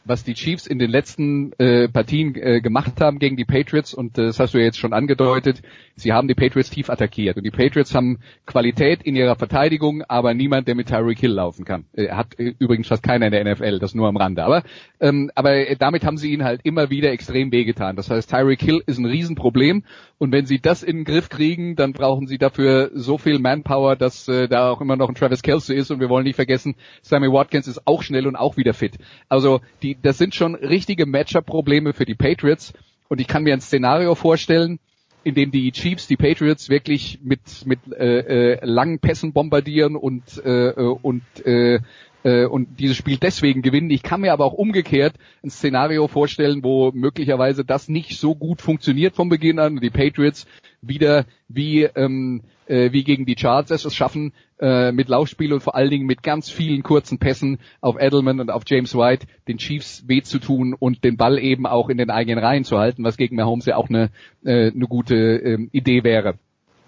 [0.04, 4.18] was die Chiefs in den letzten äh, Partien äh, gemacht haben gegen die Patriots, und
[4.18, 5.62] äh, das hast du ja jetzt schon angedeutet,
[5.96, 7.38] sie haben die Patriots tief attackiert.
[7.38, 11.66] Und die Patriots haben Qualität in ihrer Verteidigung, aber niemand, der mit Tyreek Hill laufen
[11.66, 11.86] kann.
[11.94, 14.44] Äh, hat äh, übrigens fast keiner in der NFL, das nur am Rande.
[14.44, 14.64] Aber,
[15.00, 17.96] ähm, aber äh, damit haben sie ihn halt immer wieder extrem wehgetan.
[17.96, 19.84] Das heißt, Tyreek Hill ist ein Riesenproblem.
[20.18, 23.96] Und wenn sie das in den Griff kriegen, dann brauchen sie dafür so viel Manpower,
[23.96, 25.91] dass äh, da auch immer noch ein Travis Kelsey ist.
[25.91, 28.98] Und wir wollen nicht vergessen, Sammy Watkins ist auch schnell und auch wieder fit.
[29.30, 32.73] Also die, das sind schon richtige Matchup-Probleme für die Patriots.
[33.07, 34.80] Und ich kann mir ein Szenario vorstellen,
[35.23, 40.23] in dem die Chiefs die Patriots wirklich mit mit äh, äh, langen Pässen bombardieren und
[40.45, 41.80] äh, äh und äh,
[42.24, 43.90] äh, und dieses Spiel deswegen gewinnen.
[43.90, 48.62] Ich kann mir aber auch umgekehrt ein Szenario vorstellen, wo möglicherweise das nicht so gut
[48.62, 50.48] funktioniert vom Beginn an und die Patriots
[50.82, 55.76] wieder wie ähm, äh, wie gegen die Chargers es schaffen, äh, mit Laufspiel und vor
[55.76, 60.04] allen Dingen mit ganz vielen kurzen Pässen auf Edelman und auf James White den Chiefs
[60.08, 63.18] weh zu tun und den Ball eben auch in den eigenen Reihen zu halten, was
[63.18, 64.12] gegen Mahomes ja auch eine,
[64.46, 66.36] äh, eine gute äh, Idee wäre.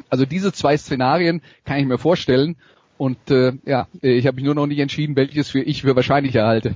[0.09, 2.57] Also diese zwei Szenarien kann ich mir vorstellen
[3.01, 6.45] und äh, ja, ich habe mich nur noch nicht entschieden, welches für ich für wahrscheinlicher
[6.45, 6.75] halte.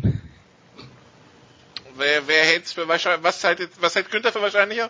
[1.97, 4.89] Wer, wer hält für wahrscheinlich, was hält, was hält Günther für wahrscheinlicher?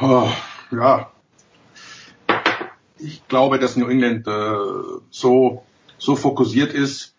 [0.00, 0.28] Oh,
[0.72, 1.12] ja,
[2.98, 5.64] ich glaube, dass New England äh, so,
[5.96, 7.14] so fokussiert ist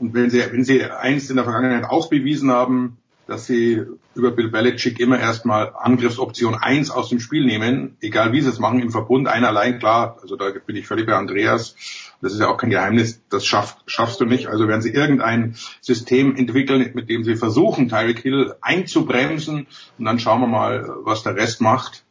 [0.00, 3.82] und wenn sie, wenn sie eins in der Vergangenheit auch bewiesen haben, dass sie
[4.14, 8.58] über Bill Belichick immer erstmal Angriffsoption eins aus dem Spiel nehmen, egal wie sie es
[8.58, 11.74] machen, im Verbund einer allein, klar, also da bin ich völlig bei Andreas,
[12.22, 14.46] das ist ja auch kein Geheimnis, das schaff, schaffst du nicht.
[14.46, 19.66] Also werden sie irgendein System entwickeln, mit dem sie versuchen, Tyreek Hill einzubremsen
[19.98, 22.04] und dann schauen wir mal, was der Rest macht.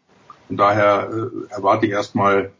[0.50, 2.52] Und daher äh, erwarte ich erstmal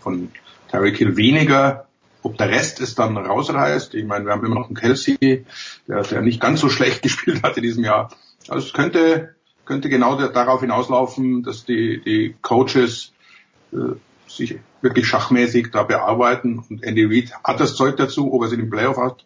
[0.00, 0.30] von
[0.70, 1.86] Tyreek Hill weniger.
[2.22, 5.44] Ob der Rest es dann rausreißt, ich meine, wir haben immer noch einen Kelsey,
[5.88, 8.10] der, der nicht ganz so schlecht gespielt hat in diesem Jahr.
[8.48, 9.34] Also es könnte,
[9.64, 13.12] könnte genau darauf hinauslaufen, dass die, die Coaches
[13.72, 18.46] äh, sich wirklich schachmäßig da bearbeiten und Andy Reid hat das Zeug dazu, ob er
[18.46, 19.24] es in den Playoff hat,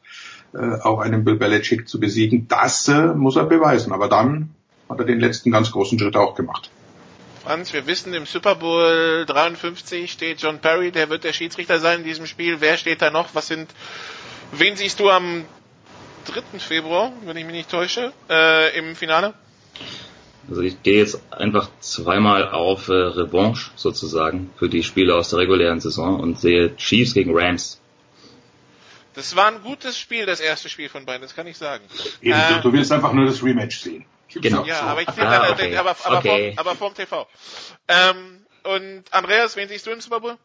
[0.54, 2.46] äh, auch einen Bill Belichick zu besiegen.
[2.48, 3.92] Das äh, muss er beweisen.
[3.92, 4.50] Aber dann
[4.88, 6.70] hat er den letzten ganz großen Schritt auch gemacht.
[7.44, 11.98] Franz, wir wissen, im Super Bowl 53 steht John Perry, der wird der Schiedsrichter sein
[11.98, 12.62] in diesem Spiel.
[12.62, 13.34] Wer steht da noch?
[13.34, 13.70] Was sind,
[14.52, 15.44] wen siehst du am
[16.24, 16.58] 3.
[16.58, 19.34] Februar, wenn ich mich nicht täusche, äh, im Finale?
[20.48, 25.40] Also ich gehe jetzt einfach zweimal auf äh, Revanche sozusagen für die Spiele aus der
[25.40, 27.78] regulären Saison und sehe Chiefs gegen Rams.
[29.12, 31.84] Das war ein gutes Spiel, das erste Spiel von beiden, das kann ich sagen.
[32.22, 34.06] Eben, äh, du willst einfach nur das Rematch sehen.
[34.40, 34.65] Genau.
[34.65, 35.77] Ja, aber ich sehe ah, okay.
[35.77, 36.55] aber, aber, okay.
[36.56, 37.27] aber vom TV.
[37.89, 40.39] Ähm, und Andreas, wen siehst du im Super Bowl?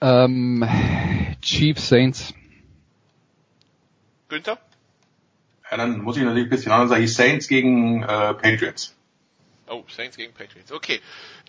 [0.00, 0.66] Ähm,
[1.42, 2.34] Chiefs Saints.
[4.28, 4.58] Günther?
[5.70, 7.06] Ja, dann muss ich natürlich ein bisschen anders sagen.
[7.06, 8.96] Saints gegen äh, Patriots.
[9.68, 10.72] Oh, Saints gegen Patriots.
[10.72, 11.00] Okay.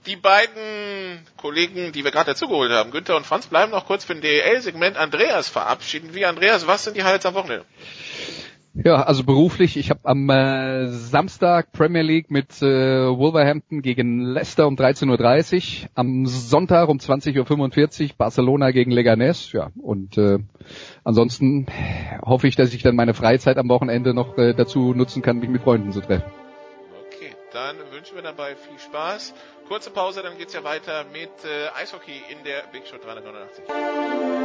[0.05, 4.13] Die beiden Kollegen, die wir gerade dazugeholt haben, Günther und Franz, bleiben noch kurz für
[4.13, 4.97] ein DL-Segment.
[4.97, 6.27] Andreas verabschieden wir.
[6.27, 7.65] Andreas, was sind die Highlights am Wochenende?
[8.73, 14.65] Ja, also beruflich, ich habe am äh, Samstag Premier League mit äh, Wolverhampton gegen Leicester
[14.65, 20.39] um 13.30 Uhr, am Sonntag um 20.45 Uhr Barcelona gegen Leganés, ja, und äh,
[21.03, 21.65] ansonsten
[22.21, 25.49] hoffe ich, dass ich dann meine Freizeit am Wochenende noch äh, dazu nutzen kann, mich
[25.49, 26.31] mit Freunden zu treffen.
[27.07, 29.33] Okay, dann wünschen wir dabei viel Spaß.
[29.67, 34.40] Kurze Pause, dann geht's ja weiter mit äh, Eishockey in der Big Show 389.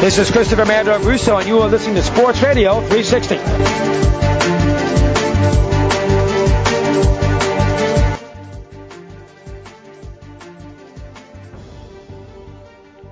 [0.00, 3.34] This is Christopher Mad Russo, and you are listening to Sports Radio 360.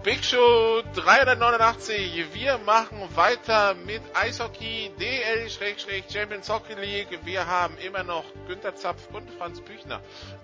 [0.05, 2.25] Big Show 389.
[2.33, 7.19] Wir machen weiter mit Eishockey DL-Champions Hockey League.
[7.25, 10.01] Wir haben immer noch Günter Zapf und Franz Büchner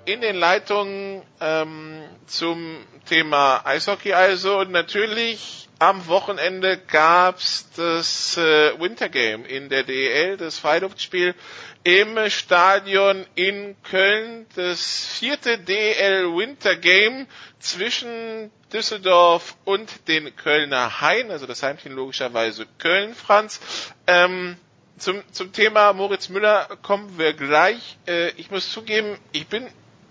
[0.06, 8.78] in den Leitungen ähm, zum Thema Eishockey also und natürlich am Wochenende gab's das äh,
[8.78, 11.34] Winter Game in der DEL, das Freiluftspiel
[11.82, 17.26] im Stadion in Köln, das vierte DEL Winter Game
[17.58, 23.60] zwischen Düsseldorf und den Kölner Hain, also das Heimteam logischerweise Köln, Franz.
[24.06, 24.56] Ähm,
[24.98, 27.98] zum, zum Thema Moritz Müller kommen wir gleich.
[28.06, 29.66] Äh, ich muss zugeben, ich bin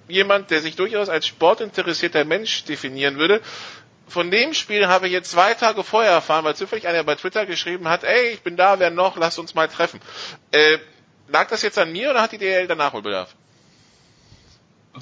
[0.10, 3.42] jemand, der sich durchaus als sportinteressierter Mensch definieren würde
[4.08, 7.46] von dem Spiel habe ich jetzt zwei Tage vorher erfahren, weil zufällig einer bei Twitter
[7.46, 10.00] geschrieben hat, ey, ich bin da, wer noch, lass uns mal treffen.
[10.52, 10.78] Äh,
[11.30, 13.36] lag das jetzt an mir oder hat die DL da Nachholbedarf?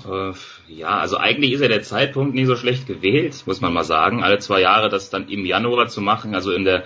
[0.06, 0.34] Äh,
[0.68, 4.24] ja, also eigentlich ist ja der Zeitpunkt nie so schlecht gewählt, muss man mal sagen.
[4.24, 6.84] Alle zwei Jahre das dann im Januar zu machen, also in der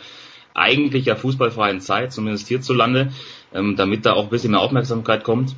[0.53, 3.11] eigentlich ja fußballfreien Zeit, zumindest hierzulande,
[3.53, 5.55] ähm, damit da auch ein bisschen mehr Aufmerksamkeit kommt,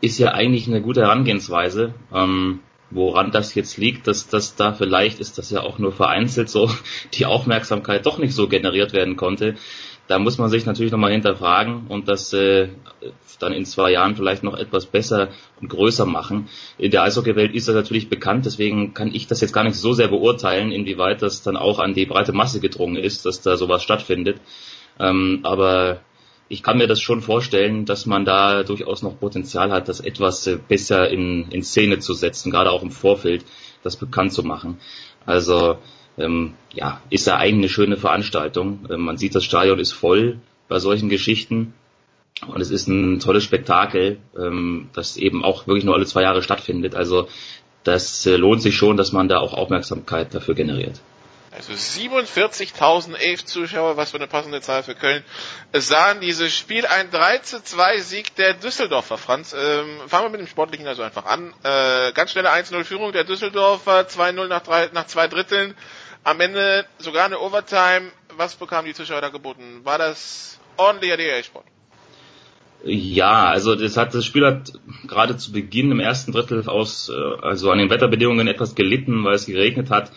[0.00, 1.94] ist ja eigentlich eine gute Herangehensweise.
[2.12, 2.60] Ähm,
[2.90, 6.70] Woran das jetzt liegt, dass das da vielleicht ist das ja auch nur vereinzelt so
[7.14, 9.56] die Aufmerksamkeit doch nicht so generiert werden konnte.
[10.06, 12.68] Da muss man sich natürlich nochmal hinterfragen und das äh,
[13.38, 15.28] dann in zwei Jahren vielleicht noch etwas besser
[15.60, 16.48] und größer machen.
[16.78, 19.92] In der Eishockeywelt ist das natürlich bekannt, deswegen kann ich das jetzt gar nicht so
[19.92, 23.82] sehr beurteilen, inwieweit das dann auch an die breite Masse gedrungen ist, dass da sowas
[23.82, 24.40] stattfindet.
[24.98, 26.00] Ähm, aber
[26.48, 30.46] ich kann mir das schon vorstellen, dass man da durchaus noch Potenzial hat, das etwas
[30.46, 33.44] äh, besser in, in Szene zu setzen, gerade auch im Vorfeld,
[33.82, 34.78] das bekannt zu machen.
[35.26, 35.78] Also
[36.16, 38.86] ähm, ja, ist da eigentlich eine schöne Veranstaltung.
[38.90, 40.38] Ähm, man sieht, das Stadion ist voll
[40.68, 41.74] bei solchen Geschichten.
[42.46, 46.42] Und es ist ein tolles Spektakel, ähm, das eben auch wirklich nur alle zwei Jahre
[46.42, 46.94] stattfindet.
[46.94, 47.28] Also
[47.84, 51.00] das äh, lohnt sich schon, dass man da auch Aufmerksamkeit dafür generiert.
[51.58, 55.24] Also 47.011 Zuschauer, was für eine passende Zahl für Köln,
[55.72, 59.56] sahen dieses Spiel ein 3 zu 2 Sieg der Düsseldorfer, Franz.
[59.58, 61.52] Ähm, fangen wir mit dem Sportlichen also einfach an.
[61.64, 64.62] Äh, ganz schnelle 1-0 Führung der Düsseldorfer, 2-0 nach,
[64.92, 65.74] nach zwei Dritteln.
[66.22, 68.12] Am Ende sogar eine Overtime.
[68.36, 69.80] Was bekamen die Zuschauer da geboten?
[69.82, 71.64] War das ordentlicher DL-Sport?
[72.84, 74.74] Ja, also das hat das Spiel hat
[75.08, 79.34] gerade zu Beginn im ersten Drittel aus äh, also an den Wetterbedingungen etwas gelitten, weil
[79.34, 80.12] es geregnet hat.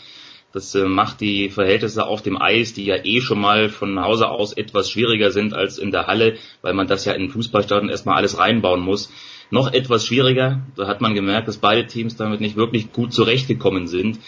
[0.53, 4.29] Das äh, macht die Verhältnisse auf dem Eis, die ja eh schon mal von Hause
[4.29, 8.17] aus etwas schwieriger sind als in der Halle, weil man das ja in Fußballstadion erstmal
[8.17, 9.11] alles reinbauen muss,
[9.49, 10.61] noch etwas schwieriger.
[10.75, 14.19] Da hat man gemerkt, dass beide Teams damit nicht wirklich gut zurechtgekommen sind.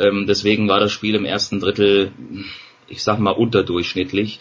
[0.00, 2.12] Ähm, deswegen war das Spiel im ersten Drittel,
[2.88, 4.40] ich sag mal, unterdurchschnittlich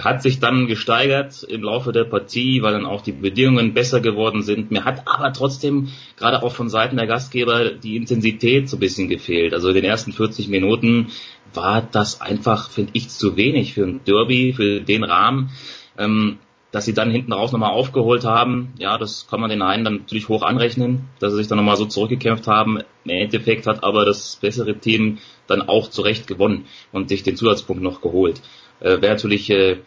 [0.00, 4.42] hat sich dann gesteigert im Laufe der Partie, weil dann auch die Bedingungen besser geworden
[4.42, 4.70] sind.
[4.70, 9.08] Mir hat aber trotzdem gerade auch von Seiten der Gastgeber die Intensität so ein bisschen
[9.08, 9.54] gefehlt.
[9.54, 11.08] Also in den ersten 40 Minuten
[11.52, 15.50] war das einfach, finde ich, zu wenig für ein Derby, für den Rahmen.
[15.96, 16.38] Ähm,
[16.74, 19.98] dass sie dann hinten raus nochmal aufgeholt haben, ja, das kann man den einen dann
[19.98, 22.80] natürlich hoch anrechnen, dass sie sich dann nochmal so zurückgekämpft haben.
[23.04, 27.80] Im Endeffekt hat aber das bessere Team dann auch zurecht gewonnen und sich den Zusatzpunkt
[27.80, 28.42] noch geholt.
[28.80, 29.78] Äh, Wäre natürlich äh,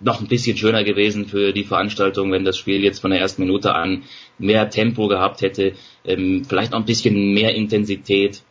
[0.00, 3.42] noch ein bisschen schöner gewesen für die Veranstaltung, wenn das Spiel jetzt von der ersten
[3.42, 4.02] Minute an
[4.38, 8.42] mehr Tempo gehabt hätte, ähm, vielleicht noch ein bisschen mehr Intensität.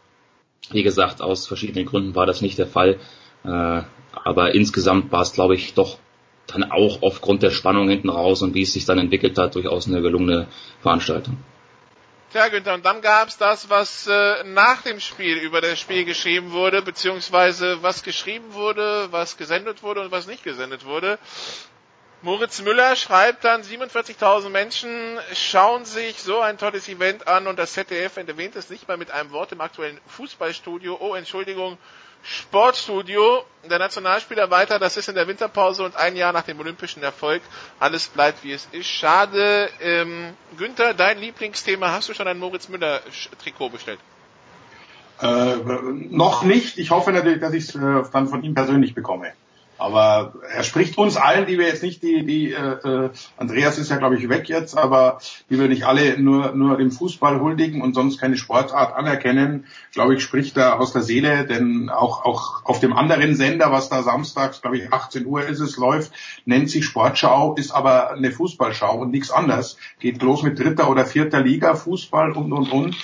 [0.72, 3.00] Wie gesagt, aus verschiedenen Gründen war das nicht der Fall.
[3.44, 3.82] Äh,
[4.24, 5.98] aber insgesamt war es, glaube ich, doch
[6.48, 9.88] dann auch aufgrund der Spannung hinten raus und wie es sich dann entwickelt hat, durchaus
[9.88, 10.48] eine gelungene
[10.82, 11.38] Veranstaltung.
[12.32, 16.54] Tja, Günther, und dann gab's das, was äh, nach dem Spiel über das Spiel geschrieben
[16.54, 21.20] wurde, beziehungsweise was geschrieben wurde, was gesendet wurde und was nicht gesendet wurde.
[22.22, 27.74] Moritz Müller schreibt dann, 47.000 Menschen schauen sich so ein tolles Event an und das
[27.74, 30.98] ZDF erwähnt es nicht mal mit einem Wort im aktuellen Fußballstudio.
[31.02, 31.78] Oh, Entschuldigung,
[32.24, 33.44] Sportstudio.
[33.70, 37.42] Der Nationalspieler weiter, das ist in der Winterpause und ein Jahr nach dem olympischen Erfolg.
[37.80, 38.88] Alles bleibt wie es ist.
[38.88, 39.70] Schade.
[39.82, 43.02] Ähm, Günther, dein Lieblingsthema, hast du schon ein Moritz Müller
[43.44, 44.00] Trikot bestellt?
[45.22, 45.56] Äh,
[46.10, 46.80] noch nicht.
[46.80, 49.34] Ich hoffe natürlich, dass ich es äh, dann von ihm persönlich bekomme.
[49.82, 53.90] Aber er spricht uns allen, die wir jetzt nicht, die, die äh, äh, Andreas ist
[53.90, 55.18] ja glaube ich weg jetzt, aber
[55.50, 60.14] die wir nicht alle nur nur dem Fußball huldigen und sonst keine Sportart anerkennen, glaube
[60.14, 64.04] ich, spricht er aus der Seele, denn auch auch auf dem anderen Sender, was da
[64.04, 66.12] samstags, glaube ich, 18 Uhr ist es läuft,
[66.46, 69.78] nennt sich Sportschau, ist aber eine Fußballschau und nichts anderes.
[70.00, 72.96] Geht los mit dritter oder vierter Liga Fußball und und und.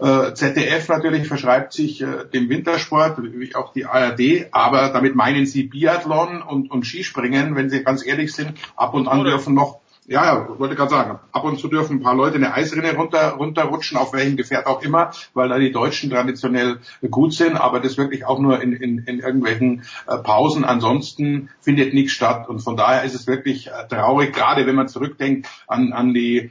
[0.00, 5.44] Äh, ZDF natürlich verschreibt sich äh, dem Wintersport, wie auch die ARD, aber damit meinen
[5.44, 8.54] sie Biathlon und, und Skispringen, wenn sie ganz ehrlich sind.
[8.76, 12.02] Ab und an dürfen noch ja, ja, wollte gerade sagen, ab und zu dürfen ein
[12.02, 16.10] paar Leute eine Eisrinne runter, runterrutschen, auf welchem Gefährt auch immer, weil da die Deutschen
[16.10, 16.80] traditionell
[17.12, 20.64] gut sind, aber das wirklich auch nur in, in, in irgendwelchen äh, Pausen.
[20.64, 24.88] Ansonsten findet nichts statt und von daher ist es wirklich äh, traurig, gerade wenn man
[24.88, 26.50] zurückdenkt an, an die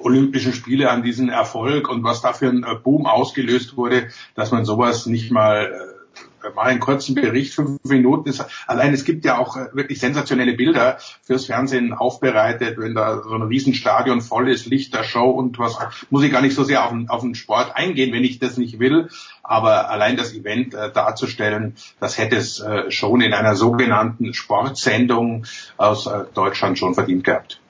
[0.00, 4.50] Olympischen Spiele an diesen Erfolg und was da für ein äh, Boom ausgelöst wurde, dass
[4.50, 5.94] man sowas nicht mal äh,
[6.54, 8.44] mal einen kurzen Bericht, fünf Minuten ist.
[8.66, 13.34] Allein es gibt ja auch äh, wirklich sensationelle Bilder fürs Fernsehen aufbereitet, wenn da so
[13.34, 15.78] ein Riesenstadion voll ist, Lichtershow und was.
[16.10, 18.56] Muss ich gar nicht so sehr auf den, auf den Sport eingehen, wenn ich das
[18.56, 19.08] nicht will.
[19.42, 25.46] Aber allein das Event äh, darzustellen, das hätte es äh, schon in einer sogenannten Sportsendung
[25.76, 27.60] aus äh, Deutschland schon verdient gehabt.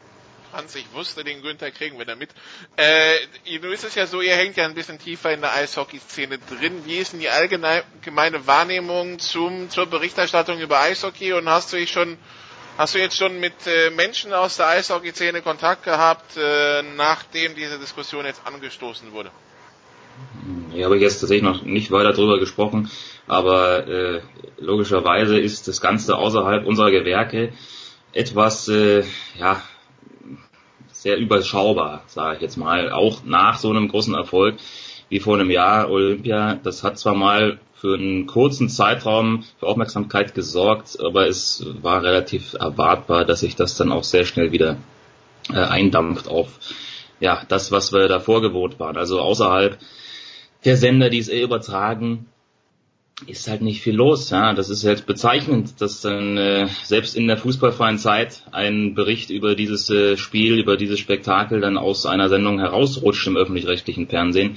[0.55, 2.31] Hans, ich wusste, den Günther kriegen wir damit.
[2.77, 6.39] Äh, nun ist es ja so, ihr hängt ja ein bisschen tiefer in der Eishockey-Szene
[6.39, 6.83] drin.
[6.85, 12.19] Wie ist denn die allgemeine Wahrnehmung zum, zur Berichterstattung über Eishockey und hast du schon
[12.77, 17.79] Hast du jetzt schon mit äh, Menschen aus der Eishockey-Szene Kontakt gehabt, äh, nachdem diese
[17.79, 19.31] Diskussion jetzt angestoßen wurde?
[20.75, 22.91] Ich habe jetzt tatsächlich noch nicht weiter darüber gesprochen,
[23.29, 24.23] aber äh,
[24.59, 27.53] logischerweise ist das Ganze außerhalb unserer Gewerke
[28.13, 29.05] etwas, äh,
[29.39, 29.63] ja,
[31.05, 32.91] sehr überschaubar, sage ich jetzt mal.
[32.91, 34.57] Auch nach so einem großen Erfolg
[35.11, 40.35] wie vor einem Jahr Olympia, das hat zwar mal für einen kurzen Zeitraum für Aufmerksamkeit
[40.35, 44.79] gesorgt, aber es war relativ erwartbar, dass sich das dann auch sehr schnell wieder
[45.53, 46.59] äh, eindampft auf
[47.21, 48.97] ja das, was wir davor gewohnt waren.
[48.97, 49.79] Also außerhalb
[50.65, 52.29] der Sender, die es eh übertragen,
[53.27, 54.31] ist halt nicht viel los.
[54.31, 59.31] Ja, das ist halt bezeichnend, dass dann äh, selbst in der fußballfreien Zeit ein Bericht
[59.31, 64.57] über dieses äh, Spiel, über dieses Spektakel dann aus einer Sendung herausrutscht im öffentlich-rechtlichen Fernsehen.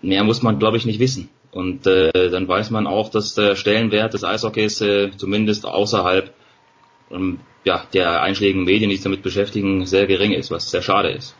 [0.00, 1.28] Mehr muss man, glaube ich, nicht wissen.
[1.50, 6.32] Und äh, dann weiß man auch, dass der Stellenwert des Eishockeys äh, zumindest außerhalb
[7.10, 11.10] ähm, ja, der einschlägigen Medien, die sich damit beschäftigen, sehr gering ist, was sehr schade
[11.10, 11.34] ist.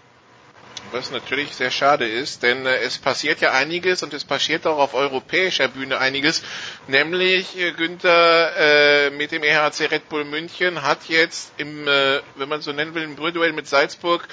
[0.92, 4.78] Was natürlich sehr schade ist, denn äh, es passiert ja einiges und es passiert auch
[4.78, 6.42] auf europäischer Bühne einiges.
[6.86, 12.48] Nämlich äh, Günther äh, mit dem EHC Red Bull München hat jetzt im, äh, wenn
[12.48, 14.28] man so nennen will, im Brüduell mit Salzburg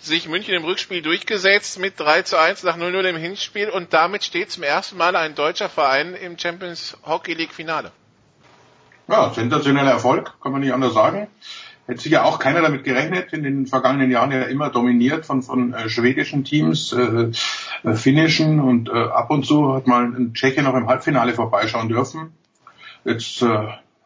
[0.00, 4.24] sich München im Rückspiel durchgesetzt mit 3 zu 1 nach 0-0 im Hinspiel und damit
[4.24, 7.92] steht zum ersten Mal ein deutscher Verein im Champions Hockey League Finale.
[9.08, 11.28] Ja, sensationeller Erfolg, kann man nicht anders sagen.
[11.88, 15.72] Hätte sicher auch keiner damit gerechnet, in den vergangenen Jahren ja immer dominiert von, von
[15.72, 17.30] äh, schwedischen Teams, äh,
[17.82, 21.88] äh, finnischen und äh, ab und zu hat mal ein Tscheche noch im Halbfinale vorbeischauen
[21.88, 22.34] dürfen.
[23.06, 23.46] Jetzt äh,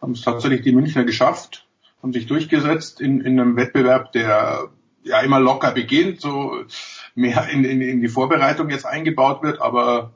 [0.00, 1.66] haben es tatsächlich die Münchner geschafft,
[2.00, 4.68] haben sich durchgesetzt in, in einem Wettbewerb, der
[5.02, 6.62] ja immer locker beginnt, so
[7.16, 10.14] mehr in, in, in die Vorbereitung jetzt eingebaut wird, aber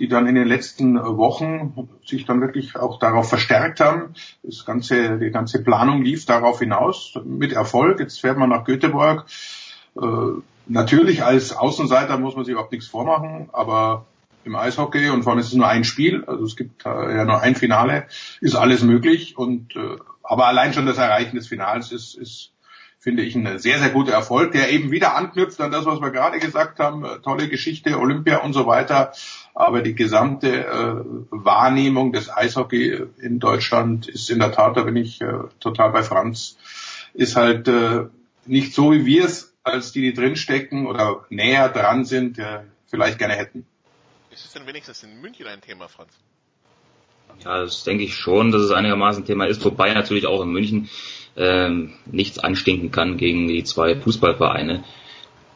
[0.00, 4.14] die dann in den letzten Wochen sich dann wirklich auch darauf verstärkt haben.
[4.42, 8.00] Das ganze, die ganze Planung lief darauf hinaus mit Erfolg.
[8.00, 9.26] Jetzt fährt man nach Göteborg.
[10.00, 10.06] Äh,
[10.66, 14.06] natürlich als Außenseiter muss man sich überhaupt nichts vormachen, aber
[14.44, 17.26] im Eishockey und vor allem ist es nur ein Spiel, also es gibt äh, ja
[17.26, 18.06] nur ein Finale,
[18.40, 22.52] ist alles möglich und äh, aber allein schon das Erreichen des Finals ist, ist
[23.00, 26.10] finde ich, ein sehr, sehr guter Erfolg, der eben wieder anknüpft an das, was wir
[26.10, 29.12] gerade gesagt haben, tolle Geschichte, Olympia und so weiter.
[29.60, 34.96] Aber die gesamte äh, Wahrnehmung des Eishockey in Deutschland ist in der Tat, da bin
[34.96, 36.56] ich äh, total bei Franz,
[37.12, 38.06] ist halt äh,
[38.46, 43.18] nicht so, wie wir es als die, die drinstecken oder näher dran sind, äh, vielleicht
[43.18, 43.66] gerne hätten.
[44.30, 46.12] Ist es denn wenigstens in München ein Thema, Franz?
[47.44, 50.88] Ja, das denke ich schon, dass es einigermaßen Thema ist, wobei natürlich auch in München
[51.36, 54.84] ähm, nichts anstinken kann gegen die zwei Fußballvereine,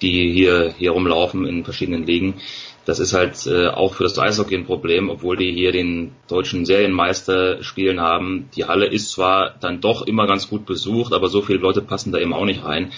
[0.02, 2.42] die hier, hier rumlaufen in verschiedenen Ligen.
[2.85, 6.67] Das ist halt äh, auch für das Eishockey ein Problem, obwohl die hier den deutschen
[6.67, 8.51] Serienmeister spielen haben.
[8.57, 12.13] Die Halle ist zwar dann doch immer ganz gut besucht, aber so viele Leute passen
[12.13, 12.93] da eben auch nicht rein.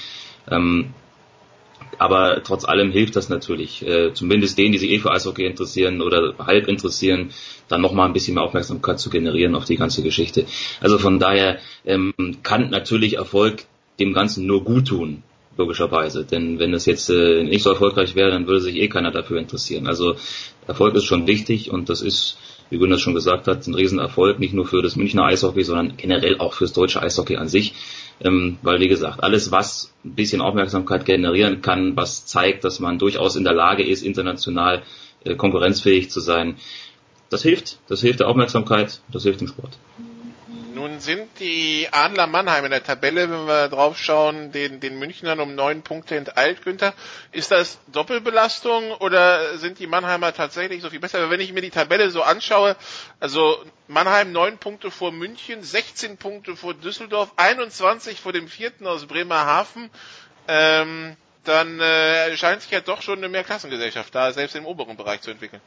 [0.51, 0.95] Ähm,
[1.99, 6.03] aber trotz allem hilft das natürlich, äh, zumindest denen, die sich eh für Eishockey interessieren
[6.03, 7.31] oder halb interessieren,
[7.69, 10.47] dann nochmal ein bisschen mehr Aufmerksamkeit zu generieren auf die ganze Geschichte.
[10.81, 13.65] Also von daher ähm, kann natürlich Erfolg
[13.99, 15.23] dem Ganzen nur gut tun,
[15.57, 16.25] logischerweise.
[16.25, 19.39] Denn wenn es jetzt äh, nicht so erfolgreich wäre, dann würde sich eh keiner dafür
[19.39, 19.87] interessieren.
[19.87, 20.17] Also
[20.67, 22.39] Erfolg ist schon wichtig und das ist,
[22.71, 26.39] wie Gunnar schon gesagt hat, ein Riesenerfolg, nicht nur für das Münchner Eishockey, sondern generell
[26.39, 27.75] auch fürs deutsche Eishockey an sich.
[28.19, 32.99] Ähm, weil, wie gesagt, alles, was ein bisschen Aufmerksamkeit generieren kann, was zeigt, dass man
[32.99, 34.83] durchaus in der Lage ist, international
[35.25, 36.57] äh, konkurrenzfähig zu sein,
[37.29, 37.79] das hilft.
[37.89, 39.77] Das hilft der Aufmerksamkeit, das hilft dem Sport.
[40.77, 45.41] Nun sind die Adler Mannheim in der Tabelle, wenn wir drauf schauen, den, den Münchnern
[45.41, 46.93] um neun Punkte enteilt, Günther.
[47.33, 51.31] Ist das Doppelbelastung oder sind die Mannheimer tatsächlich so viel besser?
[51.31, 52.77] Wenn ich mir die Tabelle so anschaue,
[53.21, 53.57] also
[53.89, 59.89] Mannheim neun Punkte vor München, 16 Punkte vor Düsseldorf, 21 vor dem vierten aus Bremerhaven,
[60.47, 65.23] ähm, dann äh, scheint sich ja doch schon eine Mehrklassengesellschaft da selbst im oberen Bereich
[65.23, 65.63] zu entwickeln.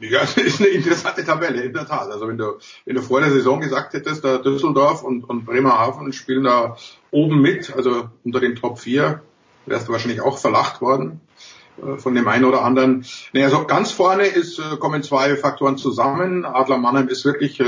[0.00, 2.10] Ja, das ist eine interessante Tabelle, in der Tat.
[2.10, 6.12] Also wenn du, wenn du vor der Saison gesagt hättest, da Düsseldorf und, und Bremerhaven
[6.12, 6.76] spielen da
[7.10, 9.22] oben mit, also unter den Top 4,
[9.66, 11.20] wärst du wahrscheinlich auch verlacht worden
[11.82, 13.04] äh, von dem einen oder anderen.
[13.32, 16.44] Naja, so ganz vorne ist, äh, kommen zwei Faktoren zusammen.
[16.44, 17.66] Adler Mannheim ist wirklich äh,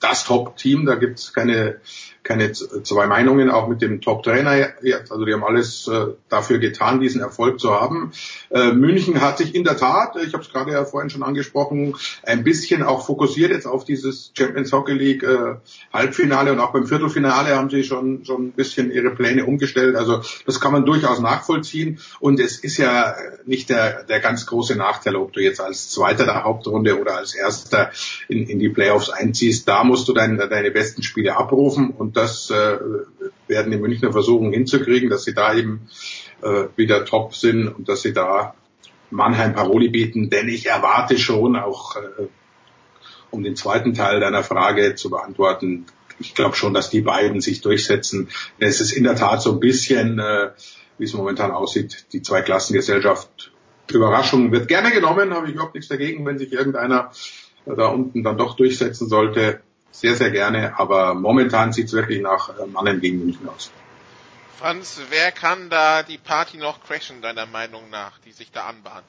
[0.00, 1.80] das Top-Team, da gibt's keine
[2.24, 4.72] keine zwei Meinungen, auch mit dem Top-Trainer.
[5.10, 8.12] Also die haben alles äh, dafür getan, diesen Erfolg zu haben.
[8.50, 11.94] Äh, München hat sich in der Tat, ich habe es gerade ja vorhin schon angesprochen,
[12.22, 15.56] ein bisschen auch fokussiert jetzt auf dieses Champions Hockey League äh,
[15.92, 19.96] Halbfinale und auch beim Viertelfinale haben sie schon schon ein bisschen ihre Pläne umgestellt.
[19.96, 21.98] Also das kann man durchaus nachvollziehen.
[22.20, 26.24] Und es ist ja nicht der, der ganz große Nachteil, ob du jetzt als Zweiter
[26.24, 27.90] der Hauptrunde oder als Erster
[28.28, 29.68] in, in die Playoffs einziehst.
[29.68, 32.78] Da musst du dein, deine besten Spiele abrufen und das äh,
[33.46, 35.88] werden die Münchner versuchen hinzukriegen, dass sie da eben
[36.42, 38.54] äh, wieder top sind und dass sie da
[39.10, 42.26] Mannheim Paroli bieten, denn ich erwarte schon auch, äh,
[43.30, 45.86] um den zweiten Teil deiner Frage zu beantworten,
[46.18, 48.28] ich glaube schon, dass die beiden sich durchsetzen.
[48.58, 50.50] Es ist in der Tat so ein bisschen, äh,
[50.98, 53.52] wie es momentan aussieht, die Zweiklassengesellschaft.
[53.92, 57.10] Überraschung wird gerne genommen, habe ich überhaupt nichts dagegen, wenn sich irgendeiner
[57.66, 59.60] da unten dann doch durchsetzen sollte
[59.94, 63.70] sehr, sehr gerne, aber momentan sieht es wirklich nach äh, Mannheim gegen München aus.
[64.58, 69.06] Franz, wer kann da die Party noch crashen, deiner Meinung nach, die sich da anbahnt?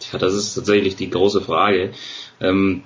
[0.00, 1.92] Tja, das ist tatsächlich die große Frage.
[2.40, 2.82] Ähm,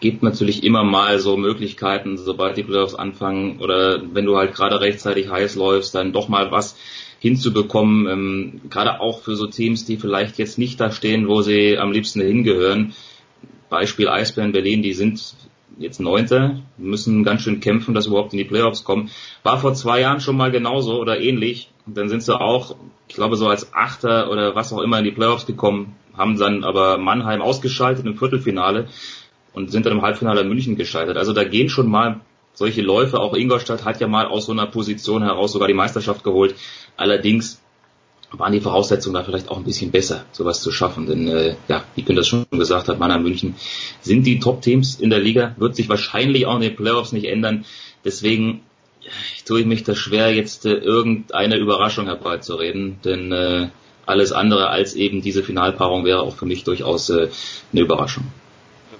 [0.00, 4.80] gibt natürlich immer mal so Möglichkeiten, sobald die Playoffs anfangen oder wenn du halt gerade
[4.80, 6.76] rechtzeitig heiß läufst, dann doch mal was
[7.20, 11.78] hinzubekommen, ähm, gerade auch für so Teams, die vielleicht jetzt nicht da stehen, wo sie
[11.78, 12.94] am liebsten hingehören.
[13.70, 15.34] Beispiel Eisbären Berlin, die sind
[15.78, 19.10] jetzt Neunte, müssen ganz schön kämpfen, dass überhaupt in die Playoffs kommen.
[19.42, 21.70] War vor zwei Jahren schon mal genauso oder ähnlich.
[21.86, 22.76] Dann sind sie auch,
[23.08, 26.64] ich glaube, so als Achter oder was auch immer in die Playoffs gekommen, haben dann
[26.64, 28.88] aber Mannheim ausgeschaltet im Viertelfinale
[29.52, 31.16] und sind dann im Halbfinale in München gescheitert.
[31.16, 32.20] Also da gehen schon mal
[32.54, 33.20] solche Läufe.
[33.20, 36.54] Auch Ingolstadt hat ja mal aus so einer Position heraus sogar die Meisterschaft geholt.
[36.96, 37.62] Allerdings
[38.32, 41.06] waren die Voraussetzungen da vielleicht auch ein bisschen besser, sowas zu schaffen.
[41.06, 43.54] Denn äh, ja, wie Günther schon gesagt hat, Mannheim München
[44.00, 47.64] sind die Top-Teams in der Liga, wird sich wahrscheinlich auch in den Playoffs nicht ändern.
[48.04, 48.62] Deswegen
[49.44, 53.68] tue ich mich da schwer, jetzt äh, irgendeine Überraschung herbeizureden, denn äh,
[54.04, 57.28] alles andere als eben diese Finalpaarung wäre auch für mich durchaus äh,
[57.72, 58.24] eine Überraschung.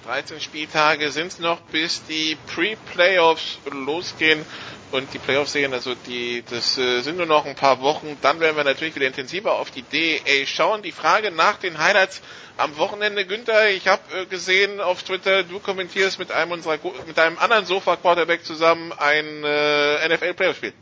[0.07, 4.45] 13 Spieltage sind es noch, bis die Pre-Playoffs losgehen
[4.91, 5.73] und die Playoffs sehen.
[5.73, 8.17] Also die, das äh, sind nur noch ein paar Wochen.
[8.21, 10.81] Dann werden wir natürlich wieder intensiver auf die DA schauen.
[10.81, 12.21] Die Frage nach den Highlights
[12.55, 17.19] am Wochenende, Günther, ich habe äh, gesehen auf Twitter, du kommentierst mit einem unserer mit
[17.19, 20.73] einem anderen Sofa-Quarterback zusammen ein äh, NFL-Playoff-Spiel.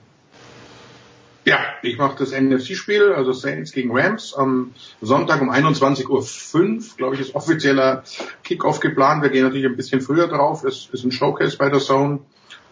[1.46, 7.14] Ja, ich mache das NFC-Spiel, also Saints gegen Rams, am Sonntag um 21.05 Uhr, glaube
[7.14, 8.04] ich, ist offizieller
[8.44, 9.22] Kickoff geplant.
[9.22, 10.64] Wir gehen natürlich ein bisschen früher drauf.
[10.64, 12.22] Es ist ein Showcase bei der Zone.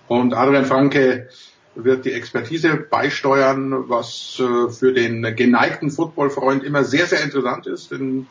[0.07, 1.29] Und Adrian Franke
[1.75, 7.91] wird die Expertise beisteuern, was äh, für den geneigten Footballfreund immer sehr, sehr interessant ist,
[7.91, 8.27] denn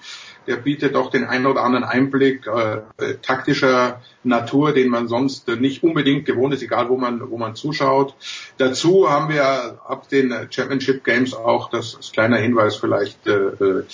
[0.47, 2.83] der bietet doch den einen oder anderen Einblick äh,
[3.23, 8.15] taktischer Natur, den man sonst nicht unbedingt gewohnt ist, egal wo man, wo man zuschaut.
[8.59, 13.85] Dazu haben wir ab den Championship Games auch, das ist kleiner Hinweis vielleicht, äh, äh,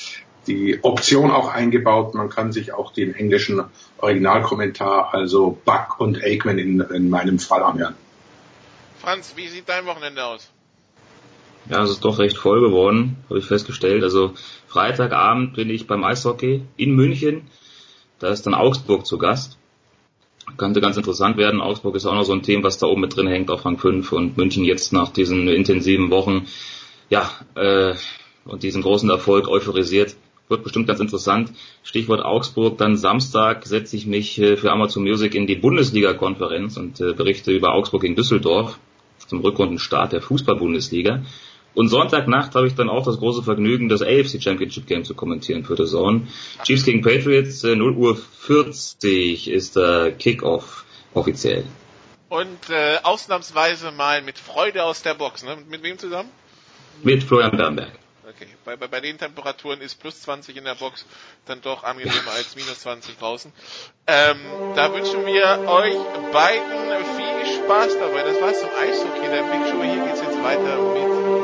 [0.46, 2.14] die Option auch eingebaut.
[2.14, 3.64] Man kann sich auch den englischen
[3.98, 7.94] Originalkommentar, also Buck und Aikman in, in meinem Fall anhören.
[8.98, 10.50] Franz, wie sieht dein Wochenende aus?
[11.68, 14.02] Ja, es ist doch recht voll geworden, habe ich festgestellt.
[14.02, 14.32] Also
[14.68, 17.42] Freitagabend bin ich beim Eishockey in München.
[18.18, 19.58] Da ist dann Augsburg zu Gast.
[20.56, 21.60] Könnte ganz interessant werden.
[21.60, 23.78] Augsburg ist auch noch so ein Thema, was da oben mit drin hängt auf Rang
[23.78, 26.46] 5 und München jetzt nach diesen intensiven Wochen,
[27.10, 27.94] ja, äh,
[28.44, 30.16] und diesen großen Erfolg euphorisiert.
[30.48, 31.52] Wird bestimmt ganz interessant.
[31.82, 32.78] Stichwort Augsburg.
[32.78, 37.52] Dann Samstag setze ich mich äh, für Amazon Music in die Bundesliga-Konferenz und äh, berichte
[37.52, 38.78] über Augsburg in Düsseldorf
[39.26, 41.22] zum Rückrundenstart der Fußball-Bundesliga.
[41.78, 45.64] Und Sonntagnacht habe ich dann auch das große Vergnügen, das AFC Championship Game zu kommentieren
[45.64, 46.26] für The Zone.
[46.64, 50.84] Chiefs gegen Patriots, 0 äh, Uhr 40 ist der Kickoff
[51.14, 51.62] offiziell.
[52.30, 55.56] Und äh, ausnahmsweise mal mit Freude aus der Box, ne?
[55.70, 56.30] Mit wem zusammen?
[57.04, 57.92] Mit Florian Bernberg.
[58.28, 61.06] Okay, bei, bei, bei den Temperaturen ist plus 20 in der Box
[61.46, 63.52] dann doch angenehmer als minus 20 draußen.
[64.08, 64.40] Ähm,
[64.74, 65.94] da wünschen wir euch
[66.32, 68.24] beiden viel Spaß dabei.
[68.24, 69.80] Das war's zum Eishockey der Big Show.
[69.84, 71.37] Hier geht's jetzt weiter mit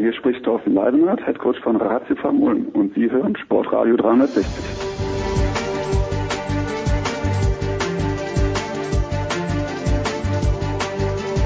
[0.00, 4.46] hier spricht Thorsten Leidenhardt, Headcoach von Ratio Ulm und Sie hören Sportradio 360.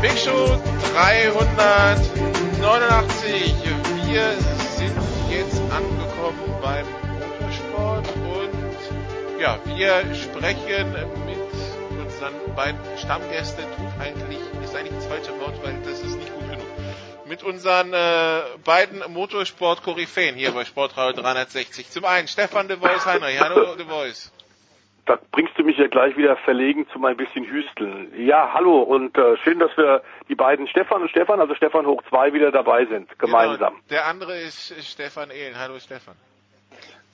[0.00, 0.56] Big Show
[0.94, 3.54] 389.
[4.06, 4.30] Wir
[4.76, 4.94] sind
[5.30, 6.86] jetzt angekommen beim
[7.18, 8.78] Motorsport und
[9.40, 10.92] ja, wir sprechen
[11.26, 11.38] mit
[12.04, 13.64] unseren beiden Stammgästen.
[13.76, 16.33] Tut eigentlich, ist eigentlich das falsche Wort, weil das ist nicht.
[17.26, 21.90] Mit unseren äh, beiden Motorsport-Koryphäen hier bei Sportradio 360.
[21.90, 23.40] Zum einen Stefan de Voice Heinrich.
[23.40, 24.30] Hallo de Voice
[25.06, 28.12] da bringst du mich ja gleich wieder verlegen zum ein bisschen Hüsteln.
[28.16, 32.02] Ja, hallo und äh, schön, dass wir die beiden Stefan und Stefan, also Stefan hoch
[32.08, 33.74] zwei, wieder dabei sind, gemeinsam.
[33.74, 35.58] Genau, der andere ist Stefan Ehlen.
[35.58, 36.14] Hallo Stefan.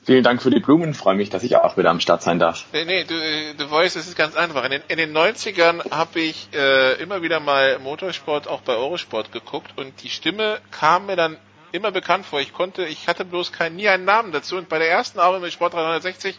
[0.04, 2.64] Vielen Dank für die Blumen, freue mich, dass ich auch wieder am Start sein darf.
[2.72, 3.14] Nee, nee, du,
[3.56, 4.64] du weißt, es ist ganz einfach.
[4.64, 9.30] In den, in den 90ern habe ich äh, immer wieder mal Motorsport auch bei Eurosport
[9.30, 11.36] geguckt und die Stimme kam mir dann
[11.72, 12.40] immer bekannt vor.
[12.40, 15.42] Ich konnte, ich hatte bloß kein, nie einen Namen dazu und bei der ersten Arbeit
[15.42, 16.36] mit Sport 360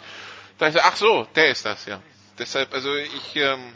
[0.61, 1.97] da ich so, ach so, der ist das, ja.
[2.37, 3.73] Deshalb, also ich, ähm,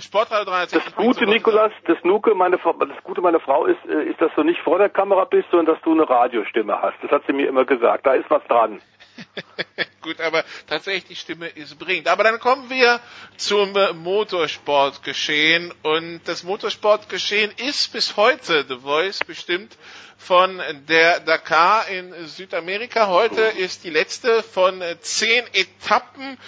[0.00, 0.82] Sportradio 360.
[0.82, 4.42] Das Gute, Nikolas, das Nuke, meine, das Gute meiner Frau ist, äh, ist, dass du
[4.42, 6.96] nicht vor der Kamera bist, sondern dass du eine Radiostimme hast.
[7.02, 8.06] Das hat sie mir immer gesagt.
[8.06, 8.80] Da ist was dran.
[10.02, 12.08] Gut, aber tatsächlich die Stimme ist bringend.
[12.08, 13.00] Aber dann kommen wir
[13.36, 19.76] zum Motorsportgeschehen und das Motorsportgeschehen ist bis heute The Voice bestimmt
[20.18, 23.08] von der Dakar in Südamerika.
[23.08, 26.38] Heute ist die letzte von zehn Etappen.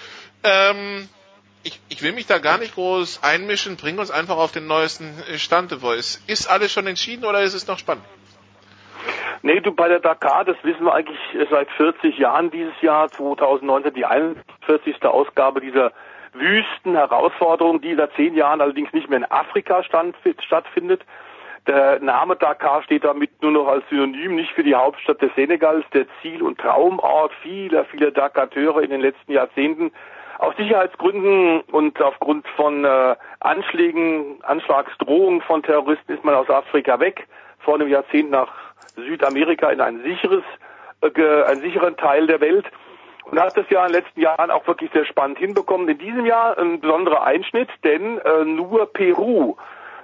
[0.42, 1.08] Ähm,
[1.62, 3.76] ich, ich will mich da gar nicht groß einmischen.
[3.76, 6.20] Bring uns einfach auf den neuesten Stand, The Voice.
[6.26, 8.04] Ist alles schon entschieden oder ist es noch spannend?
[9.47, 13.94] Nee, du, bei der Dakar, das wissen wir eigentlich seit 40 Jahren dieses Jahr, 2019,
[13.94, 15.05] die 41.
[15.05, 15.92] Ausgabe dieser
[16.33, 21.02] Wüsten-Herausforderung, die seit zehn Jahren allerdings nicht mehr in Afrika stand, stattfindet.
[21.68, 25.84] Der Name Dakar steht damit nur noch als Synonym, nicht für die Hauptstadt des Senegals,
[25.94, 29.92] der Ziel- und Traumort vieler, vieler Dakateure in den letzten Jahrzehnten.
[30.41, 37.28] Aus Sicherheitsgründen und aufgrund von äh, Anschlägen, Anschlagsdrohungen von Terroristen ist man aus Afrika weg,
[37.60, 40.44] vor einem Jahrzehnt nach Südamerika in ein sicheres,
[41.02, 42.66] äh, einen sicheren Teil der Welt
[43.31, 45.89] und hat das ja in den letzten Jahren auch wirklich sehr spannend hinbekommen.
[45.89, 49.56] In diesem Jahr ein besonderer Einschnitt, denn äh, nur Peru,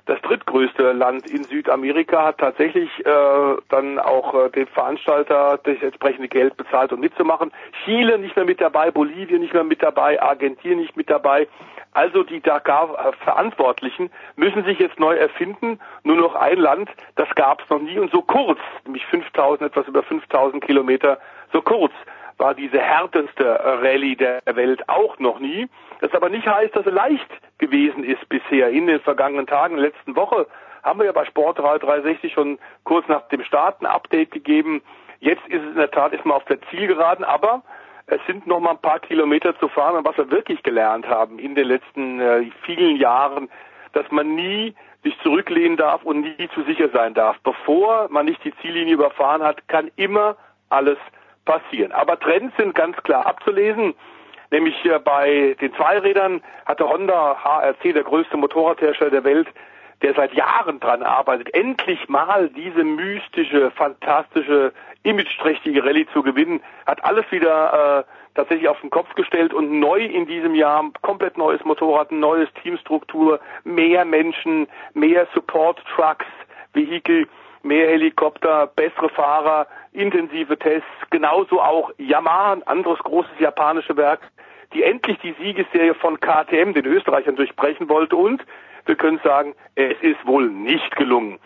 [0.07, 6.29] das drittgrößte Land in Südamerika, hat tatsächlich äh, dann auch äh, den Veranstalter das entsprechende
[6.29, 7.53] Geld bezahlt, um mitzumachen.
[7.85, 11.47] Chile nicht mehr mit dabei, Bolivien nicht mehr mit dabei, Argentinien nicht mit dabei.
[11.93, 15.79] Also die Dakar-Verantwortlichen müssen sich jetzt neu erfinden.
[16.05, 19.87] Nur noch ein Land, das gab es noch nie und so kurz, nämlich 5000, etwas
[19.87, 21.19] über 5000 Kilometer,
[21.53, 21.93] so kurz
[22.39, 25.69] war diese härteste Rallye der Welt auch noch nie.
[26.01, 27.29] Das aber nicht heißt, dass es leicht
[27.59, 29.77] gewesen ist bisher in den vergangenen Tagen.
[29.77, 30.47] Letzten Woche
[30.83, 34.83] haben wir ja bei Sportradio 360 schon kurz nach dem Start ein Update gegeben.
[35.21, 37.63] Jetzt ist es in der Tat ist man auf der Zielgeraden, aber
[38.07, 39.97] es sind noch mal ein paar Kilometer zu fahren.
[39.97, 43.49] Und was wir wirklich gelernt haben in den letzten äh, vielen Jahren,
[43.93, 47.37] dass man nie sich zurücklehnen darf und nie zu sicher sein darf.
[47.43, 50.37] Bevor man nicht die Ziellinie überfahren hat, kann immer
[50.69, 50.99] alles
[51.45, 51.93] passieren.
[51.93, 53.95] Aber Trends sind ganz klar abzulesen.
[54.51, 59.49] Nämlich bei den Zweirädern hatte Honda HRC, der größte Motorradhersteller der Welt,
[60.03, 64.73] der seit Jahren dran arbeitet, endlich mal diese mystische, fantastische,
[65.05, 70.05] imageträchtige Rallye zu gewinnen, hat alles wieder äh, tatsächlich auf den Kopf gestellt und neu
[70.05, 76.27] in diesem Jahr, komplett neues Motorrad, neues Teamstruktur, mehr Menschen, mehr Support-Trucks,
[76.73, 77.27] Vehikel,
[77.65, 84.21] mehr Helikopter, bessere Fahrer, intensive Tests, genauso auch Yamaha, ein anderes großes japanisches Werk,
[84.73, 88.17] die endlich die Siegesserie von KTM, den Österreichern, durchbrechen wollte.
[88.17, 88.43] Und
[88.87, 91.39] wir können sagen, es ist wohl nicht gelungen.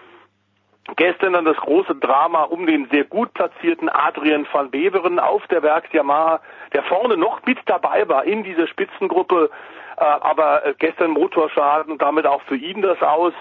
[0.95, 5.63] Gestern dann das große Drama um den sehr gut platzierten Adrian van Beveren auf der
[5.65, 6.41] Werks Yamaha,
[6.73, 9.51] der vorne noch mit dabei war in dieser Spitzengruppe,
[9.97, 13.33] äh, aber gestern Motorschaden und damit auch für ihn das aus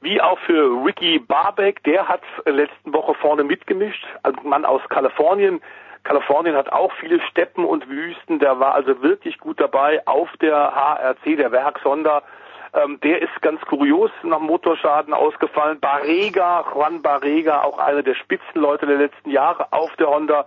[0.00, 5.60] wie auch für Ricky Barbeck, der hat letzten Woche vorne mitgemischt, ein Mann aus Kalifornien.
[6.04, 10.56] Kalifornien hat auch viele Steppen und Wüsten, der war also wirklich gut dabei auf der
[10.56, 12.22] HRC, der Werkshonda.
[12.74, 15.80] Ähm, der ist ganz kurios nach Motorschaden ausgefallen.
[15.80, 20.46] Barrega, Juan Barrega, auch einer der Spitzenleute der letzten Jahre auf der Honda,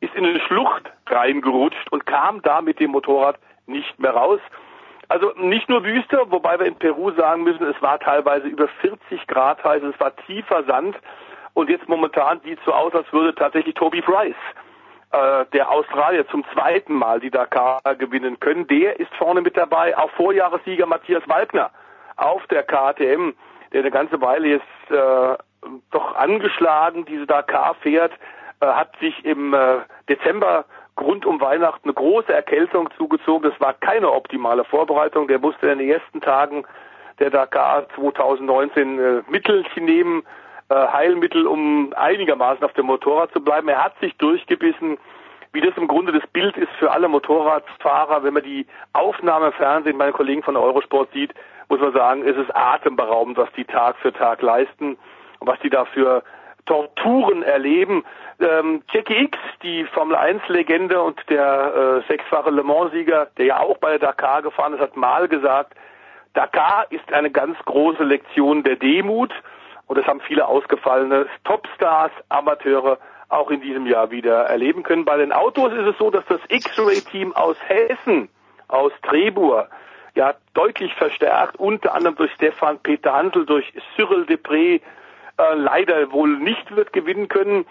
[0.00, 4.40] ist in eine Schlucht reingerutscht und kam da mit dem Motorrad nicht mehr raus.
[5.08, 9.26] Also nicht nur Wüste, wobei wir in Peru sagen müssen, es war teilweise über 40
[9.26, 10.96] Grad heiß, es war tiefer Sand
[11.54, 14.34] und jetzt momentan sieht es so aus, als würde tatsächlich Toby Price,
[15.12, 18.66] äh, der Australier, zum zweiten Mal die Dakar gewinnen können.
[18.66, 21.70] Der ist vorne mit dabei, auch Vorjahressieger Matthias Walkner
[22.16, 23.32] auf der KTM,
[23.72, 25.36] der eine ganze Weile jetzt äh,
[25.90, 28.12] doch angeschlagen diese Dakar fährt,
[28.60, 30.64] äh, hat sich im äh, Dezember
[31.00, 33.50] rund um Weihnachten eine große Erkältung zugezogen.
[33.50, 35.28] Das war keine optimale Vorbereitung.
[35.28, 36.64] Der musste in den ersten Tagen
[37.18, 40.22] der Dakar 2019 äh, Mittelchen nehmen,
[40.68, 43.68] äh, Heilmittel, um einigermaßen auf dem Motorrad zu bleiben.
[43.68, 44.98] Er hat sich durchgebissen.
[45.52, 49.98] Wie das im Grunde das Bild ist für alle Motorradfahrer, wenn man die Aufnahme Fernsehen
[49.98, 51.32] bei den Kollegen von Eurosport sieht,
[51.68, 54.98] muss man sagen, es ist atemberaubend, was die Tag für Tag leisten
[55.38, 56.24] und was die dafür
[56.66, 58.04] Torturen erleben.
[58.40, 63.46] Ähm, Jackie X, die Formel 1 Legende und der äh, sechsfache Le Mans Sieger, der
[63.46, 65.74] ja auch bei der Dakar gefahren ist, hat mal gesagt,
[66.34, 69.32] Dakar ist eine ganz große Lektion der Demut
[69.86, 75.04] und das haben viele ausgefallene Topstars, Amateure auch in diesem Jahr wieder erleben können.
[75.04, 78.28] Bei den Autos ist es so, dass das X-Ray-Team aus Hessen,
[78.68, 79.68] aus Trebur,
[80.14, 84.80] ja deutlich verstärkt, unter anderem durch Stefan Peter Handel, durch Cyril Depré,
[85.38, 87.66] äh, leider wohl nicht wird gewinnen können.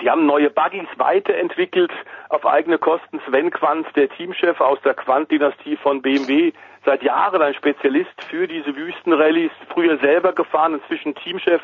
[0.00, 1.92] Die haben neue Buggies weiterentwickelt
[2.30, 3.20] auf eigene Kosten.
[3.28, 6.52] Sven Quanz, der Teamchef aus der Quant-Dynastie von BMW,
[6.84, 11.60] seit Jahren ein Spezialist für diese Wüstenrallyes, früher selber gefahren, inzwischen Teamchef,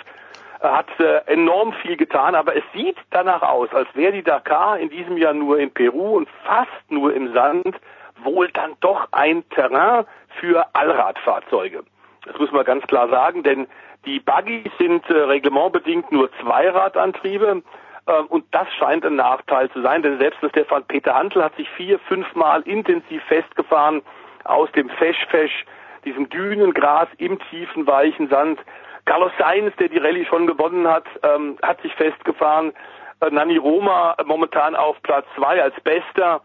[0.60, 4.90] hat äh, enorm viel getan, aber es sieht danach aus, als wäre die Dakar in
[4.90, 7.76] diesem Jahr nur in Peru und fast nur im Sand
[8.24, 10.04] wohl dann doch ein Terrain
[10.40, 11.84] für Allradfahrzeuge.
[12.24, 13.68] Das muss man ganz klar sagen, denn
[14.08, 17.62] die Buggies sind äh, reglementbedingt nur Zweiradantriebe
[18.06, 21.54] äh, und das scheint ein Nachteil zu sein, denn selbst der Stefan Peter Handel hat
[21.56, 24.00] sich vier, fünfmal intensiv festgefahren
[24.44, 25.66] aus dem Fesch-Fesch,
[26.06, 28.60] diesem Dünengras im tiefen, weichen Sand.
[29.04, 32.72] Carlos Sainz, der die Rallye schon gewonnen hat, ähm, hat sich festgefahren.
[33.20, 36.40] Äh, Nani Roma momentan auf Platz zwei als Bester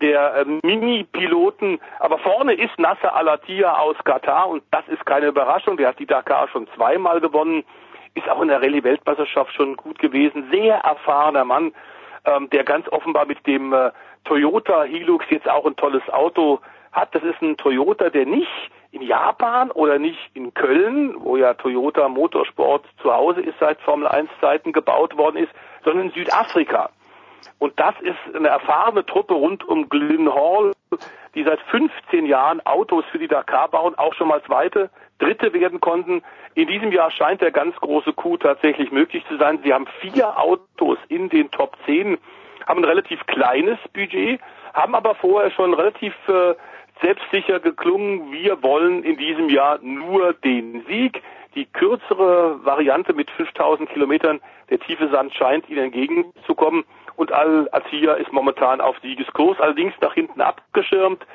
[0.00, 1.80] der äh, Mini-Piloten.
[1.98, 5.76] Aber vorne ist Nasser Al-Attiyah aus Katar und das ist keine Überraschung.
[5.76, 7.64] Der hat die Dakar schon zweimal gewonnen,
[8.14, 10.48] ist auch in der Rallye-Weltmeisterschaft schon gut gewesen.
[10.50, 11.72] Sehr erfahrener Mann,
[12.24, 13.90] ähm, der ganz offenbar mit dem äh,
[14.24, 16.60] Toyota Hilux jetzt auch ein tolles Auto
[16.92, 17.14] hat.
[17.14, 22.08] Das ist ein Toyota, der nicht in Japan oder nicht in Köln, wo ja Toyota
[22.08, 25.52] Motorsport zu Hause ist seit Formel 1 Zeiten gebaut worden ist,
[25.84, 26.90] sondern in Südafrika.
[27.58, 30.72] Und das ist eine erfahrene Truppe rund um Glyn Hall,
[31.34, 35.80] die seit 15 Jahren Autos für die Dakar bauen, auch schon mal zweite, dritte werden
[35.80, 36.22] konnten.
[36.54, 39.60] In diesem Jahr scheint der ganz große Coup tatsächlich möglich zu sein.
[39.62, 42.18] Sie haben vier Autos in den Top 10,
[42.66, 44.40] haben ein relativ kleines Budget,
[44.74, 46.54] haben aber vorher schon relativ äh,
[47.00, 51.22] selbstsicher geklungen, wir wollen in diesem Jahr nur den Sieg.
[51.54, 56.84] Die kürzere Variante mit 5000 Kilometern, der tiefe Sand scheint ihnen entgegenzukommen
[57.18, 61.26] und Al-Attiyah ist momentan auf Siegeskurs, allerdings nach hinten abgeschirmt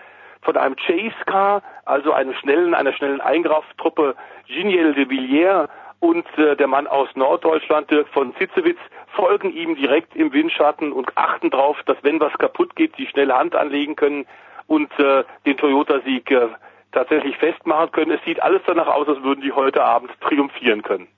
[0.41, 4.15] von einem Chase-Car, also einer schnellen, einer schnellen Eingrafftruppe
[4.47, 5.67] Giniel de Villiers
[5.99, 11.17] und äh, der Mann aus Norddeutschland, Dirk von Zitzewitz, folgen ihm direkt im Windschatten und
[11.17, 14.25] achten darauf, dass wenn was kaputt geht, sie schnell Hand anlegen können
[14.67, 16.47] und äh, den Toyota-Sieg äh,
[16.93, 18.11] tatsächlich festmachen können.
[18.11, 21.09] Es sieht alles danach aus, als würden die heute Abend triumphieren können.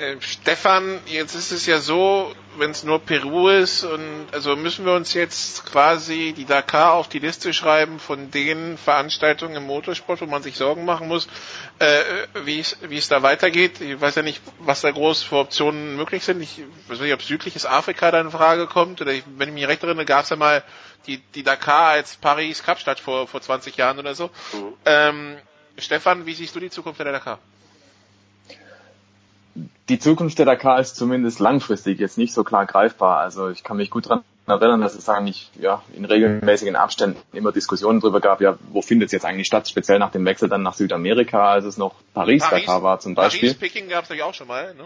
[0.00, 4.86] Äh, Stefan, jetzt ist es ja so, wenn es nur Peru ist und also müssen
[4.86, 10.22] wir uns jetzt quasi die Dakar auf die Liste schreiben von den Veranstaltungen im Motorsport,
[10.22, 11.28] wo man sich Sorgen machen muss,
[11.80, 12.00] äh,
[12.44, 13.82] wie es da weitergeht.
[13.82, 16.40] Ich weiß ja nicht, was da groß für Optionen möglich sind.
[16.40, 19.68] Ich weiß nicht, ob südliches Afrika da in Frage kommt oder ich, wenn ich mich
[19.68, 20.64] recht erinnere, gab es ja mal
[21.08, 24.30] die, die Dakar als Paris Kapstadt vor, vor 20 Jahren oder so.
[24.54, 24.74] Mhm.
[24.86, 25.36] Ähm,
[25.76, 27.38] Stefan, wie siehst du die Zukunft der Dakar?
[29.90, 33.18] Die Zukunft der Dakar ist zumindest langfristig jetzt nicht so klar greifbar.
[33.18, 37.50] Also ich kann mich gut daran erinnern, dass es eigentlich ja, in regelmäßigen Abständen immer
[37.50, 40.62] Diskussionen darüber gab, ja, wo findet es jetzt eigentlich statt, speziell nach dem Wechsel dann
[40.62, 43.52] nach Südamerika, als es noch Paris-Dakar war zum Beispiel.
[43.52, 44.84] Paris-Peking gab es auch schon mal, ne?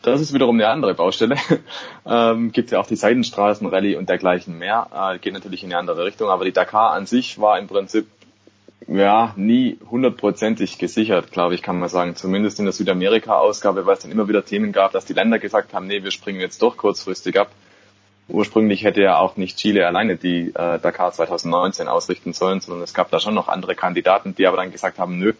[0.00, 1.36] Das ist wiederum eine andere Baustelle.
[2.06, 4.88] ähm, Gibt ja auch die Seidenstraßen, Rallye und dergleichen mehr.
[4.92, 8.08] Äh, geht natürlich in eine andere Richtung, aber die Dakar an sich war im Prinzip
[8.88, 12.16] ja, nie hundertprozentig gesichert, glaube ich, kann man sagen.
[12.16, 15.74] Zumindest in der Südamerika-Ausgabe, weil es dann immer wieder Themen gab, dass die Länder gesagt
[15.74, 17.50] haben, nee, wir springen jetzt doch kurzfristig ab.
[18.28, 22.94] Ursprünglich hätte ja auch nicht Chile alleine die äh, Dakar 2019 ausrichten sollen, sondern es
[22.94, 25.32] gab da schon noch andere Kandidaten, die aber dann gesagt haben, nö,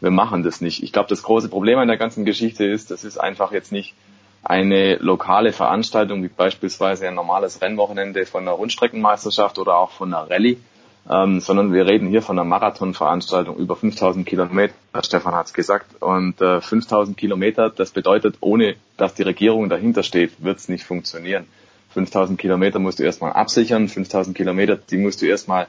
[0.00, 0.82] wir machen das nicht.
[0.82, 3.94] Ich glaube, das große Problem an der ganzen Geschichte ist, das ist einfach jetzt nicht
[4.42, 10.28] eine lokale Veranstaltung, wie beispielsweise ein normales Rennwochenende von einer Rundstreckenmeisterschaft oder auch von einer
[10.28, 10.58] Rallye,
[11.08, 16.02] ähm, sondern wir reden hier von einer Marathonveranstaltung über 5000 Kilometer, Stefan hat es gesagt.
[16.02, 20.84] Und äh, 5000 Kilometer, das bedeutet, ohne dass die Regierung dahinter steht, wird es nicht
[20.84, 21.46] funktionieren.
[21.90, 25.68] 5000 Kilometer musst du erstmal absichern, 5000 Kilometer, die musst du erstmal,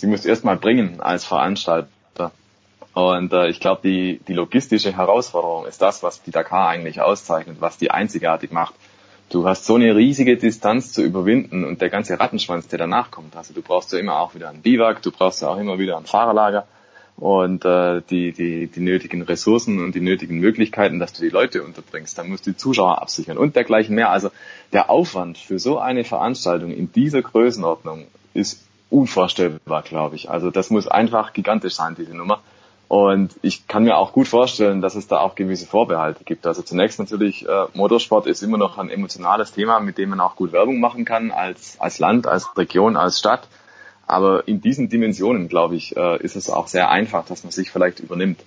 [0.00, 1.88] die musst du erstmal bringen als Veranstalter.
[2.92, 7.56] Und äh, ich glaube, die, die logistische Herausforderung ist das, was die Dakar eigentlich auszeichnet,
[7.60, 8.74] was die einzigartig macht.
[9.28, 13.34] Du hast so eine riesige Distanz zu überwinden und der ganze Rattenschwanz, der danach kommt.
[13.36, 15.96] Also du brauchst ja immer auch wieder ein Biwak, du brauchst ja auch immer wieder
[15.96, 16.66] ein Fahrerlager
[17.16, 21.64] und äh, die, die, die nötigen Ressourcen und die nötigen Möglichkeiten, dass du die Leute
[21.64, 22.16] unterbringst.
[22.18, 24.10] Dann musst du die Zuschauer absichern und dergleichen mehr.
[24.10, 24.30] Also
[24.72, 30.30] der Aufwand für so eine Veranstaltung in dieser Größenordnung ist unvorstellbar, glaube ich.
[30.30, 32.42] Also das muss einfach gigantisch sein, diese Nummer.
[32.88, 36.46] Und ich kann mir auch gut vorstellen, dass es da auch gewisse Vorbehalte gibt.
[36.46, 40.36] Also zunächst natürlich, äh, Motorsport ist immer noch ein emotionales Thema, mit dem man auch
[40.36, 43.48] gut Werbung machen kann, als, als Land, als Region, als Stadt.
[44.06, 47.72] Aber in diesen Dimensionen, glaube ich, äh, ist es auch sehr einfach, dass man sich
[47.72, 48.40] vielleicht übernimmt.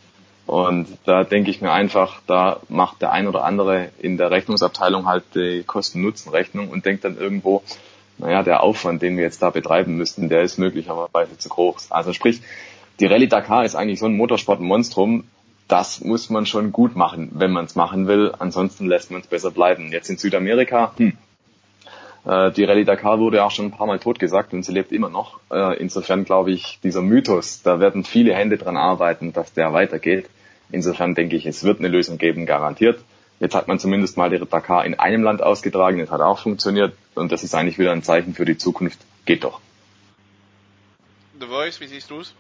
[0.48, 5.06] Und da denke ich mir einfach, da macht der ein oder andere in der Rechnungsabteilung
[5.06, 7.62] halt die Kosten-Nutzen-Rechnung und denkt dann irgendwo,
[8.18, 11.92] naja, der Aufwand, den wir jetzt da betreiben müssten, der ist möglicherweise zu groß.
[11.92, 12.42] Also sprich,
[13.00, 15.26] die Rallye Dakar ist eigentlich so ein Motorsportmonstrum,
[15.68, 18.34] das muss man schon gut machen, wenn man es machen will.
[18.38, 19.92] Ansonsten lässt man es besser bleiben.
[19.92, 21.14] Jetzt in Südamerika, hm,
[22.26, 25.10] äh, die Rallye Dakar wurde auch schon ein paar Mal totgesagt und sie lebt immer
[25.10, 25.40] noch.
[25.52, 30.30] Äh, insofern glaube ich, dieser Mythos, da werden viele Hände dran arbeiten, dass der weitergeht.
[30.72, 33.00] Insofern denke ich, es wird eine Lösung geben, garantiert.
[33.40, 36.94] Jetzt hat man zumindest mal die Dakar in einem Land ausgetragen, das hat auch funktioniert
[37.16, 39.00] und das ist eigentlich wieder ein Zeichen für die Zukunft.
[39.26, 39.62] Geht doch.
[41.40, 42.34] The Voice, wie siehst du es?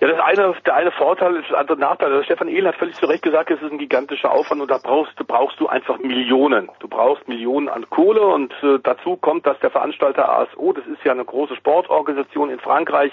[0.00, 2.12] Ja, das eine, der eine Vorteil ist der andere Nachteil.
[2.12, 4.78] Also Stefan Ehlen hat völlig zu Recht gesagt, es ist ein gigantischer Aufwand und da
[4.78, 6.70] brauchst, brauchst du einfach Millionen.
[6.78, 11.02] Du brauchst Millionen an Kohle und äh, dazu kommt, dass der Veranstalter ASO, das ist
[11.04, 13.12] ja eine große Sportorganisation in Frankreich,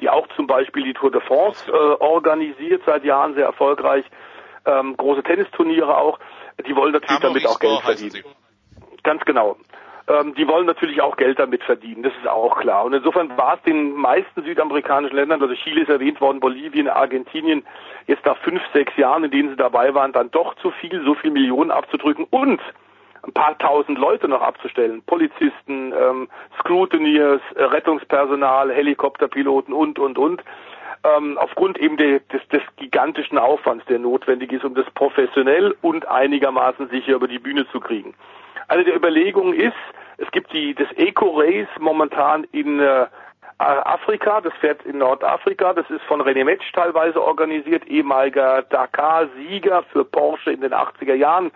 [0.00, 4.04] die auch zum Beispiel die Tour de France äh, organisiert, seit Jahren sehr erfolgreich,
[4.66, 6.18] ähm, große Tennisturniere auch,
[6.66, 8.24] die wollen natürlich damit auch Geld verdienen.
[9.02, 9.56] Ganz genau
[10.08, 12.84] ähm, die wollen natürlich auch Geld damit verdienen, das ist auch klar.
[12.84, 17.64] Und insofern war es den meisten südamerikanischen Ländern, also Chile ist erwähnt worden, Bolivien, Argentinien,
[18.06, 21.14] jetzt nach fünf, sechs Jahren, in denen sie dabei waren, dann doch zu viel, so
[21.14, 22.60] viel Millionen abzudrücken und
[23.26, 25.02] ein paar tausend Leute noch abzustellen.
[25.06, 26.28] Polizisten, ähm,
[26.60, 30.44] Scrutineers, äh, Rettungspersonal, Helikopterpiloten und, und, und.
[31.04, 36.06] Ähm, aufgrund eben de, des, des gigantischen Aufwands, der notwendig ist, um das professionell und
[36.08, 38.14] einigermaßen sicher über die Bühne zu kriegen.
[38.68, 39.74] Eine der Überlegungen ist,
[40.18, 43.06] es gibt die, das Eco-Race momentan in äh,
[43.58, 50.04] Afrika, das fährt in Nordafrika, das ist von René Metsch teilweise organisiert, ehemaliger Dakar-Sieger für
[50.04, 51.50] Porsche in den 80er Jahren.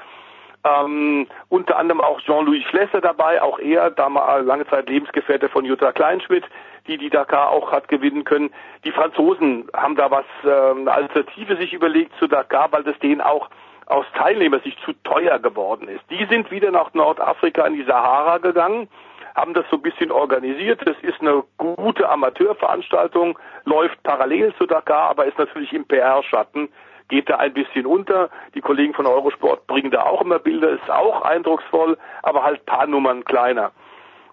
[0.63, 5.93] Ähm, unter anderem auch Jean-Louis Schlesser dabei, auch er, damals lange Zeit Lebensgefährte von Jutta
[5.93, 6.45] Kleinschmidt,
[6.87, 8.51] die die Dakar auch hat gewinnen können.
[8.85, 13.21] Die Franzosen haben da was, äh, eine Alternative sich überlegt zu Dakar, weil das denen
[13.23, 13.49] auch
[13.91, 16.03] aus Teilnehmersicht zu teuer geworden ist.
[16.11, 18.89] Die sind wieder nach Nordafrika in die Sahara gegangen,
[19.35, 20.81] haben das so ein bisschen organisiert.
[20.87, 26.69] Das ist eine gute Amateurveranstaltung, läuft parallel zu Dakar, aber ist natürlich im PR-Schatten,
[27.09, 28.31] geht da ein bisschen unter.
[28.55, 32.87] Die Kollegen von Eurosport bringen da auch immer Bilder, ist auch eindrucksvoll, aber halt paar
[32.87, 33.73] Nummern kleiner.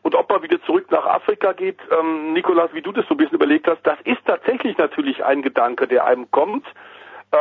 [0.04, 3.18] Und ob man wieder zurück nach Afrika geht, ähm, Nikolas, wie du das so ein
[3.18, 6.66] bisschen überlegt hast, das ist tatsächlich natürlich ein Gedanke, der einem kommt.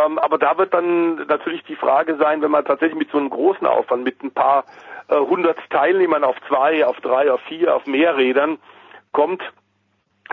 [0.05, 3.31] Ähm, aber da wird dann natürlich die Frage sein, wenn man tatsächlich mit so einem
[3.31, 4.65] großen Aufwand, mit ein paar
[5.09, 8.59] äh, hundert Teilnehmern auf zwei, auf drei, auf vier, auf mehr Rädern
[9.13, 9.43] kommt,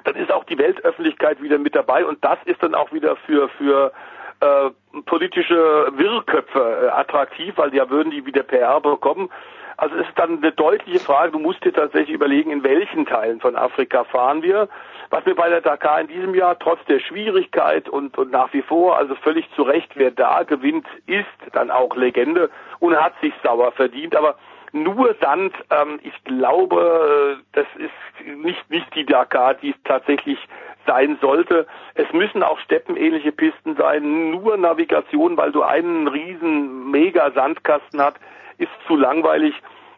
[0.03, 3.47] dann ist auch die Weltöffentlichkeit wieder mit dabei und das ist dann auch wieder für
[3.49, 3.91] für
[4.39, 4.69] äh,
[5.05, 9.29] politische Wirrköpfe äh, attraktiv, weil ja würden die wieder PR bekommen.
[9.77, 13.39] Also es ist dann eine deutliche Frage, du musst dir tatsächlich überlegen, in welchen Teilen
[13.39, 14.67] von Afrika fahren wir
[15.13, 18.63] was mir bei der Dakar in diesem Jahr trotz der Schwierigkeit und, und nach wie
[18.63, 23.31] vor, also völlig zu Recht, wer da gewinnt, ist dann auch Legende und hat sich
[23.43, 24.15] sauer verdient.
[24.15, 24.37] Aber
[24.71, 30.39] nur Sand, ähm, ich glaube, das ist nicht, nicht die Dakar, die es tatsächlich
[30.87, 31.67] sein sollte.
[31.93, 34.31] Es müssen auch steppenähnliche Pisten sein.
[34.31, 38.17] Nur Navigation, weil du einen riesen Mega-Sandkasten hast,
[38.57, 39.53] ist zu langweilig.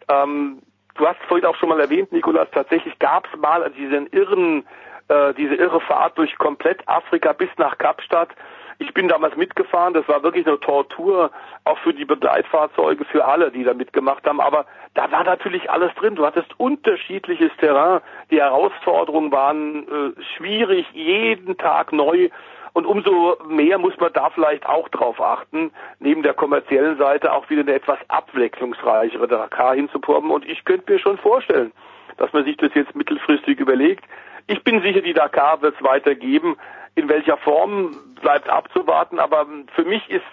[0.10, 0.61] Ähm,
[0.95, 4.66] du hast vorhin auch schon mal erwähnt, Nikolas, tatsächlich gab es mal diesen irren
[5.08, 8.30] äh, diese irre Fahrt durch komplett Afrika bis nach Kapstadt.
[8.77, 11.32] Ich bin damals mitgefahren, das war wirklich eine Tortur,
[11.64, 14.42] auch für die Begleitfahrzeuge, für alle, die da mitgemacht haben.
[14.42, 16.16] Aber da war natürlich alles drin.
[16.16, 18.01] Du hattest unterschiedliches Terrain.
[18.32, 22.30] Die Herausforderungen waren äh, schwierig, jeden Tag neu.
[22.74, 27.50] Und umso mehr muss man da vielleicht auch drauf achten, neben der kommerziellen Seite auch
[27.50, 30.30] wieder eine etwas abwechslungsreichere Dakar hinzupumpen.
[30.30, 31.72] Und ich könnte mir schon vorstellen,
[32.17, 34.03] dass man sich das jetzt mittelfristig überlegt,
[34.48, 36.57] ich bin sicher, die Dakar wird es weitergeben.
[36.95, 40.24] In welcher Form bleibt abzuwarten, aber für mich ist,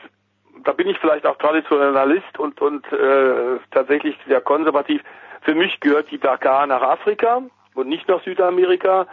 [0.64, 5.02] da bin ich vielleicht auch Traditionalist und, und äh, tatsächlich sehr konservativ,
[5.42, 7.42] für mich gehört die Dakar nach Afrika
[7.74, 9.06] und nicht nach Südamerika.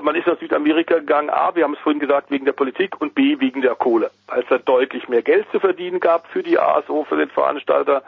[0.00, 3.14] Man ist nach Südamerika gegangen, A, wir haben es vorhin gesagt, wegen der Politik und
[3.14, 4.10] B, wegen der Kohle.
[4.28, 8.02] Als da deutlich mehr Geld zu verdienen gab für die ASO, für den Veranstalter.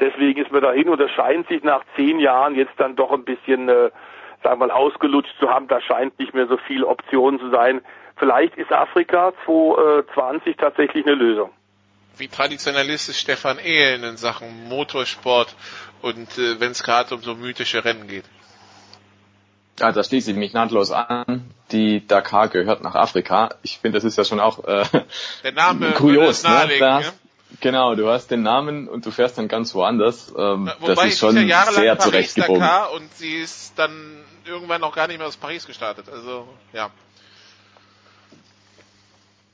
[0.00, 3.24] Deswegen ist man dahin und es scheint sich nach zehn Jahren jetzt dann doch ein
[3.24, 3.90] bisschen äh,
[4.42, 5.68] sagen wir mal, ausgelutscht zu haben.
[5.68, 7.80] Da scheint nicht mehr so viel Option zu sein.
[8.16, 11.50] Vielleicht ist Afrika 2020 tatsächlich eine Lösung.
[12.16, 15.54] Wie Traditionalist ist Stefan Ehlen in Sachen Motorsport
[16.02, 18.24] und äh, wenn es gerade um so mythische Rennen geht?
[19.78, 21.50] Ja, da schließe ich mich nahtlos an.
[21.72, 23.54] Die Dakar gehört nach Afrika.
[23.62, 24.84] Ich finde, das ist ja schon auch äh,
[25.42, 26.42] Der Name kurios.
[26.42, 26.68] Ne?
[26.78, 27.12] Da, ja?
[27.60, 30.28] Genau, du hast den Namen und du fährst dann ganz woanders.
[30.36, 32.60] Ähm, Wobei das ist schon ja jahrelang sehr zurechtgebogen.
[32.60, 36.08] Dakar und sie ist dann irgendwann auch gar nicht mehr aus Paris gestartet.
[36.08, 36.90] Also ja.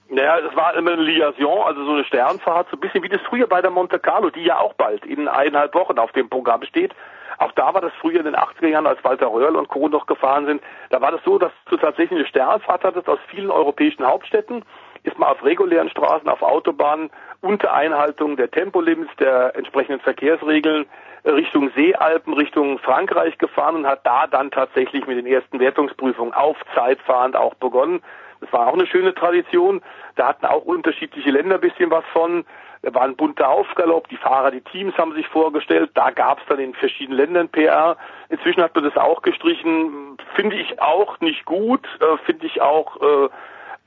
[0.09, 3.21] Naja, es war immer eine Liaison, also so eine Sternfahrt, so ein bisschen wie das
[3.23, 6.63] früher bei der Monte Carlo, die ja auch bald in eineinhalb Wochen auf dem Programm
[6.63, 6.95] steht.
[7.39, 9.89] Auch da war das früher in den 80er Jahren, als Walter Röhrl und Co.
[9.89, 10.63] noch gefahren sind.
[10.91, 14.65] Da war das so, dass du tatsächlich eine Sternfahrt hattest aus vielen europäischen Hauptstädten,
[15.03, 20.87] ist man auf regulären Straßen, auf Autobahnen unter Einhaltung der Tempolimits, der entsprechenden Verkehrsregeln
[21.27, 26.57] Richtung Seealpen, Richtung Frankreich gefahren und hat da dann tatsächlich mit den ersten Wertungsprüfungen auf
[26.75, 28.01] Zeit fahrend auch begonnen.
[28.41, 29.83] Das war auch eine schöne Tradition.
[30.15, 32.45] Da hatten auch unterschiedliche Länder ein bisschen was von.
[32.83, 36.47] Da war ein bunter Aufgalopp, die Fahrer, die Teams haben sich vorgestellt, da gab es
[36.47, 37.97] dann in verschiedenen Ländern PR.
[38.29, 43.01] Inzwischen hat man das auch gestrichen, finde ich auch nicht gut, äh, finde ich auch,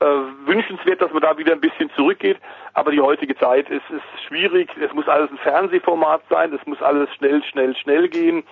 [0.00, 0.04] äh,
[0.46, 2.38] wünschenswert, dass man da wieder ein bisschen zurückgeht.
[2.74, 4.70] Aber die heutige Zeit ist, ist schwierig.
[4.80, 6.52] Es muss alles ein Fernsehformat sein.
[6.52, 8.42] Es muss alles schnell, schnell, schnell gehen.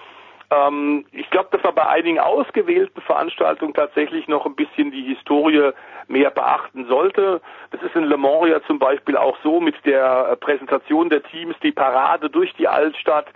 [0.51, 5.73] Ähm, ich glaube, dass man bei einigen ausgewählten Veranstaltungen tatsächlich noch ein bisschen die Historie
[6.07, 7.41] mehr beachten sollte.
[7.71, 11.55] Das ist in Le Mans ja zum Beispiel auch so mit der Präsentation der Teams,
[11.63, 13.27] die Parade durch die Altstadt.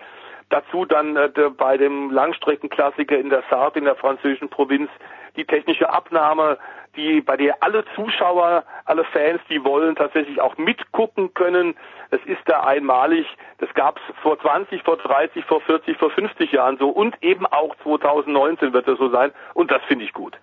[0.52, 4.90] Dazu dann äh, bei dem Langstreckenklassiker in der Sarthe in der französischen Provinz
[5.34, 6.58] die technische Abnahme,
[6.94, 11.74] die bei der alle Zuschauer, alle Fans, die wollen, tatsächlich auch mitgucken können.
[12.10, 13.26] Es ist da einmalig.
[13.60, 17.46] Das gab es vor 20, vor 30, vor 40, vor 50 Jahren so und eben
[17.46, 20.36] auch 2019 wird es so sein und das finde ich gut.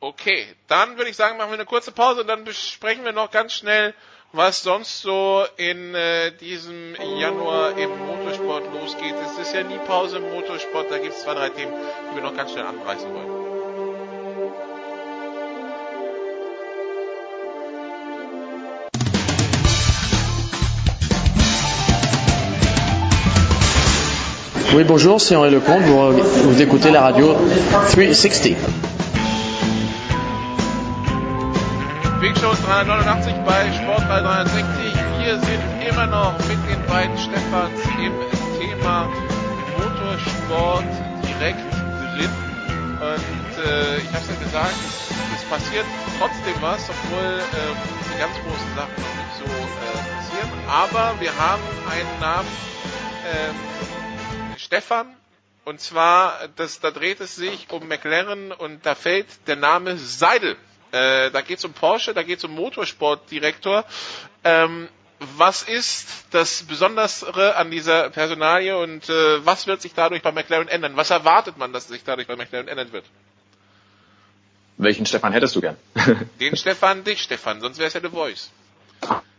[0.00, 3.30] Okay, dann würde ich sagen, machen wir eine kurze Pause und dann besprechen wir noch
[3.30, 3.94] ganz schnell,
[4.32, 9.14] was sonst so in äh, diesem Januar im Motorsport losgeht.
[9.24, 11.72] Es ist ja nie Pause im Motorsport, da gibt es zwei, drei Themen,
[12.10, 13.46] die wir noch ganz schnell anreißen wollen.
[24.74, 27.34] Oui, bonjour, c'est Henri Lecomte, vous, vous écoutez la radio
[27.94, 28.56] 360.
[32.20, 34.94] Big Show 389 bei Sportball 360.
[35.20, 38.14] Wir sind immer noch mit den beiden Stefans im
[38.58, 39.06] Thema
[39.76, 40.84] Motorsport
[41.24, 42.30] direkt drin.
[43.00, 45.84] Und äh, ich habe es ja gesagt, es, es, passiert
[46.18, 47.74] trotzdem was, obwohl äh,
[48.14, 50.50] die ganz großen Sachen noch nicht so äh, passieren.
[50.68, 52.48] Aber wir haben einen Namen,
[53.26, 55.14] ähm, Stefan.
[55.66, 60.56] Und zwar, das, da dreht es sich um McLaren und da fällt der Name Seidel.
[60.92, 63.84] Äh, da geht es um Porsche, da geht es um Motorsportdirektor.
[64.44, 64.88] Ähm,
[65.36, 70.68] was ist das Besondere an dieser Personalie und äh, was wird sich dadurch bei McLaren
[70.68, 70.96] ändern?
[70.96, 73.04] Was erwartet man, dass sich dadurch bei McLaren ändern wird?
[74.78, 75.76] Welchen Stefan hättest du gern?
[76.40, 78.50] Den Stefan, dich Stefan, sonst wäre es ja The Voice.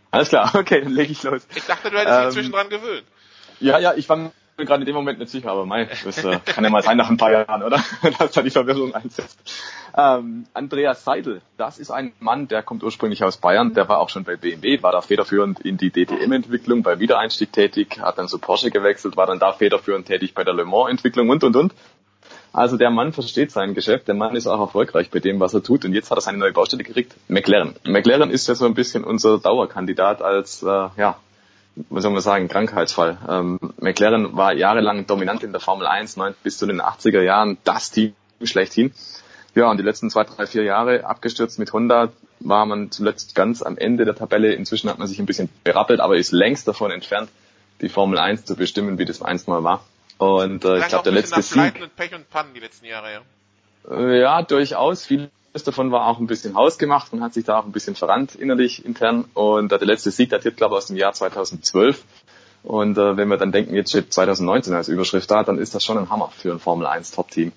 [0.10, 1.44] Alles klar, okay, dann lege ich los.
[1.56, 3.06] Ich dachte, du hättest Ähm, dich zwischendran gewöhnt.
[3.60, 4.32] Ja, ja, ich war
[4.66, 7.10] gerade in dem Moment nicht sicher, aber mei, das äh, kann ja mal sein nach
[7.10, 7.84] ein paar Jahren, oder?
[8.20, 9.40] Dass da die Verwirrung einsetzt.
[9.96, 14.10] Ähm, Andreas Seidel, das ist ein Mann, der kommt ursprünglich aus Bayern, der war auch
[14.10, 18.40] schon bei BMW, war da federführend in die DTM-Entwicklung, bei Wiedereinstieg tätig, hat dann zu
[18.40, 21.74] Porsche gewechselt, war dann da federführend tätig bei der Le Mans-Entwicklung und, und, und.
[22.54, 25.62] Also der Mann versteht sein Geschäft, der Mann ist auch erfolgreich bei dem, was er
[25.62, 27.76] tut und jetzt hat er seine neue Baustelle gekriegt, McLaren.
[27.84, 30.66] McLaren ist ja so ein bisschen unser Dauerkandidat als, äh,
[30.98, 31.18] ja,
[31.90, 33.18] was soll man sagen, Krankheitsfall.
[33.30, 37.58] Ähm, McLaren war jahrelang dominant in der Formel 1, neun, bis zu den 80er Jahren
[37.64, 38.94] das Team schlechthin.
[39.56, 43.62] Ja, und die letzten zwei, drei, vier Jahre abgestürzt mit Honda war man zuletzt ganz
[43.62, 44.54] am Ende der Tabelle.
[44.54, 47.30] Inzwischen hat man sich ein bisschen berappelt, aber ist längst davon entfernt,
[47.82, 49.84] die Formel 1 zu bestimmen, wie das einst mal war.
[50.18, 53.96] Und äh, ich glaube, der letzte Sieg, Pech und Pannen die letzten Jahre, ja.
[53.96, 55.10] äh, ja, durchaus.
[55.58, 58.36] Vieles davon war auch ein bisschen hausgemacht und hat sich da auch ein bisschen verrannt
[58.36, 59.26] innerlich, intern.
[59.34, 62.04] Und äh, der letzte Sieg datiert, glaube ich, aus dem Jahr 2012.
[62.62, 65.84] Und äh, wenn wir dann denken, jetzt steht 2019 als Überschrift da, dann ist das
[65.84, 67.54] schon ein Hammer für ein Formel 1 Top-Team.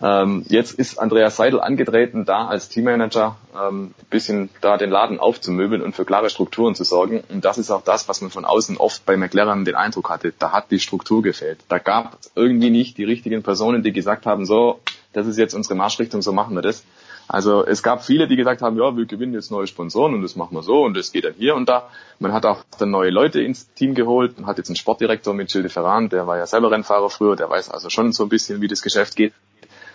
[0.00, 5.82] Ähm, jetzt ist Andreas Seidel angetreten, da als Teammanager ähm, bisschen da den Laden aufzumöbeln
[5.82, 7.22] und für klare Strukturen zu sorgen.
[7.28, 10.32] Und das ist auch das, was man von außen oft bei McLaren den Eindruck hatte.
[10.38, 11.58] Da hat die Struktur gefehlt.
[11.68, 14.80] Da gab es irgendwie nicht die richtigen Personen, die gesagt haben, so,
[15.12, 16.84] das ist jetzt unsere Marschrichtung, so machen wir das.
[17.26, 20.36] Also es gab viele, die gesagt haben, ja, wir gewinnen jetzt neue Sponsoren und das
[20.36, 21.88] machen wir so und das geht dann hier und da.
[22.18, 24.38] Man hat auch dann neue Leute ins Team geholt.
[24.38, 27.36] Man hat jetzt einen Sportdirektor mit Gilles de Ferran, der war ja selber Rennfahrer früher,
[27.36, 29.32] der weiß also schon so ein bisschen, wie das Geschäft geht.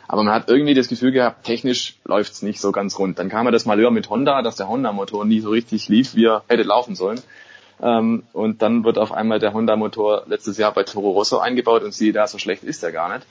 [0.08, 3.20] Aber man hat irgendwie das Gefühl gehabt, technisch läuft's nicht so ganz rund.
[3.20, 6.26] Dann kam ja das Malheur mit Honda, dass der Honda-Motor nie so richtig lief, wie
[6.26, 7.22] er hätte laufen sollen.
[7.80, 11.94] Ähm, und dann wird auf einmal der Honda-Motor letztes Jahr bei Toro Rosso eingebaut und
[11.94, 13.28] siehe da, so schlecht ist er gar nicht.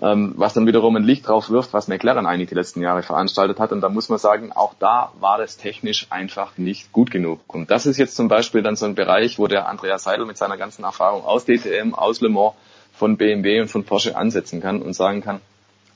[0.00, 3.72] Ähm, was dann wiederum ein Licht drauf wirft, was McLaren einige letzten Jahre veranstaltet hat.
[3.72, 7.40] Und da muss man sagen, auch da war das technisch einfach nicht gut genug.
[7.46, 10.38] Und das ist jetzt zum Beispiel dann so ein Bereich, wo der Andreas Seidel mit
[10.38, 12.54] seiner ganzen Erfahrung aus DTM, aus Le Mans,
[12.92, 15.40] von BMW und von Porsche ansetzen kann und sagen kann,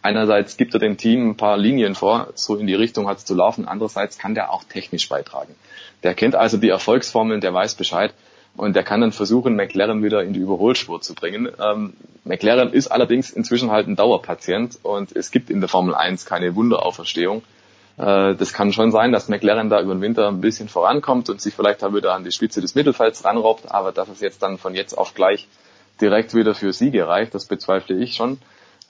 [0.02, 3.24] einerseits gibt er dem Team ein paar Linien vor, so in die Richtung hat es
[3.24, 5.54] zu laufen, andererseits kann der auch technisch beitragen.
[6.02, 8.14] Der kennt also die Erfolgsformeln, der weiß Bescheid
[8.56, 11.48] und der kann dann versuchen, McLaren wieder in die Überholspur zu bringen.
[11.62, 11.94] Ähm,
[12.24, 16.54] McLaren ist allerdings inzwischen halt ein Dauerpatient und es gibt in der Formel 1 keine
[16.54, 17.42] Wunderauferstehung.
[17.98, 21.40] Äh, das kann schon sein, dass McLaren da über den Winter ein bisschen vorankommt und
[21.40, 24.58] sich vielleicht da wieder an die Spitze des Mittelfelds ranrobbt, aber dass es jetzt dann
[24.58, 25.48] von jetzt auf gleich
[26.00, 28.38] direkt wieder für Siege reicht, das bezweifle ich schon.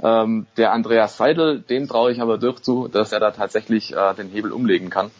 [0.02, 4.14] Ähm, der Andreas Seidel, dem traue ich aber durch zu, dass er da tatsächlich äh,
[4.14, 5.10] den Hebel umlegen kann.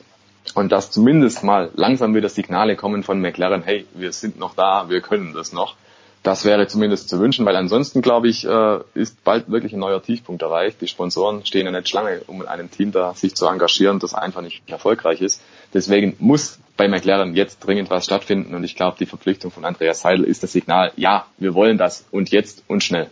[0.55, 4.89] Und dass zumindest mal langsam wieder Signale kommen von McLaren, hey, wir sind noch da,
[4.89, 5.77] wir können das noch.
[6.23, 10.03] Das wäre zumindest zu wünschen, weil ansonsten, glaube ich, äh, ist bald wirklich ein neuer
[10.03, 10.81] Tiefpunkt erreicht.
[10.81, 14.13] Die Sponsoren stehen ja nicht Schlange, um in einem Team da sich zu engagieren, das
[14.13, 15.41] einfach nicht erfolgreich ist.
[15.73, 20.01] Deswegen muss bei McLaren jetzt dringend was stattfinden und ich glaube, die Verpflichtung von Andreas
[20.01, 23.09] Seidel ist das Signal, ja, wir wollen das und jetzt und schnell.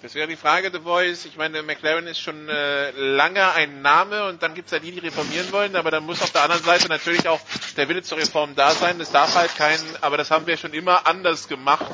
[0.00, 1.24] Das wäre die Frage, The Voice.
[1.24, 4.92] Ich meine, McLaren ist schon äh, lange ein Name und dann gibt es ja die,
[4.92, 7.40] die reformieren wollen, aber dann muss auf der anderen Seite natürlich auch
[7.76, 9.00] der Wille zur Reform da sein.
[9.00, 11.90] Es darf halt kein, aber das haben wir schon immer anders gemacht,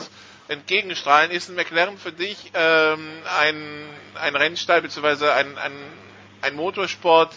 [0.49, 1.31] entgegenstrahlen.
[1.31, 3.09] Ist ein McLaren für dich ähm,
[3.41, 5.31] ein, ein Rennstall bzw.
[5.31, 5.73] ein, ein,
[6.43, 7.35] ein Motorsport,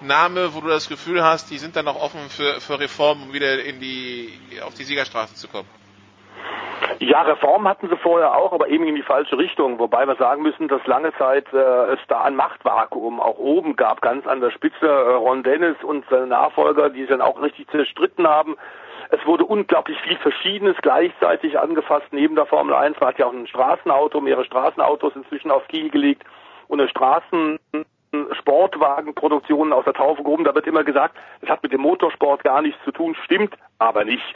[0.00, 3.32] Name, wo du das Gefühl hast, die sind dann auch offen für, für Reformen, um
[3.32, 4.32] wieder in die,
[4.62, 5.68] auf die Siegerstraße zu kommen?
[6.98, 9.78] Ja, Reform hatten sie vorher auch, aber eben in die falsche Richtung.
[9.78, 14.00] Wobei wir sagen müssen, dass lange Zeit äh, es da ein Machtvakuum auch oben gab,
[14.02, 14.86] ganz an der Spitze.
[14.86, 18.56] Äh, Ron Dennis und seine Nachfolger, die sich dann auch richtig zerstritten haben.
[19.10, 23.00] Es wurde unglaublich viel Verschiedenes gleichzeitig angefasst neben der Formel 1.
[23.00, 26.24] Man hat ja auch ein Straßenauto, mehrere Straßenautos inzwischen aufs Kiel gelegt
[26.68, 27.58] und eine Straßen
[28.40, 30.44] Sportwagenproduktionen aus der Taufe gehoben.
[30.44, 34.04] Da wird immer gesagt, es hat mit dem Motorsport gar nichts zu tun, stimmt aber
[34.04, 34.34] nicht.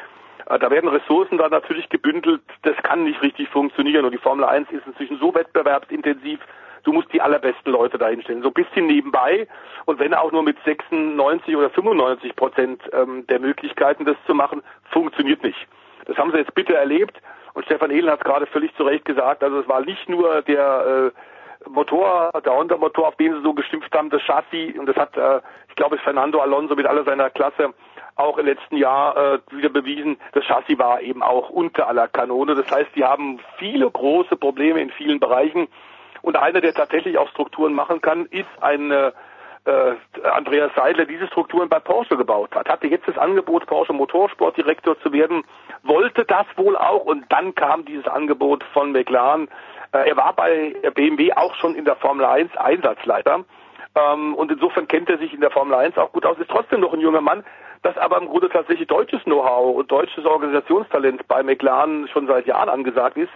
[0.52, 4.04] Äh, da werden Ressourcen da natürlich gebündelt, das kann nicht richtig funktionieren.
[4.04, 6.40] Und die Formel 1 ist inzwischen so wettbewerbsintensiv,
[6.84, 8.42] du musst die allerbesten Leute dahinstellen.
[8.42, 9.46] So ein bisschen nebenbei
[9.86, 14.62] und wenn auch nur mit 96 oder 95 Prozent ähm, der Möglichkeiten, das zu machen,
[14.90, 15.68] funktioniert nicht.
[16.06, 17.20] Das haben sie jetzt bitte erlebt
[17.54, 20.42] und Stefan Ehlen hat es gerade völlig zu Recht gesagt, also es war nicht nur
[20.42, 24.96] der äh, Motor, der Honda-Motor, auf den sie so geschimpft haben, das Chassis und das
[24.96, 27.72] hat, äh, ich glaube, Fernando Alonso mit aller seiner Klasse
[28.16, 32.54] auch im letzten Jahr äh, wieder bewiesen, das Chassis war eben auch unter aller Kanone.
[32.54, 35.68] Das heißt, die haben viele große Probleme in vielen Bereichen.
[36.20, 39.12] Und einer, der tatsächlich auch Strukturen machen kann, ist ein äh,
[40.24, 42.68] Andreas Seidler, diese Strukturen bei Porsche gebaut hat.
[42.68, 45.44] Hatte jetzt das Angebot, Porsche Motorsportdirektor zu werden,
[45.82, 49.48] wollte das wohl auch und dann kam dieses Angebot von McLaren.
[49.92, 53.44] Äh, er war bei BMW auch schon in der Formel 1 Einsatzleiter.
[53.94, 56.80] Ähm, und insofern kennt er sich in der Formel 1 auch gut aus, ist trotzdem
[56.80, 57.44] noch ein junger Mann,
[57.82, 62.68] das aber im Grunde tatsächlich deutsches Know-how und deutsches Organisationstalent bei McLaren schon seit Jahren
[62.68, 63.32] angesagt ist.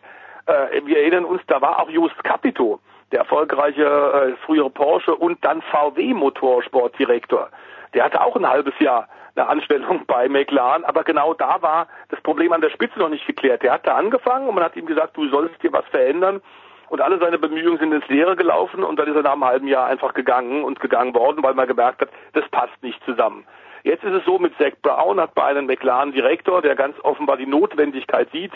[0.46, 2.80] Äh, wir erinnern uns, da war auch Just Capito,
[3.12, 7.50] der erfolgreiche äh, frühere Porsche und dann VW Motorsportdirektor.
[7.94, 12.20] Der hatte auch ein halbes Jahr eine Anstellung bei McLaren, aber genau da war das
[12.22, 13.62] Problem an der Spitze noch nicht geklärt.
[13.62, 16.40] Der hat da angefangen und man hat ihm gesagt, du sollst dir was verändern
[16.88, 19.68] und alle seine Bemühungen sind ins Leere gelaufen und dann ist er nach einem halben
[19.68, 23.44] Jahr einfach gegangen und gegangen worden, weil man gemerkt hat, das passt nicht zusammen.
[23.86, 27.46] Jetzt ist es so, mit Zach Brown hat bei einem McLaren-Direktor, der ganz offenbar die
[27.46, 28.50] Notwendigkeit sieht,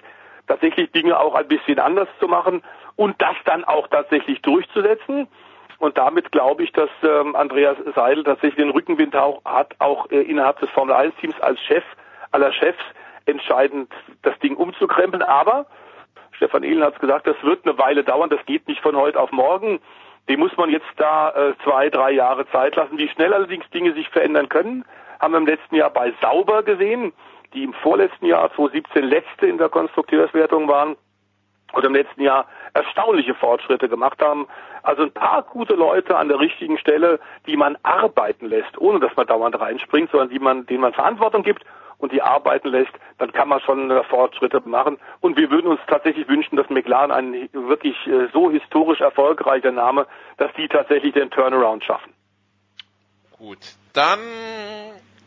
[0.49, 2.65] tatsächlich Dinge auch ein bisschen anders zu machen
[2.97, 5.29] und das dann auch tatsächlich durchzusetzen.
[5.79, 10.21] Und damit glaube ich, dass ähm, Andreas Seidel tatsächlich den Rückenwind auch, hat, auch äh,
[10.21, 11.85] innerhalb des Formel 1-Teams als Chef
[12.33, 12.83] aller Chefs
[13.27, 13.93] entscheidend
[14.23, 15.23] das Ding umzukrempeln.
[15.23, 15.67] Aber
[16.33, 19.21] Stefan Ehlen hat es gesagt, das wird eine Weile dauern, das geht nicht von heute
[19.21, 19.79] auf morgen.
[20.29, 22.99] Dem muss man jetzt da äh, zwei, drei Jahre Zeit lassen.
[22.99, 24.85] Wie schnell allerdings Dinge sich verändern können,
[25.21, 27.13] haben wir im letzten Jahr bei Sauber gesehen,
[27.55, 30.97] die im vorletzten Jahr 2017 letzte in der Konstrukteurswertung waren
[31.73, 34.49] und im letzten Jahr erstaunliche Fortschritte gemacht haben.
[34.83, 39.15] Also ein paar gute Leute an der richtigen Stelle, die man arbeiten lässt, ohne dass
[39.17, 41.65] man dauernd reinspringt, sondern die man, denen man Verantwortung gibt
[41.99, 44.99] und die arbeiten lässt, dann kann man schon Fortschritte machen.
[45.21, 50.07] Und wir würden uns tatsächlich wünschen, dass McLaren ein wirklich äh, so historisch erfolgreicher Name,
[50.39, 52.15] dass die tatsächlich den Turnaround schaffen.
[53.37, 53.59] Gut,
[53.93, 54.19] dann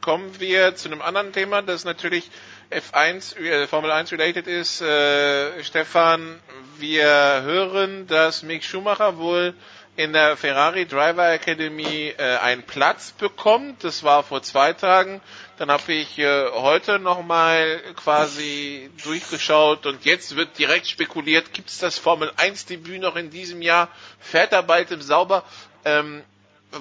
[0.03, 2.29] kommen wir zu einem anderen Thema, das natürlich
[2.69, 4.81] F1, äh, Formel 1 related ist.
[4.81, 6.39] Äh, Stefan,
[6.77, 9.53] wir hören, dass Mick Schumacher wohl
[9.95, 13.85] in der Ferrari Driver Academy äh, einen Platz bekommt.
[13.85, 15.21] Das war vor zwei Tagen.
[15.57, 21.77] Dann habe ich äh, heute nochmal quasi durchgeschaut und jetzt wird direkt spekuliert, gibt es
[21.77, 23.87] das Formel 1 Debüt noch in diesem Jahr?
[24.19, 25.45] Fährt er bald im Sauber?
[25.85, 26.23] Ähm,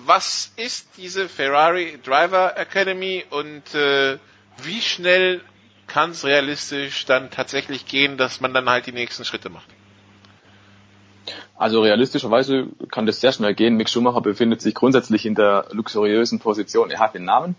[0.06, 4.18] was ist diese Ferrari Driver Academy und äh,
[4.62, 5.40] wie schnell
[5.86, 9.68] kann es realistisch dann tatsächlich gehen, dass man dann halt die nächsten Schritte macht?
[11.56, 13.76] Also realistischerweise kann das sehr schnell gehen.
[13.76, 16.90] Mick Schumacher befindet sich grundsätzlich in der luxuriösen Position.
[16.90, 17.54] Er hat den Namen.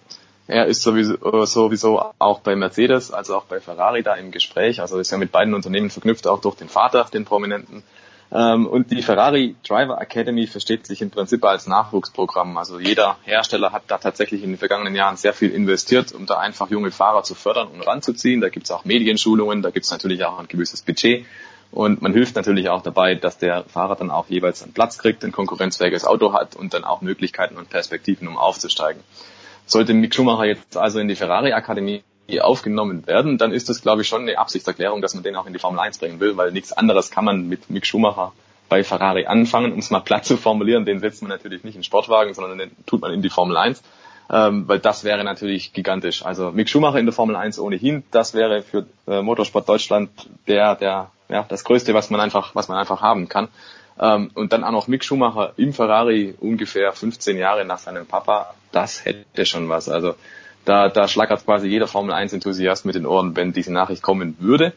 [0.48, 4.82] Er ist sowieso, äh, sowieso auch bei Mercedes, also auch bei Ferrari da im Gespräch.
[4.82, 7.84] Also ist ja mit beiden Unternehmen verknüpft, auch durch den Vater, den Prominenten.
[8.32, 12.58] Ähm, und die Ferrari Driver Academy versteht sich im Prinzip als Nachwuchsprogramm.
[12.58, 16.40] Also jeder Hersteller hat da tatsächlich in den vergangenen Jahren sehr viel investiert, um da
[16.40, 18.42] einfach junge Fahrer zu fördern und ranzuziehen.
[18.42, 21.26] Da gibt's auch Medienschulungen, da gibt's natürlich auch ein gewisses Budget.
[21.72, 25.26] Und man hilft natürlich auch dabei, dass der Fahrer dann auch jeweils einen Platz kriegt,
[25.26, 29.02] ein konkurrenzfähiges Auto hat und dann auch Möglichkeiten und Perspektiven, um aufzusteigen.
[29.66, 32.04] Sollte Mick Schumacher jetzt also in die Ferrari Akademie
[32.42, 35.54] aufgenommen werden, dann ist das, glaube ich, schon eine Absichtserklärung, dass man den auch in
[35.54, 38.34] die Formel 1 bringen will, weil nichts anderes kann man mit Mick Schumacher
[38.70, 40.86] bei Ferrari anfangen, um es mal platt zu formulieren.
[40.86, 43.84] Den setzt man natürlich nicht in Sportwagen, sondern den tut man in die Formel 1,
[44.32, 46.26] ähm, weil das wäre natürlich gigantisch.
[46.26, 50.10] Also Mick Schumacher in der Formel 1 ohnehin, das wäre für äh, Motorsport Deutschland
[50.48, 53.50] der, der, ja, das Größte, was man einfach, was man einfach haben kann.
[54.00, 58.54] Ähm, und dann auch noch Mick Schumacher im Ferrari ungefähr 15 Jahre nach seinem Papa,
[58.72, 59.90] das hätte schon was.
[59.90, 60.16] Also
[60.66, 64.36] da, da schlagert quasi jeder Formel 1 Enthusiast mit den Ohren, wenn diese Nachricht kommen
[64.40, 64.74] würde.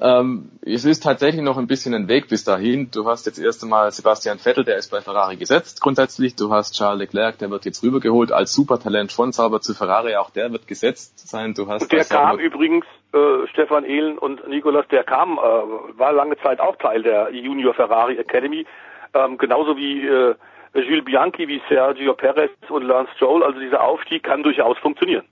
[0.00, 2.90] Ähm, es ist tatsächlich noch ein bisschen ein Weg bis dahin.
[2.90, 6.34] Du hast jetzt erst einmal Sebastian Vettel, der ist bei Ferrari gesetzt grundsätzlich.
[6.34, 10.16] Du hast Charles Leclerc, der wird jetzt rübergeholt als Supertalent von Sauber zu Ferrari.
[10.16, 11.54] Auch der wird gesetzt sein.
[11.54, 16.12] Du hast und der kam übrigens, äh, Stefan Ehlen und Nicolas, der kam, äh, war
[16.12, 18.66] lange Zeit auch Teil der Junior Ferrari Academy.
[19.14, 20.34] Ähm, genauso wie äh,
[20.74, 23.42] Jules Bianchi, wie Sergio Perez und Lance Stroll.
[23.42, 25.24] Also dieser Aufstieg kann durchaus funktionieren.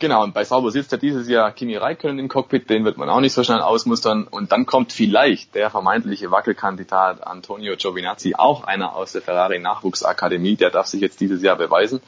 [0.00, 3.08] Genau, und bei Sauber sitzt ja dieses Jahr Kimi Räikkönen im Cockpit, den wird man
[3.08, 4.26] auch nicht so schnell ausmustern.
[4.28, 10.56] Und dann kommt vielleicht der vermeintliche Wackelkandidat Antonio Giovinazzi, auch einer aus der Ferrari Nachwuchsakademie,
[10.56, 12.02] der darf sich jetzt dieses Jahr beweisen.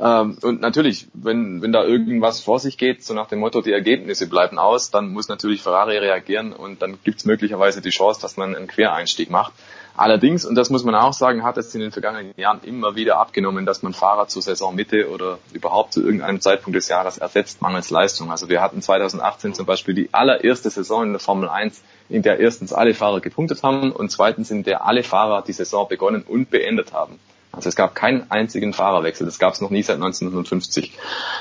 [0.00, 3.72] Ähm, und natürlich, wenn, wenn da irgendwas vor sich geht, so nach dem Motto, die
[3.72, 8.20] Ergebnisse bleiben aus, dann muss natürlich Ferrari reagieren und dann gibt es möglicherweise die Chance,
[8.20, 9.52] dass man einen Quereinstieg macht.
[9.96, 13.18] Allerdings, und das muss man auch sagen, hat es in den vergangenen Jahren immer wieder
[13.18, 17.90] abgenommen, dass man Fahrer zur Saisonmitte oder überhaupt zu irgendeinem Zeitpunkt des Jahres ersetzt, mangels
[17.90, 18.30] Leistung.
[18.30, 22.38] Also wir hatten 2018 zum Beispiel die allererste Saison in der Formel 1, in der
[22.38, 26.48] erstens alle Fahrer gepunktet haben und zweitens in der alle Fahrer die Saison begonnen und
[26.48, 27.18] beendet haben.
[27.52, 29.26] Also es gab keinen einzigen Fahrerwechsel.
[29.26, 30.92] Das gab es noch nie seit 1950.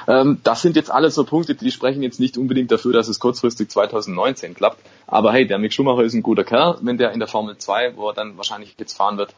[0.07, 3.19] Ähm, das sind jetzt alles so Punkte, die sprechen jetzt nicht unbedingt dafür, dass es
[3.19, 4.79] kurzfristig 2019 klappt.
[5.05, 6.77] Aber hey, der Mick Schumacher ist ein guter Kerl.
[6.81, 9.35] Wenn der in der Formel 2, wo er dann wahrscheinlich jetzt fahren wird,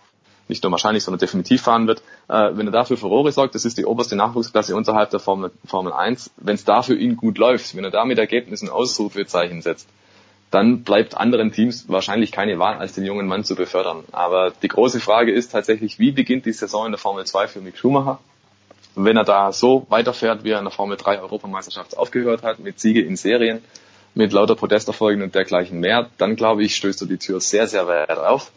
[0.47, 3.77] nicht nur wahrscheinlich, sondern definitiv fahren wird, äh, wenn er dafür Furore sorgt, das ist
[3.77, 7.75] die oberste Nachwuchsklasse unterhalb der Formel, Formel 1, wenn es da für ihn gut läuft,
[7.75, 9.87] wenn er da mit Ergebnissen Ausrufezeichen setzt,
[10.51, 14.03] dann bleibt anderen Teams wahrscheinlich keine Wahl, als den jungen Mann zu befördern.
[14.11, 17.61] Aber die große Frage ist tatsächlich, wie beginnt die Saison in der Formel 2 für
[17.61, 18.19] Mick Schumacher?
[19.05, 22.79] wenn er da so weiterfährt, wie er in der Formel 3 Europameisterschaft aufgehört hat, mit
[22.79, 23.61] Siege in Serien,
[24.13, 27.87] mit lauter Protesterfolgen und dergleichen mehr, dann glaube ich, stößt er die Tür sehr, sehr
[27.87, 28.51] weit auf.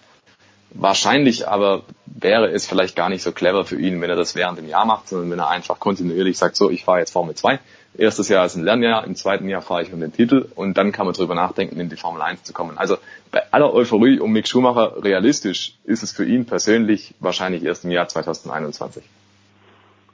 [0.70, 4.58] Wahrscheinlich aber wäre es vielleicht gar nicht so clever für ihn, wenn er das während
[4.58, 7.60] dem Jahr macht, sondern wenn er einfach kontinuierlich sagt, so, ich fahre jetzt Formel 2,
[7.96, 10.92] Erstes Jahr ist ein Lernjahr, im zweiten Jahr fahre ich um den Titel und dann
[10.92, 12.78] kann man drüber nachdenken, in die Formel 1 zu kommen.
[12.78, 12.96] Also
[13.30, 17.90] bei aller Euphorie um Mick Schumacher, realistisch ist es für ihn persönlich wahrscheinlich erst im
[17.90, 19.04] Jahr 2021.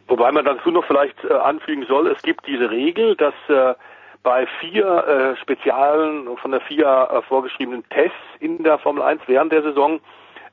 [0.09, 3.75] Wobei man dazu noch vielleicht äh, anfügen soll, es gibt diese Regel, dass äh,
[4.25, 9.53] bei vier äh, spezialen, von der FIA äh, vorgeschriebenen Tests in der Formel 1 während
[9.53, 10.01] der Saison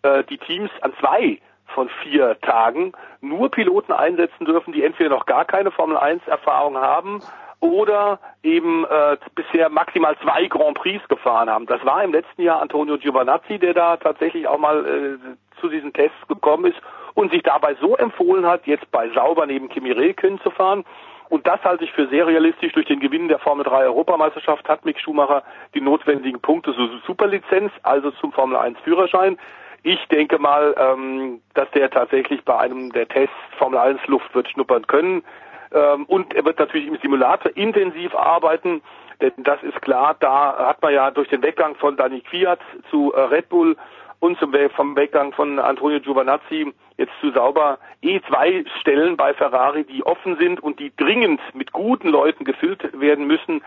[0.04, 5.26] äh, die Teams an zwei von vier Tagen nur Piloten einsetzen dürfen, die entweder noch
[5.26, 7.22] gar keine Formel 1 Erfahrung haben
[7.60, 11.66] oder eben äh, bisher maximal zwei Grand Prix gefahren haben.
[11.66, 15.94] Das war im letzten Jahr Antonio Giovanazzi, der da tatsächlich auch mal äh, zu diesen
[15.94, 16.80] Tests gekommen ist
[17.14, 20.84] und sich dabei so empfohlen hat, jetzt bei Sauber neben Kimi Räikkönen zu fahren.
[21.30, 22.74] Und das halte ich für sehr realistisch.
[22.74, 27.72] Durch den Gewinn der Formel 3 Europameisterschaft hat Mick Schumacher die notwendigen Punkte zur Superlizenz,
[27.82, 29.40] also zum Formel 1 Führerschein.
[29.88, 34.50] Ich denke mal, ähm, dass der tatsächlich bei einem der Tests Formel 1 Luft wird
[34.50, 35.24] schnuppern können.
[35.72, 38.82] Ähm, und er wird natürlich im Simulator intensiv arbeiten,
[39.22, 43.14] denn das ist klar, da hat man ja durch den Weggang von Dani Kwiat zu
[43.14, 43.78] äh, Red Bull
[44.20, 49.84] und zum, vom Weggang von Antonio Giovanazzi jetzt zu Sauber eh zwei Stellen bei Ferrari,
[49.84, 53.62] die offen sind und die dringend mit guten Leuten gefüllt werden müssen.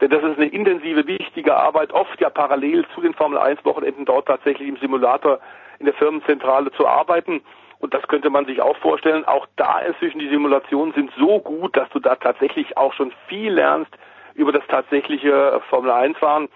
[0.00, 4.04] Denn das ist eine intensive, wichtige Arbeit, oft ja parallel zu den Formel 1 Wochenenden
[4.04, 5.40] dort tatsächlich im Simulator
[5.84, 7.42] in der Firmenzentrale zu arbeiten.
[7.78, 9.26] Und das könnte man sich auch vorstellen.
[9.26, 13.52] Auch da inzwischen die Simulationen sind so gut, dass du da tatsächlich auch schon viel
[13.52, 13.92] lernst
[14.34, 16.48] über das tatsächliche Formel 1 fahren.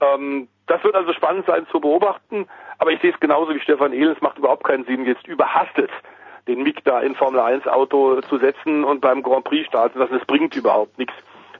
[0.00, 2.48] Ähm, das wird also spannend sein zu beobachten.
[2.78, 4.16] Aber ich sehe es genauso wie Stefan Ehlen.
[4.16, 5.90] Es macht überhaupt keinen Sinn, jetzt überhastet
[6.48, 10.18] den Mick da in Formel 1 Auto zu setzen und beim Grand Prix starten lassen.
[10.18, 11.14] Das bringt überhaupt nichts.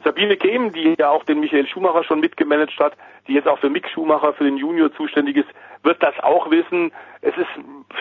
[0.04, 2.92] Sabine Kehm, die ja auch den Michael Schumacher schon mitgemanagt hat,
[3.26, 5.48] die jetzt auch für Mick Schumacher, für den Junior zuständig ist,
[5.82, 6.92] wird das auch wissen.
[7.22, 7.48] Es ist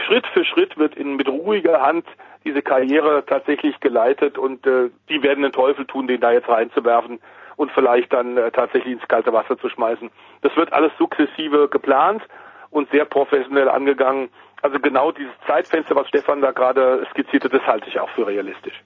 [0.06, 2.06] Schritt für Schritt wird in, mit ruhiger Hand
[2.43, 7.19] diese Karriere tatsächlich geleitet und äh, die werden den Teufel tun, den da jetzt reinzuwerfen
[7.56, 10.09] und vielleicht dann äh, tatsächlich ins kalte Wasser zu schmeißen.
[10.41, 12.23] Das wird alles sukzessive geplant
[12.69, 14.30] und sehr professionell angegangen.
[14.61, 18.82] Also genau dieses Zeitfenster, was Stefan da gerade skizzierte, das halte ich auch für realistisch.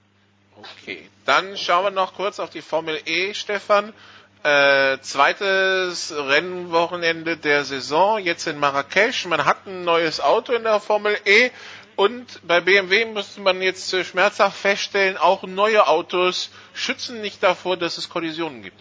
[0.57, 3.93] Okay, dann schauen wir noch kurz auf die Formel E, Stefan.
[4.43, 9.25] Äh, zweites Rennwochenende der Saison, jetzt in Marrakesch.
[9.25, 11.51] Man hat ein neues Auto in der Formel E.
[11.95, 17.75] Und bei BMW musste man jetzt äh, schmerzhaft feststellen, auch neue Autos schützen nicht davor,
[17.77, 18.79] dass es Kollisionen gibt.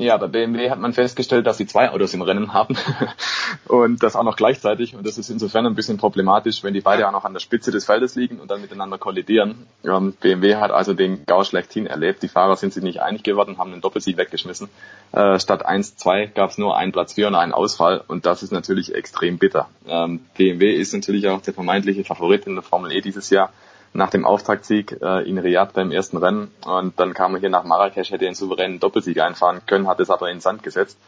[0.00, 2.76] Ja, bei BMW hat man festgestellt, dass sie zwei Autos im Rennen haben
[3.66, 4.94] und das auch noch gleichzeitig.
[4.94, 7.72] Und das ist insofern ein bisschen problematisch, wenn die beide auch noch an der Spitze
[7.72, 9.66] des Feldes liegen und dann miteinander kollidieren.
[9.84, 12.22] Ähm, BMW hat also den Gau schlechthin erlebt.
[12.22, 14.68] Die Fahrer sind sich nicht einig geworden, haben den Doppelsieg weggeschmissen.
[15.10, 18.52] Äh, statt 1-2 gab es nur einen Platz 4 und einen Ausfall und das ist
[18.52, 19.68] natürlich extrem bitter.
[19.88, 23.52] Ähm, BMW ist natürlich auch der vermeintliche Favorit in der Formel E dieses Jahr
[23.92, 26.50] nach dem Auftaktsieg äh, in Riyadh beim ersten Rennen.
[26.64, 30.10] Und dann kam er hier nach Marrakesch, hätte einen souveränen Doppelsieg einfahren können, hat es
[30.10, 30.98] aber in den Sand gesetzt.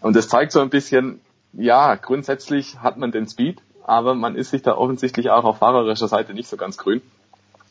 [0.00, 1.20] Und das zeigt so ein bisschen,
[1.52, 6.08] ja, grundsätzlich hat man den Speed, aber man ist sich da offensichtlich auch auf fahrerischer
[6.08, 7.02] Seite nicht so ganz grün.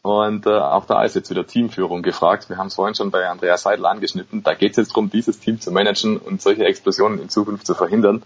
[0.01, 2.47] Und äh, auch da ist jetzt wieder Teamführung gefragt.
[2.47, 4.43] Wir haben es vorhin schon bei Andreas Seidel angeschnitten.
[4.43, 7.73] Da geht es jetzt darum, dieses Team zu managen und solche Explosionen in Zukunft zu
[7.73, 8.21] verhindern.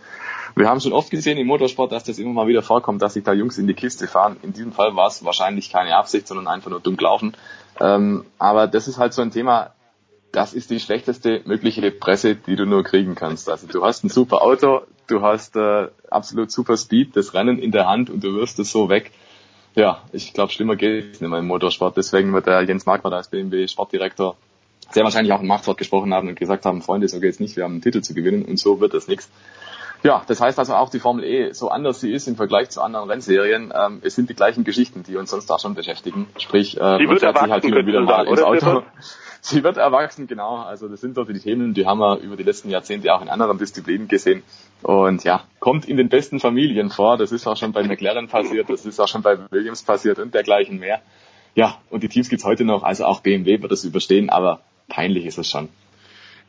[0.59, 3.23] Wir haben schon oft gesehen im Motorsport, dass das immer mal wieder vorkommt, dass sich
[3.23, 4.35] da Jungs in die Kiste fahren.
[4.43, 7.33] In diesem Fall war es wahrscheinlich keine Absicht, sondern einfach nur dumm laufen.
[7.79, 9.71] Ähm, aber das ist halt so ein Thema,
[10.33, 13.49] das ist die schlechteste mögliche Presse, die du nur kriegen kannst.
[13.49, 17.71] Also du hast ein super Auto, du hast äh, absolut super Speed, das Rennen in
[17.71, 19.11] der Hand und du wirst es so weg
[19.75, 21.95] ja, ich glaube, schlimmer geht es nicht mehr im Motorsport.
[21.95, 24.35] Deswegen wird der Jens Marquardt als BMW Sportdirektor
[24.91, 27.63] sehr wahrscheinlich auch im Machtwort gesprochen haben und gesagt haben, Freunde, so geht's nicht, wir
[27.63, 29.29] haben einen Titel zu gewinnen und so wird das nichts.
[30.03, 32.81] Ja, das heißt also auch die Formel E, so anders sie ist im Vergleich zu
[32.81, 36.27] anderen Rennserien, ähm, es sind die gleichen Geschichten, die uns sonst da schon beschäftigen.
[36.37, 38.83] Sprich, äh, sie wird erwachsen, halt wieder mal ins Auto.
[39.41, 40.57] Sie wird erwachsen, genau.
[40.57, 43.29] Also das sind so die Themen, die haben wir über die letzten Jahrzehnte auch in
[43.29, 44.43] anderen Disziplinen gesehen.
[44.81, 47.17] Und ja, kommt in den besten Familien vor.
[47.17, 50.33] Das ist auch schon bei McLaren passiert, das ist auch schon bei Williams passiert und
[50.33, 51.01] dergleichen mehr.
[51.55, 55.25] Ja, und die Teams gibt's heute noch, also auch BMW wird das überstehen, aber peinlich
[55.25, 55.69] ist es schon.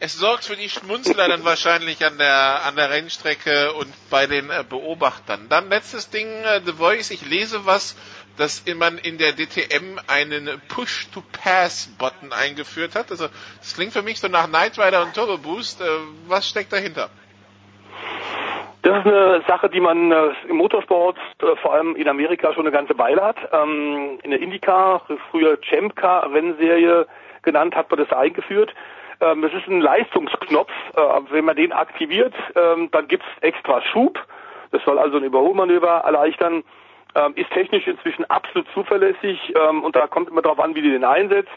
[0.02, 4.48] Es sorgt für die Schmunzler dann wahrscheinlich an der, an der Rennstrecke und bei den
[4.48, 5.48] äh, Beobachtern.
[5.50, 7.10] Dann letztes Ding, äh, The Voice.
[7.10, 7.98] Ich lese was,
[8.38, 13.10] dass man in der DTM einen Push-to-Pass-Button eingeführt hat.
[13.10, 13.26] Also,
[13.58, 15.82] das klingt für mich so nach Knight Rider und Turbo Boost.
[15.82, 15.84] Äh,
[16.28, 17.10] was steckt dahinter?
[18.80, 20.10] Das ist eine Sache, die man
[20.48, 21.18] im Motorsport
[21.60, 23.36] vor allem in Amerika schon eine ganze Weile hat.
[23.52, 27.06] Ähm, in der IndyCar, früher Champ Car Rennserie
[27.42, 28.72] genannt, hat man das eingeführt.
[29.20, 30.70] Ähm, es ist ein Leistungsknopf.
[30.94, 31.00] Äh,
[31.30, 34.18] wenn man den aktiviert, ähm, dann gibt's extra Schub.
[34.72, 36.64] Das soll also ein Überholmanöver erleichtern.
[37.14, 40.90] Ähm, ist technisch inzwischen absolut zuverlässig ähm, und da kommt immer darauf an, wie du
[40.90, 41.50] den einsetzt.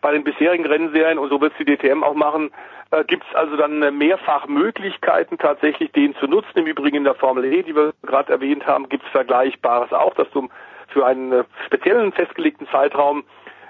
[0.00, 2.50] Bei den bisherigen Rennserien, und so wird die DTM auch machen,
[2.90, 6.58] äh, gibt es also dann mehrfach Möglichkeiten, tatsächlich den zu nutzen.
[6.58, 10.14] Im Übrigen in der Formel E, die wir gerade erwähnt haben, gibt es Vergleichbares auch,
[10.14, 10.48] dass du
[10.88, 13.24] für einen äh, speziellen festgelegten Zeitraum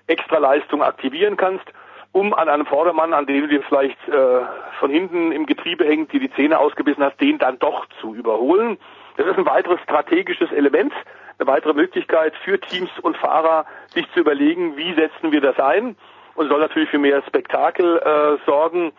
[0.09, 1.73] extra Leistung aktivieren kannst
[2.19, 4.41] um an einem Vordermann, an dem du dir vielleicht äh,
[4.81, 8.77] von hinten im Getriebe hängt, dir die Zähne ausgebissen hast, den dann doch zu überholen.
[9.17, 10.93] Das ist ein weiteres strategisches Element,
[11.39, 15.97] eine weitere Möglichkeit für Teams und Fahrer, sich zu überlegen, wie setzen wir das ein
[16.35, 18.93] und soll natürlich für mehr Spektakel äh, sorgen.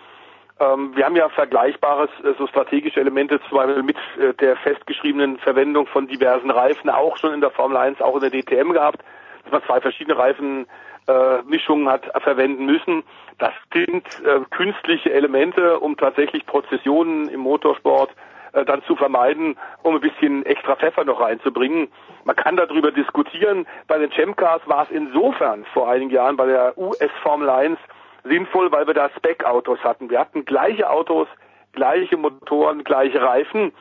[0.60, 5.38] Ähm, wir haben ja vergleichbares, äh, so strategische Elemente, zum Beispiel mit äh, der festgeschriebenen
[5.40, 9.04] Verwendung von diversen Reifen, auch schon in der Formel 1, auch in der DTM gehabt,
[9.44, 10.68] dass man zwei verschiedene Reifen
[11.10, 13.04] äh, Mischungen hat verwenden müssen.
[13.40, 18.12] Das sind äh, künstliche Elemente, um tatsächlich Prozessionen im Motorsport
[18.54, 21.88] äh, dann zu vermeiden, um ein bisschen extra Pfeffer noch reinzubringen.
[22.26, 23.66] Man kann darüber diskutieren.
[23.88, 27.80] Bei den Champ Cars war es insofern vor einigen Jahren bei der US Formel 1
[28.24, 30.10] sinnvoll, weil wir da Spec-Autos hatten.
[30.10, 31.28] Wir hatten gleiche Autos,
[31.74, 33.72] gleiche Motoren, gleiche Reifen.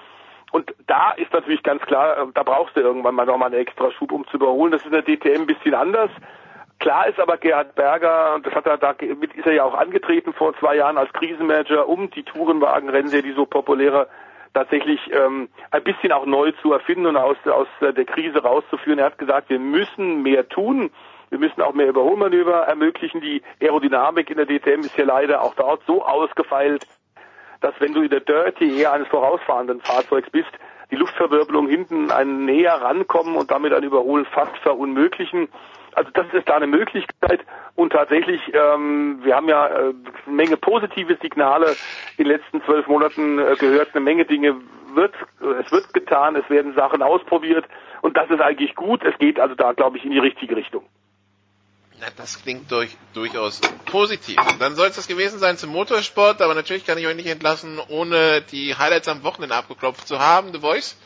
[0.53, 3.91] Und da ist natürlich ganz klar, äh, da brauchst du irgendwann mal nochmal einen extra
[3.91, 4.73] Schub, um zu überholen.
[4.73, 6.11] Das ist in der DTM ein bisschen anders.
[6.81, 9.75] Klar ist aber Gerhard Berger, und das hat er da, mit ist er ja auch
[9.75, 14.09] angetreten vor zwei Jahren als Krisenmanager, um die Tourenwagen-Rennserie, die so populäre,
[14.55, 18.99] tatsächlich ähm, ein bisschen auch neu zu erfinden und aus, aus der Krise rauszuführen.
[18.99, 20.91] Er hat gesagt, wir müssen mehr tun.
[21.31, 23.21] Wir müssen auch mehr Überholmanöver ermöglichen.
[23.21, 26.87] Die Aerodynamik in der DTM ist ja leider auch dort so ausgefeilt,
[27.61, 30.51] dass wenn du in der Dirty eher eines vorausfahrenden Fahrzeugs bist,
[30.91, 35.49] die Luftverwirbelung hinten ein näher rankommen und damit ein Überholen fast verunmöglichen.
[35.95, 37.41] Also das ist da eine Möglichkeit
[37.75, 39.95] und tatsächlich, ähm, wir haben ja äh,
[40.27, 41.77] eine Menge positive Signale
[42.17, 44.57] in den letzten zwölf Monaten äh, gehört, eine Menge Dinge
[44.95, 47.65] wird, äh, es wird getan, es werden Sachen ausprobiert
[48.03, 49.03] und das ist eigentlich gut.
[49.05, 50.85] Es geht also da, glaube ich, in die richtige Richtung.
[52.01, 54.37] Na, das klingt durch, durchaus positiv.
[54.61, 57.81] Dann soll es das gewesen sein zum Motorsport, aber natürlich kann ich euch nicht entlassen,
[57.89, 60.53] ohne die Highlights am Wochenende abgeklopft zu haben.
[60.53, 60.97] The Voice?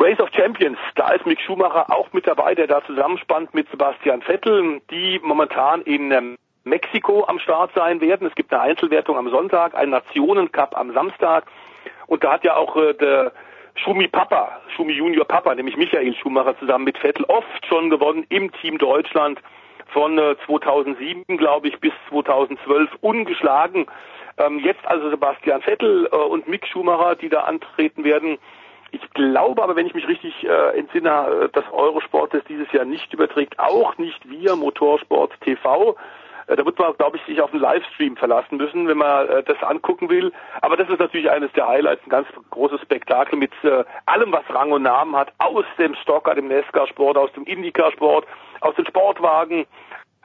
[0.00, 4.22] Race of Champions, da ist Mick Schumacher auch mit dabei, der da zusammenspannt mit Sebastian
[4.22, 8.26] Vettel, die momentan in ähm, Mexiko am Start sein werden.
[8.26, 11.44] Es gibt eine Einzelwertung am Sonntag, einen Nationencup am Samstag.
[12.06, 13.32] Und da hat ja auch äh, der
[13.74, 18.50] Schumi Papa, Schumi Junior Papa, nämlich Michael Schumacher zusammen mit Vettel oft schon gewonnen im
[18.52, 19.38] Team Deutschland
[19.88, 23.84] von äh, 2007, glaube ich, bis 2012 ungeschlagen.
[24.38, 28.38] Ähm, jetzt also Sebastian Vettel äh, und Mick Schumacher, die da antreten werden.
[28.92, 31.10] Ich glaube aber, wenn ich mich richtig äh, entsinne,
[31.44, 35.96] äh, dass Eurosport das dieses Jahr nicht überträgt, auch nicht via Motorsport TV.
[36.46, 39.42] Äh, da wird man, glaube ich, sich auf einen Livestream verlassen müssen, wenn man äh,
[39.44, 40.32] das angucken will.
[40.60, 44.44] Aber das ist natürlich eines der Highlights, ein ganz großes Spektakel mit äh, allem, was
[44.48, 48.26] Rang und Namen hat, aus dem Stocker, dem NASCAR-Sport, aus dem IndyCar-Sport,
[48.60, 49.66] aus den Sportwagen,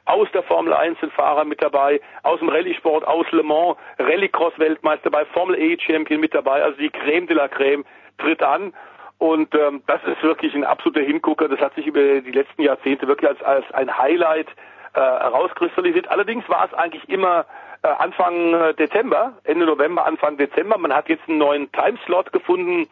[0.06, 5.10] aus der Formel 1 sind Fahrer mit dabei, aus dem Rallye-Sport, aus Le Mans, Rallycross-Weltmeister
[5.10, 7.84] dabei, Formel E-Champion mit dabei, also die Creme de la Creme
[8.18, 8.72] tritt an.
[9.18, 11.48] Und ähm, das ist wirklich ein absoluter Hingucker.
[11.48, 14.48] Das hat sich über die letzten Jahrzehnte wirklich als, als ein Highlight
[14.94, 16.08] äh, herauskristallisiert.
[16.08, 17.46] Allerdings war es eigentlich immer
[17.82, 20.76] äh, Anfang äh, Dezember, Ende November, Anfang Dezember.
[20.76, 22.88] Man hat jetzt einen neuen Timeslot gefunden,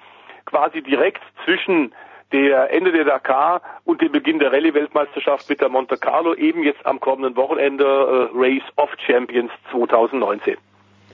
[0.47, 1.94] quasi direkt zwischen
[2.33, 6.85] der Ende der Dakar und dem Beginn der Rallye-Weltmeisterschaft mit der Monte Carlo, eben jetzt
[6.85, 10.57] am kommenden Wochenende äh, Race of Champions 2019.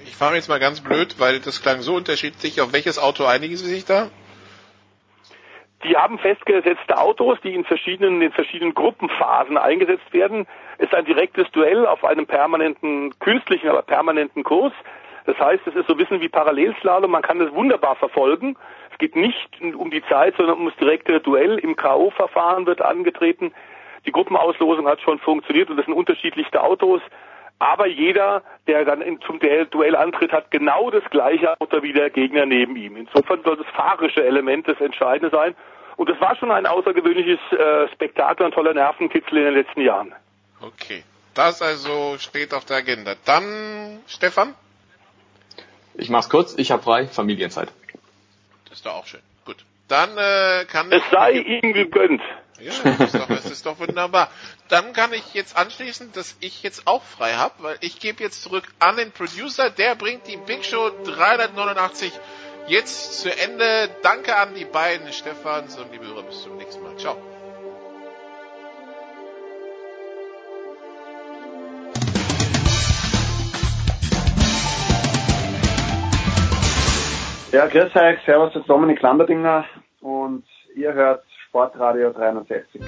[0.04, 2.60] Ich frage jetzt mal ganz blöd, weil das klang so unterschiedlich.
[2.60, 4.10] Auf welches Auto einigen Sie sich da?
[5.84, 10.46] Die haben festgesetzte Autos, die in verschiedenen, in verschiedenen Gruppenphasen eingesetzt werden.
[10.76, 14.72] Es ist ein direktes Duell auf einem permanenten, künstlichen, aber permanenten Kurs.
[15.24, 17.10] Das heißt, es ist so ein bisschen wie Parallelslalom.
[17.10, 18.56] Man kann es wunderbar verfolgen.
[18.92, 21.58] Es geht nicht um die Zeit, sondern um das direkte Duell.
[21.58, 23.52] Im K.O.-Verfahren wird angetreten.
[24.06, 27.00] Die Gruppenauslosung hat schon funktioniert und es sind unterschiedlichste Autos.
[27.60, 32.08] Aber jeder, der dann in, zum Duell antritt, hat genau das gleiche Auto wie der
[32.08, 32.96] Gegner neben ihm.
[32.96, 35.54] Insofern soll das fahrische Element das Entscheidende sein.
[35.96, 40.14] Und das war schon ein außergewöhnliches äh, Spektakel und toller Nervenkitzel in den letzten Jahren.
[40.62, 41.04] Okay.
[41.34, 43.14] Das also steht auf der Agenda.
[43.26, 44.54] Dann, Stefan?
[45.94, 47.68] Ich mach's kurz, ich habe frei, Familienzeit.
[48.64, 49.20] Das ist doch auch schön.
[49.44, 49.56] Gut.
[49.88, 52.22] Dann äh, kann Es sei ihm gegönnt.
[52.62, 54.30] Ja, das ist, doch, das ist doch wunderbar.
[54.68, 58.42] Dann kann ich jetzt anschließen, dass ich jetzt auch frei habe, weil ich gebe jetzt
[58.42, 62.12] zurück an den Producer, der bringt die Big Show 389
[62.66, 63.88] jetzt zu Ende.
[64.02, 66.96] Danke an die beiden Stefans und liebe Hörer, bis zum nächsten Mal.
[66.98, 67.16] Ciao.
[77.52, 79.64] Ja, grüß euch, servus, das ist Dominik Lamberdinger
[80.00, 80.44] und
[80.76, 82.80] ihr hört Sportradio 360.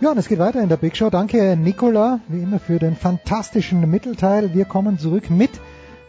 [0.00, 1.10] Ja, und es geht weiter in der Big Show.
[1.10, 4.54] Danke, Nicola, wie immer für den fantastischen Mittelteil.
[4.54, 5.50] Wir kommen zurück mit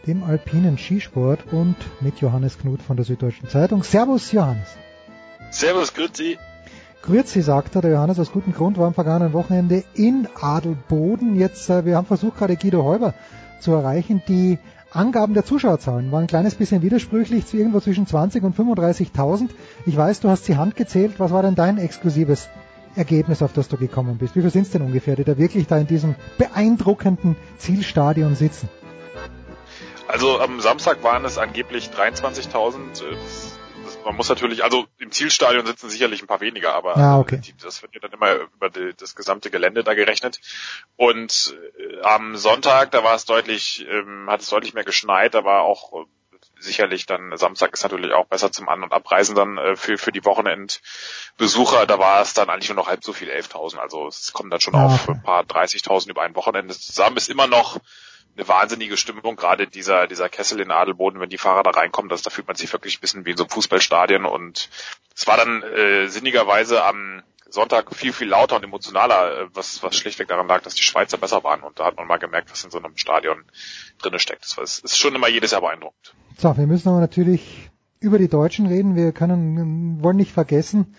[0.06, 3.82] dem alpinen Skisport und mit Johannes Knut von der Süddeutschen Zeitung.
[3.82, 4.76] Servus, Johannes.
[5.50, 6.38] Servus, grüezi.
[7.02, 11.34] Grüezi, sagt er, der Johannes, aus gutem Grund war am vergangenen Wochenende in Adelboden.
[11.34, 13.14] Jetzt, äh, wir haben versucht, gerade Guido Häuber
[13.58, 14.22] zu erreichen.
[14.28, 14.60] Die
[14.92, 19.50] Angaben der Zuschauerzahlen waren ein kleines bisschen widersprüchlich, irgendwo zwischen 20 und 35.000.
[19.86, 21.14] Ich weiß, du hast sie handgezählt.
[21.18, 22.48] Was war denn dein exklusives
[22.96, 24.34] Ergebnis, auf das du gekommen bist?
[24.34, 28.68] Wie viel sind es denn ungefähr, die da wirklich da in diesem beeindruckenden Zielstadion sitzen?
[30.08, 33.02] Also am Samstag waren es angeblich 23.000.
[34.04, 37.40] Man muss natürlich, also im Zielstadion sitzen sicherlich ein paar weniger, aber ja, okay.
[37.62, 40.40] das wird ja dann immer über die, das gesamte Gelände da gerechnet.
[40.96, 45.44] Und äh, am Sonntag, da war es deutlich, ähm, hat es deutlich mehr geschneit, da
[45.44, 46.06] war auch
[46.60, 50.12] sicherlich dann Samstag ist natürlich auch besser zum An- und Abreisen dann äh, für für
[50.12, 51.86] die Wochenendbesucher.
[51.86, 53.78] Da war es dann eigentlich nur noch halb so viel, 11.000.
[53.78, 57.16] Also es kommt dann schon Ja, auf ein paar 30.000 über ein Wochenende zusammen.
[57.16, 57.78] Ist immer noch
[58.36, 62.22] eine wahnsinnige Stimmung, gerade dieser, dieser Kessel in Adelboden, wenn die Fahrer da reinkommen, das,
[62.22, 64.68] da fühlt man sich wirklich ein bisschen wie in so einem Fußballstadion und
[65.14, 69.96] es war dann äh, sinnigerweise am Sonntag viel, viel lauter und emotionaler, äh, was, was
[69.96, 72.64] schlichtweg daran lag, dass die Schweizer besser waren und da hat man mal gemerkt, was
[72.64, 73.44] in so einem Stadion
[73.98, 74.44] drinne steckt.
[74.44, 76.14] Das war, es ist schon immer jedes Jahr beeindruckend.
[76.38, 77.70] So, wir müssen aber natürlich
[78.00, 78.96] über die Deutschen reden.
[78.96, 80.94] Wir können, wollen nicht vergessen,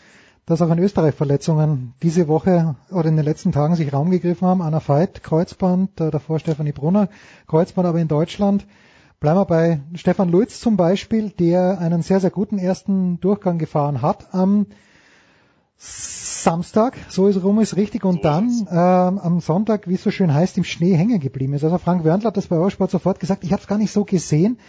[0.45, 4.47] dass auch in Österreich Verletzungen diese Woche oder in den letzten Tagen sich Raum gegriffen
[4.47, 4.61] haben.
[4.61, 7.09] Anna Veit, Kreuzband, äh, davor Stefanie Brunner,
[7.47, 8.67] Kreuzband aber in Deutschland.
[9.19, 14.01] Bleiben wir bei Stefan Lutz zum Beispiel, der einen sehr, sehr guten ersten Durchgang gefahren
[14.01, 14.65] hat am
[15.83, 20.31] Samstag, so ist rum ist richtig, und dann ähm, am Sonntag, wie es so schön
[20.31, 21.63] heißt, im Schnee hängen geblieben ist.
[21.63, 24.05] Also Frank Wörndl hat das bei Eurosport sofort gesagt, ich habe es gar nicht so
[24.05, 24.59] gesehen.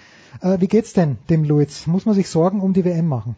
[0.40, 1.86] Äh, wie geht's denn dem Luiz?
[1.86, 3.36] Muss man sich Sorgen um die WM machen?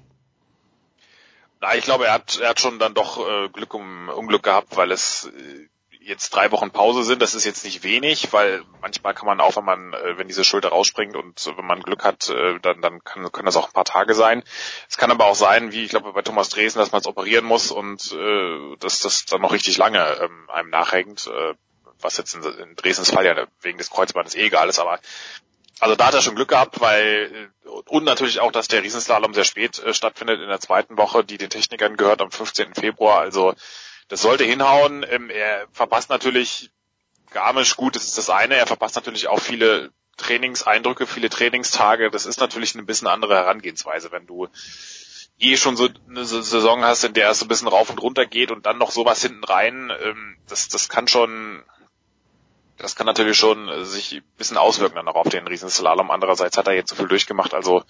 [1.60, 4.76] Na, ich glaube, er hat, er hat schon dann doch äh, Glück um Unglück gehabt,
[4.76, 5.66] weil es äh,
[6.04, 7.22] jetzt drei Wochen Pause sind.
[7.22, 10.44] Das ist jetzt nicht wenig, weil manchmal kann man auch, wenn man, äh, wenn diese
[10.44, 13.72] Schulter rausspringt und wenn man Glück hat, äh, dann, dann kann, können das auch ein
[13.72, 14.42] paar Tage sein.
[14.88, 17.44] Es kann aber auch sein, wie ich glaube bei Thomas Dresen, dass man es operieren
[17.44, 21.26] muss und äh, dass das dann noch richtig lange ähm, einem nachhängt.
[21.26, 21.54] Äh,
[22.00, 25.00] was jetzt in, in Dresdens Fall ja wegen des Kreuzbandes eh egal ist, aber
[25.80, 27.50] also da hat er schon Glück gehabt, weil
[27.86, 31.38] und natürlich auch, dass der Riesenslalom sehr spät äh, stattfindet in der zweiten Woche, die
[31.38, 32.74] den Technikern gehört am 15.
[32.74, 33.20] Februar.
[33.20, 33.54] Also
[34.08, 35.04] das sollte hinhauen.
[35.08, 36.70] Ähm, er verpasst natürlich
[37.30, 38.54] Garmisch, gut, das ist das eine.
[38.56, 42.10] Er verpasst natürlich auch viele Trainingseindrücke, viele Trainingstage.
[42.10, 44.48] Das ist natürlich eine bisschen andere Herangehensweise, wenn du
[45.38, 48.24] eh schon so eine Saison hast, in der es so ein bisschen rauf und runter
[48.24, 49.90] geht und dann noch sowas hinten rein.
[50.00, 51.64] Ähm, das, das kann schon
[52.76, 56.10] das kann natürlich schon äh, sich ein bisschen auswirken dann auch auf den Riesenslalom.
[56.10, 57.82] Andererseits hat er jetzt so viel durchgemacht, also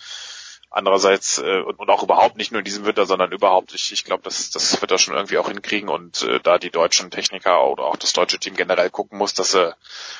[0.74, 3.74] andererseits äh, und, und auch überhaupt nicht nur in diesem Winter, sondern überhaupt.
[3.74, 6.70] Ich, ich glaube, das, das wird er schon irgendwie auch hinkriegen und äh, da die
[6.70, 9.74] deutschen Techniker oder auch das deutsche Team generell gucken muss, dass sie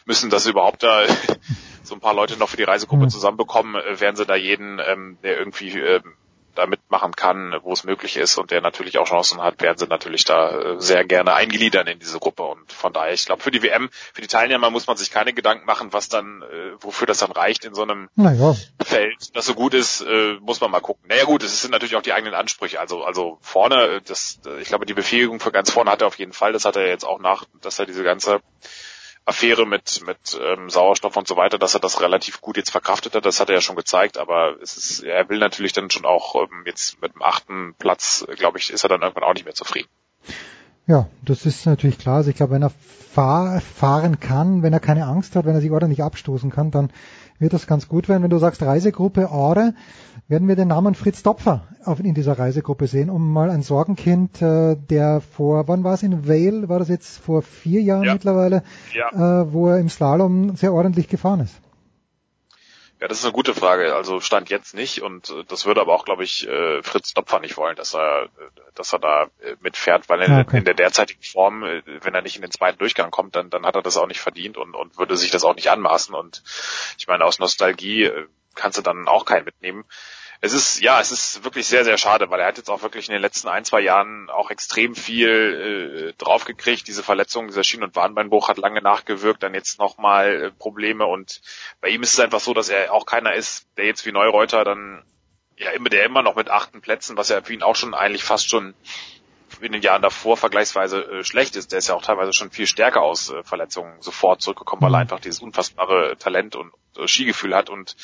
[0.05, 1.02] müssen, dass sie überhaupt da
[1.83, 5.18] so ein paar Leute noch für die Reisegruppe zusammenbekommen, äh, werden sie da jeden, ähm,
[5.23, 6.15] der irgendwie ähm,
[6.55, 9.86] da mitmachen kann, wo es möglich ist und der natürlich auch Chancen hat, werden sie
[9.86, 12.42] natürlich da äh, sehr gerne eingliedern in diese Gruppe.
[12.44, 15.33] Und von daher, ich glaube, für die WM, für die Teilnehmer muss man sich keine
[15.33, 18.55] Gedanken machen, was dann, äh, wofür das dann reicht in so einem naja.
[18.83, 21.05] Feld, das so gut ist, äh, muss man mal gucken.
[21.08, 22.81] Naja gut, es sind natürlich auch die eigenen Ansprüche.
[22.81, 26.33] Also, also vorne, das, ich glaube, die Befähigung für ganz vorne hat er auf jeden
[26.33, 26.52] Fall.
[26.52, 28.41] Das hat er jetzt auch nach, dass er diese ganze
[29.27, 33.15] Affäre mit, mit ähm, Sauerstoff und so weiter, dass er das relativ gut jetzt verkraftet
[33.15, 36.05] hat, das hat er ja schon gezeigt, aber es ist, er will natürlich dann schon
[36.05, 39.47] auch ähm, jetzt mit dem achten Platz, glaube ich, ist er dann irgendwann auch nicht
[39.47, 39.89] mehr zufrieden.
[40.86, 42.16] Ja, das ist natürlich klar.
[42.16, 45.60] Also ich glaube, wenn er fahr, fahren kann, wenn er keine Angst hat, wenn er
[45.62, 46.90] sich ordentlich abstoßen kann, dann
[47.38, 48.22] wird das ganz gut werden.
[48.22, 49.74] Wenn du sagst Reisegruppe Aure,
[50.28, 51.62] werden wir den Namen Fritz Topfer
[52.02, 56.28] in dieser Reisegruppe sehen, um mal ein Sorgenkind, äh, der vor, wann war es in
[56.28, 58.12] Vale, war das jetzt vor vier Jahren ja.
[58.12, 58.62] mittlerweile,
[58.94, 59.42] ja.
[59.42, 61.54] Äh, wo er im Slalom sehr ordentlich gefahren ist.
[63.05, 63.94] Ja, das ist eine gute Frage.
[63.94, 66.49] Also stand jetzt nicht und äh, das würde aber auch, glaube ich,
[66.83, 68.31] Fritz Topfer nicht wollen, dass er,
[68.74, 69.26] dass er da
[69.60, 70.57] mitfährt, weil in, Ah, okay.
[70.57, 73.74] in der derzeitigen Form, wenn er nicht in den zweiten Durchgang kommt, dann, dann hat
[73.74, 76.15] er das auch nicht verdient und, und würde sich das auch nicht anmaßen.
[76.15, 76.42] Und
[76.97, 78.10] ich meine, aus Nostalgie
[78.55, 79.84] kannst du dann auch keinen mitnehmen.
[80.40, 83.08] Es ist, ja, es ist wirklich sehr, sehr schade, weil er hat jetzt auch wirklich
[83.08, 86.86] in den letzten ein, zwei Jahren auch extrem viel äh, draufgekriegt.
[86.86, 91.40] Diese Verletzung, dieser Schien- und Wadenbeinbruch hat lange nachgewirkt, dann jetzt nochmal äh, Probleme und
[91.80, 94.64] bei ihm ist es einfach so, dass er auch keiner ist, der jetzt wie Neureuter
[94.64, 95.04] dann,
[95.56, 98.24] ja, immer, der immer noch mit achten Plätzen, was ja für ihn auch schon eigentlich
[98.24, 98.74] fast schon
[99.60, 101.72] in den Jahren davor vergleichsweise äh, schlecht ist.
[101.72, 105.00] Der ist ja auch teilweise schon viel stärker aus äh, Verletzungen sofort zurückgekommen, weil er
[105.00, 107.70] einfach dieses unfassbare Talent und äh, Skigefühl hat.
[107.70, 107.96] Und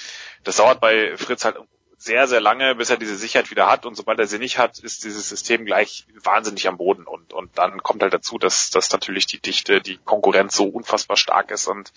[0.44, 1.56] das dauert bei Fritz halt
[2.02, 3.84] sehr, sehr lange, bis er diese Sicherheit wieder hat.
[3.84, 7.06] Und sobald er sie nicht hat, ist dieses System gleich wahnsinnig am Boden.
[7.06, 11.18] Und, und dann kommt halt dazu, dass, dass natürlich die Dichte, die Konkurrenz so unfassbar
[11.18, 11.66] stark ist.
[11.66, 11.92] Und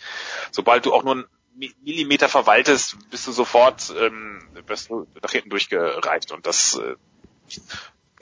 [0.51, 1.25] sobald du auch nur einen
[1.56, 6.33] Millimeter verwaltest, bist du sofort ähm, bist du nach hinten durchgereicht.
[6.33, 6.95] Und das äh,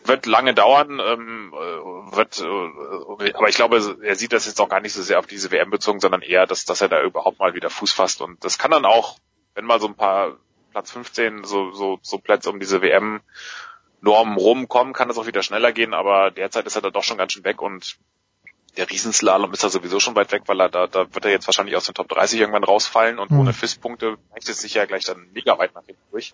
[0.04, 4.82] wird lange dauern, ähm, wird, äh, aber ich glaube, er sieht das jetzt auch gar
[4.82, 7.56] nicht so sehr auf diese WM bezogen, sondern eher, dass, dass er da überhaupt mal
[7.56, 8.22] wieder Fuß fasst.
[8.22, 9.18] Und das kann dann auch,
[9.56, 10.38] wenn mal so ein paar
[10.72, 13.22] Platz 15, so, so, so Plätze um diese WM
[14.02, 17.18] Normen rumkommen, kann das auch wieder schneller gehen, aber derzeit ist er da doch schon
[17.18, 17.98] ganz schön weg und
[18.78, 21.46] der Riesenslalom ist da sowieso schon weit weg, weil er da, da wird er jetzt
[21.48, 23.40] wahrscheinlich aus den Top 30 irgendwann rausfallen und Mhm.
[23.40, 26.34] ohne FIS-Punkte rechnet sich ja gleich dann mega weit nach hinten durch.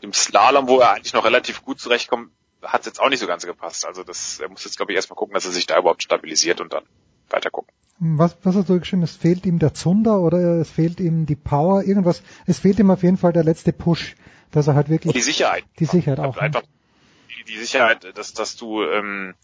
[0.00, 2.30] Im Slalom, wo er eigentlich noch relativ gut zurechtkommt,
[2.62, 3.86] hat es jetzt auch nicht so ganz gepasst.
[3.86, 6.60] Also das, er muss jetzt glaube ich erstmal gucken, dass er sich da überhaupt stabilisiert
[6.62, 6.84] und dann
[7.30, 7.72] weiter gucken.
[7.98, 9.02] Was, was hast du geschrieben?
[9.02, 12.22] Es fehlt ihm der Zunder oder es fehlt ihm die Power, irgendwas.
[12.46, 14.16] Es fehlt ihm auf jeden Fall der letzte Push,
[14.50, 15.64] dass er halt wirklich Und die Sicherheit.
[15.78, 16.36] die Sicherheit auch.
[16.36, 16.42] ne?
[16.42, 19.34] Einfach die, die Sicherheit, dass, dass du ähm,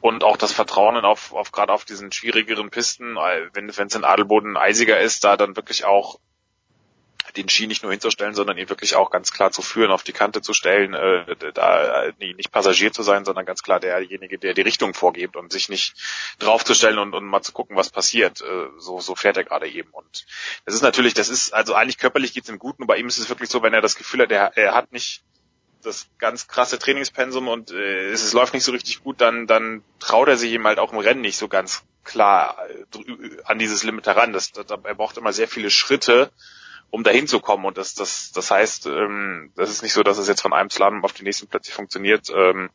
[0.00, 3.16] und auch das Vertrauen auf, auf gerade auf diesen schwierigeren Pisten,
[3.52, 6.18] wenn wenn es in Adelboden eisiger ist, da dann wirklich auch
[7.36, 10.12] den Ski nicht nur hinzustellen, sondern ihn wirklich auch ganz klar zu führen, auf die
[10.12, 14.54] Kante zu stellen, äh, da äh, nicht Passagier zu sein, sondern ganz klar derjenige, der
[14.54, 15.94] die Richtung vorgibt und sich nicht
[16.38, 18.40] draufzustellen und, und mal zu gucken, was passiert.
[18.40, 19.90] Äh, so, so fährt er gerade eben.
[19.90, 20.26] Und
[20.64, 23.18] das ist natürlich, das ist, also eigentlich körperlich geht's ihm gut, und bei ihm ist
[23.18, 25.22] es wirklich so, wenn er das Gefühl hat, er, er hat nicht
[25.82, 29.82] das ganz krasse Trainingspensum und äh, es, es läuft nicht so richtig gut, dann, dann
[29.98, 33.82] traut er sich ihm halt auch im Rennen nicht so ganz klar äh, an dieses
[33.82, 34.32] Limit heran.
[34.32, 36.30] Das, das, er braucht immer sehr viele Schritte,
[36.92, 37.64] um dahin zu kommen.
[37.64, 40.70] Und das, das, das heißt, ähm, das ist nicht so, dass es jetzt von einem
[40.70, 42.68] Slalom auf den nächsten plötzlich funktioniert, ähm,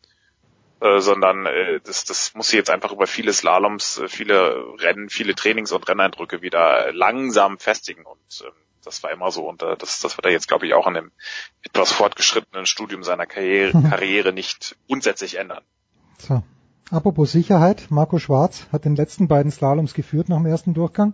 [0.81, 5.09] äh, sondern äh, das, das muss sich jetzt einfach über viele Slaloms, äh, viele Rennen,
[5.09, 8.05] viele Trainings- und Renneindrücke wieder langsam festigen.
[8.05, 9.47] Und ähm, das war immer so.
[9.47, 11.11] Und äh, das, das wird er jetzt, glaube ich, auch in dem
[11.61, 15.63] etwas fortgeschrittenen Studium seiner Karriere, Karriere nicht grundsätzlich ändern.
[16.17, 16.41] So.
[16.89, 21.13] Apropos Sicherheit, Marco Schwarz hat den letzten beiden Slaloms geführt nach dem ersten Durchgang.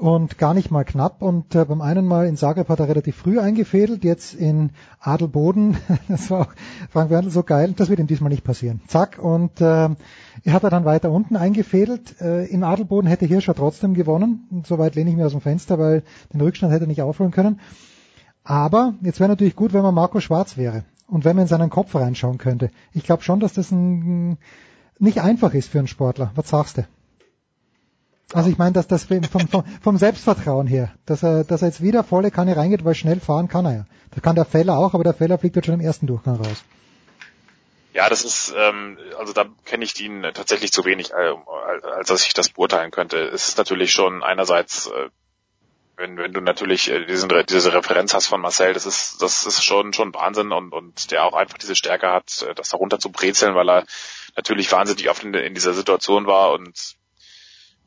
[0.00, 1.20] Und gar nicht mal knapp.
[1.20, 5.76] Und äh, beim einen Mal in Zagreb hat er relativ früh eingefädelt, jetzt in Adelboden,
[6.08, 6.52] das war auch
[6.90, 8.80] Frank Werndl so geil, das wird ihm diesmal nicht passieren.
[8.86, 9.90] Zack, und äh,
[10.44, 12.20] er hat er dann weiter unten eingefädelt.
[12.20, 14.64] Äh, in Adelboden hätte Hirscher trotzdem gewonnen.
[14.66, 17.60] Soweit lehne ich mir aus dem Fenster, weil den Rückstand hätte er nicht aufholen können.
[18.42, 21.68] Aber jetzt wäre natürlich gut, wenn man Marco Schwarz wäre und wenn man in seinen
[21.68, 22.70] Kopf reinschauen könnte.
[22.94, 24.38] Ich glaube schon, dass das ein,
[24.98, 26.32] nicht einfach ist für einen Sportler.
[26.36, 26.86] Was sagst du?
[28.32, 31.82] Also ich meine, dass das vom, vom, vom Selbstvertrauen her, dass er, dass er jetzt
[31.82, 33.86] wieder volle Kanne reingeht, weil schnell fahren kann er ja.
[34.12, 36.64] Da kann der Feller auch, aber der Feller fliegt jetzt schon im ersten Durchgang raus.
[37.92, 41.34] Ja, das ist, ähm, also da kenne ich ihn tatsächlich zu wenig, äh,
[41.96, 43.18] als dass ich das beurteilen könnte.
[43.18, 45.08] Es ist natürlich schon einerseits, äh,
[45.96, 49.64] wenn, wenn du natürlich äh, diesen, diese Referenz hast von Marcel, das ist, das ist
[49.64, 53.10] schon, schon Wahnsinn und, und der auch einfach diese Stärke hat, äh, das darunter zu
[53.10, 53.84] brezeln, weil er
[54.36, 56.96] natürlich wahnsinnig oft in, in dieser Situation war und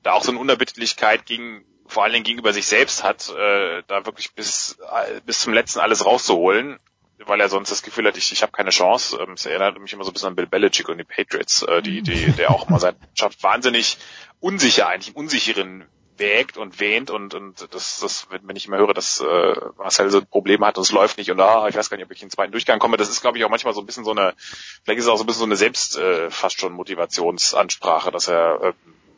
[0.03, 4.05] da auch so eine Unerbittlichkeit gegen, vor allen Dingen gegenüber sich selbst hat, äh, da
[4.05, 6.79] wirklich bis, äh, bis zum letzten alles rauszuholen,
[7.25, 9.17] weil er sonst das Gefühl hat, ich, ich habe keine Chance.
[9.21, 11.81] Ähm, es erinnert mich immer so ein bisschen an Bill Belichick und die Patriots, äh,
[11.81, 13.97] die, die, der auch mal seine Mannschaft wahnsinnig
[14.39, 15.85] unsicher, eigentlich im unsicheren
[16.17, 20.23] wägt und wähnt und, und das, das, wenn ich immer höre, dass äh, Marcel so
[20.23, 22.27] Probleme hat und es läuft nicht und ah, ich weiß gar nicht, ob ich in
[22.27, 24.35] den zweiten Durchgang komme, das ist, glaube ich, auch manchmal so ein bisschen so eine,
[24.83, 28.27] vielleicht ist es auch so ein bisschen so eine selbst äh, fast schon Motivationsansprache, dass
[28.27, 28.73] er äh,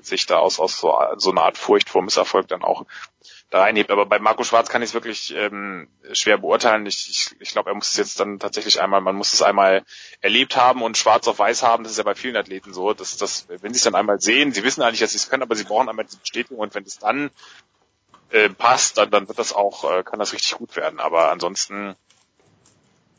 [0.07, 2.85] sich da aus, aus so, so einer Art Furcht vor Misserfolg dann auch
[3.49, 3.91] da reinhebt.
[3.91, 6.85] Aber bei Marco Schwarz kann ich es wirklich ähm, schwer beurteilen.
[6.85, 9.83] Ich, ich, ich glaube, er muss es jetzt dann tatsächlich einmal, man muss es einmal
[10.21, 11.83] erlebt haben und schwarz auf weiß haben.
[11.83, 14.53] Das ist ja bei vielen Athleten so, dass das, wenn sie es dann einmal sehen,
[14.53, 16.83] sie wissen eigentlich, dass sie es können, aber sie brauchen einmal diese Bestätigung und wenn
[16.83, 17.31] es dann
[18.29, 20.99] äh, passt, dann, dann wird das auch, äh, kann das richtig gut werden.
[20.99, 21.95] Aber ansonsten,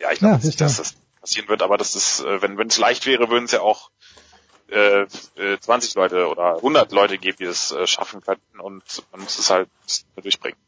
[0.00, 2.68] ja, ich glaube ja, nicht, dass das passieren wird, aber das ist, äh, wenn wenn
[2.68, 3.90] es leicht wäre, würden es ja auch
[4.68, 5.06] äh,
[5.60, 9.38] 20 äh, Leute oder 100 Leute gibt, die es äh, schaffen könnten und man muss
[9.38, 9.68] es halt
[10.20, 10.58] durchbringen.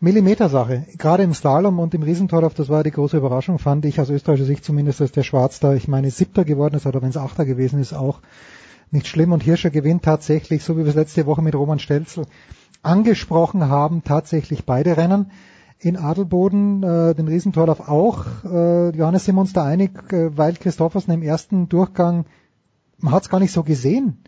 [0.00, 0.86] Millimetersache.
[0.98, 4.46] Gerade im Slalom und im Riesentorlauf, das war die große Überraschung, fand ich aus österreichischer
[4.46, 7.44] Sicht zumindest, dass der Schwarz da, ich meine, siebter geworden ist, oder wenn es achter
[7.44, 8.20] gewesen ist, auch
[8.90, 9.30] nicht schlimm.
[9.30, 12.26] Und Hirscher gewinnt tatsächlich, so wie wir es letzte Woche mit Roman Stelzel
[12.82, 15.30] angesprochen haben, tatsächlich beide Rennen.
[15.78, 18.24] In Adelboden, äh, den Riesentorlauf auch.
[18.44, 22.24] Äh, Johannes, uns da einig, äh, weil Christoffersen im ersten Durchgang
[23.02, 24.22] man hat es gar nicht so gesehen,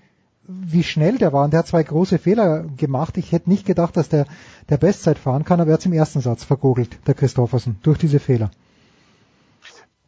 [0.46, 1.44] wie schnell der war.
[1.44, 3.16] Und der hat zwei große Fehler gemacht.
[3.16, 4.26] Ich hätte nicht gedacht, dass der,
[4.68, 8.20] der Bestzeit fahren kann, aber er hat im ersten Satz vergogelt, der Christoffersen, durch diese
[8.20, 8.50] Fehler.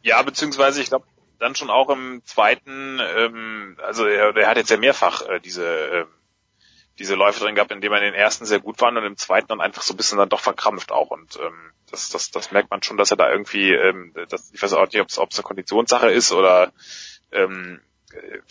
[0.03, 1.05] Ja, beziehungsweise ich glaube
[1.39, 5.65] dann schon auch im zweiten, ähm, also er, er hat jetzt ja mehrfach äh, diese
[5.65, 6.05] äh,
[6.99, 9.17] diese Läufe drin gehabt, in denen er in den ersten sehr gut war und im
[9.17, 12.51] zweiten dann einfach so ein bisschen dann doch verkrampft auch und ähm, das, das, das
[12.51, 15.37] merkt man schon, dass er da irgendwie, ähm, das, ich weiß auch nicht, ob es
[15.37, 16.71] eine Konditionssache ist oder
[17.31, 17.81] ähm,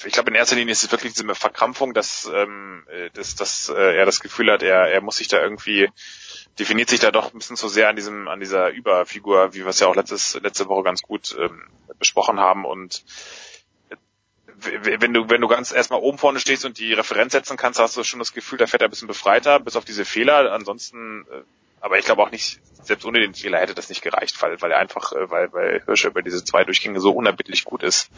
[0.05, 3.97] ich glaube in erster Linie ist es wirklich diese Verkrampfung, dass, ähm, dass, dass äh,
[3.97, 5.89] er das Gefühl hat, er, er muss sich da irgendwie
[6.59, 9.69] definiert sich da doch ein bisschen zu sehr an diesem an dieser Überfigur, wie wir
[9.69, 11.63] es ja auch letztes, letzte Woche ganz gut ähm,
[11.99, 13.05] besprochen haben und
[14.59, 17.97] wenn du wenn du ganz erstmal oben vorne stehst und die Referenz setzen kannst, hast
[17.97, 20.51] du schon das Gefühl, da fährt er ein bisschen befreiter, bis auf diese Fehler.
[20.53, 21.43] Ansonsten, äh,
[21.81, 24.73] aber ich glaube auch nicht, selbst ohne den Fehler hätte das nicht gereicht, weil weil
[24.73, 28.11] er einfach, äh, weil weil Hirscher über diese zwei Durchgänge so unerbittlich gut ist,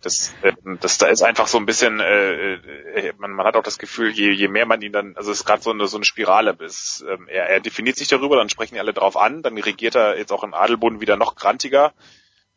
[0.00, 3.62] das, äh, das da ist einfach so ein bisschen, äh, äh, man, man hat auch
[3.62, 5.96] das Gefühl, je, je mehr man ihn dann, also es ist gerade so eine, so
[5.96, 9.42] eine Spirale, bis, ähm, er, er definiert sich darüber, dann sprechen die alle drauf an,
[9.42, 11.92] dann regiert er jetzt auch im Adelboden wieder noch grantiger,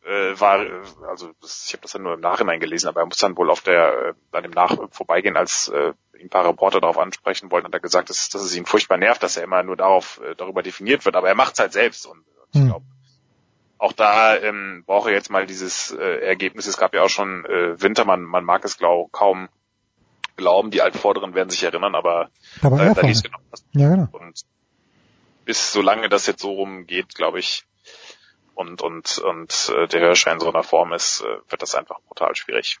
[0.04, 0.64] äh, war,
[1.08, 3.50] also das, ich habe das dann nur im Nachhinein gelesen, aber er muss dann wohl
[3.50, 7.50] auf der, äh, an dem Nach vorbeigehen, als äh, ihn ein paar Reporter darauf ansprechen
[7.50, 10.20] wollten, hat er gesagt, dass, dass es ihn furchtbar nervt, dass er immer nur darauf
[10.24, 12.68] äh, darüber definiert wird, aber er macht es halt selbst und, und ich hm.
[12.68, 12.86] glaube,
[13.80, 16.66] auch da ähm, brauche ich jetzt mal dieses äh, Ergebnis.
[16.66, 19.48] Es gab ja auch schon äh, Winter, man, man mag es glaub, kaum
[20.36, 22.28] glauben, die Altvorderen werden sich erinnern, aber
[22.60, 23.64] da, äh, da liest genau was.
[23.72, 24.08] Ja, genau.
[24.12, 24.44] Und
[25.46, 27.64] bis solange das jetzt so rumgeht, glaube ich,
[28.54, 32.00] und und und äh, der Hirscher in so einer Form ist, äh, wird das einfach
[32.06, 32.80] brutal schwierig.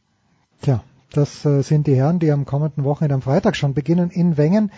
[0.60, 4.36] Tja, das äh, sind die Herren, die am kommenden Wochenende am Freitag schon beginnen in
[4.36, 4.70] Wengen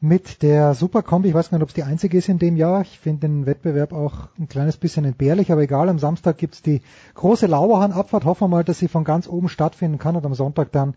[0.00, 1.28] mit der Superkombi.
[1.28, 2.82] Ich weiß gar nicht, ob es die einzige ist in dem Jahr.
[2.82, 5.88] Ich finde den Wettbewerb auch ein kleines bisschen entbehrlich, aber egal.
[5.88, 6.82] Am Samstag gibt's die
[7.14, 8.24] große Lauerhahn-Abfahrt.
[8.24, 10.94] Hoffen wir mal, dass sie von ganz oben stattfinden kann und am Sonntag dann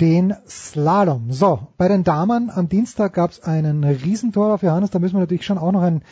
[0.00, 1.32] den Slalom.
[1.32, 4.90] So, bei den Damen am Dienstag gab's einen Riesentor auf Johannes.
[4.90, 6.02] Da müssen wir natürlich schon auch noch ein,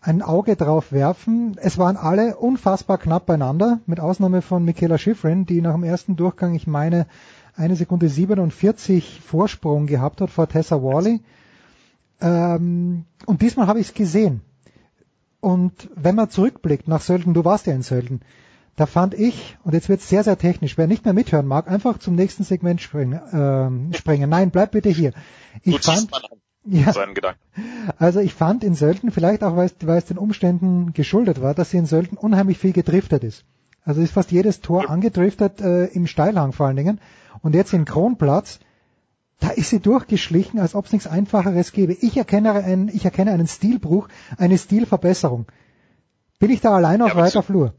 [0.00, 1.56] ein Auge drauf werfen.
[1.60, 6.16] Es waren alle unfassbar knapp beieinander, mit Ausnahme von Michaela Schifrin, die nach dem ersten
[6.16, 7.06] Durchgang, ich meine,
[7.54, 11.20] eine Sekunde 47 Vorsprung gehabt hat vor Tessa Worley.
[12.20, 14.40] Ähm, und diesmal habe ich es gesehen.
[15.40, 18.22] Und wenn man zurückblickt nach Sölden, du warst ja in Sölden,
[18.76, 21.68] da fand ich, und jetzt wird es sehr, sehr technisch, wer nicht mehr mithören mag,
[21.68, 23.20] einfach zum nächsten Segment springen.
[23.32, 24.30] Ähm, springen.
[24.30, 25.12] Nein, bleib bitte hier.
[25.62, 26.10] Ich fand,
[26.64, 26.92] Ja.
[26.92, 27.40] seinen Gedanken.
[27.98, 31.54] Also ich fand in Sölden, vielleicht auch weil es, weil es den Umständen geschuldet war,
[31.54, 33.44] dass sie in Sölden unheimlich viel gedriftet ist.
[33.84, 37.00] Also ist fast jedes Tor angedriftet, äh, im Steilhang vor allen Dingen.
[37.40, 38.60] Und jetzt in Kronplatz,
[39.40, 41.92] da ist sie durchgeschlichen, als ob es nichts Einfacheres gäbe.
[41.92, 45.46] Ich erkenne, einen, ich erkenne einen Stilbruch, eine Stilverbesserung.
[46.38, 47.74] Bin ich da allein auf aber weiter Flur?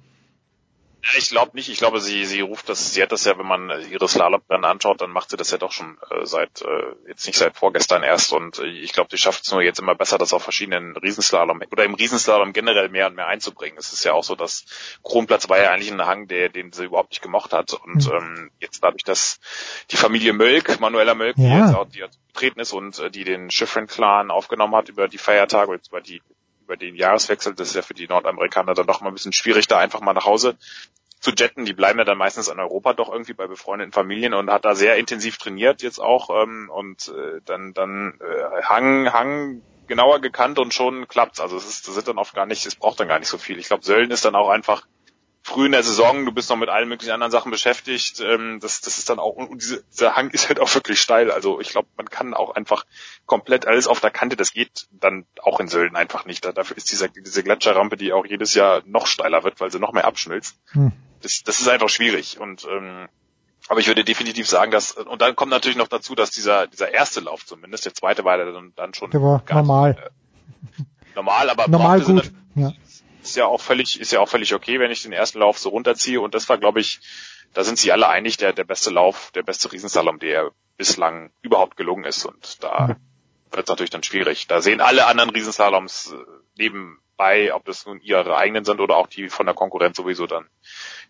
[1.02, 1.70] Ja, ich glaube nicht.
[1.70, 5.00] Ich glaube, sie, sie ruft das, sie hat das ja, wenn man ihre Slalomrennen anschaut,
[5.00, 8.34] dann macht sie das ja doch schon äh, seit, äh, jetzt nicht seit vorgestern erst.
[8.34, 11.62] Und äh, ich glaube, sie schafft es nur jetzt immer besser, das auf verschiedenen Riesenslalom
[11.72, 13.78] oder im Riesenslalom generell mehr und mehr einzubringen.
[13.78, 14.66] Es ist ja auch so, dass
[15.04, 17.74] Kronplatz war ja eigentlich ein Hang, der, den sie überhaupt nicht gemocht hat.
[17.74, 18.12] Und Mhm.
[18.14, 19.40] ähm, jetzt dadurch, dass
[19.92, 21.66] die Familie Mölk, Manuela Mölk, die Ja.
[21.66, 25.72] jetzt auch die getreten ist und äh, die den Schifrin-Clan aufgenommen hat über die Feiertage
[25.72, 26.22] und über die
[26.70, 29.68] über den Jahreswechsel, das ist ja für die Nordamerikaner dann doch mal ein bisschen schwierig,
[29.68, 30.56] da einfach mal nach Hause
[31.20, 31.66] zu jetten.
[31.66, 34.76] Die bleiben ja dann meistens in Europa doch irgendwie bei befreundeten Familien und hat da
[34.76, 40.60] sehr intensiv trainiert jetzt auch ähm, und äh, dann dann äh, Hang Hang genauer gekannt
[40.60, 41.40] und schon klappt's.
[41.40, 43.40] Also es ist das sind dann oft gar nicht, es braucht dann gar nicht so
[43.40, 43.58] viel.
[43.58, 44.86] Ich glaube, Sölden ist dann auch einfach
[45.50, 48.20] früh in der Saison, du bist noch mit allen möglichen anderen Sachen beschäftigt.
[48.22, 51.32] Ähm, das, das ist dann auch, und diese, dieser Hang ist halt auch wirklich steil.
[51.32, 52.86] Also ich glaube, man kann auch einfach
[53.26, 56.46] komplett alles auf der Kante, das geht dann auch in Sölden einfach nicht.
[56.46, 59.80] Da- Dafür ist diese, diese Gletscherrampe, die auch jedes Jahr noch steiler wird, weil sie
[59.80, 60.56] noch mehr abschmilzt.
[60.72, 60.92] Hm.
[61.22, 62.40] Das, das ist einfach schwierig.
[62.40, 63.08] Und ähm,
[63.68, 66.92] aber ich würde definitiv sagen, dass, und dann kommt natürlich noch dazu, dass dieser, dieser
[66.92, 70.10] erste Lauf zumindest, der zweite war dann, dann schon Der war normal.
[71.16, 72.32] normal, aber Normal gut.
[72.56, 72.72] Ja.
[73.22, 75.70] Ist ja auch völlig, ist ja auch völlig okay, wenn ich den ersten Lauf so
[75.70, 76.22] runterziehe.
[76.22, 77.00] Und das war, glaube ich,
[77.54, 81.78] da sind sich alle einig, der, der beste Lauf, der beste Riesensalom, der bislang überhaupt
[81.78, 82.26] gelungen ist.
[82.26, 82.98] Und da
[83.52, 84.48] wird es natürlich dann schwierig.
[84.48, 86.18] Da sehen alle anderen Riesenslaloms äh,
[86.58, 90.48] nebenbei, ob das nun ihre eigenen sind oder auch die von der Konkurrenz sowieso dann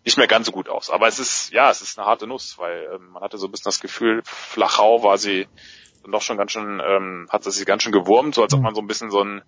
[0.04, 0.90] nicht mehr ganz so gut aus.
[0.90, 3.50] Aber es ist, ja, es ist eine harte Nuss, weil ähm, man hatte so ein
[3.50, 5.46] bisschen das Gefühl, Flachau war sie
[6.02, 8.60] dann doch schon ganz schön, ähm, hat sie sich ganz schön gewurmt, so als ob
[8.60, 9.42] man so ein bisschen so ein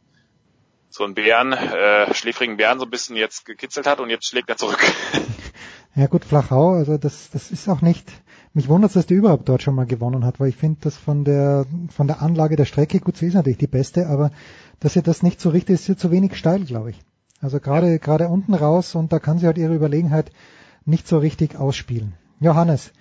[0.95, 4.49] so einen Bären, äh, schläfrigen Bären so ein bisschen jetzt gekitzelt hat und jetzt schlägt
[4.49, 4.81] er zurück.
[5.95, 8.11] Ja gut, Flachau, also das, das ist auch nicht,
[8.55, 11.23] mich wundert dass die überhaupt dort schon mal gewonnen hat, weil ich finde, das von
[11.23, 14.31] der, von der Anlage der Strecke, gut, sie ist natürlich die beste, aber
[14.81, 17.01] dass ihr das nicht so richtig ist, ist zu wenig steil, glaube ich.
[17.43, 20.33] Also gerade, gerade unten raus und da kann sie halt ihre Überlegenheit
[20.87, 22.15] nicht so richtig ausspielen.
[22.41, 22.93] Johannes,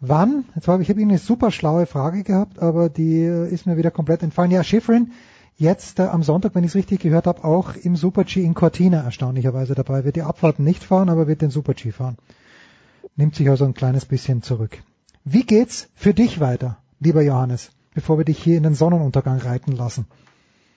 [0.00, 3.66] wann, jetzt habe ich, ich habe eine super schlaue Frage gehabt, aber die äh, ist
[3.66, 4.50] mir wieder komplett entfallen.
[4.50, 5.12] Ja, Schifrin,
[5.56, 9.02] jetzt äh, am Sonntag, wenn ich es richtig gehört habe, auch im Super-G in Cortina
[9.02, 10.04] erstaunlicherweise dabei.
[10.04, 12.16] Wird die Abfahrten nicht fahren, aber wird den Super-G fahren.
[13.16, 14.78] Nimmt sich also ein kleines bisschen zurück.
[15.24, 19.72] Wie geht's für dich weiter, lieber Johannes, bevor wir dich hier in den Sonnenuntergang reiten
[19.72, 20.06] lassen?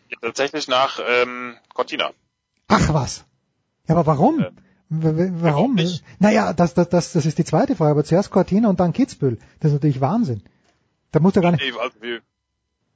[0.09, 2.11] Ja, tatsächlich nach ähm, Cortina.
[2.67, 3.25] Ach was.
[3.87, 4.39] Ja, aber warum?
[4.91, 5.77] W- w- Warum?
[6.17, 9.37] Naja, das, das, das, das ist die zweite Frage, aber zuerst Cortina und dann Kitzbühel.
[9.59, 10.41] Das ist natürlich Wahnsinn.
[11.11, 12.21] Da musst du gar nicht, Nee, also wir-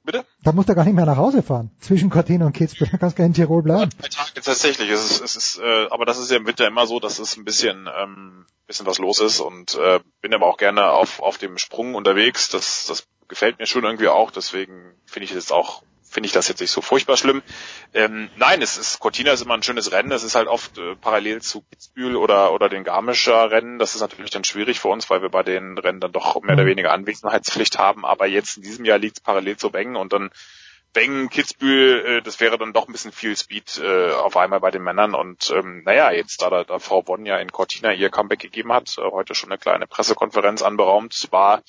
[0.04, 0.24] Bitte?
[0.42, 1.70] da musst du gar nicht mehr nach Hause fahren.
[1.80, 3.90] Zwischen Cortina und Kitzbühel, da kannst du in Tirol bleiben.
[3.98, 4.90] Tage tatsächlich.
[4.90, 7.38] Es ist, es ist, äh, aber das ist ja im Winter immer so, dass es
[7.38, 11.38] ein bisschen, ähm, bisschen was los ist und äh, bin aber auch gerne auf, auf
[11.38, 12.50] dem Sprung unterwegs.
[12.50, 14.30] Das, das gefällt mir schon irgendwie auch.
[14.30, 15.82] Deswegen finde ich es jetzt auch
[16.14, 17.42] finde ich das jetzt nicht so furchtbar schlimm.
[17.92, 20.12] Ähm, nein, es ist Cortina ist immer ein schönes Rennen.
[20.12, 23.78] Es ist halt oft äh, parallel zu Kitzbühel oder oder den Garmischer Rennen.
[23.78, 26.54] Das ist natürlich dann schwierig für uns, weil wir bei den Rennen dann doch mehr
[26.54, 28.06] oder weniger Anwesenheitspflicht haben.
[28.06, 30.30] Aber jetzt in diesem Jahr liegt es parallel zu Wengen und dann
[30.94, 34.70] Wengen, Kitzbühel, äh, das wäre dann doch ein bisschen viel Speed äh, auf einmal bei
[34.70, 35.14] den Männern.
[35.14, 38.72] Und ähm, naja, jetzt da, da, da Frau Bonn ja in Cortina ihr Comeback gegeben
[38.72, 41.62] hat, äh, heute schon eine kleine Pressekonferenz anberaumt war,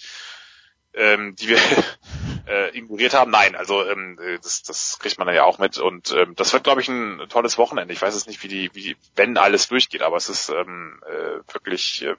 [0.95, 1.57] ähm, die wir
[2.47, 3.31] äh, ignoriert haben.
[3.31, 5.77] Nein, also ähm, das, das kriegt man dann ja auch mit.
[5.77, 7.93] Und ähm, das wird, glaube ich, ein tolles Wochenende.
[7.93, 11.53] Ich weiß jetzt nicht, wie die, wie wenn alles durchgeht, aber es ist ähm, äh,
[11.53, 12.17] wirklich ähm,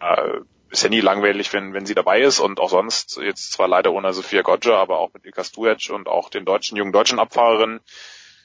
[0.00, 3.68] äh, ist ja nie langweilig, wenn, wenn sie dabei ist und auch sonst, jetzt zwar
[3.68, 7.18] leider ohne Sophia Goggia, aber auch mit Ilka Stuec und auch den deutschen, jungen deutschen
[7.18, 7.80] Abfahrerinnen.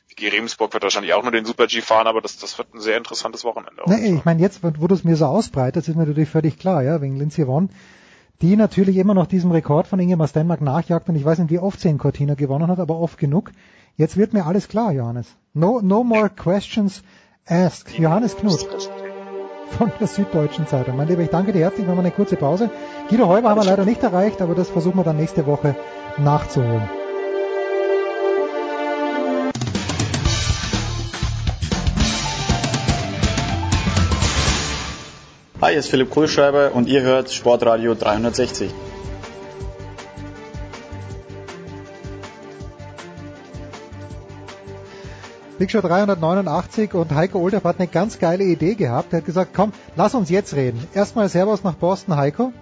[0.07, 2.79] Vicky Remsburg wird wahrscheinlich auch nur den Super G fahren, aber das, das wird ein
[2.79, 3.81] sehr interessantes Wochenende.
[3.85, 6.83] Nee, ich meine, jetzt, wo du es mir so ausbreitest, ist mir natürlich völlig klar,
[6.83, 7.69] ja, wegen Lindsay Vonn,
[8.41, 11.59] die natürlich immer noch diesem Rekord von Ingemar Stenmark nachjagt und ich weiß nicht, wie
[11.59, 13.51] oft sie in Cortina gewonnen hat, aber oft genug.
[13.97, 15.35] Jetzt wird mir alles klar, Johannes.
[15.53, 17.03] No, no more questions
[17.45, 17.97] asked.
[17.99, 18.65] Johannes Knut
[19.77, 20.95] von der Süddeutschen Zeitung.
[20.95, 21.85] Mein Lieber, ich danke dir herzlich.
[21.85, 22.69] Wir haben eine kurze Pause.
[23.09, 25.75] Guido Heuber haben wir leider nicht erreicht, aber das versuchen wir dann nächste Woche
[26.17, 26.98] nachzuholen.
[35.61, 38.71] Hi, hier ist Philipp Kohlschreiber und ihr hört Sportradio 360.
[45.57, 49.11] Big Show 389 und Heiko Olderf hat eine ganz geile Idee gehabt.
[49.11, 50.87] Er hat gesagt, komm, lass uns jetzt reden.
[50.93, 52.53] Erstmal Servus nach Boston, Heiko.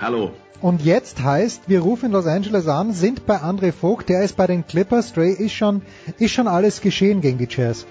[0.00, 0.32] Hallo.
[0.60, 4.48] Und jetzt heißt, wir rufen Los Angeles an, sind bei André Vogt, der ist bei
[4.48, 5.12] den Clippers.
[5.12, 5.82] Dre, ist schon,
[6.18, 7.86] ist schon alles geschehen gegen die Jazz?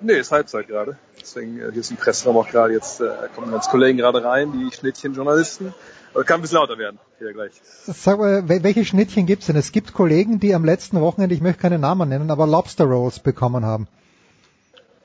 [0.00, 0.96] Nee, ist Halbzeit gerade.
[1.20, 2.74] Deswegen, äh, hier ist ein Pressraum auch gerade.
[2.74, 5.74] Jetzt äh, kommen ganz Kollegen gerade rein, die Schnittchenjournalisten.
[6.14, 7.52] Aber kann ein bisschen lauter werden, hier gleich.
[7.84, 9.56] Sag mal, welche Schnittchen gibt's denn?
[9.56, 13.18] Es gibt Kollegen, die am letzten Wochenende, ich möchte keine Namen nennen, aber Lobster Rolls
[13.18, 13.86] bekommen haben.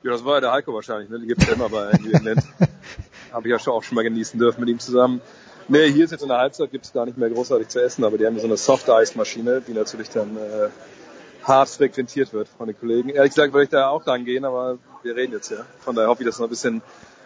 [0.03, 1.19] Ja, das war ja der Heiko wahrscheinlich, ne?
[1.19, 2.43] Die gibt's ja immer bei England.
[3.33, 5.21] Habe ich ja schon auch schon mal genießen dürfen mit ihm zusammen.
[5.67, 8.17] Nee, hier ist jetzt in der Halbzeit gibt's gar nicht mehr großartig zu essen, aber
[8.17, 10.69] die haben so eine Soft-Ice-Maschine, die natürlich dann äh,
[11.43, 13.09] hart frequentiert wird von den Kollegen.
[13.09, 15.57] Ehrlich gesagt würde ich da auch dran gehen, aber wir reden jetzt ja.
[15.79, 16.81] Von daher hoffe ich, dass noch ein bisschen,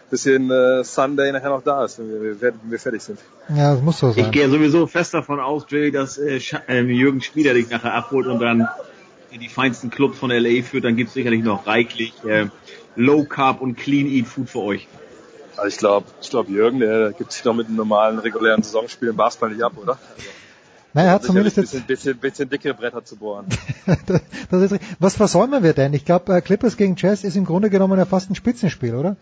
[0.09, 3.19] bisschen äh, Sunday nachher noch da ist, wenn wir, wenn wir fertig sind.
[3.49, 4.25] Ja, das muss so sein.
[4.25, 8.27] Ich gehe sowieso fest davon aus, Jay, dass äh, äh, Jürgen Spieler dich nachher abholt
[8.27, 8.67] und dann
[9.31, 10.85] in die feinsten Clubs von LA führt.
[10.85, 12.47] Dann gibt's sicherlich noch reichlich äh,
[12.95, 14.87] Low Carb und Clean Eat Food für euch.
[15.57, 19.09] Also ich glaube, ich glaube Jürgen, der gibt sich doch mit einem normalen regulären Saisonspiel
[19.09, 19.97] im Basketball nicht ab, oder?
[20.17, 20.29] Also,
[20.95, 23.47] naja, hat zumindest jetzt ein bisschen, bisschen, bisschen dickere Bretter zu bohren.
[24.49, 25.93] das ist, was versäumen wir denn?
[25.93, 29.17] Ich glaube, Clippers gegen Jazz ist im Grunde genommen ja fast ein Spitzenspiel, oder?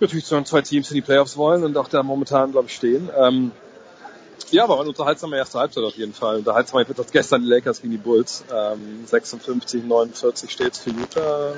[0.00, 3.08] Natürlich sind zwei Teams in die Playoffs wollen und auch da momentan, glaube ich, stehen.
[3.16, 3.52] Ähm,
[4.50, 6.38] ja, aber eine unterhaltsame erste Halbzeit auf jeden Fall.
[6.38, 8.42] Unterhaltsam wird das gestern die Lakers gegen die Bulls.
[8.52, 11.52] Ähm, 56, 49 steht's für Utah.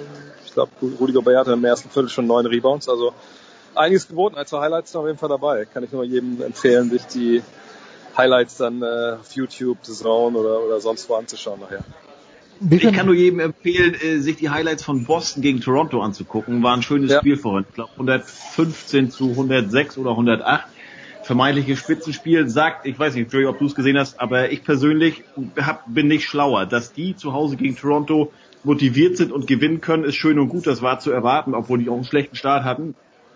[0.44, 2.91] Ich glaube, Rudy Gobert hatte im ersten Viertel schon neun Rebounds.
[2.91, 3.15] Also
[3.75, 4.36] einiges geboten.
[4.36, 5.65] Ein, zwei Highlights sind auf jeden Fall dabei.
[5.65, 7.42] Kann ich nur jedem empfehlen, sich die
[8.16, 11.84] Highlights dann äh, auf YouTube, The Zone oder, oder sonst wo anzuschauen nachher.
[12.70, 16.62] Ich kann nur jedem empfehlen, äh, sich die Highlights von Boston gegen Toronto anzugucken.
[16.62, 17.18] War ein schönes ja.
[17.18, 17.66] Spiel vorhin.
[17.68, 20.66] Ich glaube 115 zu 106 oder 108
[21.26, 25.24] vermeintliche Spitzenspiel sagt, ich weiß nicht, Joey, ob du es gesehen hast, aber ich persönlich
[25.60, 26.66] hab, bin nicht schlauer.
[26.66, 30.68] Dass die zu Hause gegen Toronto motiviert sind und gewinnen können, ist schön und gut,
[30.68, 32.94] das war zu erwarten, obwohl die auch einen schlechten Start hatten.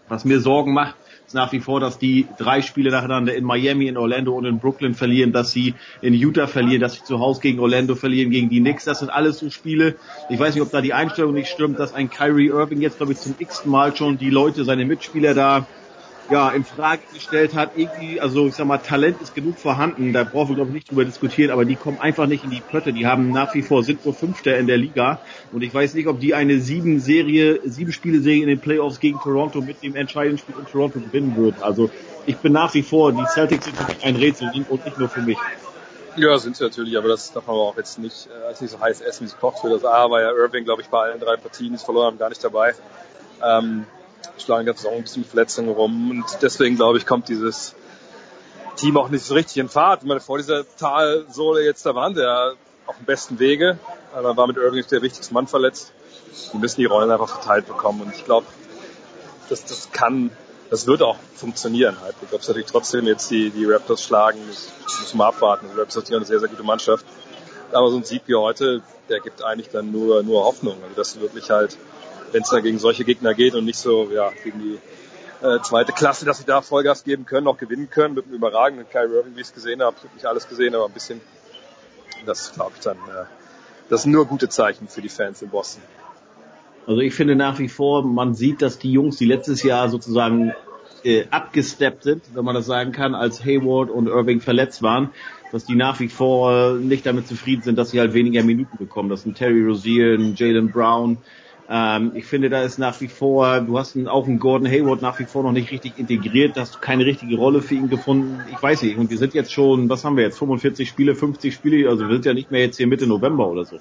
[0.09, 0.94] Was mir Sorgen macht,
[1.31, 4.59] ist nach wie vor, dass die drei Spiele nacheinander in Miami, in Orlando und in
[4.59, 8.49] Brooklyn verlieren, dass sie in Utah verlieren, dass sie zu Hause gegen Orlando verlieren, gegen
[8.49, 8.84] die Knicks.
[8.84, 9.94] Das sind alles so Spiele.
[10.28, 13.12] Ich weiß nicht, ob da die Einstellung nicht stimmt, dass ein Kyrie Irving jetzt, glaube
[13.12, 15.68] ich, zum x-ten Mal schon die Leute, seine Mitspieler da
[16.31, 17.73] ja, in Frage gestellt hat.
[17.76, 20.91] Irgendwie, also ich sag mal, Talent ist genug vorhanden, da brauchen wir glaube ich nicht
[20.91, 22.92] drüber diskutieren, aber die kommen einfach nicht in die Pötte.
[22.92, 25.20] Die haben nach wie vor, sind nur Fünfter in der Liga
[25.52, 29.00] und ich weiß nicht, ob die eine sieben Serie, sieben Spiele Serie in den Playoffs
[29.00, 31.62] gegen Toronto mit dem entscheidenden Spiel in Toronto gewinnen würden.
[31.62, 31.91] Also
[32.26, 35.23] ich bin nach wie vor, die Celtics sind wirklich ein Rätsel und nicht nur für
[35.23, 35.39] mich.
[36.17, 38.81] Ja, sind sie natürlich, aber das darf man auch jetzt nicht, äh, als nicht so
[38.81, 41.20] heiß essen, wie es kocht für das A, war ja Irving, glaube ich, bei allen
[41.20, 42.75] drei Partien, es verloren haben, gar nicht dabei.
[43.42, 43.86] Ähm,
[44.39, 47.74] schlagen ganze Saison ein bisschen Verletzungen rum und deswegen glaube ich kommt dieses
[48.76, 50.02] Team auch nicht so richtig in Fahrt.
[50.02, 52.52] Ich meine, vor dieser Talsohle jetzt, da waren sie ja
[52.86, 53.78] auf dem besten Wege.
[54.15, 55.92] Da war mit Irving der wichtigste Mann verletzt.
[56.52, 58.47] Die müssen die Rollen einfach verteilt bekommen und ich glaube,
[59.49, 60.31] das, das kann,
[60.70, 62.15] das wird auch funktionieren halt.
[62.23, 65.66] Ich glaube, es natürlich trotzdem jetzt die, die Raptors schlagen, das müssen wir abwarten.
[65.73, 67.05] Die Raptors sind eine sehr, sehr gute Mannschaft.
[67.73, 70.76] Aber so ein Sieg wie heute, der gibt eigentlich dann nur, nur Hoffnung.
[70.82, 71.76] Also, dass du wirklich halt
[72.33, 74.78] wenn es da gegen solche Gegner geht und nicht so ja, gegen die
[75.44, 78.89] äh, zweite Klasse, dass sie da Vollgas geben können, auch gewinnen können mit einem überragenden
[78.89, 79.97] Kyrie Irving, wie ich es gesehen habe.
[79.97, 81.20] Ich habe nicht alles gesehen, aber ein bisschen.
[82.26, 82.97] Das glaube ich dann.
[82.97, 83.25] Äh,
[83.89, 85.83] das sind nur gute Zeichen für die Fans in Boston.
[86.86, 90.52] Also ich finde nach wie vor, man sieht, dass die Jungs, die letztes Jahr sozusagen
[91.05, 95.10] äh, abgesteppt sind, wenn man das sagen kann, als Hayward und Irving verletzt waren,
[95.52, 99.09] dass die nach wie vor nicht damit zufrieden sind, dass sie halt weniger Minuten bekommen.
[99.09, 101.18] Das sind Terry Rozier, Jalen Brown,
[101.73, 105.20] ähm, ich finde, da ist nach wie vor, du hast auch einen Gordon Hayward nach
[105.20, 108.42] wie vor noch nicht richtig integriert, hast du keine richtige Rolle für ihn gefunden.
[108.50, 108.99] Ich weiß nicht.
[108.99, 112.15] Und wir sind jetzt schon, was haben wir jetzt, 45 Spiele, 50 Spiele, also wir
[112.15, 113.78] sind ja nicht mehr jetzt hier Mitte November oder so.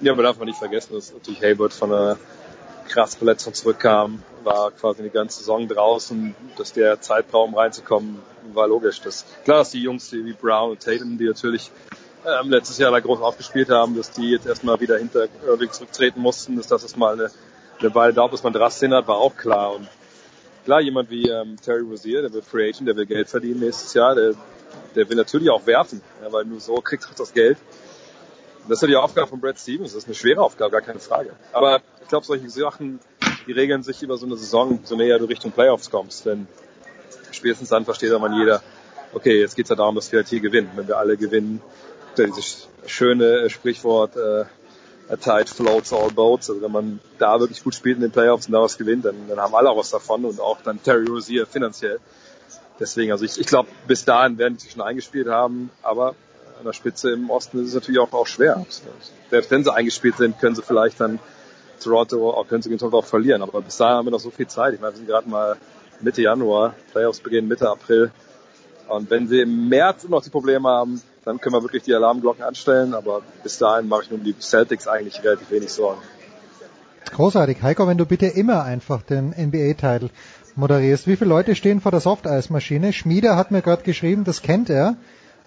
[0.00, 2.18] Ja, aber darf man nicht vergessen, dass natürlich Hayward von einer
[2.88, 8.18] krass Verletzung zurückkam, war quasi die ganze Saison draußen, dass der Zeitraum reinzukommen
[8.52, 9.00] war logisch.
[9.00, 11.70] Das, klar, dass die Jungs wie Brown und Tatum, die natürlich
[12.24, 16.20] ähm, letztes Jahr da groß aufgespielt haben, dass die jetzt erstmal wieder hinter Irving zurücktreten
[16.20, 17.30] mussten, dass das erstmal eine,
[17.80, 19.74] eine Weile dauert, bis man Drast hin hat, war auch klar.
[19.74, 19.88] Und
[20.64, 23.94] klar, jemand wie ähm, Terry Rozier, der wird Free Agent, der will Geld verdienen nächstes
[23.94, 24.34] Jahr, der,
[24.94, 27.58] der will natürlich auch werfen, ja, weil nur so kriegst du das Geld.
[28.68, 31.00] das ist ja die Aufgabe von Brad Stevens, das ist eine schwere Aufgabe, gar keine
[31.00, 31.30] Frage.
[31.52, 33.00] Aber ich glaube, solche Sachen,
[33.46, 36.46] die regeln sich über so eine Saison, so näher du Richtung Playoffs kommst, denn
[37.32, 38.62] spätestens dann versteht dann jeder,
[39.12, 40.70] okay, jetzt geht's ja darum, dass wir halt hier gewinnen.
[40.74, 41.60] Wenn wir alle gewinnen,
[42.18, 44.44] dieses schöne Sprichwort, äh,
[45.08, 46.48] a tide floats all boats.
[46.50, 49.16] Also wenn man da wirklich gut spielt in den Playoffs und da was gewinnt, dann,
[49.28, 52.00] dann haben alle auch was davon und auch dann Terry Rozier finanziell.
[52.80, 56.14] Deswegen, also ich, ich glaube, bis dahin werden die sich schon eingespielt haben, aber
[56.58, 58.64] an der Spitze im Osten ist es natürlich auch, auch schwer.
[59.30, 61.18] Selbst wenn sie eingespielt sind, können sie vielleicht dann
[61.80, 63.42] Toronto, auch können sie gegen Toronto auch verlieren.
[63.42, 64.74] Aber bis dahin haben wir noch so viel Zeit.
[64.74, 65.56] Ich meine, wir sind gerade mal
[66.00, 66.74] Mitte Januar.
[66.92, 68.10] Playoffs beginnen Mitte April.
[68.88, 72.44] Und wenn sie im März noch die Probleme haben, dann können wir wirklich die Alarmglocken
[72.44, 72.94] anstellen.
[72.94, 76.00] Aber bis dahin mache ich nur um die Celtics eigentlich relativ wenig Sorgen.
[77.10, 77.62] Großartig.
[77.62, 80.10] Heiko, wenn du bitte immer einfach den NBA-Titel
[80.56, 81.06] moderierst.
[81.06, 82.92] Wie viele Leute stehen vor der Softeismaschine?
[82.92, 84.96] Schmieder hat mir gerade geschrieben, das kennt er.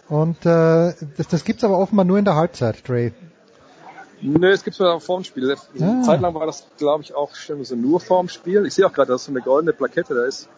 [0.09, 3.11] Und äh, das, das gibt's aber offenbar nur in der Halbzeit, Dre.
[4.21, 5.55] Nö, es gibt's auch vorm Spiel.
[5.79, 6.01] Ah.
[6.03, 8.65] Zeit lang war das, glaube ich, auch stimmt, so nur vorm Spiel.
[8.65, 10.49] Ich sehe auch gerade, dass so eine goldene Plakette da ist.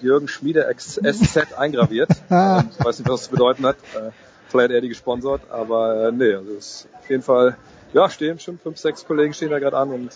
[0.00, 2.10] Jürgen Schmieder SZ eingraviert.
[2.30, 2.64] Ah.
[2.70, 3.76] ich weiß nicht, was das zu bedeuten hat.
[3.94, 4.10] Äh,
[4.50, 7.56] vielleicht hat er die gesponsert, aber äh, nee, also ist auf jeden Fall,
[7.92, 10.10] ja, stehen schon fünf, sechs Kollegen stehen da gerade an und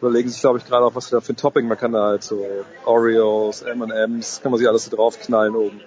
[0.00, 2.22] überlegen sich, glaube ich, gerade auch, was da für ein Topping man kann da halt
[2.22, 2.44] so
[2.84, 5.80] Oreos, M&M's, kann man sich alles so draufknallen oben.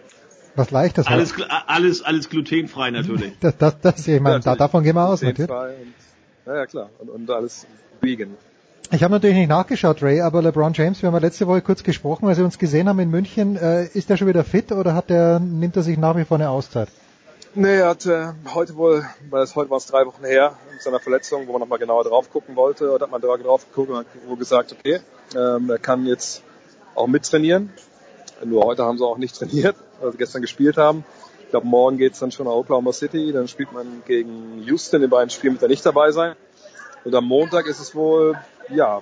[0.55, 1.05] Was leichtes.
[1.05, 1.35] Alles,
[1.67, 3.33] alles, alles glutenfrei natürlich.
[3.41, 5.51] das, das, das, ich meine, ja, da, davon gehen wir aus, natürlich.
[5.51, 5.93] Und,
[6.47, 6.89] ja, ja, klar.
[6.97, 7.67] Und, und alles
[8.01, 8.35] vegan.
[8.89, 11.83] Ich habe natürlich nicht nachgeschaut, Ray, aber LeBron James, wir haben ja letzte Woche kurz
[11.83, 14.95] gesprochen, als wir uns gesehen haben in München, äh, ist der schon wieder fit oder
[14.95, 16.87] hat der, nimmt er sich nach wie vor eine Auszeit?
[17.59, 20.79] Nee, er hat äh, heute wohl, weil es heute war es drei Wochen her, mit
[20.79, 23.97] seiner Verletzung, wo man nochmal genauer drauf gucken wollte, oder hat man drauf geguckt und
[23.97, 24.99] hat wohl gesagt, okay,
[25.35, 26.43] ähm, er kann jetzt
[26.93, 27.73] auch mittrainieren.
[28.45, 31.03] Nur heute haben sie auch nicht trainiert, weil sie gestern gespielt haben.
[31.45, 35.09] Ich glaube, morgen geht's dann schon nach Oklahoma City, dann spielt man gegen Houston, in
[35.09, 36.35] beiden Spielen wird er nicht dabei sein.
[37.05, 38.37] Und am Montag ist es wohl,
[38.69, 39.01] ja,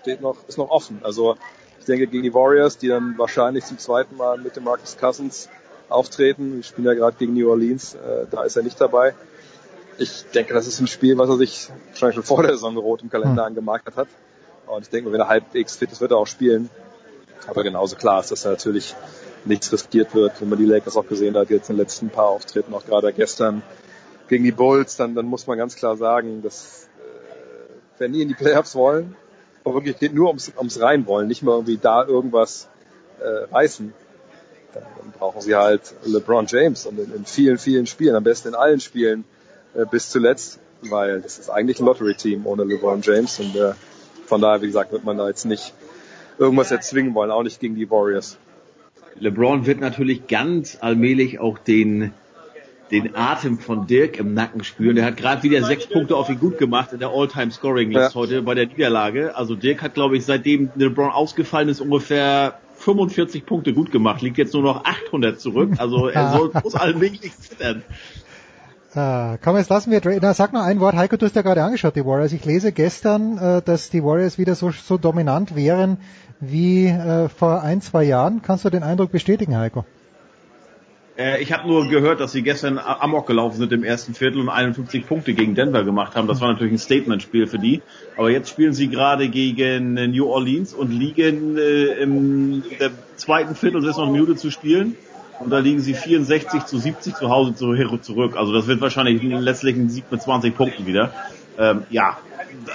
[0.00, 1.00] steht noch, ist noch offen.
[1.02, 1.34] Also
[1.80, 5.48] ich denke gegen die Warriors, die dann wahrscheinlich zum zweiten Mal mit dem Marcus Cousins
[5.92, 6.56] auftreten.
[6.56, 9.14] Wir spielen ja gerade gegen New Orleans, äh, da ist er nicht dabei.
[9.98, 13.02] Ich denke, das ist ein Spiel, was er sich wahrscheinlich schon vor der Saison rot
[13.02, 13.48] im Kalender hm.
[13.48, 14.08] angemarkert hat.
[14.66, 16.70] Und ich denke, wenn er halbwegs fit ist, wird er auch spielen.
[17.46, 18.94] Aber genauso klar ist, dass er natürlich
[19.44, 20.40] nichts riskiert wird.
[20.40, 23.12] Wenn man die Lakers auch gesehen hat, jetzt in den letzten paar Auftritten, auch gerade
[23.12, 23.62] gestern
[24.28, 28.28] gegen die Bulls, dann, dann muss man ganz klar sagen, dass äh, wenn die in
[28.28, 29.16] die Playoffs wollen,
[29.64, 32.68] aber wirklich geht nur ums, ums Reinwollen, nicht mal irgendwie da irgendwas
[33.20, 33.92] äh, reißen,
[34.74, 38.48] dann, dann brauchen sie halt LeBron James und in, in vielen, vielen Spielen, am besten
[38.48, 39.24] in allen Spielen
[39.74, 43.72] äh, bis zuletzt, weil das ist eigentlich ein Lottery-Team ohne LeBron James und äh,
[44.26, 45.74] von daher, wie gesagt, wird man da jetzt nicht
[46.38, 48.38] irgendwas erzwingen wollen, auch nicht gegen die Warriors.
[49.18, 52.12] LeBron wird natürlich ganz allmählich auch den
[52.92, 54.96] den Atem von Dirk im Nacken spüren.
[54.96, 58.14] Der hat gerade wieder sechs Punkte auf ihn gut gemacht in der All-Time-Scoring-List ja.
[58.14, 59.34] heute bei der Niederlage.
[59.34, 64.38] Also Dirk hat, glaube ich, seitdem LeBron ausgefallen ist, ungefähr 45 Punkte gut gemacht, liegt
[64.38, 65.74] jetzt nur noch 800 zurück.
[65.78, 67.82] Also er soll, muss allmählich zittern.
[68.94, 70.94] Ah, komm, jetzt lassen wir, na, sag noch ein Wort.
[70.96, 72.32] Heiko, du hast ja gerade angeschaut, die Warriors.
[72.32, 75.98] Ich lese gestern, äh, dass die Warriors wieder so, so dominant wären
[76.40, 78.42] wie äh, vor ein, zwei Jahren.
[78.42, 79.86] Kannst du den Eindruck bestätigen, Heiko?
[81.22, 84.48] Äh, ich habe nur gehört, dass sie gestern Amok gelaufen sind im ersten Viertel und
[84.48, 86.26] 51 Punkte gegen Denver gemacht haben.
[86.26, 87.80] Das war natürlich ein Statement-Spiel für die.
[88.16, 92.64] Aber jetzt spielen sie gerade gegen äh, New Orleans und liegen äh, im
[93.16, 94.96] zweiten Viertel, es ist noch eine Minute zu spielen.
[95.38, 97.54] Und da liegen sie 64 zu 70 zu Hause
[98.00, 98.36] zurück.
[98.36, 101.12] Also das wird wahrscheinlich letztlich ein Sieg mit 20 Punkten wieder.
[101.58, 102.18] Ähm, ja,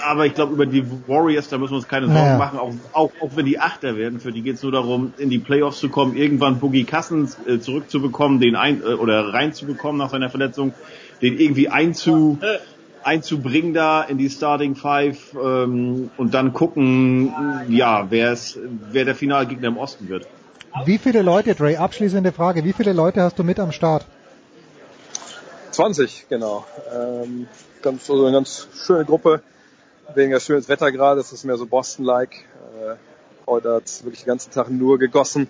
[0.06, 2.38] aber ich glaube, über die Warriors, da müssen wir uns keine Sorgen naja.
[2.38, 4.20] machen, auch, auch, auch wenn die Achter werden.
[4.20, 7.58] Für die geht es nur darum, in die Playoffs zu kommen, irgendwann Boogie Cousins äh,
[7.58, 10.72] zurückzubekommen, den ein, äh, oder reinzubekommen nach seiner Verletzung,
[11.22, 12.38] den irgendwie einzu,
[13.02, 17.32] einzubringen da in die Starting Five ähm, und dann gucken,
[17.68, 18.58] ja, wer es,
[18.92, 20.26] wer der Finalgegner im Osten wird.
[20.84, 24.06] Wie viele Leute, Dre, abschließende Frage, wie viele Leute hast du mit am Start?
[25.70, 26.66] 20, genau.
[26.94, 27.46] Ähm,
[27.82, 29.42] ganz, also eine ganz schöne Gruppe
[30.14, 32.32] weniger schönes Wetter gerade, es ist mehr so Boston-like.
[32.32, 32.94] Äh,
[33.46, 35.48] heute hat es wirklich den ganzen Tag nur gegossen.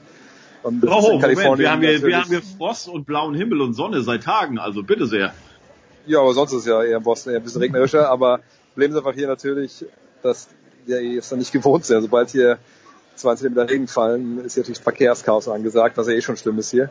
[0.63, 3.75] Und oh, in Moment, wir haben, hier, wir haben hier Frost und blauen Himmel und
[3.75, 5.33] Sonne seit Tagen, also bitte sehr.
[6.07, 8.41] Ja, aber sonst ist es ja eher in Boston eher ein bisschen regnerischer, aber
[8.73, 9.85] Problem ist einfach hier natürlich,
[10.23, 10.49] dass
[10.87, 12.03] der es dann nicht gewohnt sind.
[12.03, 12.59] Sobald hier
[13.17, 16.71] 20 Zentimeter Regen fallen, ist hier natürlich Verkehrschaos angesagt, was ja eh schon schlimm ist
[16.71, 16.91] hier.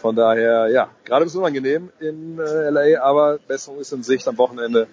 [0.00, 4.28] Von daher, ja, gerade ein bisschen unangenehm in äh, LA, aber Besserung ist in Sicht
[4.28, 4.86] am Wochenende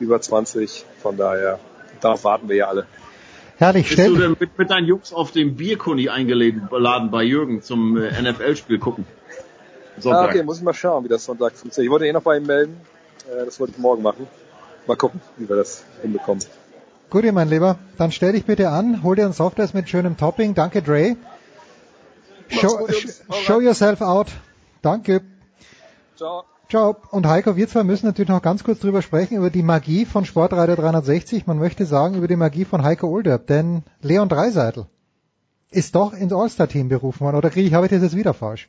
[0.00, 0.84] über 20.
[1.02, 1.58] Von daher,
[2.00, 2.86] darauf warten wir ja alle.
[3.58, 7.96] Herrlich, Bist du denn mit, mit deinen Jungs auf dem Bierkuni eingeladen bei Jürgen zum
[7.96, 9.06] äh, NFL-Spiel gucken?
[9.98, 10.22] Sonntag.
[10.22, 11.88] Ah, okay, muss ich mal schauen, wie das Sonntag funktioniert.
[11.88, 12.78] Ich wollte eh noch bei ihm melden.
[13.30, 14.26] Äh, das wollte ich morgen machen.
[14.86, 16.44] Mal gucken, wie wir das hinbekommen.
[17.08, 20.16] Gut, ihr mein Lieber, dann stell dich bitte an, hol dir ein Softeis mit schönem
[20.16, 20.54] Topping.
[20.54, 21.16] Danke, Dre.
[22.48, 24.28] Show, gut, show yourself out.
[24.82, 25.22] Danke.
[26.16, 26.44] Ciao.
[26.68, 26.96] Ciao.
[27.12, 30.24] Und Heiko, wir zwei müssen natürlich noch ganz kurz drüber sprechen, über die Magie von
[30.24, 31.46] Sportradio 360.
[31.46, 33.46] Man möchte sagen, über die Magie von Heiko Olderb.
[33.46, 34.86] Denn Leon Dreiseitel
[35.70, 37.36] ist doch ins All-Star-Team berufen worden.
[37.36, 38.68] Oder kriege ich, habe ich das jetzt wieder falsch?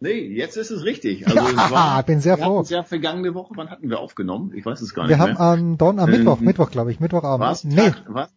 [0.00, 1.26] Nee, jetzt ist es richtig.
[1.26, 2.64] Also ja, war, bin sehr froh.
[2.66, 4.52] Ja vergangene Woche, wann hatten wir aufgenommen?
[4.54, 6.98] Ich weiß es gar nicht Wir haben am, Don, am Mittwoch, ähm, Mittwoch glaube ich,
[6.98, 7.48] Mittwochabend.
[7.48, 7.64] Was?
[7.64, 7.76] Nee.
[7.76, 8.30] Tag?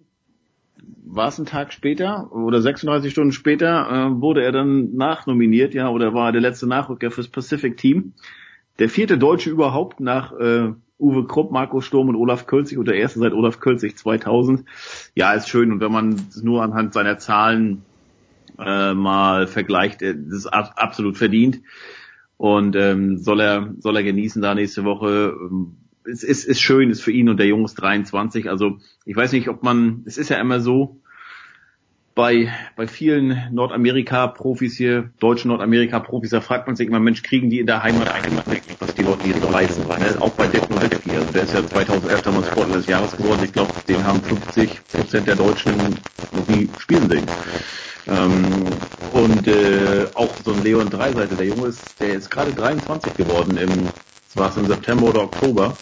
[1.06, 5.90] War es ein Tag später oder 36 Stunden später, äh, wurde er dann nachnominiert, ja,
[5.90, 8.14] oder war der letzte Nachrücker fürs Pacific Team.
[8.80, 12.96] Der vierte Deutsche überhaupt nach äh, Uwe Krupp, Marco Sturm und Olaf Kölzig und der
[12.96, 14.66] erste seit Olaf Kölzig 2000.
[15.16, 17.84] Ja, ist schön und wenn man es nur anhand seiner Zahlen
[18.60, 21.62] äh, mal vergleicht, äh, das ist absolut verdient
[22.38, 25.36] und ähm, soll er soll er genießen da nächste Woche.
[25.40, 25.78] Ähm,
[26.08, 28.50] es ist, ist schön, ist für ihn und der Junge ist 23.
[28.50, 31.02] Also ich weiß nicht, ob man, es ist ja immer so,
[32.18, 37.60] bei, bei vielen Nordamerika-Profis hier, deutschen Nordamerika-Profis, da fragt man sich immer, Mensch, kriegen die
[37.60, 39.88] in der Heimat eigentlich was die Leute hier so leisten?
[39.88, 40.20] Ne?
[40.20, 43.42] Auch bei Dirk Nowitzki, also der ist ja 2011 damals Sportler des Jahres geworden.
[43.44, 45.78] Ich glaube, den haben 50 Prozent der Deutschen
[46.32, 47.26] noch nie spielen sehen.
[48.08, 48.46] Ähm,
[49.14, 53.58] und äh, auch so ein Leon Dreiseite, der Junge ist, der ist gerade 23 geworden,
[53.58, 53.90] im,
[54.34, 55.78] war es im September oder Oktober.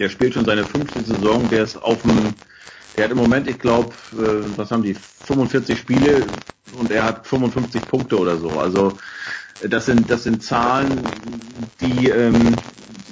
[0.00, 2.34] Der spielt schon seine fünfte Saison, der ist auf dem
[2.96, 6.24] der hat im Moment, ich glaube, äh, was haben die, 45 Spiele
[6.76, 8.50] und er hat 55 Punkte oder so.
[8.58, 8.98] Also
[9.62, 12.56] das sind das sind Zahlen, die ähm,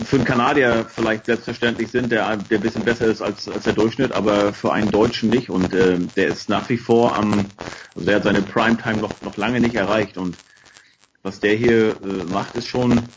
[0.02, 3.75] für einen Kanadier vielleicht selbstverständlich sind, der der ein bisschen besser ist als als der
[3.75, 5.50] Durchschnitt, aber für einen Deutschen nicht.
[5.50, 7.52] Und äh, der ist nach wie vor am,
[7.94, 10.17] also der hat seine Primetime noch noch lange nicht erreicht.
[10.17, 10.39] Und
[11.23, 13.10] was der hier äh, macht, ist schon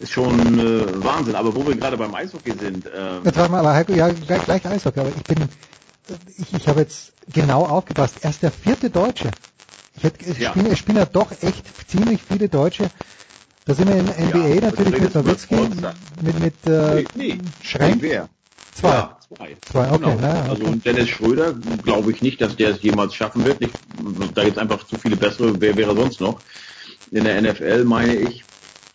[0.00, 1.34] ist schon äh, Wahnsinn.
[1.34, 2.86] Aber wo wir gerade beim Eishockey sind.
[2.86, 5.48] Äh, Jetzt warte mal, aber Heiko, ja gleich, gleich Eishockey, aber ich bin
[6.36, 8.16] ich, ich habe jetzt genau aufgepasst.
[8.20, 9.30] Er ist der vierte Deutsche.
[9.96, 10.50] Ich, hätte, es, ja.
[10.50, 12.90] spielen, es spielen ja doch echt ziemlich viele Deutsche.
[13.64, 15.54] Da sind wir in NBA ja, natürlich mit Nowitzki,
[16.20, 18.02] mit, mit äh, nee, nee, Schrenk.
[18.02, 18.28] Wer?
[18.74, 18.88] Zwei.
[18.88, 19.56] Ja, zwei.
[19.70, 19.98] Zwei, okay.
[19.98, 20.20] Genau.
[20.20, 20.80] Naja, also okay.
[20.84, 23.60] Dennis Schröder glaube ich nicht, dass der es jemals schaffen wird.
[23.60, 23.72] Nicht,
[24.34, 26.40] da jetzt einfach zu viele bessere, wer wäre sonst noch?
[27.10, 28.44] In der NFL meine ich,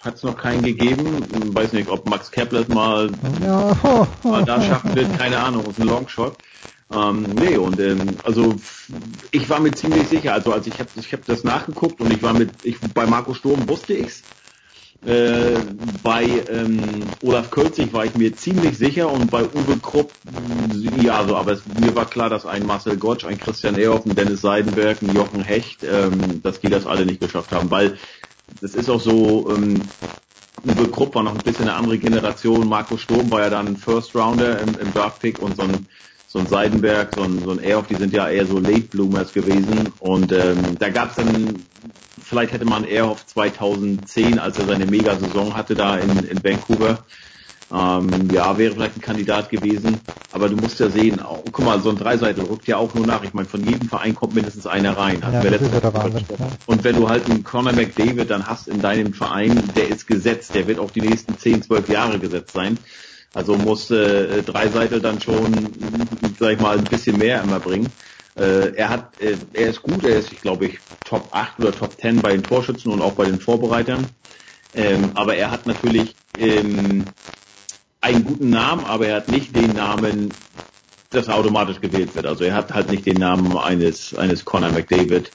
[0.02, 1.06] hat es noch keinen gegeben.
[1.54, 3.10] Weiß nicht, ob Max Kepler mal,
[3.44, 4.08] ja.
[4.24, 6.38] mal da schaffen wird, keine Ahnung, ist ein Longshot.
[6.92, 8.56] Ähm, nee, und ähm, also
[9.32, 12.24] ich war mir ziemlich sicher, also als ich habe ich hab das nachgeguckt und ich
[12.24, 14.24] war mit, ich bei Marco Sturm wusste ich's.
[15.06, 15.60] Äh,
[16.04, 20.12] bei ähm, Olaf Kölzig war ich mir ziemlich sicher und bei Uwe Krupp,
[21.02, 24.16] ja, so, aber es, mir war klar, dass ein Marcel Gottsch, ein Christian Ehrhoff, ein
[24.16, 27.98] Dennis Seidenberg, ein Jochen Hecht, ähm, dass die das alle nicht geschafft haben, weil
[28.62, 29.90] das ist auch so, ähm,
[30.66, 34.16] Uwe Krupp war noch ein bisschen eine andere Generation, Marco Sturm war ja dann First
[34.16, 35.88] Rounder im, im Draft Pick und so ein
[36.30, 39.34] so ein Seidenberg, so ein, so ein Airhoff, die sind ja eher so Late Bloomers
[39.34, 39.92] gewesen.
[39.98, 41.66] Und ähm, da gab es dann,
[42.22, 47.04] vielleicht hätte man Airhoff 2010, als er seine Mega-Saison hatte da in, in Vancouver,
[47.72, 50.02] ähm, ja, wäre vielleicht ein Kandidat gewesen.
[50.32, 53.06] Aber du musst ja sehen, auch, guck mal, so ein Dreiseitel rückt ja auch nur
[53.06, 53.24] nach.
[53.24, 55.22] Ich meine, von jedem Verein kommt mindestens einer rein.
[55.22, 55.32] Ja,
[55.94, 56.50] Wahnsinn, ja.
[56.68, 60.54] Und wenn du halt einen Conor McDavid dann hast in deinem Verein, der ist gesetzt,
[60.54, 62.78] der wird auch die nächsten 10, 12 Jahre gesetzt sein.
[63.34, 65.52] Also muss äh, Dreiseitel dann schon,
[66.40, 67.94] sag ich mal, ein bisschen mehr immer bringen.
[68.36, 71.76] Äh, er hat, äh, er ist gut, er ist, ich glaube ich, Top 8 oder
[71.76, 74.16] Top 10 bei den Torschützen und auch bei den Vorbereitern.
[74.74, 77.14] Ähm, aber er hat natürlich ähm,
[78.02, 80.36] einen guten Namen, aber er hat nicht den Namen,
[81.12, 82.26] dass er automatisch gewählt wird.
[82.26, 85.34] Also er hat halt nicht den Namen eines eines Conor McDavid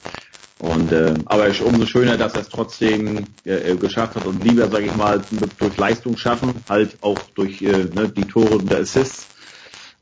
[0.57, 4.41] und äh, aber es ist umso schöner, dass er es trotzdem äh, geschafft hat und
[4.43, 5.25] lieber, sage ich mal,
[5.57, 9.29] durch Leistung schaffen, halt auch durch äh, ne, die Tore und der Assists,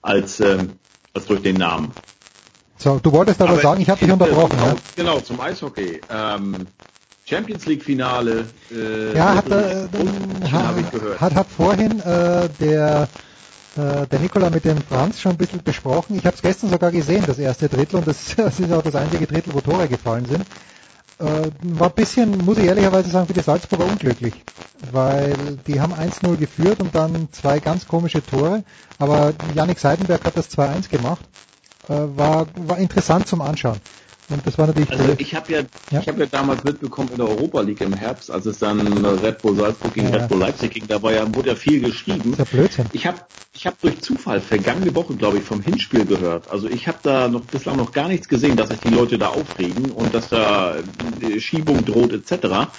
[0.02, 0.68] als, äh,
[1.14, 1.96] als durch den Namen.
[2.78, 4.52] So, du wolltest aber, aber sagen, ich habe dich unterbrochen.
[4.52, 4.78] Genau, ja?
[4.96, 6.04] genau, zum Eishockey.
[6.08, 6.68] Ähm,
[7.34, 8.46] Champions League Finale.
[8.72, 9.88] Äh, ja, hat, äh,
[10.52, 13.08] hat, hat, hat vorhin äh, der
[13.76, 16.16] äh, der Nikola mit dem Franz schon ein bisschen besprochen.
[16.16, 18.96] Ich habe es gestern sogar gesehen, das erste Drittel, und das, das, ist auch das
[18.96, 20.46] einzige Drittel, wo Tore gefallen sind.
[21.20, 24.34] Äh, war ein bisschen, muss ich ehrlicherweise sagen, für die Salzburger unglücklich,
[24.92, 28.64] weil die haben 1-0 geführt und dann zwei ganz komische Tore,
[29.00, 31.26] aber Yannick Seidenberg hat das 2-1 gemacht.
[31.90, 33.80] Äh, war, war interessant zum Anschauen.
[34.30, 37.18] Und das war natürlich also ich habe ja, ja, ich habe ja damals mitbekommen in
[37.18, 40.18] der Europa League im Herbst, als es dann Red Bull Salzburg gegen ja.
[40.18, 42.32] Red Bull Leipzig ging, da war ja wurde ja viel geschrieben.
[42.32, 42.90] Das ist ja Blödsinn.
[42.94, 43.20] Ich habe
[43.56, 46.50] ich habe durch Zufall vergangene Woche, glaube ich, vom Hinspiel gehört.
[46.50, 49.28] Also ich habe da noch bislang noch gar nichts gesehen, dass sich die Leute da
[49.28, 50.78] aufregen und dass da
[51.22, 52.72] äh, Schiebung droht etc.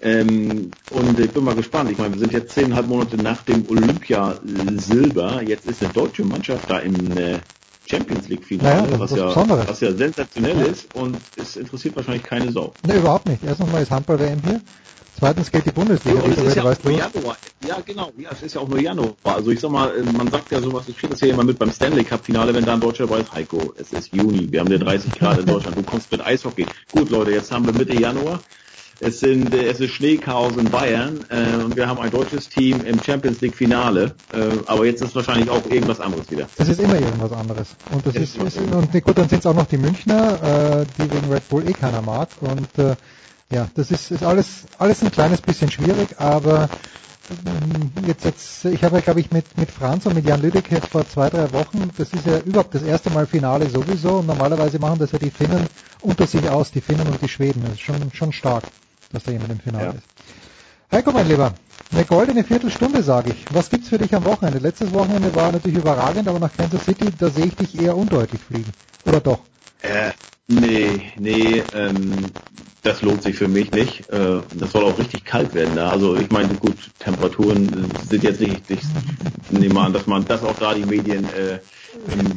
[0.00, 1.90] Ähm, und ich bin mal gespannt.
[1.90, 4.40] Ich meine, wir sind jetzt zehneinhalb Monate nach dem Olympia
[4.76, 5.42] Silber.
[5.42, 7.40] Jetzt ist eine deutsche Mannschaft da im äh,
[7.86, 10.64] Champions League Finale, naja, was, ja, was ja sensationell ja.
[10.66, 12.72] ist und es interessiert wahrscheinlich keine Sau.
[12.86, 13.42] Ne, überhaupt nicht.
[13.44, 14.60] Erstens mal ist Handball-WM hier.
[15.18, 16.20] Zweitens geht die Bundesliga.
[16.20, 17.36] Ja, ist ja auch nur Januar.
[17.66, 18.10] Ja, genau.
[18.18, 19.14] Ja, es ist ja auch nur Januar.
[19.22, 21.70] Also ich sag mal, man sagt ja sowas, ich kriege das hier immer mit beim
[21.70, 23.32] Stanley Cup Finale, wenn da ein Deutscher dabei ist.
[23.32, 26.66] Heiko, es ist Juni, wir haben ja 30 Grad in Deutschland, du kommst mit Eishockey.
[26.90, 28.40] Gut, Leute, jetzt haben wir Mitte Januar.
[29.04, 32.80] Es sind äh, es ist Schneechaos in Bayern äh, und wir haben ein deutsches Team
[32.84, 34.14] im Champions League Finale.
[34.32, 36.46] Äh, aber jetzt ist wahrscheinlich auch irgendwas anderes wieder.
[36.56, 37.68] Das ist immer irgendwas anderes.
[37.90, 41.10] Und das ist, ist und gut, dann sind es auch noch die Münchner, äh, die
[41.12, 42.28] wegen Red Bull eh keiner mag.
[42.40, 42.94] Und äh,
[43.50, 46.68] ja, das ist, ist alles alles ein kleines bisschen schwierig, aber
[47.30, 50.76] ähm, jetzt, jetzt, ich habe ja, glaube ich, mit, mit Franz und mit Jan Lüdecke
[50.76, 54.26] jetzt vor zwei, drei Wochen, das ist ja überhaupt das erste Mal Finale sowieso und
[54.26, 55.66] normalerweise machen das ja die Finnen
[56.00, 57.62] unter sich aus, die Finnen und die Schweden.
[57.62, 58.64] Das ist schon, schon stark,
[59.12, 59.92] dass da jemand im Finale Ja.
[59.92, 60.06] ist.
[60.90, 61.54] Heiko, mein Lieber,
[61.92, 63.46] eine goldene Viertelstunde, sage ich.
[63.54, 64.58] Was gibt's für dich am Wochenende?
[64.58, 68.40] Letztes Wochenende war natürlich überragend, aber nach Kansas City, da sehe ich dich eher undeutlich
[68.40, 68.72] fliegen.
[69.06, 69.40] Oder doch?
[69.80, 70.12] Äh,
[70.48, 72.30] nee, nee, ähm,
[72.82, 74.08] das lohnt sich für mich nicht.
[74.10, 75.90] Äh, das soll auch richtig kalt werden da.
[75.90, 78.80] Also ich meine, gut, Temperaturen sind jetzt nicht, ich
[79.50, 81.58] nehme an, dass man, dass auch da die Medien äh,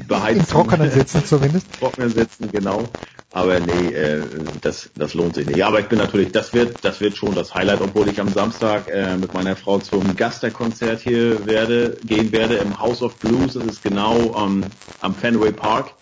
[0.08, 0.38] beheizt.
[0.38, 1.67] Im Trockenen sitzen zumindest.
[1.80, 2.95] Trocknen sitzen, genau.
[3.32, 4.24] Aber nee, äh,
[4.61, 5.58] das, das lohnt sich nicht.
[5.58, 8.32] Ja, aber ich bin natürlich, das wird, das wird schon das Highlight, obwohl ich am
[8.32, 13.53] Samstag äh, mit meiner Frau zum Gaster-Konzert hier werde, gehen werde im House of Blues.
[13.53, 15.95] Das ist genau ähm, am Fenway Park.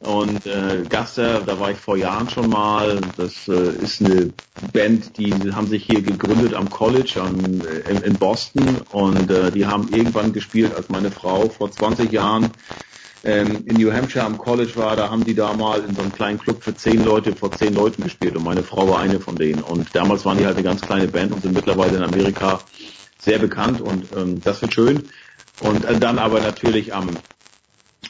[0.00, 3.00] Und äh, Gaster, da war ich vor Jahren schon mal.
[3.16, 4.32] Das äh, ist eine
[4.72, 9.50] Band, die haben sich hier gegründet am College am, äh, in, in Boston und äh,
[9.50, 12.50] die haben irgendwann gespielt, als meine Frau vor 20 Jahren
[13.24, 16.12] ähm, in New Hampshire am College war, da haben die da mal in so einem
[16.12, 19.36] kleinen Club für zehn Leute, vor zehn Leuten gespielt und meine Frau war eine von
[19.36, 19.62] denen.
[19.62, 22.60] Und damals waren die halt eine ganz kleine Band und sind mittlerweile in Amerika
[23.18, 25.08] sehr bekannt und ähm, das wird schön.
[25.60, 27.08] Und äh, dann aber natürlich am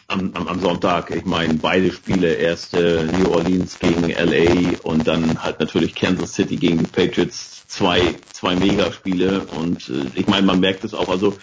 [0.08, 5.06] am, am, am Sonntag, ich meine, beide Spiele, erst äh, New Orleans gegen LA und
[5.06, 10.46] dann halt natürlich Kansas City gegen die Patriots, zwei, zwei Megaspiele und äh, ich meine,
[10.46, 11.36] man merkt es auch, also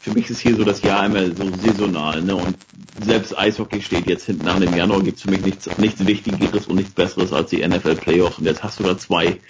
[0.00, 2.36] für mich ist hier so das Jahr immer so saisonal, ne?
[2.36, 2.56] Und
[3.04, 4.62] selbst Eishockey steht jetzt hinten an.
[4.62, 7.96] Im Januar gibt es für mich nichts, nichts Wichtigeres und nichts Besseres als die NFL
[7.96, 8.38] Playoffs.
[8.38, 9.40] Und jetzt hast du da zwei,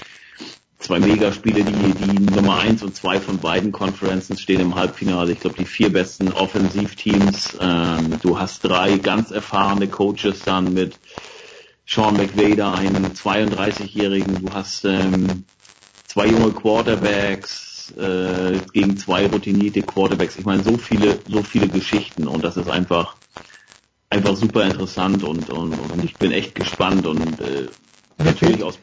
[0.79, 5.33] zwei Megaspiele, die, die Nummer eins und zwei von beiden Conferences stehen im Halbfinale.
[5.33, 7.57] Ich glaube, die vier besten Offensivteams.
[7.61, 10.99] Ähm, du hast drei ganz erfahrene Coaches dann mit
[11.87, 14.45] Sean McVay da, einen 32-Jährigen.
[14.45, 15.45] Du hast ähm,
[16.07, 20.37] zwei junge Quarterbacks äh, gegen zwei routinierte Quarterbacks.
[20.37, 23.17] Ich meine, so viele, so viele Geschichten und das ist einfach,
[24.11, 27.69] einfach super interessant und, und, und ich bin echt gespannt und äh,
[28.19, 28.79] natürlich aus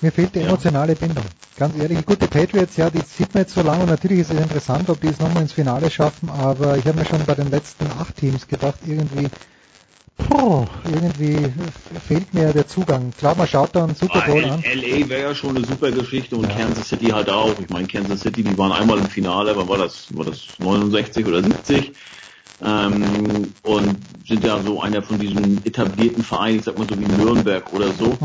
[0.00, 1.24] Mir fehlt die emotionale Bindung.
[1.56, 4.30] Ganz ehrlich, gut, die Patriots, ja, die sieht man jetzt so lange und natürlich ist
[4.30, 7.34] es interessant, ob die es nochmal ins Finale schaffen, aber ich habe mir schon bei
[7.34, 9.26] den letzten acht Teams gedacht, irgendwie,
[10.18, 11.52] puh, irgendwie
[12.06, 13.12] fehlt mir der Zugang.
[13.18, 14.62] Klar, man schaut da einen Super Bowl an.
[14.62, 17.58] LA wäre ja schon eine super Geschichte und Kansas City halt auch.
[17.58, 21.26] Ich meine, Kansas City, die waren einmal im Finale, aber war das, war das 69
[21.26, 21.92] oder 70?
[22.60, 23.96] Ähm, und
[24.26, 27.92] sind ja so einer von diesen etablierten Vereinen, ich sag mal so wie Nürnberg oder
[27.92, 28.18] so.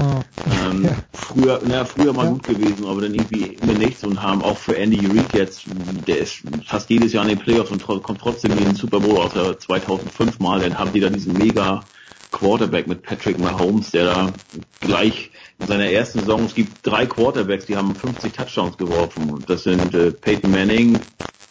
[0.46, 4.58] Ähm, Früher, na, früher mal gut gewesen, aber dann irgendwie immer nichts und haben auch
[4.58, 8.52] für Andy Reid jetzt, der ist fast jedes Jahr in den Playoffs und kommt trotzdem
[8.52, 11.88] in den Super Bowl außer 2005 mal, dann haben die da diesen mega
[12.32, 14.34] Quarterback mit Patrick Mahomes, der da
[14.82, 19.30] gleich in seiner ersten Saison, es gibt drei Quarterbacks, die haben 50 Touchdowns geworfen.
[19.30, 21.00] Und das sind äh, Peyton Manning,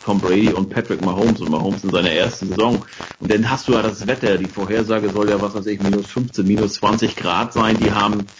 [0.02, 2.84] Tom Brady und Patrick Mahomes und Mahomes in seiner ersten Saison.
[3.18, 6.10] Und dann hast du ja das Wetter, die Vorhersage soll ja, was weiß ich, minus
[6.10, 7.78] 15, minus 20 Grad sein.
[7.78, 8.30] Die haben,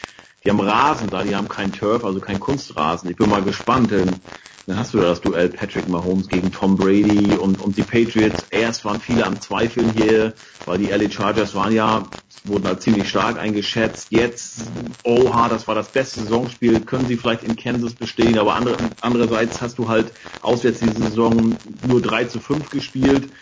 [0.45, 3.11] die haben Rasen da, die haben kein Turf, also kein Kunstrasen.
[3.11, 3.91] Ich bin mal gespannt.
[3.91, 4.23] Denn
[4.67, 8.47] dann hast du ja das Duell Patrick Mahomes gegen Tom Brady und, und die Patriots.
[8.51, 12.13] Erst waren viele am Zweifeln hier, weil die LA Chargers waren ja,
[12.45, 14.09] wurden halt ziemlich stark eingeschätzt.
[14.11, 14.73] Jetzt,
[15.05, 19.61] oha, das war das beste Saisonspiel, können sie vielleicht in Kansas bestehen, aber andere, andererseits
[19.61, 23.33] hast du halt auswärts diese Saison nur 3 zu 5 gespielt.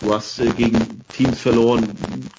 [0.00, 1.88] Du hast äh, gegen Teams verloren,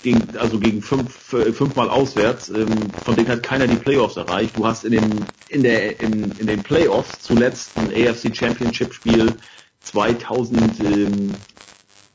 [0.02, 4.58] gegen, also gegen fünf, äh, fünfmal auswärts, ähm, von denen hat keiner die Playoffs erreicht.
[4.58, 9.36] Du hast in dem, in der, in, in den Playoffs zuletzt ein AFC Championship Spiel
[9.84, 11.32] 2000, ähm,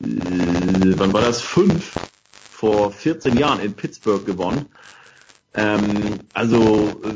[0.02, 1.40] äh, wann war das?
[1.40, 1.94] Fünf
[2.50, 4.66] vor 14 Jahren in Pittsburgh gewonnen.
[5.54, 7.14] Ähm, also äh,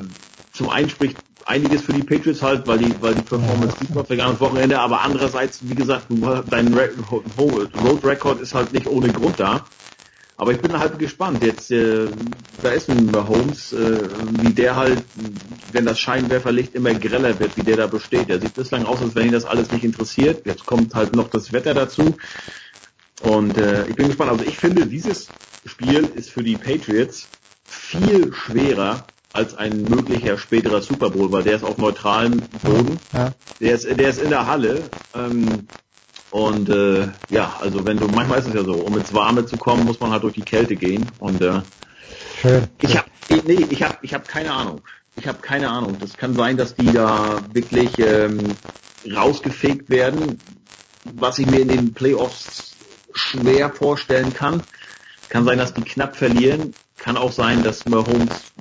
[0.53, 1.17] zum einen spricht
[1.51, 5.03] einiges für die Patriots halt, weil die, weil die Performance gut war vergangenes Wochenende, aber
[5.03, 6.07] andererseits, wie gesagt,
[6.49, 9.67] dein Road Record ist halt nicht ohne Grund da.
[10.37, 11.45] Aber ich bin halt gespannt.
[11.45, 12.07] Jetzt, äh,
[12.63, 13.99] da ist ein Mahomes, äh,
[14.41, 15.03] wie der halt,
[15.73, 18.31] wenn das Scheinwerferlicht immer greller wird, wie der da besteht.
[18.31, 20.47] Der sieht bislang aus, als wenn ihn das alles nicht interessiert.
[20.47, 22.17] Jetzt kommt halt noch das Wetter dazu.
[23.21, 24.31] Und äh, ich bin gespannt.
[24.31, 25.29] Also ich finde, dieses
[25.67, 27.29] Spiel ist für die Patriots
[27.67, 32.99] viel schwerer als ein möglicher späterer Super Bowl, weil der ist auf neutralem Boden.
[33.13, 33.33] Ja.
[33.61, 34.91] Der ist, der ist in der Halle.
[35.15, 35.69] Ähm,
[36.31, 39.57] und äh, ja, also wenn du, manchmal ist es ja so, um ins Warme zu
[39.57, 41.11] kommen, muss man halt durch die Kälte gehen.
[41.19, 41.63] Und äh,
[42.41, 42.69] Schön.
[42.81, 44.83] ich habe nee, ich habe ich hab keine Ahnung.
[45.17, 45.99] Ich habe keine Ahnung.
[46.01, 48.57] Das kann sein, dass die da wirklich ähm,
[49.13, 50.41] rausgefegt werden,
[51.05, 52.77] was ich mir in den Playoffs
[53.13, 54.63] schwer vorstellen kann.
[55.29, 56.75] Kann sein, dass die knapp verlieren.
[56.99, 58.53] Kann auch sein, dass Mahomes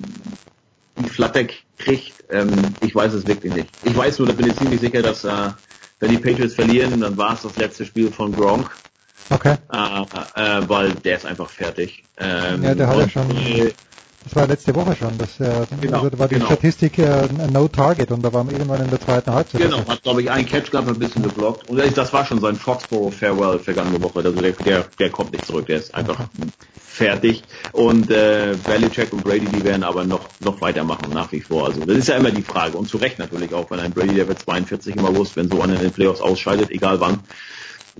[1.02, 1.44] die Flatter
[1.78, 2.24] kriegt.
[2.30, 3.76] Ähm, ich weiß es wirklich nicht.
[3.82, 5.50] Ich weiß nur, da bin ich ziemlich sicher, dass äh,
[6.00, 8.78] wenn die Patriots verlieren, dann war es das letzte Spiel von Gronk.
[9.30, 9.56] Okay.
[9.70, 10.02] Äh,
[10.34, 12.04] äh, weil der ist einfach fertig.
[12.16, 13.74] Ähm, Ja, der hat ja schon- äh,
[14.24, 15.16] Das war letzte Woche schon.
[15.18, 16.46] Das, äh, Genau, also da war die genau.
[16.46, 19.62] Statistik äh, No Target und da waren wir irgendwann in der zweiten Halbzeit.
[19.62, 21.68] Genau, hat glaube ich einen Catch gehabt, ein bisschen geblockt.
[21.68, 24.18] Und das war schon sein Foxborough Farewell vergangene Woche.
[24.18, 26.28] Also der, der, der kommt nicht zurück, der ist einfach
[26.76, 27.44] fertig.
[27.72, 31.66] Und äh, Belichick und Brady, die werden aber noch noch weitermachen nach wie vor.
[31.66, 32.76] Also das ist ja immer die Frage.
[32.76, 35.62] Und zu Recht natürlich auch, wenn ein Brady, der wird 42 im August, wenn so
[35.62, 37.20] einer in den Playoffs ausscheidet, egal wann.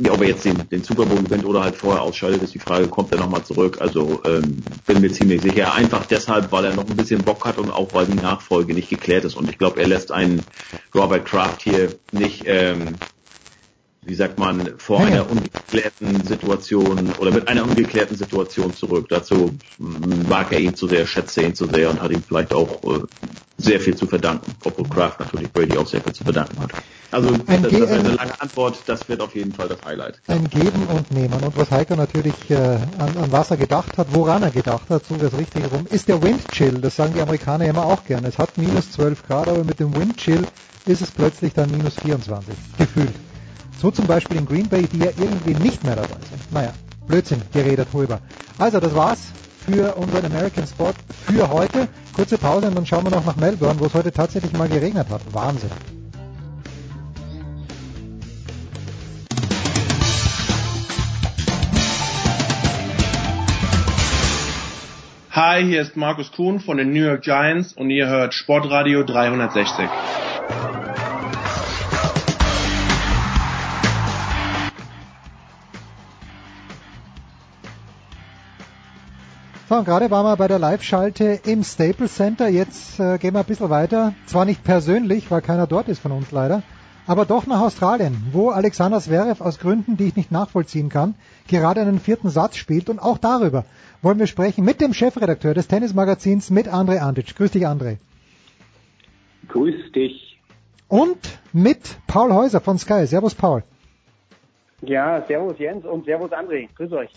[0.08, 2.88] Ob er jetzt den, den Super Bowl gewinnt oder halt vorher ausscheidet, ist die Frage,
[2.88, 3.78] kommt er nochmal zurück?
[3.80, 5.74] Also ähm, bin mir ziemlich sicher.
[5.74, 8.88] Einfach deshalb, weil er noch ein bisschen Bock hat und auch weil die Nachfolge nicht
[8.88, 9.36] geklärt ist.
[9.36, 10.42] Und ich glaube, er lässt einen
[10.94, 12.96] Robert Kraft hier nicht, ähm,
[14.02, 19.06] wie sagt man, vor einer ungeklärten Situation oder mit einer ungeklärten Situation zurück.
[19.10, 22.22] Dazu mm, mag er ihn zu sehr, schätzt er ihn zu sehr und hat ihm
[22.26, 23.00] vielleicht auch äh,
[23.58, 26.70] sehr viel zu verdanken, obwohl Kraft natürlich Brady auch sehr viel zu verdanken hat.
[27.12, 29.82] Also Ein das, das ist eine ein- lange Antwort, das wird auf jeden Fall das
[29.84, 30.20] Highlight.
[30.28, 31.34] Ein Geben und Nehmen.
[31.42, 35.04] Und was Heiko natürlich äh, an, an was er gedacht hat, woran er gedacht hat,
[35.06, 36.80] so das Richtige rum, ist der Wind Chill.
[36.80, 38.28] Das sagen die Amerikaner immer auch gerne.
[38.28, 40.46] Es hat minus 12 Grad, aber mit dem Wind Chill
[40.86, 42.54] ist es plötzlich dann minus 24.
[42.78, 43.10] Gefühlt.
[43.80, 46.52] So zum Beispiel in Green Bay, die ja irgendwie nicht mehr dabei sind.
[46.52, 46.74] Naja,
[47.06, 48.20] Blödsinn, geredet drüber.
[48.58, 49.32] Also, das war's
[49.64, 51.88] für unseren American Sport für heute.
[52.14, 55.08] Kurze Pause und dann schauen wir noch nach Melbourne, wo es heute tatsächlich mal geregnet
[55.08, 55.22] hat.
[55.32, 55.70] Wahnsinn.
[65.30, 69.88] Hi, hier ist Markus Kuhn von den New York Giants und ihr hört Sportradio 360.
[79.70, 82.48] So, und gerade waren wir bei der Live-Schalte im Staples Center.
[82.48, 84.14] Jetzt äh, gehen wir ein bisschen weiter.
[84.26, 86.64] Zwar nicht persönlich, weil keiner dort ist von uns leider,
[87.06, 91.14] aber doch nach Australien, wo Alexander Zverev aus Gründen, die ich nicht nachvollziehen kann,
[91.46, 92.90] gerade einen vierten Satz spielt.
[92.90, 93.64] Und auch darüber
[94.02, 97.36] wollen wir sprechen mit dem Chefredakteur des Tennismagazins, mit André Andic.
[97.36, 97.98] Grüß dich, André.
[99.46, 100.40] Grüß dich.
[100.88, 103.06] Und mit Paul Häuser von Sky.
[103.06, 103.62] Servus, Paul.
[104.82, 106.68] Ja, servus Jens und servus André.
[106.74, 107.10] Grüß euch.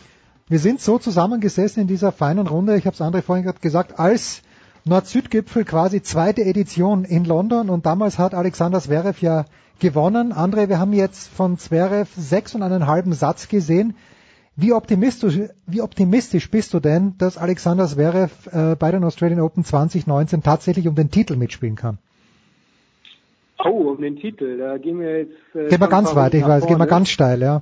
[0.50, 4.00] Wir sind so zusammengesessen in dieser feinen Runde, ich habe es André vorhin gerade gesagt,
[4.00, 4.42] als
[4.86, 9.46] Nord-Süd-Gipfel quasi zweite Edition in London und damals hat Alexander Zverev ja
[9.80, 10.34] gewonnen.
[10.34, 13.96] André, wir haben jetzt von Zverev sechs und einen halben Satz gesehen.
[14.58, 19.64] Wie optimistisch, wie optimistisch bist du denn, dass Alexander Zverev äh, bei den Australian Open
[19.64, 21.98] 2019 tatsächlich um den Titel mitspielen kann?
[23.64, 25.56] Oh, um den Titel, da gehen wir jetzt.
[25.56, 26.90] Äh, Gehen wir ganz weit, ich weiß, gehen wir vorne.
[26.90, 27.62] ganz steil, ja.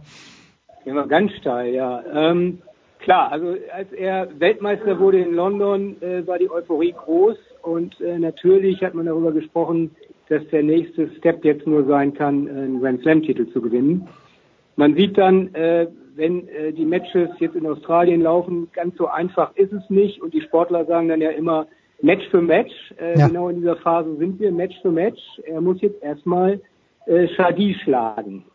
[0.84, 2.04] Gehen wir ganz steil, ja.
[2.12, 2.64] Ähm,
[3.02, 8.18] klar, also als er Weltmeister wurde in London, äh, war die Euphorie groß und äh,
[8.18, 9.92] natürlich hat man darüber gesprochen,
[10.30, 14.08] dass der nächste Step jetzt nur sein kann, einen Grand Slam-Titel zu gewinnen.
[14.78, 19.56] Man sieht dann, äh, wenn äh, die Matches jetzt in Australien laufen, ganz so einfach
[19.56, 21.68] ist es nicht und die Sportler sagen dann ja immer
[22.02, 22.74] Match für Match.
[22.98, 23.28] Äh, Ja.
[23.28, 25.22] Genau in dieser Phase sind wir Match für Match.
[25.46, 26.60] Er muss jetzt erstmal
[27.06, 28.46] äh, Shadi schlagen.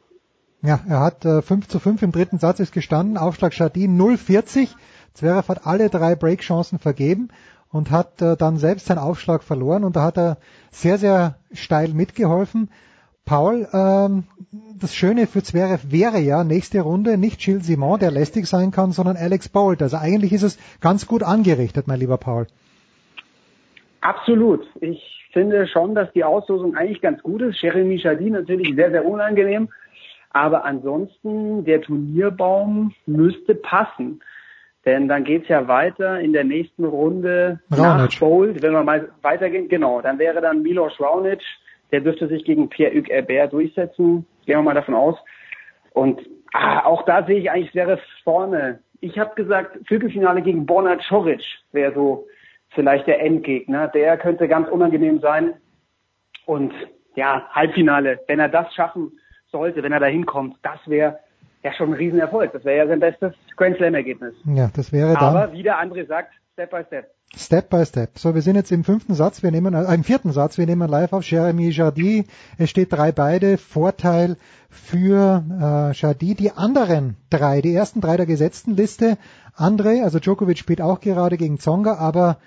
[0.67, 4.71] Ja, er hat äh, 5 zu 5 im dritten Satz ist gestanden, Aufschlag Schadi 0,40.
[5.15, 7.29] Zverev hat alle drei Breakchancen vergeben
[7.71, 10.39] und hat äh, dann selbst seinen Aufschlag verloren und da hat er
[10.73, 12.69] sehr, sehr steil mitgeholfen.
[13.25, 14.25] Paul, ähm,
[14.77, 18.91] das Schöne für Zverev wäre ja nächste Runde nicht Gilles Simon, der lästig sein kann,
[18.91, 19.83] sondern Alex Bolt.
[19.83, 22.49] Also eigentlich ist es ganz gut angerichtet, mein lieber Paul.
[24.01, 24.67] Absolut.
[24.81, 27.63] Ich finde schon, dass die Auslosung eigentlich ganz gut ist.
[27.63, 29.69] Jeremy Chadi natürlich sehr, sehr unangenehm.
[30.31, 34.21] Aber ansonsten, der Turnierbaum müsste passen.
[34.85, 38.13] Denn dann geht's ja weiter in der nächsten Runde Raonic.
[38.13, 38.63] nach Bold.
[38.63, 41.43] Wenn wir mal weitergehen, genau, dann wäre dann Milos Raonic.
[41.91, 44.27] Der dürfte sich gegen Pierre-Hugues Herbert durchsetzen.
[44.45, 45.17] Gehen wir mal davon aus.
[45.93, 46.21] Und
[46.53, 48.81] ah, auch da sehe ich eigentlich, wäre vorne.
[49.01, 52.27] Ich habe gesagt, Viertelfinale gegen Borna Coric wäre so
[52.71, 53.89] vielleicht der Endgegner.
[53.89, 55.55] Der könnte ganz unangenehm sein.
[56.45, 56.73] Und
[57.17, 59.19] ja, Halbfinale, wenn er das schaffen
[59.51, 61.19] sollte, wenn er da hinkommt, das wäre
[61.63, 62.53] ja schon ein Riesenerfolg.
[62.53, 64.35] Das wäre ja sein bestes Grand Slam-Ergebnis.
[64.45, 67.11] Ja, das wäre dann Aber wie der andere sagt, Step by Step.
[67.37, 68.19] Step by Step.
[68.19, 70.89] So, wir sind jetzt im fünften Satz, wir nehmen, äh, im vierten Satz, wir nehmen
[70.89, 72.25] live auf Jeremy Jardy.
[72.57, 74.37] Es steht drei beide, Vorteil
[74.71, 76.35] für äh, Jardy.
[76.35, 79.19] Die anderen drei, die ersten drei der gesetzten Liste,
[79.57, 82.39] André, also Djokovic spielt auch gerade gegen Zonga, aber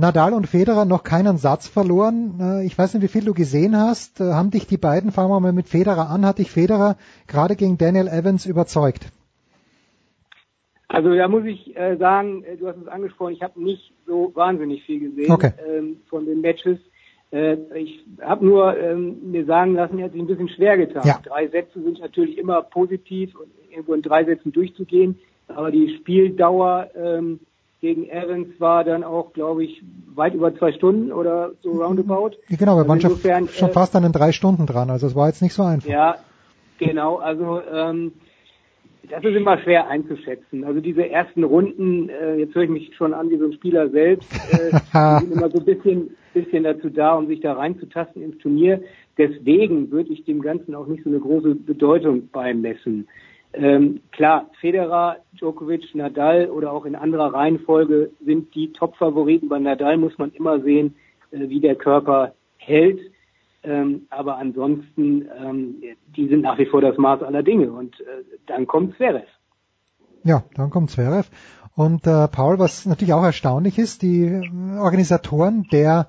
[0.00, 2.38] Nadal und Federer noch keinen Satz verloren.
[2.40, 4.20] Äh, ich weiß nicht, wie viel du gesehen hast.
[4.20, 6.96] Äh, haben dich die beiden, fangen wir mal mit Federer an, hat dich Federer
[7.28, 9.12] gerade gegen Daniel Evans überzeugt?
[10.88, 14.82] Also da muss ich äh, sagen, du hast es angesprochen, ich habe nicht so wahnsinnig
[14.82, 15.52] viel gesehen okay.
[15.68, 16.78] ähm, von den Matches.
[17.30, 21.02] Äh, ich habe nur ähm, mir sagen lassen, er hat sich ein bisschen schwer getan.
[21.04, 21.20] Ja.
[21.22, 26.90] Drei Sätze sind natürlich immer positiv und irgendwo in drei Sätzen durchzugehen, aber die Spieldauer
[26.96, 27.38] ähm,
[27.80, 29.82] gegen Evans war dann auch, glaube ich,
[30.14, 32.32] weit über zwei Stunden oder so roundabout.
[32.48, 35.06] Genau, wir Also waren schon, insofern, schon äh, fast an den drei Stunden dran, also
[35.06, 35.88] es war jetzt nicht so einfach.
[35.88, 36.16] Ja,
[36.78, 37.16] genau.
[37.16, 38.12] Also ähm,
[39.08, 40.64] das ist immer schwer einzuschätzen.
[40.64, 43.88] Also diese ersten Runden, äh, jetzt höre ich mich schon an wie so ein Spieler
[43.88, 44.70] selbst, äh,
[45.20, 48.82] sind immer so ein bisschen, bisschen dazu da, um sich da reinzutasten ins Turnier.
[49.18, 53.08] Deswegen würde ich dem Ganzen auch nicht so eine große Bedeutung beimessen.
[53.52, 59.48] Ähm, klar, Federer, Djokovic, Nadal oder auch in anderer Reihenfolge sind die Top-Favoriten.
[59.48, 60.94] Bei Nadal muss man immer sehen,
[61.32, 63.00] äh, wie der Körper hält.
[63.62, 65.82] Ähm, aber ansonsten, ähm,
[66.16, 67.72] die sind nach wie vor das Maß aller Dinge.
[67.72, 69.26] Und äh, dann kommt Zverev.
[70.22, 71.28] Ja, dann kommt Zverev.
[71.74, 76.06] Und äh, Paul, was natürlich auch erstaunlich ist, die äh, Organisatoren der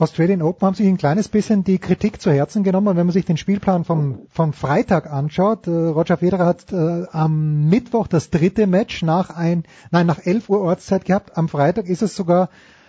[0.00, 2.88] Australian Open haben sich ein kleines bisschen die Kritik zu Herzen genommen.
[2.88, 7.04] Und wenn man sich den Spielplan vom, vom Freitag anschaut, äh, Roger Federer hat äh,
[7.12, 11.36] am Mittwoch das dritte Match nach ein, nein, nach 11 Uhr Ortszeit gehabt.
[11.36, 12.48] Am Freitag ist es sogar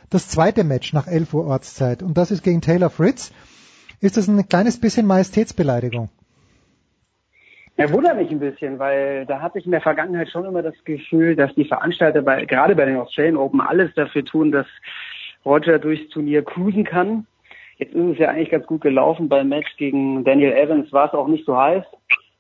[0.09, 2.01] das zweite Match nach 11 Uhr Ortszeit.
[2.01, 3.33] Und das ist gegen Taylor Fritz.
[3.99, 6.09] Ist das ein kleines bisschen Majestätsbeleidigung?
[7.75, 10.75] Er wundert mich ein bisschen, weil da hatte ich in der Vergangenheit schon immer das
[10.85, 14.67] Gefühl, dass die Veranstalter bei, gerade bei den Australian Open alles dafür tun, dass
[15.45, 17.25] Roger durchs Turnier cruisen kann.
[17.77, 19.27] Jetzt ist es ja eigentlich ganz gut gelaufen.
[19.27, 21.83] Beim Match gegen Daniel Evans war es auch nicht so heiß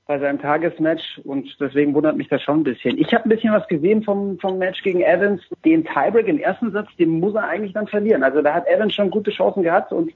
[0.05, 2.97] bei seinem Tagesmatch und deswegen wundert mich das schon ein bisschen.
[2.97, 5.41] Ich habe ein bisschen was gesehen vom, vom Match gegen Evans.
[5.63, 8.21] Den Tiebreak im ersten Satz, den muss er eigentlich dann verlieren.
[8.21, 10.11] Also da hat Evans schon gute Chancen gehabt und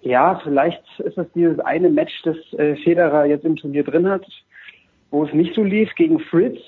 [0.00, 4.26] ja, vielleicht ist das dieses eine Match, das äh, Federer jetzt im Turnier drin hat,
[5.12, 5.94] wo es nicht so lief.
[5.94, 6.58] Gegen Fritz,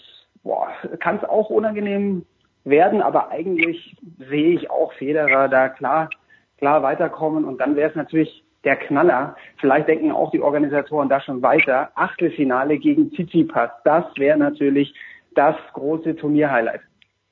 [0.44, 0.68] boah,
[1.00, 2.24] kann es auch unangenehm
[2.64, 6.10] werden, aber eigentlich sehe ich auch Federer da klar,
[6.58, 9.36] klar weiterkommen und dann wäre es natürlich der Knaller.
[9.58, 11.90] Vielleicht denken auch die Organisatoren da schon weiter.
[11.94, 14.94] Achtelfinale gegen Tsitsipas, das wäre natürlich
[15.34, 16.80] das große Turnierhighlight.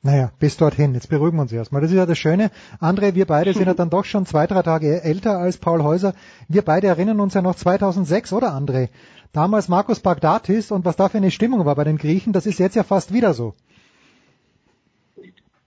[0.04, 0.94] Naja, bis dorthin.
[0.94, 1.80] Jetzt beruhigen wir uns erstmal.
[1.80, 2.50] Das ist ja das Schöne.
[2.80, 6.14] André, wir beide sind ja dann doch schon zwei, drei Tage älter als Paul Häuser.
[6.48, 8.88] Wir beide erinnern uns ja noch 2006, oder André?
[9.32, 12.58] Damals Markus Bagdatis und was da für eine Stimmung war bei den Griechen, das ist
[12.58, 13.54] jetzt ja fast wieder so.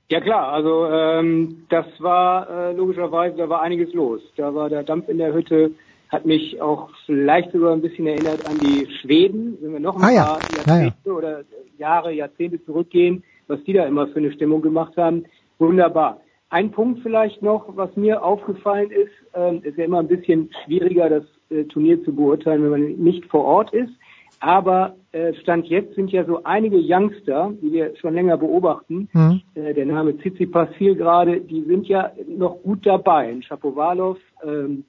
[0.10, 4.22] Ja klar, also ähm, das war äh, logischerweise, da war einiges los.
[4.38, 5.72] Da war der Dampf in der Hütte,
[6.10, 10.04] hat mich auch vielleicht sogar ein bisschen erinnert an die Schweden, wenn wir noch ein
[10.04, 10.24] Ah, ja.
[10.24, 11.42] paar Ja, Jahrzehnte oder
[11.80, 15.26] Jahre, Jahrzehnte zurückgehen, was die da immer für eine Stimmung gemacht haben.
[15.58, 16.22] Wunderbar.
[16.52, 21.10] Ein Punkt vielleicht noch, was mir aufgefallen ist, ähm, ist ja immer ein bisschen schwieriger,
[21.10, 23.92] das äh, Turnier zu beurteilen, wenn man nicht vor Ort ist.
[24.40, 29.10] Aber äh, Stand jetzt sind ja so einige Youngster, die wir schon länger beobachten.
[29.14, 29.42] Mhm.
[29.56, 33.30] Äh, der Name Tsitsipas fiel gerade, die sind ja noch gut dabei.
[33.30, 34.84] Ein Shapovalov, ähm,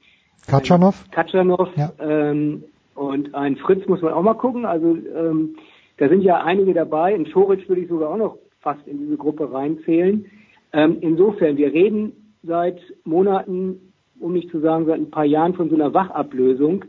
[0.46, 1.04] Katschanov?
[1.10, 1.92] Katschanov Ja.
[2.00, 4.64] ähm, und ein Fritz muss man auch mal gucken.
[4.64, 5.56] Also ähm,
[5.98, 7.14] da sind ja einige dabei.
[7.14, 10.26] Ein Schoric würde ich sogar auch noch fast in diese Gruppe reinzählen.
[10.72, 15.68] Ähm, insofern, wir reden seit Monaten, um nicht zu sagen seit ein paar Jahren von
[15.68, 16.84] so einer Wachablösung.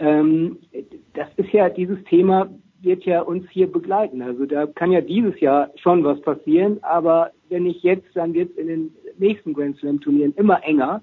[0.00, 0.58] Ähm,
[1.14, 2.50] das ist ja dieses Thema
[2.82, 4.22] wird ja uns hier begleiten.
[4.22, 8.52] Also da kann ja dieses Jahr schon was passieren, aber wenn nicht jetzt, dann wird
[8.52, 11.02] es in den nächsten Grand Slam Turnieren immer enger.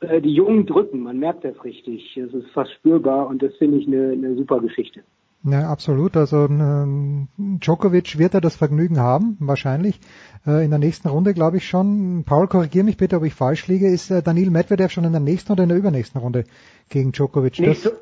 [0.00, 2.16] Äh, die Jungen drücken, man merkt das richtig.
[2.16, 5.02] Es ist fast spürbar und das finde ich eine, eine super Geschichte.
[5.46, 6.16] Ja, absolut.
[6.16, 10.00] Also ähm, Djokovic wird er das Vergnügen haben, wahrscheinlich.
[10.46, 12.24] Äh, in der nächsten Runde glaube ich schon.
[12.24, 13.88] Paul, korrigier mich bitte, ob ich falsch liege.
[13.88, 16.44] Ist äh, Daniil Medvedev schon in der nächsten oder in der übernächsten Runde
[16.88, 17.60] gegen Djokovic?
[17.60, 17.92] Nächste.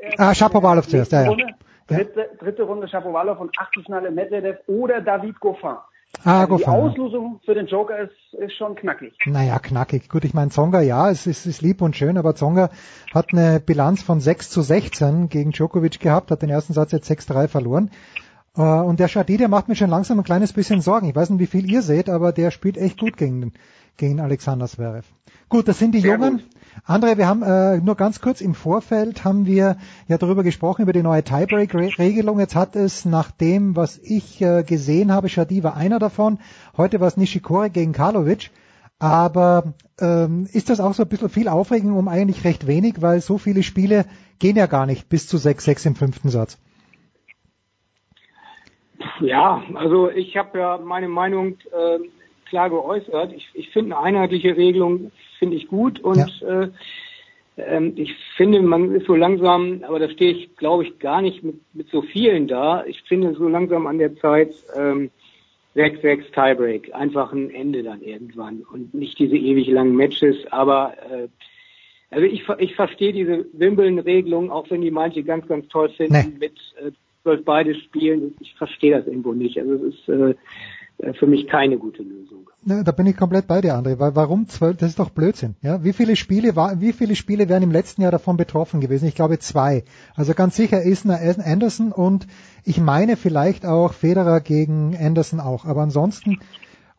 [0.00, 1.36] Erst Ah, Shapovalov in zuerst, ja, ja.
[1.86, 5.76] Dritte, dritte Runde Shapovalov und Achtelfinale Medvedev oder David Goffin.
[6.24, 6.78] Ah, also die Goffin, ja.
[6.80, 9.14] Auslosung für den Joker ist, ist schon knackig.
[9.26, 10.08] Naja, knackig.
[10.08, 12.70] Gut, ich meine, Zonga, ja, es ist, ist lieb und schön, aber Zonga
[13.12, 17.10] hat eine Bilanz von 6 zu 16 gegen Djokovic gehabt, hat den ersten Satz jetzt
[17.10, 17.90] 6-3 verloren.
[18.56, 21.08] Äh, Und der Shadi, der macht mir schon langsam ein kleines bisschen Sorgen.
[21.08, 23.52] Ich weiß nicht, wie viel ihr seht, aber der spielt echt gut gegen,
[23.96, 25.06] gegen Alexander Zverev.
[25.48, 26.42] Gut, das sind die Jungen.
[26.86, 29.76] André, wir haben äh, nur ganz kurz im Vorfeld haben wir
[30.08, 32.40] ja darüber gesprochen, über die neue Tiebreak-Regelung.
[32.40, 36.38] Jetzt hat es nach dem, was ich äh, gesehen habe, Shadi war einer davon.
[36.76, 38.50] Heute war es Nishikori gegen Karlovic.
[38.98, 43.20] Aber ähm, ist das auch so ein bisschen viel Aufregung um eigentlich recht wenig, weil
[43.20, 44.04] so viele Spiele
[44.38, 46.58] gehen ja gar nicht bis zu 6-6 im fünften Satz.
[49.20, 51.98] Ja, also ich habe ja meine Meinung äh,
[52.48, 53.32] klar geäußert.
[53.32, 55.10] Ich, ich finde eine einheitliche Regelung
[55.44, 56.62] finde ich gut und ja.
[56.62, 56.68] äh,
[57.58, 61.44] ähm, ich finde, man ist so langsam, aber da stehe ich, glaube ich, gar nicht
[61.44, 62.82] mit, mit so vielen da.
[62.86, 65.10] Ich finde so langsam an der Zeit ähm,
[65.76, 71.28] 6-6 Tiebreak, einfach ein Ende dann irgendwann und nicht diese ewig langen Matches, aber äh,
[72.10, 76.46] also ich, ich verstehe diese Wimbledon-Regelung, auch wenn die manche ganz, ganz toll finden, nee.
[76.46, 76.92] mit äh,
[77.22, 78.34] zwölf beide spielen.
[78.40, 79.58] Ich verstehe das irgendwo nicht.
[79.58, 80.34] Also es ist äh,
[80.98, 82.48] äh, für mich keine gute Lösung.
[82.66, 83.98] Ja, da bin ich komplett bei dir, André.
[83.98, 84.76] Weil warum zwölf?
[84.78, 85.56] Das ist doch Blödsinn.
[85.62, 89.06] Ja, wie viele Spiele war, wie viele Spiele wären im letzten Jahr davon betroffen gewesen?
[89.06, 89.84] Ich glaube zwei.
[90.16, 92.26] Also ganz sicher Isner Anderson und
[92.64, 95.64] ich meine vielleicht auch Federer gegen Anderson auch.
[95.64, 96.38] Aber ansonsten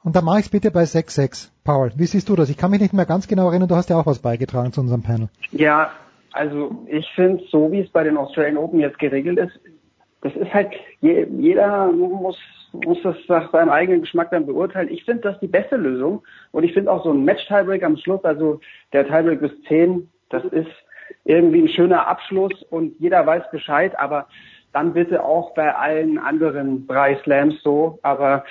[0.06, 1.50] und da mache ich es bitte bei 6-6.
[1.64, 2.52] Paul, wie siehst du das?
[2.52, 4.82] Ich kann mich nicht mehr ganz genau erinnern, du hast ja auch was beigetragen zu
[4.82, 5.30] unserem Panel.
[5.52, 5.90] Ja,
[6.32, 9.60] also ich finde, so wie es bei den Australian Open jetzt geregelt ist,
[10.22, 12.38] das ist halt, jeder muss
[12.84, 14.90] muss das nach seinem eigenen Geschmack dann beurteilen.
[14.90, 18.24] Ich finde das die beste Lösung und ich finde auch so ein Match-Tiebreak am Schluss,
[18.24, 18.60] also
[18.94, 20.72] der Tiebreak bis 10, das ist
[21.24, 24.28] irgendwie ein schöner Abschluss und jeder weiß Bescheid, aber
[24.76, 28.00] dann bitte auch bei allen anderen drei Slams so.
[28.04, 28.44] Aber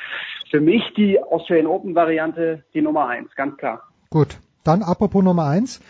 [0.51, 3.83] für mich die Australian Open Variante die Nummer eins, ganz klar.
[4.11, 5.81] Gut, dann apropos Nummer eins.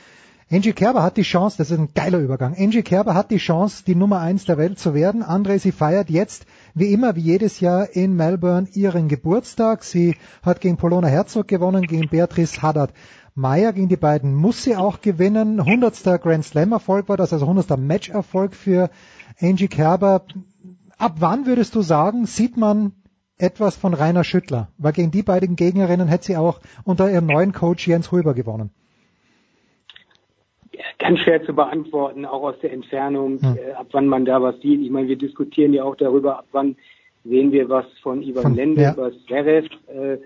[0.50, 2.54] Angie Kerber hat die Chance, das ist ein geiler Übergang.
[2.58, 5.22] Angie Kerber hat die Chance, die Nummer eins der Welt zu werden.
[5.22, 9.84] André, sie feiert jetzt wie immer, wie jedes Jahr in Melbourne ihren Geburtstag.
[9.84, 12.92] Sie hat gegen Polona Herzog gewonnen, gegen Beatrice Haddad.
[13.36, 15.60] Meyer gegen die beiden muss sie auch gewinnen.
[15.60, 16.20] 100.
[16.20, 17.78] Grand Slam Erfolg war das, also 100.
[17.78, 18.90] Match Erfolg für
[19.40, 20.24] Angie Kerber.
[20.98, 22.92] Ab wann würdest du sagen, sieht man
[23.38, 24.68] etwas von Rainer Schüttler?
[24.78, 28.70] Weil gegen die beiden Gegnerinnen hätte sie auch unter ihrem neuen Coach Jens Huber gewonnen
[30.98, 33.56] ganz schwer zu beantworten, auch aus der Entfernung, hm.
[33.56, 34.80] äh, ab wann man da was sieht.
[34.80, 36.76] Ich meine, wir diskutieren ja auch darüber, ab wann
[37.24, 38.96] sehen wir was von Ivan von, Lendl, ja.
[38.96, 39.68] was Zverev.
[39.88, 40.18] Äh,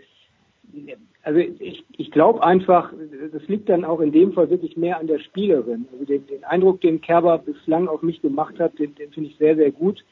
[1.23, 2.93] also ich, ich glaube einfach,
[3.33, 5.86] das liegt dann auch in dem Fall wirklich mehr an der Spielerin.
[5.93, 9.36] Also den, den Eindruck, den Kerber bislang auf mich gemacht hat, den, den finde ich
[9.36, 10.05] sehr, sehr gut.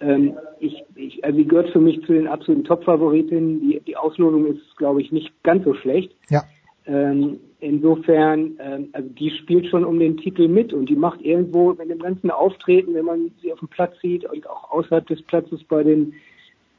[0.00, 3.60] Ähm, ich, ich, also sie gehört für mich zu den absoluten Top-Favoritinnen.
[3.60, 6.12] Die, die Auslosung ist, glaube ich, nicht ganz so schlecht.
[6.30, 6.42] Ja.
[6.86, 11.70] Ähm, insofern, ähm, also die spielt schon um den Titel mit und die macht irgendwo
[11.70, 15.22] in dem ganzen Auftreten, wenn man sie auf dem Platz sieht und auch außerhalb des
[15.22, 16.14] Platzes bei den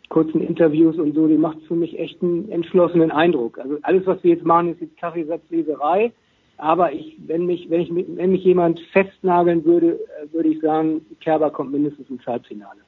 [0.09, 3.57] kurzen Interviews und so, die macht für mich echt einen entschlossenen Eindruck.
[3.57, 6.11] Also alles, was wir jetzt machen, ist jetzt Kaffeesatzleserei.
[6.57, 11.01] Aber ich, wenn mich, wenn ich, wenn mich jemand festnageln würde, äh, würde ich sagen,
[11.19, 12.81] Kerber kommt mindestens ins Halbfinale.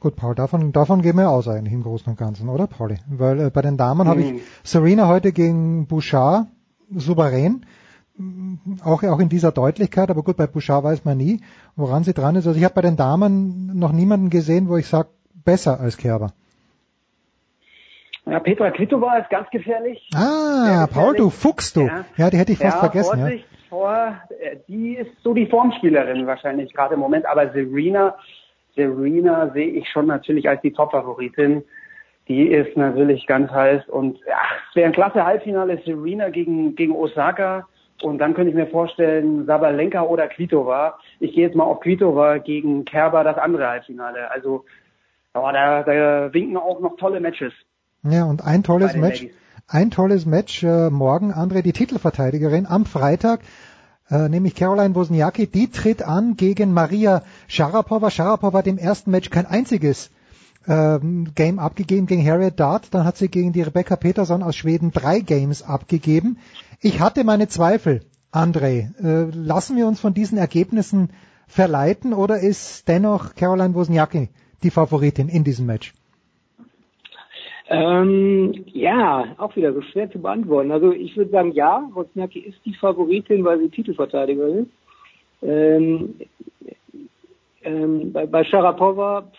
[0.00, 2.96] Gut, Paul, davon, davon gehen wir aus eigentlich im Großen und Ganzen, oder Pauli?
[3.10, 4.10] Weil äh, bei den Damen mhm.
[4.10, 6.46] habe ich Serena heute gegen Bouchard
[6.90, 7.64] souverän,
[8.84, 11.40] auch, auch in dieser Deutlichkeit, aber gut, bei Bouchard weiß man nie,
[11.76, 12.46] woran sie dran ist.
[12.46, 15.08] Also ich habe bei den Damen noch niemanden gesehen, wo ich sage,
[15.44, 16.32] besser als Kerber.
[18.26, 20.10] Ja, Petra Kvitova ist ganz gefährlich.
[20.14, 20.94] Ah, gefährlich.
[20.94, 21.86] Paul, du Fuchs, du.
[21.86, 23.20] Ja, ja die hätte ich fast ja, vergessen.
[23.20, 23.58] Vorsicht ja.
[23.70, 28.16] vor, äh, die ist so die Formspielerin wahrscheinlich gerade im Moment, aber Serena
[28.78, 31.64] Serena sehe ich schon natürlich als die Top-Favoritin.
[32.28, 34.36] Die ist natürlich ganz heiß und ja,
[34.68, 37.66] es wäre ein klasse Halbfinale Serena gegen, gegen Osaka.
[38.02, 40.98] Und dann könnte ich mir vorstellen, Sabalenka oder Kvitova.
[41.18, 44.30] Ich gehe jetzt mal auf Kvitova gegen Kerber, das andere Halbfinale.
[44.30, 44.64] Also
[45.34, 47.52] oh, da, da winken auch noch tolle Matches.
[48.04, 49.22] Ja, und ein tolles Match.
[49.22, 49.36] Ladies.
[49.66, 53.40] Ein tolles Match äh, morgen, André, die Titelverteidigerin am Freitag
[54.10, 58.10] äh, nämlich Caroline Wozniacki, die tritt an gegen Maria Sharapova.
[58.10, 60.10] Sharapova hat im ersten Match kein einziges
[60.66, 62.92] ähm, Game abgegeben gegen Harriet Dart.
[62.94, 66.38] Dann hat sie gegen die Rebecca Peterson aus Schweden drei Games abgegeben.
[66.80, 68.00] Ich hatte meine Zweifel,
[68.32, 68.94] André.
[69.02, 71.10] Äh, lassen wir uns von diesen Ergebnissen
[71.46, 74.28] verleiten oder ist dennoch Caroline Wozniacki
[74.62, 75.94] die Favoritin in diesem Match?
[77.70, 80.70] Ähm, ja, auch wieder so schwer zu beantworten.
[80.70, 84.70] Also ich würde sagen, ja, Wozniacki ist die Favoritin, weil sie Titelverteidigerin ist.
[85.42, 86.14] Ähm,
[87.62, 89.30] ähm, bei, bei Sharapova,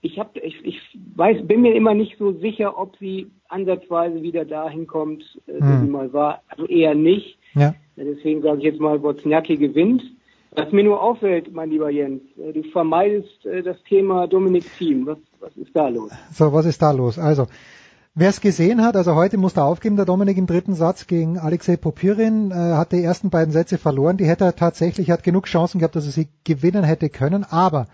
[0.00, 0.80] ich habe, ich, ich
[1.16, 5.60] weiß, bin mir immer nicht so sicher, ob sie ansatzweise wieder dahin kommt, äh, hm.
[5.60, 6.42] wo sie mal war.
[6.48, 7.38] Also eher nicht.
[7.54, 7.74] Ja.
[7.96, 10.02] Deswegen sage ich jetzt mal, Wozniacki gewinnt.
[10.52, 15.06] Was mir nur auffällt, mein lieber Jens, äh, du vermeidest äh, das Thema Dominik Thiem.
[15.06, 16.10] Was, was ist da los?
[16.32, 17.18] So, was ist da los?
[17.18, 17.46] Also,
[18.14, 21.76] wer es gesehen hat, also heute musste aufgeben, der Dominik im dritten Satz gegen Alexei
[21.76, 24.16] Popirin, äh, hat die ersten beiden Sätze verloren.
[24.16, 27.44] Die hätte er tatsächlich, hat genug Chancen gehabt, dass er sie gewinnen hätte können.
[27.44, 27.86] Aber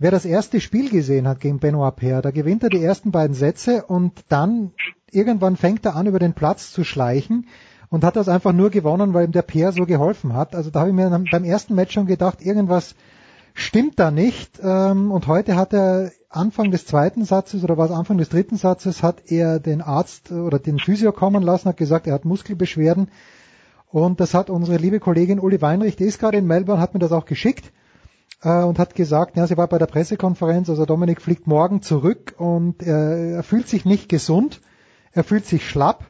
[0.00, 3.34] wer das erste Spiel gesehen hat gegen Benoit Paire, da gewinnt er die ersten beiden
[3.34, 4.72] Sätze und dann
[5.12, 7.46] irgendwann fängt er an, über den Platz zu schleichen
[7.90, 10.54] und hat das einfach nur gewonnen, weil ihm der Peer so geholfen hat.
[10.56, 12.94] Also da habe ich mir beim ersten Match schon gedacht, irgendwas
[13.52, 14.58] stimmt da nicht.
[14.62, 18.56] Ähm, und heute hat er Anfang des zweiten Satzes oder war es Anfang des dritten
[18.56, 23.10] Satzes, hat er den Arzt oder den Physio kommen lassen, hat gesagt, er hat Muskelbeschwerden.
[23.88, 27.00] Und das hat unsere liebe Kollegin Uli Weinrich, die ist gerade in Melbourne, hat mir
[27.00, 27.70] das auch geschickt
[28.42, 32.34] äh, und hat gesagt, ja, sie war bei der Pressekonferenz, also Dominik fliegt morgen zurück
[32.38, 34.60] und er, er fühlt sich nicht gesund,
[35.12, 36.04] er fühlt sich schlapp.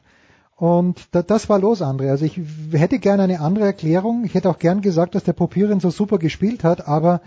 [0.55, 2.11] Und da, das war los, André.
[2.11, 2.39] Also ich
[2.71, 4.25] hätte gerne eine andere Erklärung.
[4.25, 7.21] Ich hätte auch gern gesagt, dass der Popirin so super gespielt hat, aber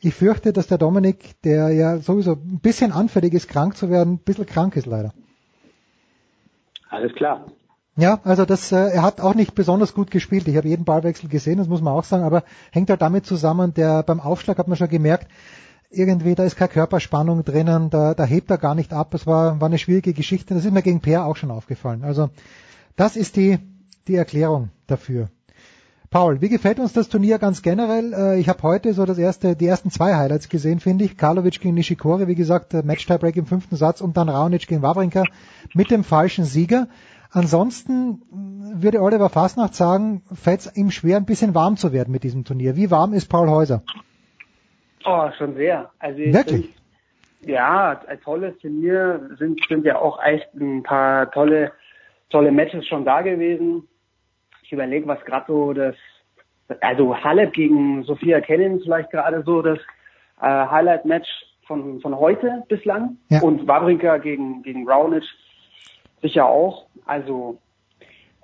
[0.00, 4.14] ich fürchte, dass der Dominik, der ja sowieso ein bisschen anfällig ist, krank zu werden,
[4.14, 5.12] ein bisschen krank ist leider.
[6.88, 7.46] Alles klar.
[7.98, 10.46] Ja, also das, äh, er hat auch nicht besonders gut gespielt.
[10.46, 13.74] Ich habe jeden Ballwechsel gesehen, das muss man auch sagen, aber hängt halt damit zusammen,
[13.74, 15.26] der beim Aufschlag hat man schon gemerkt,
[15.90, 19.14] irgendwie, da ist keine Körperspannung drinnen, da, da hebt er gar nicht ab.
[19.14, 20.54] Es war, war eine schwierige Geschichte.
[20.54, 22.04] Das ist mir gegen Peer auch schon aufgefallen.
[22.04, 22.30] Also
[22.94, 23.58] das ist die,
[24.06, 25.28] die Erklärung dafür.
[26.08, 28.12] Paul, wie gefällt uns das Turnier ganz generell?
[28.12, 31.16] Äh, ich habe heute so das erste, die ersten zwei Highlights gesehen, finde ich.
[31.16, 35.24] Karlovic gegen Nishikori, wie gesagt, Match-Tiebreak im fünften Satz und dann Raonic gegen Wawrinka
[35.74, 36.86] mit dem falschen Sieger.
[37.30, 42.22] Ansonsten würde Oliver Fasnacht sagen, fällt es ihm schwer, ein bisschen warm zu werden mit
[42.22, 42.76] diesem Turnier.
[42.76, 43.82] Wie warm ist Paul Häuser?
[45.04, 45.90] Oh, schon sehr.
[45.98, 46.66] Also Wirklich?
[46.66, 51.72] Find, ja, ein tolles Turnier sind, sind ja auch echt ein paar tolle,
[52.30, 53.86] tolle Matches schon da gewesen.
[54.62, 55.94] Ich überlege, was gerade so das,
[56.80, 59.78] also Halep gegen Sophia Kenin vielleicht gerade so das
[60.40, 61.28] äh, Highlight-Match
[61.66, 63.18] von, von heute bislang.
[63.28, 63.40] Ja.
[63.42, 65.24] Und Wawrinka gegen, gegen Raonic
[66.22, 66.86] sicher auch.
[67.04, 67.58] Also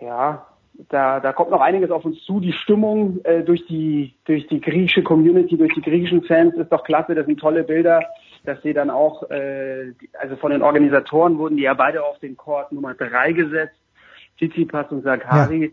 [0.00, 0.46] ja,
[0.88, 2.40] da, da kommt noch einiges auf uns zu.
[2.40, 6.84] Die Stimmung äh, durch die durch die griechische Community, durch die griechischen Fans ist doch
[6.84, 7.14] klasse.
[7.14, 8.00] Das sind tolle Bilder,
[8.44, 12.36] dass sie dann auch, äh, also von den Organisatoren wurden die ja beide auf den
[12.36, 13.76] Court Nummer drei gesetzt.
[14.36, 15.66] Tsitsipas und Sakari.
[15.66, 15.70] Ja.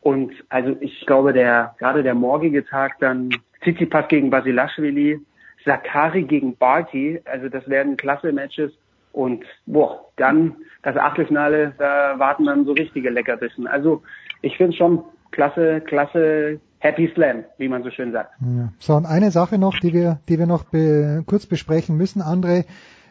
[0.00, 3.30] Und also ich glaube, der gerade der morgige Tag dann
[3.62, 5.20] Tsitsipas gegen Basilashvili,
[5.64, 8.72] Sakari gegen Barty, also das werden klasse Matches.
[9.14, 13.66] Und boah, dann das Achtelfinale, da warten dann so richtige Leckerbissen.
[13.68, 14.02] Also
[14.42, 18.32] ich finde schon klasse, klasse Happy Slam, wie man so schön sagt.
[18.40, 18.72] Ja.
[18.78, 22.64] So, und eine Sache noch, die wir, die wir noch be kurz besprechen müssen, André.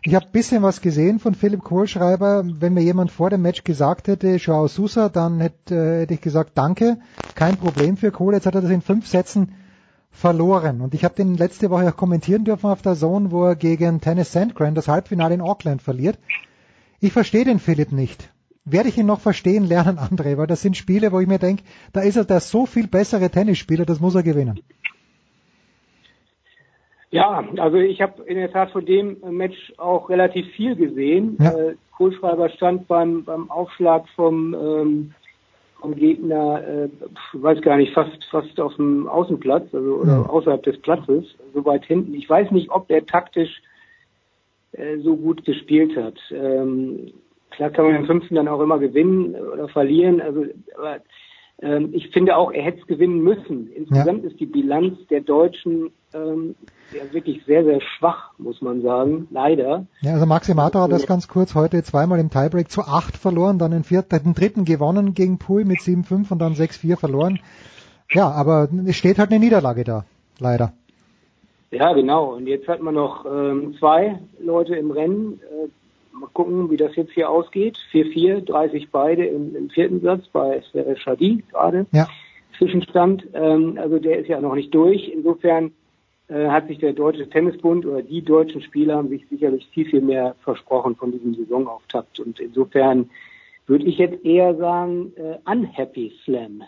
[0.05, 2.43] Ich habe bisschen was gesehen von Philipp Kohlschreiber.
[2.45, 6.21] Wenn mir jemand vor dem Match gesagt hätte, Joao Sousa, dann hätte, äh, hätte ich
[6.21, 6.97] gesagt, danke,
[7.35, 8.33] kein Problem für Kohl.
[8.33, 9.55] Jetzt hat er das in fünf Sätzen
[10.13, 10.79] verloren.
[10.79, 13.99] Und ich habe den letzte Woche auch kommentieren dürfen auf der Zone, wo er gegen
[13.99, 16.17] Tennis Sandgren das Halbfinale in Auckland verliert.
[17.01, 18.31] Ich verstehe den Philipp nicht.
[18.63, 21.63] Werde ich ihn noch verstehen lernen, André, weil das sind Spiele, wo ich mir denke,
[21.91, 24.61] da ist er der so viel bessere Tennisspieler, das muss er gewinnen.
[27.09, 31.37] Ja, also ich habe in der Tat von dem Match auch relativ viel gesehen.
[31.39, 31.51] Ja.
[31.51, 35.13] Äh, Kohlschreiber stand beim, beim Aufschlag vom ähm,
[35.83, 36.89] vom Gegner, äh,
[37.33, 40.25] weiß gar nicht, fast fast auf dem Außenplatz, also oder mhm.
[40.27, 42.13] außerhalb des Platzes, so weit hinten.
[42.13, 43.61] Ich weiß nicht, ob er taktisch
[44.71, 46.15] äh, so gut gespielt hat.
[46.31, 47.11] Ähm,
[47.51, 50.21] klar kann man im fünften dann auch immer gewinnen oder verlieren.
[50.21, 50.45] Also,
[50.77, 51.01] aber
[51.61, 53.69] ähm, ich finde auch, er hätte es gewinnen müssen.
[53.73, 54.29] Insgesamt ja.
[54.29, 56.55] ist die Bilanz der Deutschen ähm,
[56.93, 59.27] ja wirklich sehr, sehr schwach, muss man sagen.
[59.31, 59.85] Leider.
[60.01, 63.59] Ja, also Maxi Mato hat das ganz kurz heute zweimal im Tiebreak zu acht verloren,
[63.59, 67.39] dann den vierten, den dritten gewonnen gegen Pool mit 7-5 und dann 6-4 verloren.
[68.11, 70.05] Ja, aber es steht halt eine Niederlage da.
[70.39, 70.73] Leider.
[71.71, 72.35] Ja, genau.
[72.35, 75.39] Und jetzt hat man noch ähm, zwei Leute im Rennen.
[75.41, 75.69] Äh,
[76.15, 77.77] mal gucken, wie das jetzt hier ausgeht.
[77.91, 81.87] 4-4, 30 beide im, im vierten Satz bei Sverre Schadi gerade.
[81.91, 82.07] Ja.
[82.57, 83.27] Zwischenstand.
[83.33, 85.09] Ähm, also der ist ja noch nicht durch.
[85.09, 85.71] Insofern
[86.27, 90.01] äh, hat sich der Deutsche Tennisbund oder die deutschen Spieler haben sich sicherlich viel, viel
[90.01, 92.19] mehr versprochen von diesem Saisonauftakt.
[92.19, 93.09] Und insofern
[93.65, 96.63] würde ich jetzt eher sagen, äh, Unhappy Slam.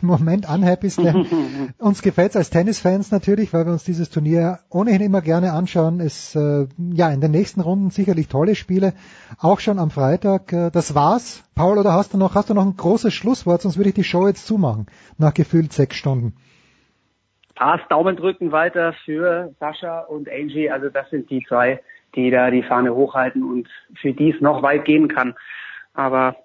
[0.00, 1.26] Im Moment Unhappy Slam.
[1.78, 6.00] uns gefällt es als Tennisfans natürlich, weil wir uns dieses Turnier ohnehin immer gerne anschauen.
[6.00, 8.94] Es äh, ja in den nächsten Runden sicherlich tolle Spiele,
[9.38, 10.52] auch schon am Freitag.
[10.52, 11.42] Äh, das war's.
[11.54, 13.62] Paul, oder hast du noch hast du noch ein großes Schlusswort?
[13.62, 14.86] Sonst würde ich die Show jetzt zumachen
[15.18, 16.34] nach gefühlt sechs Stunden.
[17.60, 20.70] Pass Daumen drücken weiter für Sascha und Angie.
[20.70, 21.78] Also das sind die zwei,
[22.16, 23.68] die da die Fahne hochhalten und
[24.00, 25.34] für die es noch weit gehen kann.
[25.92, 26.36] Aber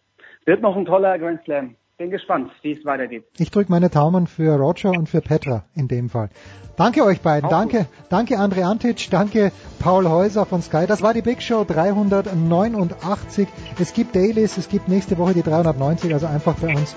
[0.43, 1.75] wird noch ein toller Grand Slam.
[1.97, 3.23] Bin gespannt, wie es weitergeht.
[3.37, 6.27] Ich drücke meine Daumen für Roger und für Petra in dem Fall.
[6.75, 7.45] Danke euch beiden.
[7.45, 7.87] Auch danke, gut.
[8.09, 10.85] danke Andre Antic, danke Paul Häuser von Sky.
[10.85, 13.47] Das war die Big Show 389.
[13.79, 16.93] Es gibt Dailies, es gibt nächste Woche die 390, also einfach bei uns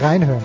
[0.00, 0.44] reinhören.